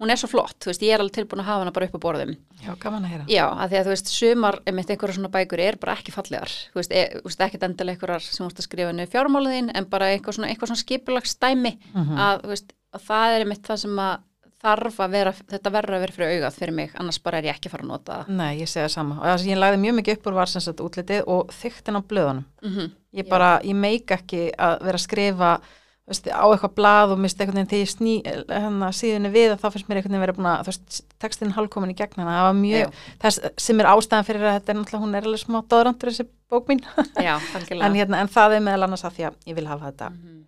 hún 0.00 0.10
er 0.10 0.16
svo 0.16 0.28
flott, 0.32 0.56
þú 0.62 0.70
veist, 0.70 0.82
ég 0.82 0.94
er 0.94 1.00
alveg 1.04 1.12
tilbúin 1.18 1.42
að 1.42 1.48
hafa 1.50 1.62
hana 1.64 1.72
bara 1.76 1.86
upp 1.90 1.98
á 1.98 2.04
borðum. 2.06 2.36
já, 2.64 2.70
gaman 2.80 3.04
að 3.04 3.10
heyra. 3.12 3.24
Já, 3.28 3.44
að 3.52 3.68
því 3.70 3.76
að 3.80 3.84
þú 3.86 3.92
veist, 3.94 4.08
sumar 4.14 4.58
einmitt 4.66 4.90
einhverja 4.94 5.14
svona 5.18 5.30
bækur 5.34 5.60
er 5.60 5.76
bara 5.76 5.96
ekki 5.96 6.12
fallegar, 6.14 6.48
þú 6.72 6.80
veist, 6.80 6.92
e, 6.92 7.02
þú 7.20 7.28
veist 7.28 7.40
ekkert 7.46 7.62
endilega 7.68 7.96
einhverjar 7.98 8.20
sem 8.24 8.46
vorst 8.46 8.58
að 8.62 8.68
skrifa 8.68 8.92
niður 8.96 9.12
fjármálaðin 9.14 9.70
en 9.74 9.84
bara 9.92 10.10
eitthvað 10.14 10.38
svona, 10.38 10.48
eitthvað 10.48 10.72
svona 10.72 10.84
skipulagsdæmi 10.86 11.72
Mhm. 11.94 12.16
að, 12.16 12.42
þú 12.42 12.48
veist, 12.54 12.72
að 12.94 13.00
það 13.10 13.36
er 13.36 13.44
einmitt 13.44 13.62
það 13.68 13.78
sem 13.78 13.96
að 13.98 14.18
þarf 14.60 14.96
að 15.00 15.10
vera, 15.10 15.32
þetta 15.32 15.70
verður 15.72 15.94
að 15.96 16.00
vera 16.00 16.12
fyrir 16.12 16.32
augað 16.36 16.56
fyrir 16.60 16.74
mig, 16.74 16.90
annars 17.00 17.18
bara 17.24 17.38
er 17.38 17.44
ég 17.44 17.54
ekki 17.56 17.70
fara 17.70 17.82
að 17.82 17.88
nota 17.88 18.12
það. 18.12 18.28
Nei, 18.28 18.58
ég 18.60 18.68
segi 18.68 18.84
það 18.84 18.90
sama. 18.92 19.14
Og 19.16 19.24
það 19.24 19.38
sem 19.40 19.48
ég 19.54 19.56
lagði 19.62 19.78
mjög 19.80 19.94
mikið 20.00 20.12
upp 20.18 20.26
úr 20.26 20.34
var 20.36 20.46
sem 20.46 20.60
sagt 20.60 20.82
útlitið 20.84 21.22
og 21.26 21.46
þyktin 21.48 21.96
á 21.96 22.00
blöðunum. 22.04 22.44
Mm 22.62 22.90
Ég 23.12 23.24
Já. 23.24 23.28
bara, 23.30 23.58
ég 23.64 23.74
meik 23.74 24.06
ekki 24.06 24.52
að 24.54 24.82
vera 24.84 24.96
að 24.98 25.06
skrifa 25.08 25.60
veist, 26.10 26.26
á 26.30 26.44
eitthvað 26.50 26.74
blað 26.78 27.12
og 27.14 27.20
mista 27.22 27.44
einhvern 27.44 27.60
veginn 27.60 27.70
þegar 27.70 27.84
ég 27.84 27.92
sný 27.94 28.14
hérna, 28.26 28.88
síðunni 28.98 29.30
við 29.34 29.54
þá 29.60 29.66
finnst 29.70 29.88
mér 29.90 30.00
einhvern 30.00 30.14
veginn 30.16 30.24
vera 30.26 30.36
búin 30.36 30.50
að, 30.50 30.70
textin 31.22 31.54
halvkomin 31.56 31.92
í 31.94 31.96
gegn 31.98 32.18
hana, 32.20 32.34
það 32.36 32.48
var 32.48 32.58
mjög, 32.60 32.98
þess 33.24 33.40
sem 33.66 33.80
er 33.84 33.90
ástæðan 33.92 34.26
fyrir 34.28 34.46
að 34.50 34.56
þetta 34.58 34.74
er 34.74 34.78
náttúrulega, 34.80 35.04
hún 35.06 35.16
er 35.20 35.28
alveg 35.30 35.42
smá 35.44 35.60
dóðrandur 35.70 36.10
þessi 36.12 36.26
bók 36.50 36.68
mín, 36.70 36.82
Já, 37.16 37.34
en, 37.70 37.96
hérna, 37.96 38.20
en 38.24 38.32
það 38.34 38.56
er 38.58 38.66
meðal 38.66 38.88
annars 38.88 39.06
að 39.06 39.16
því 39.20 39.26
að 39.30 39.40
ég 39.52 39.58
vil 39.60 39.66
hafa 39.70 39.90
þetta 39.92 40.10
Mhm, 40.10 40.38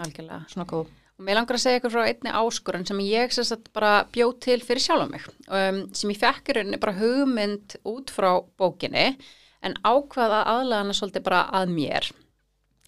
Algjörlega. 0.00 0.40
svona 0.48 0.66
góð. 0.70 0.86
Og 1.20 1.26
mér 1.26 1.36
langar 1.36 1.58
að 1.58 1.60
segja 1.60 1.80
ykkur 1.82 1.92
frá 1.92 2.04
einni 2.08 2.30
áskorun 2.32 2.86
sem 2.88 3.00
ég 3.04 3.34
bara 3.76 4.06
bjóð 4.08 4.38
til 4.40 4.60
fyrir 4.64 4.80
sjálfa 4.80 5.10
mig 5.10 5.26
um, 5.52 5.82
sem 5.92 6.08
ég 6.14 6.16
fekk 6.22 6.48
í 6.48 6.54
rauninni 6.56 6.78
bara 6.80 6.94
hugmynd 6.96 7.74
út 7.84 8.08
frá 8.14 8.30
bókinni 8.56 9.18
en 9.60 9.74
ákvaða 9.84 10.38
aðlæðana 10.48 10.96
svolítið 10.96 11.26
bara 11.26 11.42
að 11.52 11.74
mér. 11.76 12.08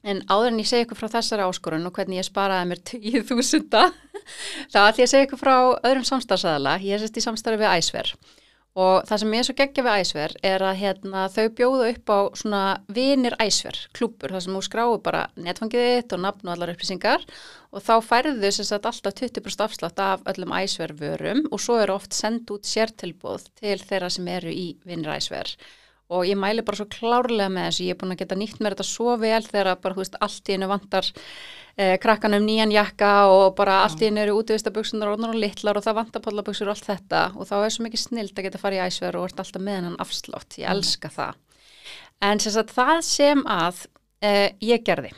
En 0.02 0.22
áður 0.26 0.50
en 0.50 0.60
ég 0.62 0.68
segja 0.68 0.86
ykkur 0.86 0.98
frá 0.98 1.08
þessari 1.12 1.46
áskorun 1.46 1.86
og 1.86 1.94
hvernig 1.94 2.18
ég 2.18 2.26
sparaði 2.26 2.70
mér 2.72 2.80
10.000 2.90 3.82
þá 4.72 4.78
ætlum 4.82 5.02
ég 5.02 5.06
að 5.06 5.12
segja 5.14 5.26
ykkur 5.28 5.42
frá 5.42 5.56
öðrum 5.86 6.06
samstarfsæðala. 6.08 6.78
Ég 6.82 6.96
er 6.96 7.04
sérst 7.04 7.20
í 7.20 7.26
samstarfi 7.26 7.62
við 7.62 7.76
Æsver 7.76 8.16
og 8.72 9.04
það 9.04 9.20
sem 9.20 9.34
ég 9.34 9.42
er 9.42 9.46
svo 9.46 9.54
geggja 9.56 9.84
við 9.84 9.98
Æsver 10.00 10.34
er 10.48 10.62
að 10.64 10.78
hérna, 10.80 11.24
þau 11.32 11.44
bjóða 11.58 11.88
upp 11.92 12.12
á 12.12 12.18
svona 12.40 12.62
vinir 12.88 13.36
Æsver, 13.42 13.78
klúpur, 13.92 14.32
þar 14.32 14.44
sem 14.46 14.56
þú 14.56 14.62
skráir 14.64 15.02
bara 15.04 15.26
netfangið 15.36 15.88
þitt 15.88 16.16
og 16.16 16.22
nafn 16.24 16.48
og 16.48 16.54
allar 16.54 16.72
upplýsingar. 16.72 17.26
Og 17.72 17.84
þá 17.84 17.92
færðu 18.04 18.52
sem 18.52 18.68
sagt 18.68 18.88
alltaf 18.88 19.16
20% 19.20 19.66
afslátt 19.66 20.00
af 20.00 20.24
öllum 20.32 20.56
Æsver 20.56 20.96
vörum 20.96 21.44
og 21.50 21.60
svo 21.60 21.78
eru 21.82 21.98
oft 21.98 22.16
send 22.16 22.48
út 22.52 22.68
sértilbúð 22.68 23.50
til 23.60 23.78
þeirra 23.80 24.10
sem 24.12 24.32
eru 24.32 24.52
í 24.52 24.66
vinir 24.88 25.12
Æsver 25.18 25.52
og 26.12 26.28
ég 26.28 26.38
mæli 26.38 26.64
bara 26.66 26.78
svo 26.78 26.86
klárlega 26.92 27.50
með 27.52 27.68
þessu, 27.68 27.86
ég 27.86 27.96
er 27.96 28.00
búin 28.00 28.14
að 28.14 28.22
geta 28.22 28.38
nýtt 28.38 28.60
mér 28.60 28.76
þetta 28.76 28.86
svo 28.88 29.16
vel 29.20 29.42
þegar 29.46 29.80
bara, 29.82 29.96
þú 29.96 30.04
veist, 30.04 30.18
allt 30.26 30.50
í 30.50 30.56
hennu 30.56 30.68
vantar 30.70 31.08
eh, 31.76 31.94
krakkan 32.02 32.36
um 32.36 32.46
nýjan 32.46 32.74
jakka 32.74 33.12
og 33.32 33.56
bara 33.58 33.80
allt 33.86 34.02
í 34.02 34.08
hennu 34.10 34.22
eru 34.26 34.36
útvistabuksunar 34.42 35.14
og, 35.14 35.26
litlar 35.34 35.80
og 35.80 35.86
það 35.86 35.98
vantar 36.02 36.24
pallabuksur 36.26 36.68
og 36.68 36.76
allt 36.76 36.90
þetta. 36.90 37.24
Og 37.36 37.48
þá 37.48 37.56
er 37.62 37.74
svo 37.74 37.88
mikið 37.88 38.04
snild 38.04 38.36
að 38.36 38.48
geta 38.48 38.62
fara 38.62 38.78
í 38.78 38.84
æsver 38.84 39.18
og 39.18 39.30
ert 39.30 39.42
alltaf 39.42 39.64
með 39.64 39.80
hennan 39.80 39.98
afslátt, 40.04 40.60
ég 40.60 40.70
elska 40.70 41.12
það. 41.12 41.42
En 42.22 42.42
sem 42.42 42.54
sagt, 42.54 42.76
það 42.76 43.02
sem 43.08 43.44
að 43.50 43.84
eh, 44.22 44.48
ég 44.62 44.84
gerði 44.86 45.14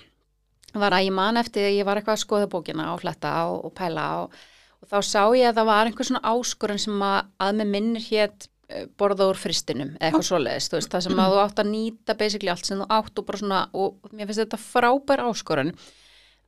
var 0.75 0.95
að 0.97 1.07
ég 1.09 1.15
man 1.15 1.39
eftir 1.39 1.69
að 1.69 1.77
ég 1.79 1.87
var 1.87 2.01
eitthvað 2.01 2.17
að 2.17 2.25
skoða 2.25 2.51
bókina 2.51 2.89
og 2.95 3.03
fletta 3.03 3.35
og, 3.51 3.61
og 3.69 3.75
pæla 3.79 4.07
og, 4.23 4.41
og 4.83 4.91
þá 4.91 4.97
sá 5.07 5.23
ég 5.37 5.51
að 5.51 5.61
það 5.61 5.69
var 5.71 5.91
einhver 5.91 6.09
svona 6.09 6.33
áskorun 6.35 6.83
sem 6.83 7.05
að, 7.07 7.31
að 7.47 7.61
með 7.61 7.71
minnir 7.75 8.09
hétt 8.09 8.49
borða 8.99 9.29
úr 9.31 9.39
fristinum 9.39 9.95
eða 9.95 10.09
eitthvað 10.09 10.27
svoleiðist, 10.29 10.73
þú 10.73 10.81
veist, 10.81 10.91
það 10.95 11.07
sem 11.07 11.23
að 11.23 11.35
þú 11.35 11.41
átt 11.45 11.63
að 11.63 11.71
nýta 11.71 12.17
basically 12.19 12.53
allt 12.53 12.69
sem 12.69 12.83
þú 12.83 12.89
átt 12.99 13.21
og 13.21 13.29
bara 13.29 13.41
svona 13.41 13.63
og 13.73 14.11
mér 14.13 14.29
finnst 14.29 14.43
þetta 14.45 14.61
frábær 14.65 15.25
áskorun. 15.29 15.73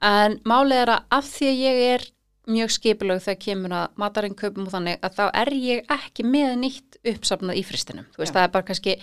En 0.05 0.39
málið 0.45 0.83
er 0.83 0.95
að 0.97 1.17
af 1.19 1.31
því 1.33 1.51
að 1.51 1.63
ég 1.63 1.83
er 1.95 2.07
mjög 2.47 2.73
skipulög 2.77 3.23
þegar 3.25 3.41
kemur 3.43 3.75
að 3.75 3.95
matarinn 3.99 4.37
kaupum 4.39 4.69
og 4.69 4.75
þannig 4.75 5.01
að 5.03 5.17
þá 5.17 5.25
er 5.43 5.51
ég 5.59 5.89
ekki 5.97 6.27
með 6.27 6.53
nýtt 6.63 6.99
uppsafnað 7.15 7.59
í 7.59 7.65
fristinum, 7.67 8.07
þú 8.15 8.23
veist, 8.23 8.31
Já. 8.31 8.37
það 8.37 8.47
er 8.47 8.53
bara 8.55 8.69
kannski 8.69 8.95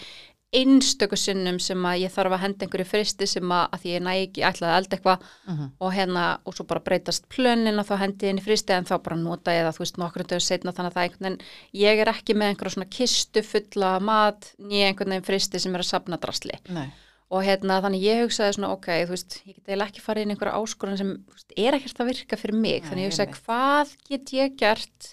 einstöku 0.53 1.17
sinnum 1.17 1.59
sem 1.59 1.85
að 1.89 2.03
ég 2.03 2.13
þarf 2.13 2.35
að 2.35 2.43
henda 2.43 2.65
einhverju 2.65 2.85
fristi 2.89 3.27
sem 3.29 3.53
að, 3.53 3.63
að 3.75 3.85
ég 3.89 4.03
næ 4.05 4.11
ekki 4.13 4.43
ætlaði 4.45 4.71
að 4.71 4.77
elda 4.81 4.97
eitthvað. 4.97 5.27
Mhm. 5.49 5.69
og 5.79 5.93
hérna 5.93 6.25
og 6.45 6.55
svo 6.57 6.65
bara 6.69 6.83
breytast 6.85 7.25
plönin 7.29 7.79
og 7.81 7.87
þá 7.89 7.95
hendi 8.03 8.27
ég 8.27 8.33
inn 8.35 8.41
í 8.41 8.45
fristi 8.45 8.73
en 8.73 8.85
þá 8.85 8.95
bara 9.03 9.17
nota 9.17 9.51
ég 9.55 9.65
það 9.65 9.77
þú 9.77 9.83
veist 9.83 9.97
nokkur 9.97 10.23
dögur 10.27 10.45
setna 10.45 10.73
þannig 10.75 10.91
að 10.91 10.93
það 10.93 11.03
er 11.03 11.09
einhvern 11.09 11.29
veginn 11.29 11.81
ég 11.83 12.03
er 12.03 12.11
ekki 12.13 12.35
með 12.37 12.51
einhverja 12.53 12.75
svona 12.75 12.89
kistu 12.97 13.43
fulla 13.43 13.93
mat 13.99 14.53
nýja 14.59 14.91
einhvern 14.91 15.15
veginn 15.15 15.27
fristi 15.31 15.59
sem 15.59 15.73
er 15.75 15.83
að 15.83 15.89
sapna 15.89 16.17
drasli. 16.21 16.59
Nei. 16.69 16.89
og 17.33 17.41
hérna 17.41 17.79
þannig 17.81 18.03
ég 18.05 18.19
hugsaði 18.21 18.53
svona 18.53 18.69
ok, 18.75 18.87
þú 19.07 19.13
veist, 19.15 19.39
ég 19.47 19.55
get 19.55 19.71
eiginlega 19.71 19.89
ekki 19.89 20.01
farið 20.05 20.21
inn 20.23 20.29
í 20.29 20.33
einhverja 20.35 20.59
áskorun 20.61 20.99
sem 20.99 21.13
veist, 21.33 21.53
er 21.57 21.73
ekkert 21.73 22.01
að 22.03 22.09
virka 22.11 22.37
fyrir 22.37 22.59
mig. 22.61 22.83
Nei, 22.83 22.89
þannig 22.89 23.03
ég 23.07 23.09
hugsaði 23.09 23.37
hvað 23.39 23.93
get 24.11 24.33
ég 24.37 24.57
gert 24.59 25.07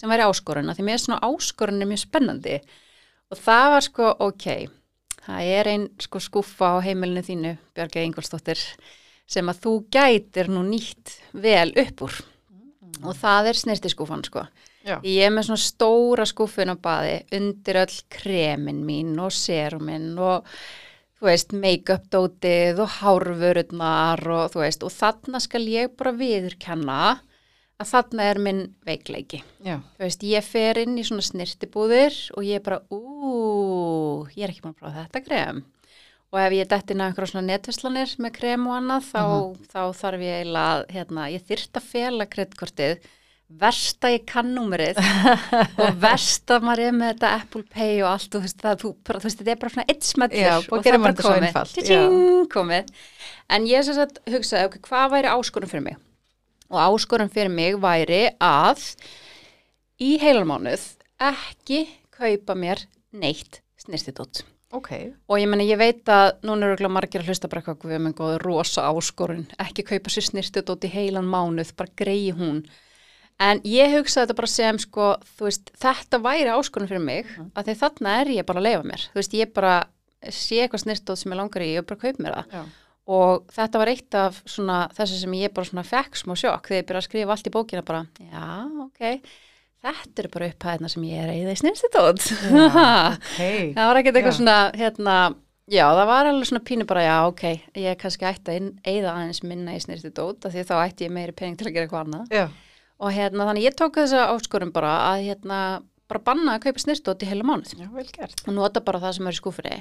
sem 0.00 0.10
væri 0.10 0.24
áskorun, 0.26 0.70
af 0.72 0.78
því 0.80 0.86
mér 0.88 0.96
er 0.96 1.02
svona 1.04 1.20
áskorun 1.22 1.84
er 1.84 1.90
mjög 1.92 2.02
spennandi. 2.02 2.56
Og 3.30 3.38
það 3.38 3.66
var 3.76 3.86
sko 3.86 4.08
ok, 4.26 4.46
það 5.26 5.52
er 5.58 5.70
ein 5.74 5.86
sko 6.00 6.22
skúfa 6.22 6.74
á 6.74 6.84
heimilinu 6.84 7.22
þínu 7.26 7.54
Björgja 7.76 8.04
Ingolstóttir 8.06 8.60
sem 9.30 9.50
að 9.50 9.62
þú 9.64 9.74
gætir 9.94 10.50
nú 10.50 10.64
nýtt 10.66 11.16
vel 11.32 11.70
upp 11.78 12.04
úr. 12.06 12.20
Og 13.06 13.14
það 13.16 13.52
er 13.52 13.58
snirtiskúfan 13.60 14.24
sko. 14.26 14.44
Já. 14.82 14.96
Ég 15.04 15.26
er 15.28 15.32
með 15.32 15.50
svona 15.50 15.62
stóra 15.62 16.26
skúfun 16.28 16.72
á 16.72 16.76
baði 16.80 17.16
undir 17.36 17.78
öll 17.82 17.96
kremin 18.12 18.80
mín 18.86 19.12
og 19.20 19.32
seruminn 19.36 20.14
og 20.18 20.48
þú 21.20 21.28
veist, 21.28 21.52
make-up 21.52 22.06
dótið 22.12 22.80
og 22.80 22.94
hárvörurnar 22.96 24.22
og 24.24 24.54
þú 24.54 24.62
veist, 24.64 24.86
og 24.86 24.94
þarna 24.94 25.40
skal 25.44 25.66
ég 25.68 25.92
bara 26.00 26.14
viðurkenna 26.16 27.02
að 27.80 27.90
þarna 27.94 28.28
er 28.28 28.40
minn 28.44 28.62
veikleiki. 28.86 29.42
Já. 29.64 29.78
Þú 29.96 30.06
veist, 30.06 30.24
ég 30.28 30.46
fer 30.46 30.80
inn 30.82 30.98
í 31.00 31.04
svona 31.06 31.24
snirtibúðir 31.24 32.16
og 32.36 32.46
ég 32.46 32.60
er 32.60 32.64
bara, 32.64 32.80
ú, 32.92 34.26
ég 34.36 34.44
er 34.44 34.52
ekki 34.52 34.64
búin 34.64 34.74
að 34.74 34.82
prófa 34.82 35.04
þetta 35.04 35.22
krem. 35.26 35.62
Og 36.30 36.38
ef 36.38 36.52
ég 36.54 36.68
detti 36.70 36.94
inn 36.94 37.00
á 37.02 37.06
einhverja 37.08 37.32
svona 37.32 37.48
netvislanir 37.48 38.12
með 38.22 38.36
krem 38.36 38.66
og 38.70 38.76
annað, 38.76 39.08
þá, 39.08 39.22
þá 39.72 39.80
þarf 39.98 40.26
ég 40.26 40.36
eiginlega, 40.42 40.84
hérna, 40.94 41.24
ég 41.32 41.48
þyrft 41.48 41.80
að 41.80 41.88
fela 41.90 42.26
kreddkortið, 42.30 43.08
versta 43.60 44.12
ég 44.12 44.28
kann 44.30 44.52
númerið 44.54 45.00
og 45.82 45.96
versta 45.98 46.60
maður 46.62 46.84
er 46.84 46.92
með 46.94 47.08
þetta 47.16 47.30
Apple 47.40 47.64
Pay 47.72 47.96
og 48.04 48.12
allt, 48.12 48.28
og 48.28 48.36
þú 48.36 48.42
veist, 48.44 48.60
það, 48.62 48.76
þú, 48.84 48.92
bara, 49.08 49.22
þú 49.24 49.26
veist, 49.26 49.40
þetta 49.40 49.52
er 49.56 49.58
bara 49.64 49.74
svona 49.74 49.86
eitt 49.90 50.06
smellur 50.06 50.44
Já, 50.44 50.52
og 50.60 50.86
þetta 50.86 51.24
svo 51.24 51.34
einfalt, 51.34 51.80
já. 51.80 51.88
Tjing, 51.88 52.46
komið. 52.54 52.94
En 53.50 53.66
ég 53.66 53.88
sem 53.88 53.98
sagt 53.98 54.22
hugsaði, 54.30 54.70
ok, 54.70 54.78
hvað 54.86 55.10
væri 55.16 55.34
áskorun 55.34 55.72
fyrir 55.72 55.86
mig? 55.88 55.98
Og 56.70 56.78
áskorun 56.78 57.30
fyrir 57.32 57.50
mig 57.50 57.74
væri 57.82 58.28
að 58.40 58.84
í 60.00 60.14
heilalmánuð 60.22 60.84
ekki 61.30 61.80
kaupa 62.14 62.54
mér 62.54 62.84
neitt 63.12 63.60
snirtidótt. 63.80 64.44
Ok. 64.72 64.92
Og 65.26 65.40
ég 65.42 65.48
meni, 65.50 65.66
ég 65.66 65.80
veit 65.80 66.06
að 66.06 66.36
núna 66.46 66.68
eru 66.76 66.88
margir 66.92 67.24
að 67.24 67.32
hlusta 67.32 67.48
bara 67.50 67.64
eitthvað 67.64 67.90
við 67.90 68.02
með 68.04 68.14
góða 68.20 68.36
rosa 68.44 68.84
áskorun, 68.86 69.48
ekki 69.58 69.82
kaupa 69.88 70.12
sér 70.14 70.28
snirtidótt 70.28 70.86
í 70.86 70.92
heilan 70.92 71.26
mánuð, 71.26 71.72
bara 71.76 71.90
greiði 71.98 72.36
hún. 72.38 72.60
En 73.40 73.58
ég 73.66 73.90
hugsaði 73.96 74.28
þetta 74.28 74.36
bara 74.36 74.50
sem 74.52 74.78
sko, 74.78 75.08
veist, 75.40 75.72
þetta 75.80 76.20
væri 76.22 76.52
áskorun 76.54 76.86
fyrir 76.90 77.02
mig, 77.02 77.26
Mhm. 77.26 77.50
að 77.56 77.64
því 77.66 77.74
þarna 77.82 78.20
er 78.20 78.26
ég 78.36 78.46
bara 78.46 78.60
að 78.60 78.62
leifa 78.68 78.82
mér. 78.84 79.08
Þú 79.10 79.14
veist, 79.18 79.32
ég 79.34 79.52
bara 79.54 79.84
sé 80.28 80.56
eitthvað 80.62 80.84
snirtidótt 80.84 81.18
sem 81.18 81.32
ég 81.32 81.36
langar 81.40 81.62
í 81.66 81.78
og 81.78 81.86
bara 81.86 82.00
kaupa 82.00 82.22
mér 82.22 82.34
það. 82.36 82.50
Já. 82.52 82.64
Og 83.10 83.46
þetta 83.50 83.80
var 83.82 83.90
eitt 83.90 84.14
af 84.18 84.40
svona, 84.46 84.80
þessu 84.94 85.20
sem 85.24 85.32
ég 85.40 85.54
bara 85.54 85.66
svona 85.66 85.82
fekk 85.86 86.18
smá 86.20 86.34
sjokk 86.38 86.68
þegar 86.70 86.78
ég 86.82 86.88
byrja 86.90 87.00
að 87.00 87.06
skrifa 87.08 87.34
allt 87.34 87.48
í 87.48 87.52
bókina 87.54 87.82
bara, 87.86 88.02
já, 88.22 88.44
ok, 88.84 89.30
þetta 89.82 90.22
eru 90.22 90.30
bara 90.36 90.48
upphæðina 90.52 90.90
sem 90.92 91.06
ég 91.08 91.22
er 91.24 91.32
eða 91.34 91.54
í 91.54 91.60
snirtidótt. 91.62 92.26
Ok. 93.10 93.40
Það 93.74 93.88
var 93.88 94.00
ekkert 94.00 94.20
eitthvað 94.20 94.34
Já. 94.34 94.38
svona, 94.38 94.56
hérna, 94.78 95.16
já, 95.70 95.84
það 95.96 96.06
var 96.12 96.30
alveg 96.30 96.50
svona 96.50 96.64
pínu 96.70 96.86
bara, 96.90 97.04
já, 97.08 97.16
ok, 97.32 97.44
ég 97.82 97.98
kannski 98.00 98.28
ætti 98.30 98.54
að 98.54 98.70
eða 98.92 99.14
aðeins 99.16 99.42
minna 99.46 99.74
í 99.74 99.80
af 99.80 100.54
því 100.54 100.66
þá 100.68 100.74
ætti 100.84 101.08
ég 101.08 101.14
meiri 101.16 101.34
pening 101.36 101.58
til 101.58 101.70
að 101.70 101.74
gera 101.74 101.88
eitthvað 101.88 102.04
annað. 102.06 102.34
Já. 102.36 102.46
Og 103.00 103.14
hérna, 103.16 103.46
þannig 103.48 103.64
ég 103.64 103.78
tók 103.80 103.96
þessa 103.96 104.26
áskorum 104.34 104.70
bara 104.76 104.92
að, 105.08 105.24
hérna, 105.30 105.60
bara 106.10 106.22
banna 106.26 106.58
að 106.58 106.66
kaupa 106.68 106.82
snirti 106.82 107.14
í 107.24 107.30
heila 107.30 107.46
mánuð 107.48 107.74
Já, 107.78 107.88
vel 107.94 108.06
gert. 108.12 108.42
og 108.46 108.54
nota 108.56 108.82
bara 108.84 109.00
það 109.02 109.16
sem 109.16 109.30
er 109.30 109.36
í 109.36 109.40
skúfri. 109.40 109.76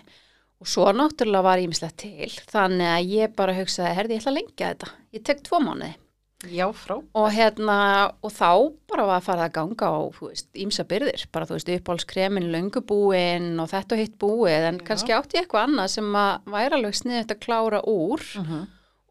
Og 0.59 0.67
svo 0.67 0.89
náttúrulega 0.91 1.45
var 1.45 1.61
ímislegt 1.63 2.01
til, 2.03 2.29
þannig 2.51 2.89
að 2.91 3.11
ég 3.15 3.35
bara 3.37 3.55
hugsaði, 3.55 3.95
herði, 3.95 4.15
ég 4.17 4.23
ætla 4.23 4.31
að 4.33 4.39
lengja 4.39 4.71
þetta. 4.73 4.93
Ég 5.15 5.25
tek 5.29 5.43
tvo 5.47 5.61
mánuði. 5.63 5.93
Já, 6.47 6.65
frá. 6.71 6.95
Og 7.19 7.27
hérna, 7.35 7.77
og 8.23 8.31
þá 8.31 8.51
bara 8.87 9.05
var 9.09 9.19
að 9.19 9.25
fara 9.25 9.47
að 9.49 9.55
ganga 9.57 9.87
á, 9.91 9.99
þú 10.15 10.29
veist, 10.29 10.47
ímsa 10.55 10.85
byrðir, 10.87 11.25
bara 11.35 11.47
þú 11.47 11.57
veist, 11.57 11.71
uppáhaldskremin, 11.75 12.47
löngubúin 12.53 13.49
og 13.59 13.71
þetta 13.71 13.95
og 13.95 14.03
hitt 14.03 14.17
búið, 14.19 14.67
en 14.69 14.79
Já. 14.79 14.85
kannski 14.87 15.15
átti 15.15 15.39
ég 15.39 15.47
eitthvað 15.47 15.67
annað 15.67 15.95
sem 15.97 16.11
að 16.15 16.51
væri 16.55 16.77
alveg 16.79 16.99
sniðið 17.01 17.33
að 17.35 17.41
klára 17.43 17.81
úr 17.87 18.27
Mm 18.39 18.67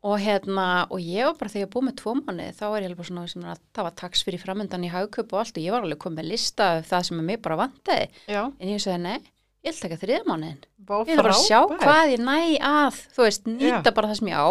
og 0.09 0.21
hérna, 0.23 0.87
og 0.95 1.01
ég 1.03 1.27
var 1.27 1.35
bara 1.39 1.51
þegar 1.53 1.65
ég 1.67 1.71
búið 1.73 1.87
með 1.89 1.97
tvo 1.99 2.13
manni, 2.21 2.45
þá 2.55 2.65
var 2.71 2.85
ég 2.85 2.93
alveg 2.93 3.09
svona 3.09 3.25
sem 3.31 3.47
að 3.51 3.63
það 3.75 3.87
var 3.89 3.97
taks 3.99 4.23
fyrir 4.27 4.43
framöndan 4.43 4.87
í 4.87 4.93
haugköp 4.93 5.33
og 5.35 5.41
allt 5.43 5.59
og 5.59 5.65
ég 5.65 5.75
var 5.75 5.87
alveg 5.87 6.01
komið 6.05 6.21
með 6.21 6.29
lista 6.31 6.69
af 6.77 6.87
það 6.89 7.09
sem 7.09 7.19
að 7.19 7.27
mér 7.31 7.41
bara 7.43 7.59
vantaði, 7.65 8.07
Já. 8.31 8.43
en 8.47 8.71
ég 8.71 8.85
sagði, 8.85 9.01
nei, 9.09 9.33
ég 9.65 9.73
ætla 9.75 9.89
ekki 9.89 9.99
að 9.99 10.05
þriða. 10.05 10.51
Vá, 10.89 10.95
Ég 11.05 11.11
vil 11.13 11.23
bara 11.23 11.39
sjá 11.39 11.59
frábært. 11.67 11.83
hvað 11.85 12.13
ég 12.15 12.23
næ 12.25 12.39
að, 12.65 13.01
þú 13.17 13.25
veist, 13.27 13.49
nýta 13.51 13.83
Já. 13.91 13.95
bara 13.95 14.09
það 14.13 14.21
sem 14.21 14.31
ég 14.33 14.39
á 14.39 14.49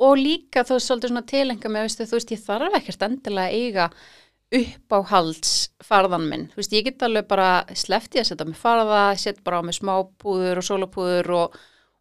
og 0.00 0.16
líka 0.16 0.64
þú 0.64 0.76
veist, 0.78 0.88
svolítið 0.88 1.10
svona 1.12 1.26
tilenga 1.28 1.68
með, 1.70 1.92
þú 2.00 2.16
veist, 2.16 2.32
ég 2.32 2.44
þarf 2.46 2.76
ekkert 2.80 3.02
endilega 3.06 3.48
að 3.50 3.58
eiga 3.60 3.90
upp 4.50 4.94
á 4.96 4.98
halds 5.12 5.50
farðan 5.86 6.24
minn, 6.26 6.46
þú 6.50 6.58
veist, 6.58 6.72
ég 6.74 6.84
get 6.88 7.02
alveg 7.06 7.28
bara 7.30 7.50
sleftið 7.70 8.22
að 8.24 8.30
setja 8.32 8.46
mig 8.48 8.58
farða, 8.58 9.02
setja 9.14 9.44
bara 9.46 9.60
á 9.60 9.62
mig 9.62 9.76
smápúður 9.78 10.58
og 10.58 10.66
sólapúður 10.66 11.30
og, 11.36 11.60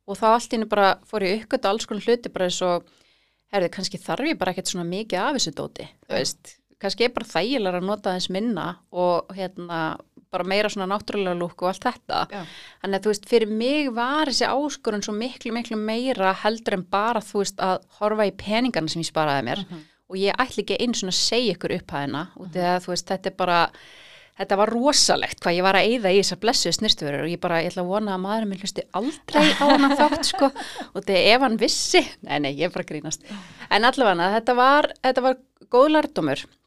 og 0.10 0.18
þá 0.18 0.26
allt 0.32 0.56
inni 0.58 0.66
bara 0.72 0.96
fór 1.06 1.28
ég 1.28 1.44
uppgötta 1.44 1.70
alls 1.70 1.86
konar 1.86 2.08
hluti 2.08 2.32
bara 2.34 2.48
eins 2.50 2.62
og, 2.66 2.88
herði, 3.54 3.70
kannski 3.76 4.02
þarf 4.02 4.32
ég 4.32 4.40
bara 4.42 4.56
ekkert 4.56 4.72
svona 4.72 4.88
mikið 4.90 5.22
af 5.22 5.38
þessu 5.38 5.54
dóti, 5.60 5.86
þú 6.08 6.16
veist, 6.18 6.56
kannski 6.82 7.06
er 7.06 7.14
bara 7.14 7.30
þægilega 7.36 7.82
að 7.84 7.86
nota 7.92 8.16
þess 8.16 8.32
minna 8.34 8.68
og 8.96 9.30
hérna 9.38 9.80
bara 10.32 10.46
meira 10.46 10.70
svona 10.70 10.88
náttúrulega 10.92 11.38
lúk 11.38 11.64
og 11.64 11.72
allt 11.72 11.86
þetta. 11.88 12.20
Já. 12.32 12.42
Að 12.86 13.00
þú 13.04 13.12
veist, 13.14 13.30
fyrir 13.30 13.54
mig 13.62 13.90
var 13.96 14.30
þessi 14.30 14.50
áskorun 14.50 15.06
svo 15.06 15.14
miklu, 15.18 15.54
miklu 15.56 15.78
meira 15.80 16.34
heldur 16.44 16.78
en 16.78 16.84
bara 16.90 17.22
þú 17.26 17.42
veist 17.44 17.64
að 17.66 17.80
horfa 18.00 18.28
í 18.30 18.36
peningana 18.38 18.92
sem 18.92 19.02
ég 19.02 19.10
sparaði 19.10 19.48
mér. 19.50 19.64
Mhm. 19.66 19.88
og 20.10 20.18
ég 20.18 20.34
ætli 20.42 20.64
ekki 20.64 20.78
einu 20.82 20.94
svona 20.98 21.12
að 21.14 21.20
segja 21.22 21.54
ykkur 21.54 21.72
í 21.72 21.82
að 22.66 22.80
þú 22.82 22.88
veist, 22.90 23.06
þetta 23.06 23.30
er 23.30 23.36
bara, 23.38 23.58
þetta 24.40 24.58
var 24.58 24.70
rosalegt 24.74 25.40
hvað 25.44 25.54
ég 25.58 25.62
var 25.64 25.76
að 25.78 25.86
eyða 25.86 26.10
í 26.14 26.18
þessar 26.24 26.40
blessuð 26.42 26.74
snirtverður 26.80 27.24
og 27.26 27.30
ég 27.30 27.40
bara, 27.40 27.60
ég 27.62 27.70
ætla 27.70 27.84
að 27.84 27.92
vona 27.92 28.16
að 28.16 28.24
maðurinn 28.24 28.50
minn 28.50 28.60
hlusti 28.64 28.86
aldrei 28.98 29.54
á 29.54 29.66
hana 29.70 29.90
þátt 30.00 30.26
sko. 30.26 30.50
Og 30.96 31.04
þetta 31.04 31.14
ef 31.36 31.42
hann 31.46 31.58
vissi, 31.62 32.02
nei 32.26 32.40
nei, 32.40 32.54
ég 32.58 32.70
er 32.70 32.74
bara 32.74 32.90
grínast. 32.90 33.22
En 33.70 33.86
allavega, 33.86 34.32
þetta 34.40 34.56
var, 34.58 34.90
þetta 35.04 35.22
var 35.22 35.38
góð 35.70 35.92
lærdómur. 35.94 36.46
og 36.46 36.59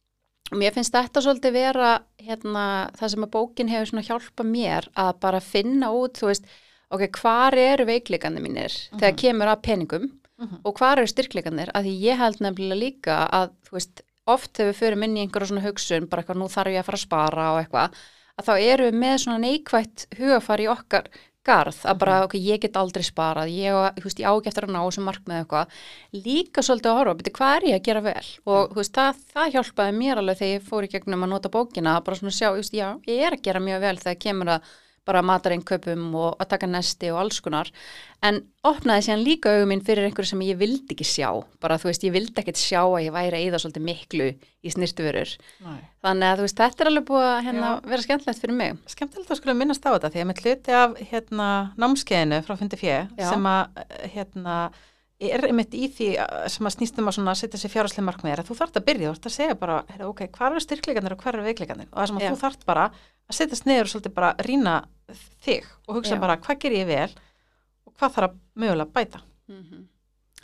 mér 0.59 0.75
finnst 0.75 0.93
þetta 0.95 1.23
svolítið 1.25 1.53
vera 1.57 1.91
hérna, 2.23 2.65
það 2.99 3.09
sem 3.15 3.25
að 3.27 3.31
bókin 3.37 3.69
hefur 3.73 3.91
svona 3.91 4.07
hjálpa 4.07 4.45
mér 4.47 4.89
að 4.99 5.13
bara 5.21 5.41
finna 5.41 5.91
út, 5.97 6.19
þú 6.21 6.29
veist, 6.31 6.45
ok, 6.93 7.07
hvar 7.21 7.57
eru 7.57 7.87
veikleikandi 7.89 8.43
mínir 8.45 8.75
þegar 8.99 9.17
kemur 9.23 9.53
að 9.55 9.63
peningum 9.69 10.11
Mhm. 10.43 10.57
og 10.65 10.75
hvar 10.81 10.99
eru 10.99 11.07
styrkleikandir, 11.07 11.71
að 11.73 11.85
því 11.87 11.93
ég 12.03 12.17
held 12.19 12.39
nefnilega 12.43 12.81
líka 12.81 13.17
að, 13.31 13.51
þú 13.69 13.71
veist, 13.77 14.01
oft 14.27 14.53
þegar 14.55 14.73
við 14.73 14.81
förum 14.81 15.05
inn 15.05 15.17
í 15.17 15.21
einhverja 15.27 15.49
svona 15.53 15.63
hugsun, 15.63 16.09
bara 16.09 16.23
eitthvað 16.23 16.41
nú 16.41 16.49
þarf 16.51 16.73
ég 16.73 16.81
að 16.81 16.85
fara 16.89 16.99
að 16.99 17.07
spara 17.07 17.45
og 17.53 17.59
eitthvað, 17.63 17.95
að 18.41 18.47
þá 18.49 18.55
eru 18.73 18.85
við 18.91 18.97
með 18.99 19.17
svona 19.23 19.39
neikvætt 19.45 20.07
hugafar 20.19 20.59
í 20.59 20.67
okkar 20.73 21.05
garð, 21.47 21.79
að 21.89 21.99
bara, 22.03 22.19
ok, 22.27 22.37
ég 22.39 22.61
get 22.63 22.77
aldrei 22.79 23.05
sparað, 23.07 23.51
ég, 23.55 23.79
þú 23.99 24.07
veist, 24.07 24.23
ég 24.23 24.29
á 24.31 24.33
ekki 24.33 24.51
eftir 24.53 24.67
að 24.69 24.75
ná 24.77 24.81
sem 24.95 25.07
markmið 25.09 25.41
eitthvað, 25.41 25.81
líka 26.15 26.63
svolítið 26.63 26.93
að 26.93 27.01
horfa, 27.01 27.17
beti, 27.19 27.35
hvað 27.39 27.55
er 27.57 27.67
ég 27.69 27.81
að 27.81 27.89
gera 27.89 28.05
vel? 28.07 28.29
Og 28.47 28.71
þú 28.71 28.81
veist, 28.81 28.95
það, 28.99 29.25
það 29.35 29.57
hjálpaði 29.57 29.97
mér 29.99 30.23
alveg 30.23 30.41
þegar 30.43 30.55
ég 30.55 30.69
fór 30.69 30.87
í 30.87 30.93
gegnum 30.93 31.27
að 31.27 31.33
nota 31.35 31.53
bókina, 31.53 31.97
að 31.97 32.07
bara 32.07 32.21
svona 32.21 32.37
sjá, 32.37 32.49
just, 32.61 32.77
já, 32.79 32.89
ég 33.11 33.27
er 33.27 33.37
að 33.39 33.45
gera 33.49 33.65
mjög 33.67 33.85
vel 33.89 33.97
þegar 34.05 34.23
kemur 34.27 34.55
að 34.57 34.71
bara 35.09 35.23
matarinköpum 35.27 36.13
og 36.15 36.43
að 36.43 36.51
taka 36.55 36.69
nesti 36.71 37.11
og 37.11 37.21
alls 37.25 37.41
konar. 37.43 37.71
En 38.23 38.39
opnaði 38.67 39.09
síðan 39.09 39.25
líka 39.27 39.51
augum 39.51 39.73
mín 39.73 39.83
fyrir 39.83 40.07
einhverju 40.07 40.31
sem 40.31 40.45
ég 40.47 40.61
vildi 40.61 40.95
ekki 40.95 41.07
sjá. 41.09 41.29
Bara 41.63 41.79
þú 41.83 41.91
veist, 41.91 42.07
ég 42.07 42.15
vildi 42.15 42.39
ekkert 42.39 42.61
sjá 42.61 42.81
að 42.85 43.01
ég 43.09 43.17
væri 43.17 43.39
að 43.39 43.47
eyða 43.49 43.63
svolítið 43.65 43.87
miklu 43.89 44.29
í 44.63 44.71
snirtuverur 44.71 45.33
þannig 46.03 46.29
að 46.29 46.39
þú 46.39 46.47
veist, 46.47 46.61
þetta 46.61 46.85
er 46.85 46.91
alveg 46.91 47.07
búið 47.09 47.27
að 47.27 47.41
hérna, 47.49 47.73
vera 47.91 48.05
skemmtilegt 48.07 48.43
fyrir 48.43 48.59
mig. 48.59 48.79
Skemmtilegt 48.95 49.33
að 49.35 49.41
skulle 49.41 49.59
minnast 49.59 49.87
á 49.87 49.91
þetta 49.91 50.13
því 50.15 50.23
að 50.23 50.29
með 50.31 50.43
hluti 50.45 50.77
af 50.79 50.97
hérna, 51.11 51.49
námskeiðinu 51.83 52.41
frá 52.47 52.55
fundi 52.61 52.79
fjö 52.79 52.97
sem 53.19 53.51
að 53.51 53.83
eh, 53.83 54.07
hérna, 54.15 54.57
er 55.31 55.45
einmitt 55.49 55.75
í 55.79 55.87
því 55.93 56.09
að- 56.19 56.49
sem 56.51 56.67
að 56.67 56.75
snýstum 56.77 57.09
að 57.09 57.37
setja 57.39 57.59
sér 57.61 57.73
fjárháslega 57.75 58.07
markmið 58.09 58.33
er 58.33 58.43
að 58.43 58.49
þú 58.51 58.57
þarft 58.59 58.77
að 58.81 58.87
byrja, 58.89 59.09
þú 59.09 59.13
þarft 59.15 59.29
að 59.31 59.37
segja 59.37 59.55
bara 59.61 59.77
heyrðu, 59.93 60.09
ok, 60.11 60.23
hvað 60.35 60.51
eru 60.51 60.61
styrkleikarnir 60.67 61.13
og 61.13 61.19
hvað 61.23 61.35
eru 61.35 61.47
veikleikarnir? 61.47 61.89
Og 61.93 61.99
það 62.01 62.07
sem 62.11 62.17
að 62.19 62.23
Já. 62.27 62.31
þú 62.33 62.41
þarft 62.43 62.65
bara 62.67 62.85
að 63.31 63.37
setjast 63.39 63.67
niður 63.67 63.87
og 63.87 63.93
svolítið 63.93 64.15
bara 64.15 64.35
rýna 64.49 64.75
þig 65.45 65.65
og 65.89 65.95
hugsa 65.97 66.17
Já. 66.17 66.21
bara 66.21 66.37
hvað 66.37 66.59
ger 66.65 66.73
ég 66.73 66.87
vel 66.87 67.11
og 67.87 67.95
hvað 67.99 68.15
þarf 68.17 68.31
að 68.31 68.39
mögulega 68.57 68.93
bæta? 68.93 69.21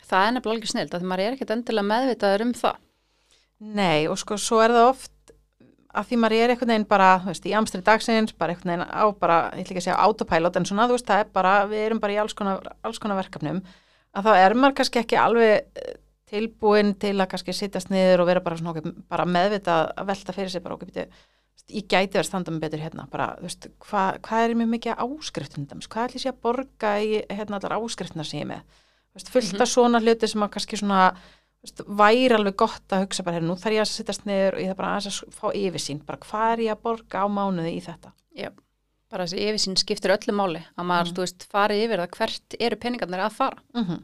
Það 0.09 0.25
er 0.27 0.31
nefnilega 0.33 0.55
alveg 0.57 0.69
snild 0.71 0.93
að 0.97 1.03
maður 1.05 1.25
er 1.25 1.35
ekkert 1.37 1.51
endilega 1.53 1.89
meðvitaður 1.89 2.41
um 2.47 2.53
það. 2.57 2.75
Nei, 3.59 4.07
og 4.09 4.17
sko, 4.17 4.37
svo 4.39 4.61
er 4.63 4.71
það 4.73 4.87
oft 4.89 5.11
að 5.89 6.05
því 6.09 6.17
maður 6.21 6.37
er 6.39 6.51
einhvern 6.53 6.71
veginn 6.71 6.87
bara, 6.89 7.09
þú 7.19 7.31
veist, 7.33 7.45
í 7.49 7.53
amstri 7.57 7.81
dagsins, 7.85 8.33
bara 8.37 8.53
einhvern 8.53 8.71
veginn 8.71 8.89
á 8.93 9.03
bara, 9.19 9.37
ég 9.57 9.65
ætla 9.65 9.73
ekki 9.73 9.81
að 9.81 9.87
segja 9.89 9.99
autopilot, 10.05 10.55
en 10.59 10.65
svona, 10.69 10.85
þú 10.87 10.95
veist, 10.97 11.07
það 11.09 11.19
er 11.25 11.29
bara, 11.33 11.53
við 11.69 11.85
erum 11.87 11.99
bara 12.03 12.13
í 12.13 12.19
alls 12.21 12.33
konar, 12.37 12.61
alls 12.85 12.99
konar 13.01 13.17
verkefnum, 13.19 13.61
að 14.17 14.29
þá 14.29 14.31
er 14.35 14.55
maður 14.57 14.77
kannski 14.79 15.01
ekki 15.01 15.19
alveg 15.19 15.81
eh, 15.81 15.97
tilbúin 16.29 16.93
til 17.01 17.15
að 17.17 17.29
kannski 17.33 17.55
sittast 17.55 17.91
niður 17.93 18.23
og 18.23 18.29
vera 18.29 18.43
bara 18.45 18.57
svona 18.59 18.93
bara 19.09 19.25
meðvita 19.29 19.81
að 19.97 20.11
velta 20.11 20.35
fyrir 20.35 20.53
sig 20.53 20.63
bara 20.65 20.77
okkur, 20.77 20.91
býtu, 20.91 21.07
ég 21.69 21.87
gæti 21.89 22.13
verið 22.13 22.23
að 22.23 22.29
standa 22.29 22.53
mig 22.53 22.63
betur 22.63 22.83
hérna, 22.83 23.07
bara, 23.11 23.31
veist, 23.41 23.69
hvað 23.85 24.21
hva 24.25 24.43
er 24.43 24.55
mér 24.57 24.69
mikið 24.69 25.01
áskriftin, 25.05 25.67
hvað 25.69 26.05
ætla 26.05 26.21
ég 26.21 26.29
að 26.31 26.39
borga 26.45 26.93
í 27.01 27.19
hérna 27.29 27.59
allar 27.59 27.77
áskriftina 27.79 28.25
sem 28.27 28.43
ég 28.43 28.49
með, 28.51 28.79
veist, 29.17 29.33
fullt 29.33 29.49
af 29.49 29.53
mm 29.53 29.59
-hmm. 29.63 29.73
svona 29.73 30.01
hluti 30.03 30.27
sem 30.27 30.43
að 30.43 30.53
kannski 30.55 30.77
svona 30.77 31.03
veist, 31.61 31.81
væri 31.87 32.33
alveg 32.33 32.55
gott 32.55 32.93
að 32.93 33.03
hugsa 33.05 33.23
bara, 33.23 33.37
hérna, 33.37 33.47
nú 33.47 33.57
þarf 33.57 33.73
ég 33.73 33.81
að 33.81 33.93
sittast 33.93 34.25
niður 34.25 34.55
og 34.55 34.61
ég 34.61 34.67
þarf 34.69 34.77
bara 34.77 34.97
að 34.97 35.21
fá 35.39 35.47
yfirsýn, 35.53 36.05
bara 36.05 36.17
hvað 36.17 36.53
er 36.53 36.59
ég 36.59 36.71
að 36.71 36.83
borga 36.83 37.25
á 37.25 37.27
mánuði 37.27 37.75
í 37.75 37.81
þetta? 37.81 38.13
Já, 38.35 38.49
bara 39.09 39.25
þessi 39.25 39.47
yfirsýn 39.47 39.79
skiptir 39.79 40.13
öllu 40.13 40.35
máli, 40.37 40.61
að 40.77 40.89
maður, 40.91 41.09
mm. 41.09 41.17
þú 41.17 41.25
veist, 41.25 41.45
farið 41.51 41.83
yfir 41.85 42.03
það 42.03 42.15
hvert 42.17 42.57
eru 42.59 42.79
peningarnir 42.83 43.25
að 43.25 43.37
fara. 43.37 43.63
Mm 43.75 43.85
-hmm. 43.85 44.01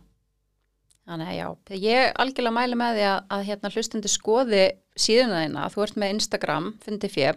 Þannig 1.05 1.27
að 1.27 1.35
já, 1.37 1.47
ég 1.69 2.13
algjörlega 2.15 2.57
mæli 2.57 2.75
með 2.75 2.95
því 2.95 3.03
að, 3.13 3.19
að 3.29 3.45
hérna 3.45 3.69
hlustundi 3.69 4.09
skoði 4.09 4.63
síðan 4.97 5.35
þeina, 5.37 5.69
þú 5.69 5.83
ert 5.83 5.95
með 5.95 6.13
Instagram, 6.15 6.71
fundi 6.81 7.09
fjö, 7.09 7.33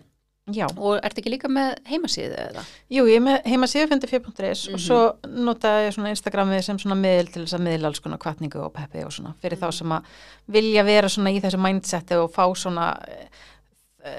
Já. 0.55 0.64
Og 0.81 0.97
ert 1.05 1.19
ekki 1.21 1.33
líka 1.33 1.49
með 1.53 1.75
heimasíðu 1.89 2.37
eða? 2.41 2.62
Jú, 2.93 3.05
ég 3.11 3.19
er 3.19 3.25
með 3.25 3.49
heimasíðu 3.51 3.89
fundi 3.91 4.09
4.is 4.09 4.62
-hmm. 4.64 4.75
og 4.75 4.81
svo 4.81 5.01
notaði 5.29 5.87
ég 5.87 5.95
svona 5.97 6.12
Instagramið 6.14 6.62
sem 6.64 6.79
svona 6.79 6.97
miðl 6.97 7.29
til 7.33 7.43
þess 7.43 7.59
að 7.59 7.66
miðla 7.66 7.91
alls 7.91 8.01
konar 8.01 8.19
kvartningu 8.23 8.62
og 8.64 8.73
peppi 8.73 9.05
og 9.05 9.12
svona 9.12 9.35
fyrir 9.43 9.59
mm 9.59 9.62
þá 9.62 9.73
sem 9.73 9.93
að 9.93 10.03
vilja 10.47 10.85
vera 10.85 11.09
svona 11.09 11.31
í 11.31 11.41
þessu 11.41 11.61
mindseti 11.61 12.14
og 12.14 12.33
fá 12.33 12.45
svona 12.57 12.99
eh, 13.09 13.29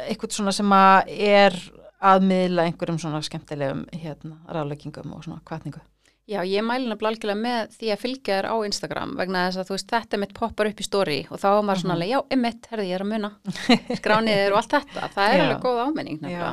eitthvað 0.09 0.31
svona 0.31 0.51
sem 0.51 0.69
að 0.69 1.03
er 1.07 1.53
að 1.99 2.25
miðla 2.29 2.67
einhverjum 2.69 2.99
svona 3.01 3.21
skemmtilegum 3.25 3.85
hérna 3.91 4.39
ráleggingum 4.47 5.15
og 5.15 5.25
svona 5.25 5.41
kvartningu. 5.47 5.81
Já, 6.29 6.43
ég 6.45 6.61
mæli 6.61 6.85
nefnilega 6.85 7.09
algjörlega 7.09 7.41
með 7.41 7.71
því 7.73 7.87
að 7.89 8.01
fylgja 8.03 8.35
þér 8.35 8.47
á 8.53 8.55
Instagram 8.67 9.13
vegna 9.17 9.45
þess 9.47 9.61
að 9.61 9.69
þú 9.69 9.75
veist, 9.75 9.93
þetta 9.95 10.19
mitt 10.21 10.33
poppar 10.37 10.67
upp 10.69 10.81
í 10.83 10.85
stóri 10.85 11.15
og 11.25 11.39
þá 11.41 11.47
er 11.49 11.63
maður 11.65 11.81
svona 11.81 11.95
mhm. 11.95 12.03
alveg, 12.03 12.11
já, 12.11 12.19
emitt, 12.35 12.67
herði 12.69 12.85
ég 12.85 12.97
er 12.99 13.05
að 13.05 13.09
muna, 13.09 13.31
skrániðir 13.99 14.53
og 14.53 14.59
allt 14.59 14.75
þetta, 14.75 15.07
það 15.15 15.33
er 15.33 15.43
alveg 15.45 15.63
góð 15.63 15.81
ámenning 15.87 16.19
nefnilega. 16.21 16.51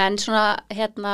En 0.00 0.16
svona, 0.16 0.46
hérna, 0.72 1.12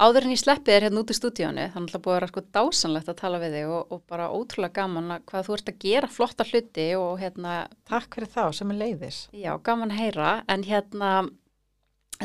áður 0.00 0.24
en 0.24 0.32
ég 0.32 0.40
sleppi 0.40 0.72
þér 0.72 0.88
hérna 0.88 1.02
út 1.04 1.12
í 1.12 1.18
stúdíónu, 1.18 1.68
þannig 1.74 1.98
að 1.98 2.04
búið 2.06 2.14
að 2.14 2.18
vera 2.22 2.30
sko 2.32 2.44
dásanlegt 2.56 3.12
að 3.12 3.20
tala 3.20 3.42
við 3.42 3.58
þig 3.58 3.74
og, 3.76 3.92
og 3.92 4.02
bara 4.08 4.30
ótrúlega 4.32 4.78
gaman 4.80 5.12
að 5.18 5.28
hvað 5.28 5.46
þú 5.50 5.58
ert 5.58 5.70
að 5.74 5.84
gera 5.84 6.12
flotta 6.16 6.48
hluti 6.48 6.88
og 6.96 7.20
hérna. 7.20 7.60
Takk 7.84 8.16
fyrir 8.16 8.32
þá 8.32 8.42
sem 8.56 8.72
er 8.72 8.80
leiðis. 8.80 9.20
Já, 9.36 9.52
gaman 9.60 9.92
að 9.92 10.00
heyra, 10.06 10.34
en 10.48 10.64
hérna 10.64 11.12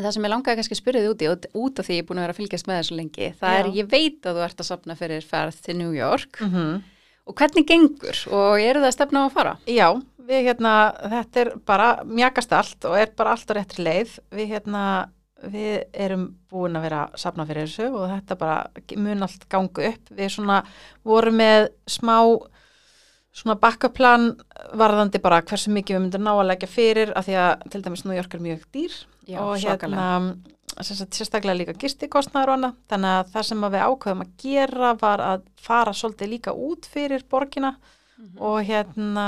það 0.04 0.14
sem 0.16 0.28
ég 0.28 0.34
langaði 0.34 0.60
kannski 0.60 0.76
að 0.76 0.82
spyrja 0.82 1.02
þið 1.06 1.14
úti, 1.14 1.50
út 1.54 1.80
af 1.80 1.88
því 1.88 1.96
ég 1.98 2.04
er 2.04 2.08
búin 2.10 2.20
að 2.20 2.28
vera 2.28 2.36
að 2.36 2.42
fylgjast 2.42 2.68
með 2.68 2.80
þessu 2.82 2.98
lengi, 2.98 3.32
það 3.40 3.56
Já. 3.56 3.60
er, 3.60 3.72
ég 3.78 3.90
veit 3.92 4.28
að 4.28 4.38
þú 4.38 4.46
ert 4.48 4.62
að 4.62 4.70
sapna 4.70 4.98
fyrir 5.00 5.28
ferð 5.32 5.64
til 5.66 5.78
New 5.78 5.94
York 5.96 6.42
mm 6.42 6.52
-hmm. 6.54 6.82
og 7.26 7.36
hvernig 7.36 7.68
gengur 7.68 8.18
og 8.32 8.62
eru 8.62 8.80
það 8.80 8.88
að 8.88 8.98
stefna 8.98 9.20
á 9.20 9.26
að 9.26 9.36
fara? 9.38 9.58
Já, 9.68 9.90
við 10.28 10.48
hérna, 10.50 10.74
þetta 11.12 11.44
er 11.44 11.52
bara 11.68 11.92
mjagast 12.06 12.54
allt 12.54 12.88
og 12.88 12.98
er 13.00 13.14
bara 13.16 13.36
allt 13.36 13.52
á 13.52 13.58
réttri 13.58 13.84
leið. 13.84 14.20
Við 14.32 14.52
hérna, 14.52 14.84
við 15.44 15.84
erum 15.94 16.28
búin 16.52 16.76
að 16.76 16.88
vera 16.88 17.02
að 17.06 17.18
sapna 17.22 17.46
fyrir 17.46 17.68
þessu 17.68 17.90
og 17.94 18.10
þetta 18.10 18.38
bara 18.40 18.58
mun 18.98 19.24
allt 19.24 19.48
gangu 19.50 19.90
upp. 19.92 20.12
Við 20.12 20.32
svona 20.36 20.64
vorum 21.08 21.40
með 21.40 21.70
smá 21.88 22.18
svona 23.38 23.58
bakkaplan 23.62 24.32
varðandi 24.78 25.22
bara 25.22 25.44
hversu 25.46 25.72
mikið 25.74 25.98
við 25.98 26.04
myndum 26.06 26.26
ná 26.26 26.34
að 26.34 26.48
leggja 26.52 26.72
fyrir 26.72 27.14
af 27.14 27.28
því 27.28 27.38
að 27.38 27.68
til 27.70 27.84
dæmis 27.86 28.04
New 28.06 28.18
York 28.18 28.34
er 28.34 28.44
mjög 28.44 28.66
dýr 28.74 28.96
Já, 29.28 29.40
og 29.44 29.58
hérna 29.60 30.06
sérstaklega 30.78 31.56
líka 31.58 31.74
gistikostnaður 31.80 32.52
og 32.52 32.58
annað 32.58 32.76
þannig 32.92 33.14
að 33.18 33.30
það 33.34 33.46
sem 33.48 33.64
við 33.64 33.86
ákveðum 33.88 34.24
að 34.24 34.34
gera 34.44 34.92
var 35.02 35.24
að 35.26 35.46
fara 35.62 35.94
svolítið 35.96 36.34
líka 36.36 36.54
út 36.54 36.86
fyrir 36.86 37.24
borgina 37.30 37.72
mm 37.72 38.26
-hmm. 38.26 38.42
og 38.42 38.58
hérna 38.64 39.28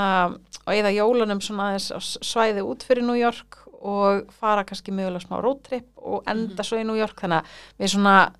og 0.66 0.74
eða 0.74 0.94
jólunum 0.94 1.40
svona 1.40 1.78
svæði 1.78 2.62
út 2.62 2.82
fyrir 2.82 3.02
New 3.02 3.16
York 3.16 3.58
og 3.80 4.32
fara 4.40 4.64
kannski 4.64 4.92
mögulega 4.92 5.26
smá 5.26 5.40
roadtrip 5.40 5.86
og 5.96 6.22
enda 6.26 6.46
mm 6.46 6.56
-hmm. 6.56 6.62
svo 6.62 6.78
í 6.78 6.84
New 6.84 6.96
York 6.96 7.20
þannig 7.20 7.38
að 7.38 7.44
við 7.78 7.88
svona 7.88 8.32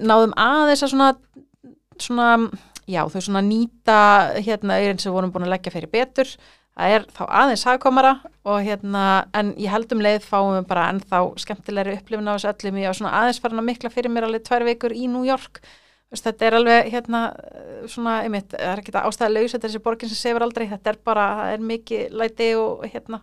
náðum 0.00 0.32
aðeins 0.36 0.82
að 0.82 0.88
svona 0.88 1.14
svona 1.98 2.50
já 2.88 3.08
þau 3.08 3.20
svona 3.20 3.42
nýta 3.42 3.98
hérna 4.40 4.78
auðvitað 4.78 5.00
sem 5.00 5.12
við 5.12 5.16
vorum 5.16 5.32
búin 5.32 5.44
að 5.44 5.54
leggja 5.54 5.72
fyrir 5.72 5.90
betur 5.90 6.28
það 6.80 6.94
er 6.94 7.04
þá 7.12 7.20
aðeins 7.42 7.64
hagkomara 7.68 8.12
og 8.48 8.62
hérna, 8.64 9.04
en 9.36 9.52
ég 9.60 9.72
held 9.72 9.92
um 9.94 10.00
leið 10.04 10.24
fáum 10.24 10.54
við 10.54 10.66
bara 10.70 10.86
ennþá 10.94 11.20
skemmtilegri 11.42 11.98
upplifin 11.98 12.30
á 12.30 12.34
þessu 12.34 12.50
öllum, 12.54 12.80
ég 12.80 12.90
var 12.90 12.98
svona 12.98 13.12
aðeins 13.20 13.40
farin 13.42 13.60
að 13.60 13.68
mikla 13.68 13.92
fyrir 13.92 14.14
mér 14.14 14.28
alveg 14.28 14.46
tvær 14.48 14.66
vikur 14.68 14.94
í 14.96 15.08
New 15.10 15.26
York. 15.28 15.60
Þetta 16.10 16.46
er 16.48 16.56
alveg 16.58 16.88
hérna 16.90 17.20
svona, 17.86 18.16
einmitt, 18.24 18.50
það 18.56 18.72
er 18.72 18.80
ekki 18.82 18.94
það 18.96 19.10
ástæðilegs 19.10 19.52
þetta 19.54 19.68
er 19.68 19.70
þessi 19.70 19.84
borgin 19.84 20.10
sem 20.10 20.18
sefur 20.18 20.46
aldrei, 20.46 20.64
þetta 20.72 20.90
er 20.90 20.98
bara 21.06 21.26
það 21.40 21.52
er 21.52 21.68
mikið 21.68 22.16
læti 22.22 22.48
og 22.58 22.88
hérna. 22.88 23.20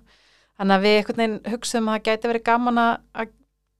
Þannig 0.57 0.77
að 0.77 0.85
við 0.85 0.99
einhvern 0.99 1.21
veginn 1.21 1.51
hugsaðum 1.51 1.89
að 1.91 1.97
það 1.97 2.07
gæti 2.07 2.31
verið 2.31 2.45
gaman 2.47 2.79
að 2.83 3.33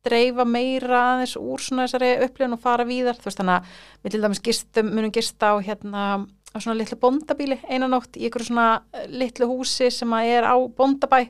dreifa 0.08 0.46
meira 0.48 1.00
aðeins 1.14 1.36
úr 1.40 1.64
svona 1.64 1.88
þessari 1.88 2.12
upplifin 2.26 2.56
og 2.56 2.62
fara 2.64 2.86
víðar, 2.88 3.18
þú 3.20 3.30
veist 3.30 3.42
þannig 3.42 3.56
að 3.56 3.80
við 4.04 4.14
til 4.14 4.22
dæmis 4.24 4.44
gistum, 4.44 4.92
munum 4.94 5.14
gista 5.16 5.52
á 5.52 5.56
hérna 5.64 6.04
á 6.54 6.58
svona 6.60 6.78
litlu 6.80 6.98
bondabíli 7.02 7.60
einanótt 7.68 8.18
í 8.18 8.28
einhverju 8.28 8.52
svona 8.52 8.82
eh, 8.94 9.08
litlu 9.10 9.50
húsi 9.50 9.92
sem 9.92 10.14
að 10.16 10.32
er 10.38 10.48
á 10.48 10.56
bondabæ 10.56 11.28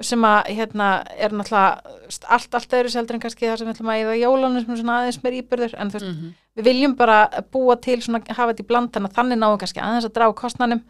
sem 0.00 0.22
að 0.24 0.48
hérna 0.56 0.86
er 1.20 1.34
náttúrulega 1.36 1.98
allt, 2.32 2.54
allt 2.56 2.76
öðru 2.78 2.92
seldur 2.92 3.18
en 3.18 3.22
kannski 3.22 3.48
það 3.48 3.58
sem 3.60 3.68
við 3.68 3.74
ætlum 3.74 3.90
að 3.92 4.04
eða 4.04 4.20
jólunum 4.20 4.62
sem 4.62 4.72
er 4.72 4.80
svona 4.80 4.96
aðeins 5.00 5.20
meir 5.24 5.36
íbyrður 5.42 5.74
en 5.76 5.92
þú 5.92 5.98
veist, 5.98 6.06
mm 6.06 6.14
-hmm. 6.16 6.32
við 6.56 6.68
viljum 6.70 6.94
bara 6.96 7.18
búa 7.52 7.76
til 7.76 8.00
svona 8.02 8.22
hafa 8.28 8.52
þetta 8.52 8.64
í 8.64 8.70
bland 8.70 8.92
þannig 8.94 9.10
að 9.10 9.18
þannig 9.18 9.38
náum 9.38 9.58
kannski 9.58 9.80
aðeins 9.80 10.08
að 10.08 10.16
draga 10.16 10.40
kostnanum 10.40 10.82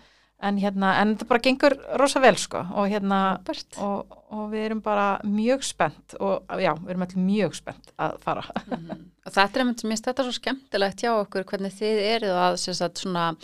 en 0.43 0.57
hérna, 0.57 0.95
en 1.01 1.15
þetta 1.15 1.29
bara 1.29 1.43
gengur 1.45 1.77
rosa 2.01 2.21
vel 2.21 2.37
sko 2.37 2.63
og 2.73 2.89
hérna 2.89 3.41
og, 3.79 4.17
og 4.31 4.51
við 4.53 4.65
erum 4.65 4.81
bara 4.81 5.21
mjög 5.25 5.65
spennt 5.65 6.15
og 6.21 6.45
já, 6.57 6.73
við 6.81 6.91
erum 6.91 7.03
allir 7.03 7.25
mjög 7.27 7.55
spennt 7.55 7.93
að 7.99 8.19
fara 8.25 8.45
mm 8.67 8.79
-hmm. 8.79 8.99
og 9.27 9.33
þetta 9.33 9.61
er 9.61 9.65
mér 9.65 9.81
finnst 9.81 10.07
þetta 10.07 10.23
svo 10.23 10.33
skemmtilegt 10.33 11.03
hjá 11.03 11.13
okkur 11.13 11.45
hvernig 11.45 11.73
þið 11.73 11.99
eruð 12.15 12.37
að 12.37 12.57
sagt, 12.57 12.99
svona 12.99 13.35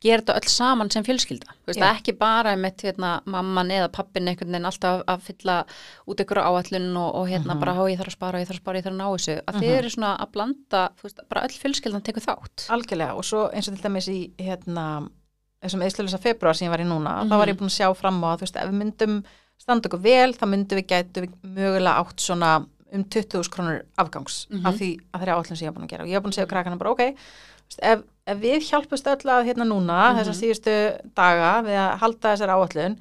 gera 0.00 0.22
þetta 0.22 0.36
öll 0.40 0.48
saman 0.48 0.90
sem 0.92 1.04
fjölskylda 1.04 1.54
veist, 1.68 1.82
ekki 1.84 2.14
bara 2.18 2.54
með 2.56 2.86
hérna, 2.86 3.10
mamman 3.28 3.70
eða 3.74 3.90
pappin 3.92 4.30
einhvern 4.30 4.54
veginn 4.54 4.68
alltaf 4.70 5.02
að 5.10 5.26
fylla 5.28 5.56
út 6.08 6.22
ykkur 6.24 6.40
áallun 6.40 6.88
og, 6.96 7.10
og 7.20 7.28
hérna 7.28 7.52
uh 7.52 7.56
-huh. 7.56 7.60
bara 7.60 7.74
há 7.76 7.82
ég 7.90 8.00
þarf 8.00 8.12
að 8.12 8.16
spara, 8.16 8.40
ég 8.40 8.48
þarf 8.48 8.58
að 8.58 8.62
spara, 8.62 8.78
ég 8.78 8.84
þarf 8.84 8.94
að 8.94 9.00
ná 9.02 9.08
þessu 9.10 9.36
að 9.36 9.40
uh 9.40 9.54
-huh. 9.54 9.60
þið 9.60 9.78
eru 9.78 9.90
svona 9.90 10.12
að 10.16 10.32
blanda, 10.32 10.82
veist, 11.02 11.20
bara 11.28 11.44
öll 11.44 11.56
fjölskyldan 11.62 12.02
tekur 12.02 12.26
þátt. 12.28 12.66
Algjörlega 12.68 13.14
og 13.14 13.24
svo 13.24 13.50
eins 13.52 13.68
og 13.68 13.74
til 13.74 13.84
dæmis 13.84 14.08
í 14.08 14.20
hérna 14.38 14.86
þessum 15.60 15.82
eðsluðlösa 15.84 16.20
februar 16.20 16.56
sem 16.56 16.66
ég 16.66 16.72
var 16.72 16.80
í 16.80 16.88
núna 16.88 17.10
uh 17.10 17.22
-huh. 17.22 17.28
þá 17.28 17.36
var 17.36 17.48
ég 17.48 17.58
búin 17.58 17.72
að 17.72 17.78
sjá 17.78 17.94
fram 17.94 18.24
á 18.24 18.28
að 18.32 18.36
þú 18.38 18.44
veist 18.46 18.56
ef 18.56 18.68
við 18.68 18.78
myndum 18.80 19.24
standa 19.60 19.88
okkur 19.88 20.02
vel 20.02 20.32
þá 20.32 20.44
myndum 20.48 20.78
við 20.78 20.86
gætu 20.86 21.20
við 21.20 21.32
mögulega 21.42 22.00
átt 22.00 22.20
svona 22.20 22.66
um 22.92 23.04
20.000 23.04 23.52
krónur 23.54 23.82
afgangs 23.96 24.46
af 24.64 24.78
því 24.78 24.90
að 25.12 25.20
það 25.20 25.26
er 25.26 25.32
áallun 25.34 25.56
sem 25.56 25.64
ég 25.64 25.70
hef 25.70 25.76
búin 25.76 25.86
að 25.86 25.92
gera. 25.92 26.04
Og 26.04 26.10
ég 26.10 26.18
hef 26.18 26.24
búin 26.24 26.34
að 26.34 26.38
segja 26.40 26.50
krakkana 26.50 26.80
bara 26.80 26.94
ok, 26.94 27.02
ef 27.80 28.02
ef 28.30 28.38
við 28.40 28.66
hjálpust 28.68 29.08
öll 29.10 29.32
að 29.32 29.48
hérna 29.48 29.66
núna 29.66 29.96
mm 29.96 30.04
-hmm. 30.04 30.18
þessar 30.18 30.38
síðustu 30.38 30.74
daga 31.16 31.50
við 31.66 31.78
að 31.80 31.98
halda 32.02 32.32
þessar 32.32 32.54
áallun 32.54 32.96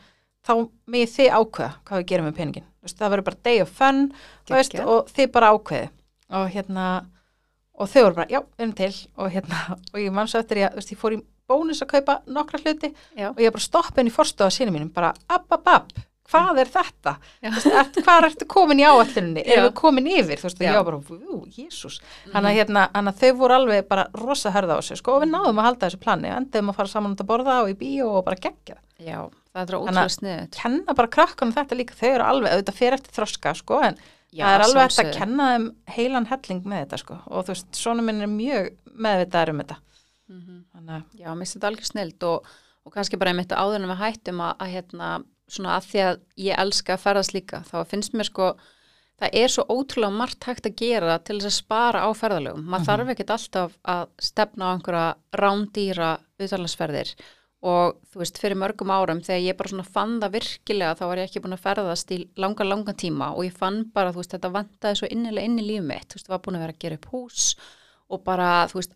þá 0.48 0.54
með 0.88 1.08
þið 1.16 1.30
ákveða 1.38 1.72
hvað 1.86 2.00
við 2.00 2.10
gerum 2.12 2.26
með 2.26 2.38
peningin. 2.38 2.68
Það 2.86 3.10
verður 3.12 3.28
bara 3.28 3.44
day 3.44 3.62
of 3.62 3.70
fun 3.70 4.14
veist, 4.50 4.76
og 4.80 5.10
þið 5.16 5.32
bara 5.32 5.52
ákveði 5.54 5.90
og 6.30 6.50
hérna 6.50 6.86
og 7.80 7.90
þau 7.90 8.04
voru 8.04 8.16
bara, 8.16 8.30
já, 8.30 8.40
við 8.40 8.64
erum 8.64 8.74
til. 8.76 8.96
Og 9.18 9.32
hérna, 9.32 9.78
og 9.94 10.00
ég 10.00 10.12
mann 10.12 10.28
svo 10.28 10.40
eftir 10.40 10.58
ég, 10.58 10.74
veist, 10.76 10.92
ég 10.92 11.00
fór 11.00 11.14
í 11.14 11.24
bónus 11.48 11.82
að 11.82 11.92
kaupa 11.94 12.22
nokkra 12.28 12.60
hluti 12.60 12.94
já. 13.18 13.30
og 13.30 13.40
ég 13.40 13.52
bara 13.52 13.64
stoppa 13.64 13.98
henni 13.98 14.12
fórstöða 14.12 14.50
sínum 14.50 14.74
mínum 14.74 14.94
bara, 14.94 15.14
app, 15.30 15.52
app, 15.52 15.68
app 15.68 15.92
hvað 16.30 16.62
er 16.64 16.72
þetta? 16.74 17.14
Hvað 18.06 18.28
ertu 18.30 18.48
komin 18.50 18.82
í 18.82 18.86
áallinni? 18.88 19.44
Erum 19.46 19.68
við 19.70 19.76
komin 19.80 20.10
yfir? 20.12 20.42
Þú 20.42 20.48
veist, 20.50 20.62
ég 20.64 20.78
var 20.78 20.86
bara, 20.88 21.00
ú, 21.00 21.40
jésús 21.56 22.00
Þannig 22.30 22.50
að 22.52 22.58
hérna, 22.60 23.14
þau 23.22 23.32
voru 23.40 23.58
alveg 23.58 23.90
bara 23.90 24.06
rosa 24.18 24.54
hörða 24.56 24.78
á 24.78 24.82
sig, 24.86 25.00
sko, 25.02 25.18
og 25.18 25.26
við 25.26 25.34
náðum 25.34 25.62
að 25.62 25.68
halda 25.70 25.88
þessu 25.88 26.04
plani 26.04 26.32
endaðum 26.36 26.72
að 26.74 26.80
fara 26.80 26.94
saman 26.94 27.16
út 27.16 27.24
að 27.26 27.32
borða 27.34 27.58
og 27.64 27.74
í 27.74 27.80
bíó 27.80 28.12
og 28.20 28.24
bara 28.28 28.40
gegja 28.40 28.78
Já, 29.00 29.20
það 29.56 29.66
er 29.66 29.80
ótrúlega 29.80 30.14
sniðut 30.16 30.56
Kenna 30.60 30.96
bara 30.96 31.14
krakkanum 31.18 31.56
þetta 31.56 31.80
líka, 31.80 31.98
þau 32.00 32.10
eru 32.14 32.30
alveg 32.30 32.56
auðvitað 32.56 32.80
fyrir 32.80 33.00
eftir 33.00 33.16
þroska, 33.18 33.56
sko, 33.58 33.82
en 33.90 34.00
Já, 34.30 34.44
það 34.46 34.54
er 34.54 34.64
alveg 34.68 34.84
eftir 34.86 35.08
að 35.08 35.16
kenna 35.18 35.46
þeim 35.50 35.68
heilan 35.96 36.28
helling 36.30 36.66
með 36.70 36.82
þetta, 36.84 37.00
sko, 37.02 37.16
og 37.26 37.48
þú 37.48 37.54
veist, 37.56 37.70
svona 37.80 38.04
minn 38.06 38.22
er 38.22 38.30
mjög 38.30 38.68
meðvitaður 38.94 39.52
um 39.54 39.62
þetta. 39.64 39.78
Mm 40.30 40.42
-hmm. 40.42 40.60
Þannig... 40.76 41.08
Já, 41.18 41.30
svona 45.50 45.78
að 45.78 45.88
því 45.92 46.04
að 46.08 46.20
ég 46.48 46.62
elska 46.66 46.96
að 46.96 47.04
ferðast 47.06 47.36
líka 47.36 47.64
þá 47.70 47.78
finnst 47.90 48.14
mér 48.14 48.30
sko 48.30 48.54
það 49.20 49.36
er 49.42 49.52
svo 49.54 49.66
ótrúlega 49.68 50.16
margt 50.16 50.48
hægt 50.48 50.70
að 50.70 50.78
gera 50.80 51.18
til 51.20 51.40
þess 51.40 51.50
að 51.50 51.58
spara 51.58 52.06
á 52.08 52.10
ferðalögum. 52.16 52.64
Maður 52.64 52.70
mm 52.70 52.86
-hmm. 52.86 52.88
þarf 52.88 53.12
ekkert 53.14 53.34
alltaf 53.36 53.76
að 53.84 54.06
stefna 54.30 54.70
á 54.70 54.74
einhverja 54.74 55.08
rándýra 55.42 56.12
auðvitaðlagsferðir 56.40 57.14
og 57.60 57.98
þú 58.08 58.22
veist, 58.22 58.38
fyrir 58.40 58.56
mörgum 58.56 58.92
árum 58.92 59.20
þegar 59.20 59.42
ég 59.44 59.58
bara 59.60 59.70
svona 59.70 59.84
fann 59.84 60.20
það 60.22 60.36
virkilega 60.38 60.96
þá 60.96 61.04
var 61.10 61.18
ég 61.20 61.28
ekki 61.28 61.42
búin 61.44 61.58
að 61.58 61.66
ferðast 61.66 62.12
í 62.16 62.20
langa, 62.40 62.64
langa 62.64 62.94
tíma 62.94 63.34
og 63.36 63.44
ég 63.44 63.58
fann 63.58 63.82
bara, 63.92 64.14
þú 64.14 64.22
veist, 64.22 64.32
þetta 64.32 64.54
vantaði 64.54 64.96
svo 64.96 65.10
innilega 65.12 65.46
inn 65.46 65.60
í 65.60 65.68
lífið 65.68 65.90
mitt, 65.90 66.08
þú 66.08 66.16
veist, 66.16 66.30
var 66.30 66.40
búin 66.40 66.56
að 66.56 66.64
vera 66.64 66.76
að 66.78 66.80
gera 66.80 66.96
upp 66.96 67.10
hús 67.12 67.58
og 68.10 68.24
bara, 68.24 68.50
þú 68.72 68.80
veist, 68.80 68.96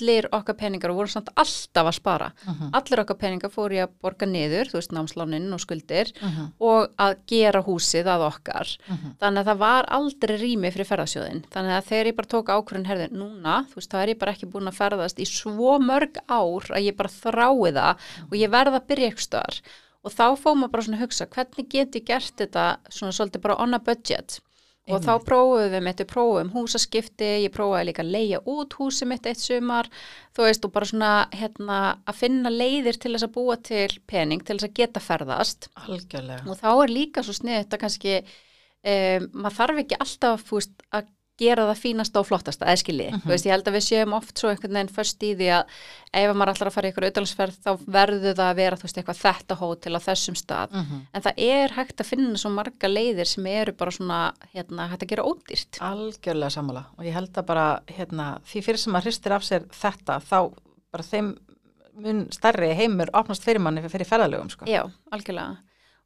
allir 0.00 0.26
okkar 0.32 0.56
peningar 0.56 0.90
og 0.90 0.96
voru 1.02 1.10
samt 1.12 1.28
alltaf 1.36 1.86
að 1.88 1.94
spara 1.96 2.28
Mhm. 2.46 2.70
allir 2.72 3.00
okkar 3.02 3.18
peningar 3.18 3.50
fór 3.50 3.70
ég 3.72 3.86
að 3.86 3.90
borga 4.02 4.26
niður, 4.26 4.68
þú 4.70 4.72
veist, 4.78 4.92
námsláninn 4.92 5.52
og 5.52 5.60
skuldir 5.60 6.12
Mhm. 6.22 6.52
og 6.60 6.90
að 6.98 7.16
gera 7.26 7.62
húsið 7.62 8.04
að 8.06 8.32
okkar 8.32 8.78
Mhm. 8.88 9.16
þannig 9.20 9.38
að 9.38 9.44
það 9.52 9.58
var 9.58 9.84
aldrei 9.88 10.36
rými 10.38 10.72
fyrir 10.72 10.86
ferðasjóðin 10.86 11.44
þannig 11.50 11.76
að 11.78 11.84
þegar 11.84 12.06
ég 12.06 12.16
bara 12.16 12.28
tók 12.28 12.46
ákvörðin 12.48 12.86
herði 12.86 13.10
núna, 13.12 13.66
þú 13.68 13.74
veist, 13.74 13.90
þá 13.90 14.02
er 14.02 14.08
ég 14.08 14.18
bara 14.18 14.32
ekki 14.32 14.50
búin 14.50 14.68
að 14.68 14.74
ferðast 14.80 15.18
í 15.18 15.26
svo 15.26 15.78
mörg 15.78 16.16
ár 16.28 16.62
að 16.72 16.84
ég 16.84 16.96
bara 16.96 17.08
þrái 17.08 17.72
það 17.72 17.96
og 18.32 18.32
ég 18.38 18.50
verða 18.50 18.80
að 18.80 18.86
byrja 18.88 19.10
ykkur 19.12 19.28
stöðar 19.28 19.60
og 20.04 20.10
þá 20.12 20.36
fóð 20.36 20.56
maður 20.56 20.70
bara 20.72 20.82
svona 20.82 20.96
að 20.98 21.02
hugsa 21.06 21.26
hvernig 21.26 21.68
get 21.68 21.92
ég 21.94 22.04
gert 22.04 22.36
þetta 22.36 22.76
svona 22.90 23.12
svolítið 23.12 23.40
bara 23.42 23.56
on 23.60 23.74
a 23.74 23.78
budget 23.78 24.40
og 24.90 25.02
þá 25.04 25.12
prófuðum 25.22 25.72
við 25.76 25.84
mitt, 25.86 26.00
við 26.02 26.08
prófuðum 26.10 26.50
húsaskipti, 26.56 27.28
ég 27.44 27.54
prófaði 27.54 27.88
líka 27.88 28.02
að 28.02 28.12
leia 28.16 28.40
út 28.50 28.74
húsið 28.78 29.10
mitt 29.12 29.28
eitt 29.30 29.38
sumar, 29.38 29.90
þú 30.34 30.46
veist, 30.48 30.66
og 30.66 30.74
bara 30.74 30.88
svona 30.90 31.12
hérna 31.38 31.78
að 32.08 32.18
finna 32.18 32.50
leiðir 32.50 32.98
til 32.98 33.12
þess 33.14 33.28
að 33.28 33.34
búa 33.36 33.58
til 33.62 33.88
pening, 34.10 34.42
til 34.42 34.56
þess 34.58 34.70
að 34.70 34.76
geta 34.80 35.02
ferðast. 35.04 35.70
Algjörlega. 35.86 36.42
og 36.48 36.58
þá 36.58 36.70
er 36.72 36.94
líka 36.96 37.22
svo 37.22 37.36
snið 37.38 37.60
þetta 37.60 37.82
kannski 37.84 38.16
um, 38.18 39.28
maður 39.32 39.58
þarf 39.60 39.82
ekki 39.84 40.00
alltaf 40.02 40.46
veist, 40.50 40.74
að 40.90 41.10
gera 41.42 41.66
það 41.68 41.80
fínasta 41.82 42.20
og 42.22 42.26
flottasta 42.30 42.66
eða 42.70 42.80
skiljið, 42.82 43.16
þú 43.24 43.30
veist, 43.32 43.46
ég 43.48 43.52
held 43.56 43.68
að 43.70 43.76
við 43.76 43.84
séum 43.88 44.14
oft 44.18 44.38
svo 44.38 44.48
einhvern 44.52 44.78
veginn 44.78 44.92
först 44.96 45.22
í 45.26 45.30
því 45.38 45.48
að 45.58 45.76
ef 46.22 46.34
maður 46.36 46.52
ætlar 46.54 46.70
að 46.70 46.76
fara 46.76 46.88
í 46.88 46.92
ykkur 46.92 47.06
auðvitaðsferð 47.08 47.56
þá 47.64 47.70
verður 47.98 48.34
það 48.38 48.48
að 48.52 48.58
vera 48.62 48.80
veist, 48.82 48.98
eitthvað 49.02 49.20
þetta 49.22 49.58
hótel 49.62 49.94
á 49.96 50.00
þessum 50.08 50.36
stað 50.38 50.72
Mhm. 50.82 50.98
en 51.14 51.22
það 51.22 51.42
er 51.48 51.68
hægt 51.78 52.00
að 52.04 52.10
finna 52.12 52.36
svo 52.42 52.50
marga 52.56 52.88
leiðir 52.92 53.26
sem 53.26 53.46
eru 53.46 53.72
bara 53.72 53.90
svona, 53.90 54.18
hérna, 54.54 54.88
hægt 54.92 55.02
að 55.06 55.08
gera 55.14 55.24
ódýrt 55.28 55.78
Algjörlega 55.80 56.50
sammála 56.50 56.84
og 56.98 57.04
ég 57.04 57.12
held 57.16 57.32
að 57.32 57.46
bara 57.46 57.66
hérna, 57.88 58.40
því 58.44 58.62
fyrir 58.64 58.78
sem 58.78 58.92
maður 58.92 59.08
hristir 59.10 59.32
af 59.32 59.42
sér 59.42 59.66
þetta 59.72 60.20
þá 60.20 60.52
bara 60.92 61.02
þeim 61.04 61.34
mun 61.94 62.22
stærri 62.32 62.70
heimur 62.76 63.10
opnast 63.12 63.44
fyrir 63.44 63.60
manni 63.60 63.82
fyrir 63.84 64.08
ferðalögum 64.08 64.48
sko. 64.50 64.64
Já, 64.64 64.86
algjörlega. 65.12 65.58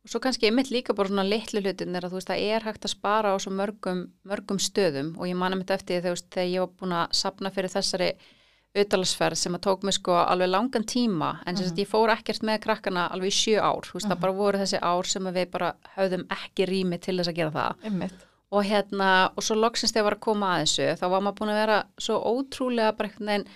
Og 0.06 0.12
svo 0.12 0.20
kannski 0.22 0.52
mitt 0.54 0.68
líka 0.70 0.94
bara 0.94 1.10
svona 1.10 1.24
litlu 1.26 1.58
hlutin 1.64 1.96
er 1.98 2.04
að 2.06 2.12
þú 2.12 2.20
veist 2.20 2.28
það 2.30 2.42
er 2.54 2.64
hægt 2.68 2.84
að 2.86 2.92
spara 2.92 3.32
á 3.34 3.36
svo 3.42 3.50
mörgum, 3.58 4.04
mörgum 4.22 4.60
stöðum. 4.62 5.08
Og 5.18 5.26
ég 5.26 5.34
manna 5.34 5.58
mitt 5.58 5.72
eftir 5.74 5.96
því 5.96 6.04
þegar, 6.04 6.14
veist, 6.14 6.28
þegar 6.30 6.52
ég 6.52 6.62
var 6.62 6.74
búin 6.78 6.94
að 6.94 7.16
sapna 7.18 7.50
fyrir 7.50 7.72
þessari 7.74 8.10
auðdalasferð 8.76 9.40
sem 9.40 9.56
að 9.56 9.64
tók 9.66 9.82
mig 9.88 9.96
sko 9.96 10.14
alveg 10.20 10.52
langan 10.52 10.86
tíma. 10.86 11.32
En 11.42 11.58
sem 11.58 11.66
sagt 11.66 11.82
ég 11.82 11.90
fór 11.90 12.12
ekkert 12.14 12.46
með 12.46 12.62
krakkana 12.68 13.08
alveg 13.10 13.34
í 13.34 13.36
sjö 13.36 13.58
ár, 13.58 13.82
þú 13.88 13.98
veist 13.98 14.10
það 14.12 14.22
bara 14.22 14.38
voru 14.38 14.62
þessi 14.62 14.80
ár 14.82 15.10
sem 15.10 15.26
að 15.26 15.40
við 15.40 15.50
bara 15.56 15.74
höfðum 15.96 16.26
ekki 16.38 16.70
rými 16.70 17.02
til 17.02 17.16
þess 17.18 17.32
að 17.32 17.38
gera 17.40 17.54
það. 17.58 17.86
Einmitt. 17.90 18.26
og 18.54 18.62
hérna 18.62 19.08
og 19.34 19.42
svo 19.42 19.56
loksins 19.58 19.90
þegar 19.90 20.04
ég 20.04 20.06
var 20.06 20.14
að 20.16 20.26
koma 20.28 20.50
að 20.54 20.60
þessu 20.62 20.84
þá 21.00 21.06
var 21.10 21.22
maður 21.24 21.38
búin 21.40 21.50
að 21.50 21.56
vera 21.60 21.78
svo 21.98 22.18
ótrúlega 22.30 22.92
bara 22.94 23.08
einhvern 23.10 23.32
veginn 23.32 23.48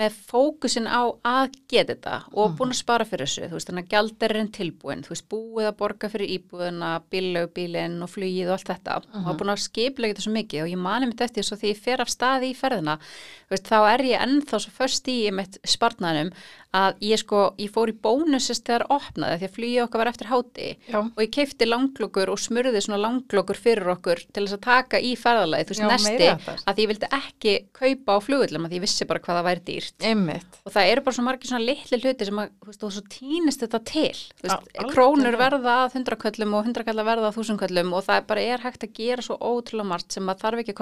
með 0.00 0.16
fókusin 0.30 0.88
á 0.88 1.02
að 1.06 1.56
geta 1.68 1.94
þetta 1.94 2.14
og 2.32 2.54
búin 2.58 2.72
að 2.72 2.80
spara 2.80 3.06
fyrir 3.08 3.28
þessu, 3.28 3.48
þú 3.50 3.58
veist, 3.58 3.70
þannig 3.70 3.86
að 3.86 3.94
gjaldarinn 3.94 4.50
tilbúin, 4.56 5.04
þú 5.04 5.12
veist, 5.12 5.26
búið 5.32 5.68
að 5.68 5.76
borga 5.82 6.10
fyrir 6.12 6.32
íbúðuna, 6.36 6.92
bílaugubílinn 7.12 7.98
og 8.04 8.12
flugið 8.14 8.50
og 8.50 8.56
allt 8.56 8.70
þetta. 8.72 8.96
Og 9.10 9.26
hafa 9.26 9.36
búin 9.42 9.54
að 9.54 9.62
skiplega 9.66 10.14
þetta 10.14 10.26
svo 10.26 10.34
mikið 10.36 10.64
og 10.64 10.72
ég 10.72 10.82
mani 10.86 11.10
mitt 11.10 11.24
eftir 11.26 11.46
svo 11.46 11.60
því 11.60 11.74
ég 11.74 11.84
fer 11.84 12.04
af 12.04 12.12
staði 12.12 12.52
í 12.52 12.56
ferðina, 12.56 12.96
þú 13.44 13.56
veist, 13.56 13.70
þá 13.70 13.78
er 13.92 14.06
ég 14.08 14.26
ennþá 14.26 14.62
svo 14.64 14.74
först 14.80 15.12
í 15.12 15.18
mitt 15.34 15.60
spartnaðinum 15.66 16.32
að 16.76 17.00
ég 17.02 17.18
sko, 17.18 17.38
ég 17.58 17.70
fór 17.74 17.90
í 17.90 17.94
bónusist 17.98 18.62
þegar 18.68 18.84
opnaði 18.94 19.40
því 19.40 19.46
að 19.48 19.54
flugið 19.56 19.82
okkar 19.84 20.00
var 20.00 20.10
eftir 20.12 20.28
háti 20.30 20.68
Já. 20.86 20.98
og 21.02 21.18
ég 21.18 21.30
keipti 21.34 21.66
langlokkur 21.66 22.30
og 22.30 22.38
smurði 22.38 22.80
svona 22.84 23.00
langlokkur 23.02 23.58
fyrir 23.58 23.90
okkur 23.96 24.18
til 24.30 24.44
þess 24.44 24.54
að 24.54 24.62
taka 24.68 24.96
í 25.02 25.16
ferðalagi, 25.18 25.66
þú 25.66 25.72
veist, 25.74 25.82
Já, 25.82 25.90
nesti 25.90 26.28
að 26.70 26.82
ég 26.82 26.90
vildi 26.92 27.08
ekki 27.18 27.54
kaupa 27.74 28.10
á 28.14 28.18
flugullum 28.22 28.66
að 28.68 28.74
ég 28.76 28.84
vissi 28.84 29.04
bara 29.10 29.22
hvað 29.24 29.36
það 29.40 29.48
væri 29.48 29.62
dýrt. 29.66 29.96
Einmitt. 30.10 30.50
og 30.62 30.70
það 30.76 30.90
eru 30.92 31.00
bara 31.06 31.14
svo 31.16 31.24
margir 31.26 31.48
svona 31.50 31.66
litli 31.66 31.96
hluti 32.04 32.24
sem 32.28 32.38
að, 32.38 32.46
þú 32.60 32.66
veist, 32.70 32.82
og 32.86 32.90
svo 32.94 33.02
týnist 33.16 33.62
þetta 33.64 33.80
til. 33.90 34.14
Þú 34.14 34.44
veist, 34.46 34.54
algjörlega. 34.54 34.92
krónur 34.94 35.36
verða 35.40 35.74
að 35.80 35.92
hundraköllum 35.98 36.54
og 36.54 36.64
hundrakallar 36.68 37.06
verða 37.08 37.26
að 37.30 37.36
þúsundköllum 37.40 37.90
og 37.98 38.02
það 38.06 38.18
bara 38.30 38.46
er 38.54 38.62
hægt 38.62 38.86
að 38.86 38.94
gera 39.00 39.22
svo 39.26 39.34
ótrúlega 39.40 39.90
margt 39.90 40.10
sem 40.14 40.30
að 40.30 40.40
þarf 40.44 40.58
ekki 40.62 40.74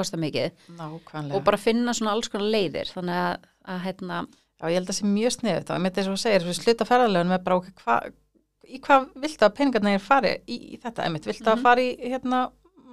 að 4.08 4.28
Já, 4.58 4.66
ég 4.68 4.74
held 4.78 4.88
að 4.88 4.92
það 4.92 4.98
sé 4.98 5.06
mjög 5.06 5.32
sniðut 5.36 5.70
og 5.70 5.76
ég 5.76 5.82
myndi 5.84 6.00
þess 6.00 6.08
að 6.08 6.14
þú 6.16 6.22
segir, 6.24 6.46
við 6.48 6.56
sluta 6.58 6.84
ferðalögun 6.88 7.28
með 7.32 7.44
bara 7.44 7.56
okkur 7.60 7.74
hvað 7.82 8.08
í 8.68 8.78
hvað 8.84 9.04
viltu 9.22 9.44
að 9.46 9.54
peningarnir 9.56 10.00
fari 10.04 10.32
í, 10.46 10.56
í 10.74 10.78
þetta, 10.82 11.04
einmitt, 11.06 11.26
viltu 11.28 11.44
Mhm. 11.46 11.52
að 11.58 11.62
fari 11.62 11.86
í 11.94 12.10
hérna 12.12 12.40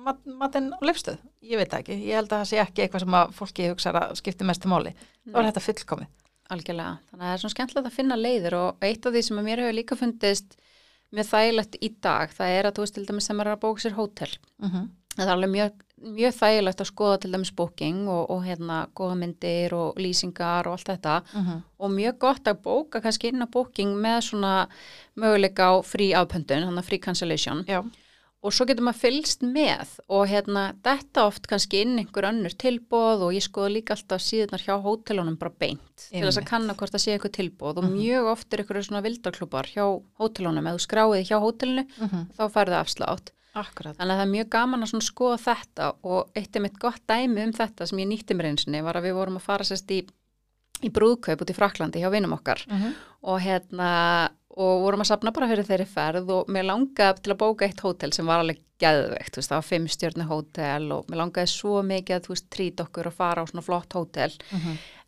mat, 0.06 0.20
matinn 0.26 0.70
og 0.74 0.82
leifstöð 0.86 1.18
ég 1.44 1.58
veit 1.58 1.74
ekki, 1.74 1.98
ég 2.06 2.16
held 2.16 2.30
að 2.32 2.44
það 2.44 2.50
sé 2.52 2.60
ekki 2.62 2.84
eitthvað 2.86 3.00
sem 3.06 3.18
að 3.20 3.34
fólki 3.34 3.70
hugsa 3.72 3.92
að 3.92 4.16
skipti 4.22 4.46
mestu 4.46 4.68
máli. 4.72 4.94
Þá 5.28 5.38
er 5.42 5.52
þetta 5.52 5.66
fullkomið. 5.66 6.08
Algjörlega. 6.54 6.94
Þannig 7.10 7.22
að 7.22 7.26
það 7.26 7.34
er 7.34 7.42
svona 7.42 7.56
skemmtilegt 7.56 7.88
að 7.90 7.96
finna 7.98 8.16
leiðir 8.16 8.54
og 8.54 8.78
eitt 8.86 9.06
af 9.06 9.14
því 9.14 9.22
sem 9.26 9.38
að 9.42 9.46
mér 9.50 9.62
hefur 9.64 9.74
líka 9.80 9.98
fundist 9.98 10.58
mjög 11.16 11.30
þægilegt 11.32 11.76
í 11.82 11.90
dag, 12.02 12.30
það 12.38 12.54
er 12.60 12.66
að 12.70 12.74
þú 12.76 12.86
veist 12.86 12.94
til 12.94 13.06
dæmis 13.06 13.26
sem 13.30 13.40
er 13.42 13.48
að 13.48 13.60
bóka 13.66 13.82
sér 13.82 13.96
hótel. 13.98 14.32
Mm 14.62 14.70
-hmm. 14.70 14.90
það 15.16 15.26
er 15.28 15.34
alveg 15.34 15.50
mjög, 15.50 15.72
mjög 16.06 16.38
þægilegt 16.38 16.84
að 16.84 16.90
skoða 16.92 17.18
til 17.24 17.32
dæmis 17.34 17.52
booking 17.58 18.06
og, 18.12 18.30
og 18.30 18.46
hérna 18.46 18.86
góða 18.98 19.18
myndir 19.20 19.76
og 19.78 20.00
lýsingar 20.02 20.70
og 20.70 20.78
allt 20.78 20.94
þetta. 20.94 21.18
Og 21.80 21.92
mjög 21.92 22.20
gott 22.22 22.48
að 22.48 22.62
bóka 22.66 23.02
kannski 23.04 23.34
inn 23.34 23.46
á 23.46 23.48
booking 23.50 23.98
með 23.98 24.22
svona 24.30 24.56
möguleika 25.18 25.72
á 25.72 25.76
frí 25.86 26.12
afpöndun, 26.18 26.68
þannig 26.70 26.84
að 26.84 26.90
frí 26.90 27.02
cancellation. 27.02 27.64
Já, 27.70 27.82
og 28.46 28.54
svo 28.54 28.68
getur 28.70 28.86
maður 28.86 29.02
fylgst 29.02 29.44
með 29.46 29.96
og 30.14 30.28
hérna 30.30 30.66
þetta 30.86 31.24
oft 31.26 31.48
kannski 31.50 31.82
inn 31.82 31.96
einhver 31.98 32.28
önnur 32.30 32.54
tilbóð 32.62 33.24
og 33.26 33.34
ég 33.34 33.46
skoða 33.46 33.72
líka 33.74 33.96
alltaf 33.96 34.22
síðunar 34.22 34.62
hjá 34.62 34.76
hótelunum 34.84 35.38
bara 35.42 35.54
beint 35.64 36.06
til 36.12 36.22
þess 36.22 36.38
að 36.38 36.44
Einmitt. 36.44 36.52
kanna 36.52 36.76
hvort 36.78 36.94
það 36.94 37.04
sé 37.06 37.16
eitthvað 37.16 37.38
tilbóð 37.40 37.82
og 37.82 37.88
mjög 37.96 38.30
oft 38.36 38.54
er 38.54 38.62
eitthvað 38.62 38.86
svona 38.86 39.04
vildarklúpar 39.06 39.72
hjá 39.74 39.86
hótelunum, 40.22 40.70
ef 40.70 40.78
þú 40.78 40.86
skráið 40.86 41.26
hjá 41.32 41.38
hótelinu 41.42 41.88
þá 42.38 42.44
færðu 42.54 42.78
afslátt 42.84 43.34
akkurat. 43.62 43.98
Þannig 43.98 44.14
að 44.14 44.20
það 44.20 44.26
er 44.26 44.34
mjög 44.34 44.52
gaman 44.56 44.86
að 44.86 44.94
skoða 45.06 45.40
þetta 45.46 45.90
og 46.12 46.38
eitt 46.38 46.56
er 46.56 46.66
mitt 46.66 46.80
gott 46.82 47.04
dæmi 47.10 47.48
um 47.48 47.56
þetta 47.56 47.90
sem 47.90 48.04
ég 48.04 48.12
nýtti 48.12 48.38
mér 48.38 48.52
einsinni 48.52 48.84
var 48.86 49.00
að 49.00 49.10
við 49.10 49.20
vorum 49.20 49.40
að 49.40 49.48
fara 49.48 49.68
sérst 49.68 49.92
í, 49.96 50.02
í 50.86 50.92
brúðkaup 50.94 51.44
út 51.46 51.54
í 51.54 51.58
Fraklandi 51.58 52.04
hjá 52.04 52.10
vinum 52.14 52.36
okkar. 52.38 52.66
Og 53.26 53.40
hérna 53.42 53.92
og 54.56 54.86
vorum 54.86 55.04
að 55.04 55.10
sapna 55.12 55.34
bara 55.36 55.50
fyrir 55.52 55.68
þeirri 55.68 55.88
ferð 55.90 56.30
og 56.32 56.52
mér 56.52 56.70
langaði 56.70 57.26
til 57.26 57.34
að 57.34 57.42
bóka 57.42 57.68
eitt 57.68 57.82
hótel 57.84 58.14
sem 58.16 58.28
var 58.28 58.44
alveg 58.44 58.62
veist, 58.80 59.40
það 59.40 59.56
var 59.56 59.66
fimm 59.68 59.88
stjórnu 59.88 60.28
hótel 60.30 60.92
og 60.92 61.10
mér 61.10 61.22
langaði 61.22 61.52
svo 61.52 61.82
mikið 61.84 62.16
að 62.16 62.26
þú 62.26 62.34
veist 62.34 62.48
trýt 62.52 62.84
okkur 62.84 63.10
og 63.10 63.16
fara 63.16 63.44
á 63.44 63.50
svona 63.50 63.64
flott 63.66 63.96
hótel 63.96 64.32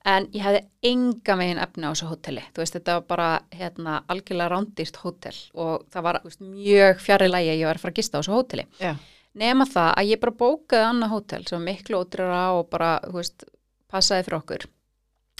en 0.07 0.27
ég 0.31 0.43
hefði 0.45 0.61
enga 0.87 1.35
megin 1.39 1.59
efni 1.59 1.83
á 1.83 1.91
þessu 1.91 2.07
hóteli, 2.11 2.43
þú 2.55 2.63
veist, 2.63 2.77
þetta 2.77 2.93
var 2.99 3.05
bara 3.11 3.27
hérna 3.59 3.97
algjörlega 4.07 4.49
rándýrt 4.53 5.01
hótel 5.03 5.35
og 5.53 5.83
það 5.91 6.05
var 6.07 6.19
veist, 6.23 6.39
mjög 6.41 7.03
fjarrir 7.03 7.33
lægi 7.33 7.51
að 7.51 7.59
ég 7.61 7.67
var 7.67 7.79
að 7.81 7.83
fara 7.85 7.91
að 7.95 7.99
gista 8.01 8.17
á 8.17 8.19
þessu 8.21 8.35
hóteli. 8.37 8.65
Já, 8.79 8.93
nema 9.37 9.67
það 9.67 9.91
að 9.99 10.09
ég 10.13 10.21
bara 10.23 10.37
bókaði 10.39 10.87
annað 10.93 11.13
hótel 11.17 11.43
sem 11.47 11.59
var 11.59 11.65
miklu 11.67 11.99
ótrýra 12.05 12.41
og 12.57 12.69
bara, 12.71 12.93
veist, 13.13 13.43
passaði 13.91 14.25
fyrir 14.29 14.39
okkur 14.41 14.67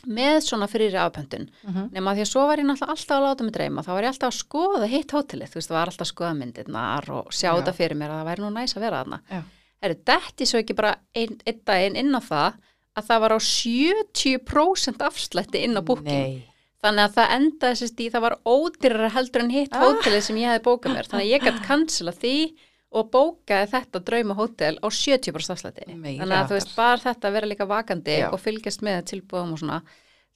með 0.07 0.38
svona 0.45 0.68
fyrir 0.70 0.93
afpöndun 1.01 1.47
Mhm. 1.68 1.89
nema 1.91 2.13
því 2.15 2.22
að 2.22 2.30
svo 2.32 2.43
var 2.47 2.57
ég 2.61 2.65
náttúrulega 2.68 2.93
alltaf 2.93 3.18
að 3.18 3.24
láta 3.26 3.43
mig 3.43 3.53
dreyma. 3.53 3.82
Þá 3.84 3.88
var 3.95 4.03
ég 4.03 4.11
alltaf 4.13 4.30
að 4.34 4.38
skoða 4.38 4.88
hitt 4.88 5.11
hótelið. 5.11 5.49
Þú 5.49 5.57
veist, 5.57 5.70
það 5.72 5.78
var 5.80 5.88
alltaf 5.91 6.05
að 6.07 6.13
skoða 6.13 6.38
myndirnar 6.38 7.09
og 7.09 7.26
sjá 7.34 7.49
Já. 7.49 7.55
þetta 7.57 7.74
fyrir 7.74 7.97
mér 7.97 8.09
að 8.13 8.20
það 8.22 8.30
væri 8.30 8.41
nú 8.45 8.51
næs 8.53 8.74
að 8.78 8.80
vera 8.86 9.22
Já. 9.32 9.41
Herru, 9.82 9.95
detti 10.05 10.45
svo 10.45 10.59
ekki 10.61 10.76
bara 10.76 10.95
einn 11.15 11.38
ein 11.45 11.59
daginn 11.65 11.95
inn 11.97 12.13
á 12.15 12.22
það 12.22 12.53
að 12.97 13.07
það 13.09 13.19
var 13.23 13.35
á 13.37 13.39
70% 13.39 15.03
afslætti 15.07 15.63
inn 15.65 15.77
á 15.77 15.81
booking. 15.85 16.07
Nei, 16.07 16.47
þannig 16.83 17.03
að 17.07 17.15
það 17.17 17.33
endaði 17.37 17.79
sérst 17.81 18.01
í 18.03 18.07
það 18.13 18.25
var 18.27 18.35
ódýrara 18.47 19.09
heldur 19.15 19.43
en 19.45 19.53
hitt 19.53 19.75
Ah. 19.75 19.83
hótelið 19.85 20.23
sem 20.27 20.39
ég 20.41 20.49
hefði 20.51 20.65
bókað 20.67 20.95
mér. 20.95 21.09
Þannig 21.11 21.26
að 21.27 21.34
ég 21.34 21.45
gætt 21.47 21.61
cancela 21.67 22.11
því 22.15 22.35
og 22.97 23.11
bókaði 23.11 23.69
þetta 23.73 24.03
drauma 24.07 24.34
hótel 24.38 24.76
á 24.81 24.88
70% 24.89 25.51
afslætti. 25.55 25.85
Þannig 25.88 26.38
að 26.38 26.47
þú 26.49 26.55
veist 26.57 26.76
bara 26.76 26.97
þetta 26.97 27.27
að 27.27 27.34
vera 27.38 27.47
líka 27.51 27.67
vakandi 27.67 28.17
Já. 28.22 28.30
og 28.31 28.39
fylgjast 28.39 28.81
með 28.81 29.03
tilbúðum 29.11 29.53
og 29.53 29.59
svona 29.59 29.81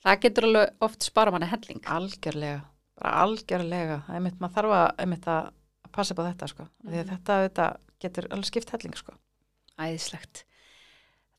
það 0.03 0.19
getur 0.21 0.43
alveg 0.49 0.69
oft 0.81 1.03
spara 1.03 1.31
manni 1.31 1.47
helling. 1.47 1.81
Algjörlega 1.85 2.61
bara 3.01 3.23
algjörlega, 3.25 4.03
einmitt, 4.13 4.37
maður 4.39 4.53
þarf 4.59 4.73
að 4.77 4.99
einmitt 5.01 5.25
að 5.25 5.49
passa 5.91 6.13
upp 6.13 6.19
á 6.21 6.29
þetta 6.29 6.47
sko. 6.51 6.67
Því 6.85 6.99
að 7.01 7.09
þetta, 7.09 7.37
þetta 7.47 7.65
getur 8.03 8.27
alveg 8.29 8.45
skipt 8.51 8.69
helling 8.75 8.93
sko. 8.99 9.13
Æðislegt 9.81 10.43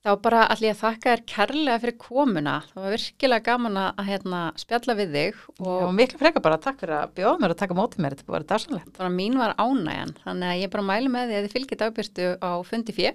þá 0.03 0.11
bara 0.25 0.47
allir 0.51 0.75
að 0.75 0.81
þakka 0.83 1.13
þér 1.13 1.25
kærlega 1.33 1.83
fyrir 1.85 1.99
komuna 2.01 2.57
það 2.73 2.85
var 2.85 2.97
virkilega 2.97 3.47
gaman 3.51 3.81
að 3.83 4.09
hérna, 4.09 4.41
spjalla 4.59 4.97
við 4.99 5.15
þig 5.19 5.43
og 5.63 5.69
og 5.73 5.93
miklu 5.99 6.23
frekar 6.23 6.45
bara 6.45 6.61
takk 6.63 6.81
fyrir 6.83 6.97
að 6.99 7.15
bjóða 7.21 7.43
mér 7.43 7.55
að 7.55 7.61
taka 7.63 7.79
mótið 7.79 8.03
mér, 8.03 8.17
þetta 8.17 8.29
að 8.29 8.37
vera 8.39 8.51
dásanlegt 8.55 8.99
bara 8.99 9.13
mín 9.15 9.39
var 9.39 9.55
ánægjan 9.61 10.17
þannig 10.25 10.51
að 10.51 10.65
ég 10.65 10.75
bara 10.75 10.89
mælu 10.91 11.13
með 11.13 11.31
því 11.31 11.39
að 11.39 11.47
þið 11.47 11.57
fylgir 11.57 11.83
dagbyrtu 11.85 12.33
á 12.43 12.53
fundi 12.67 12.97
fjö 12.97 13.15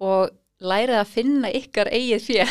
og 0.00 0.36
lærið 0.60 0.98
að 1.00 1.10
finna 1.14 1.50
ykkar 1.56 1.90
eigið 1.92 2.26
fjö. 2.26 2.44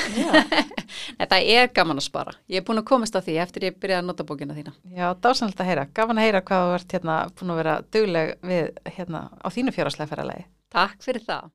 Þetta 1.20 1.40
er 1.40 1.70
gaman 1.76 2.02
að 2.02 2.08
spara. 2.08 2.36
Ég 2.50 2.62
er 2.62 2.66
búin 2.66 2.82
að 2.82 2.88
komast 2.90 3.18
á 3.18 3.22
því 3.22 3.38
eftir 3.44 3.68
ég 3.68 3.78
byrjaði 3.78 4.02
að 4.04 4.10
nota 4.10 4.26
bókina 4.28 4.58
þína. 4.58 4.74
Já, 4.96 5.08
dásanlega 5.22 5.64
að 5.64 5.70
heyra. 5.70 5.86
Gaman 6.00 6.22
að 6.22 6.28
heyra 6.28 6.44
hvað 6.50 6.66
þú 6.66 6.76
ert 6.80 6.98
hérna 6.98 7.18
búin 7.38 7.54
að 7.54 7.62
vera 7.62 7.76
dugleg 7.94 8.34
við 8.50 8.70
hérna. 8.98 9.24
Takk 10.74 11.02
fyrir 11.06 11.26
það. 11.26 11.50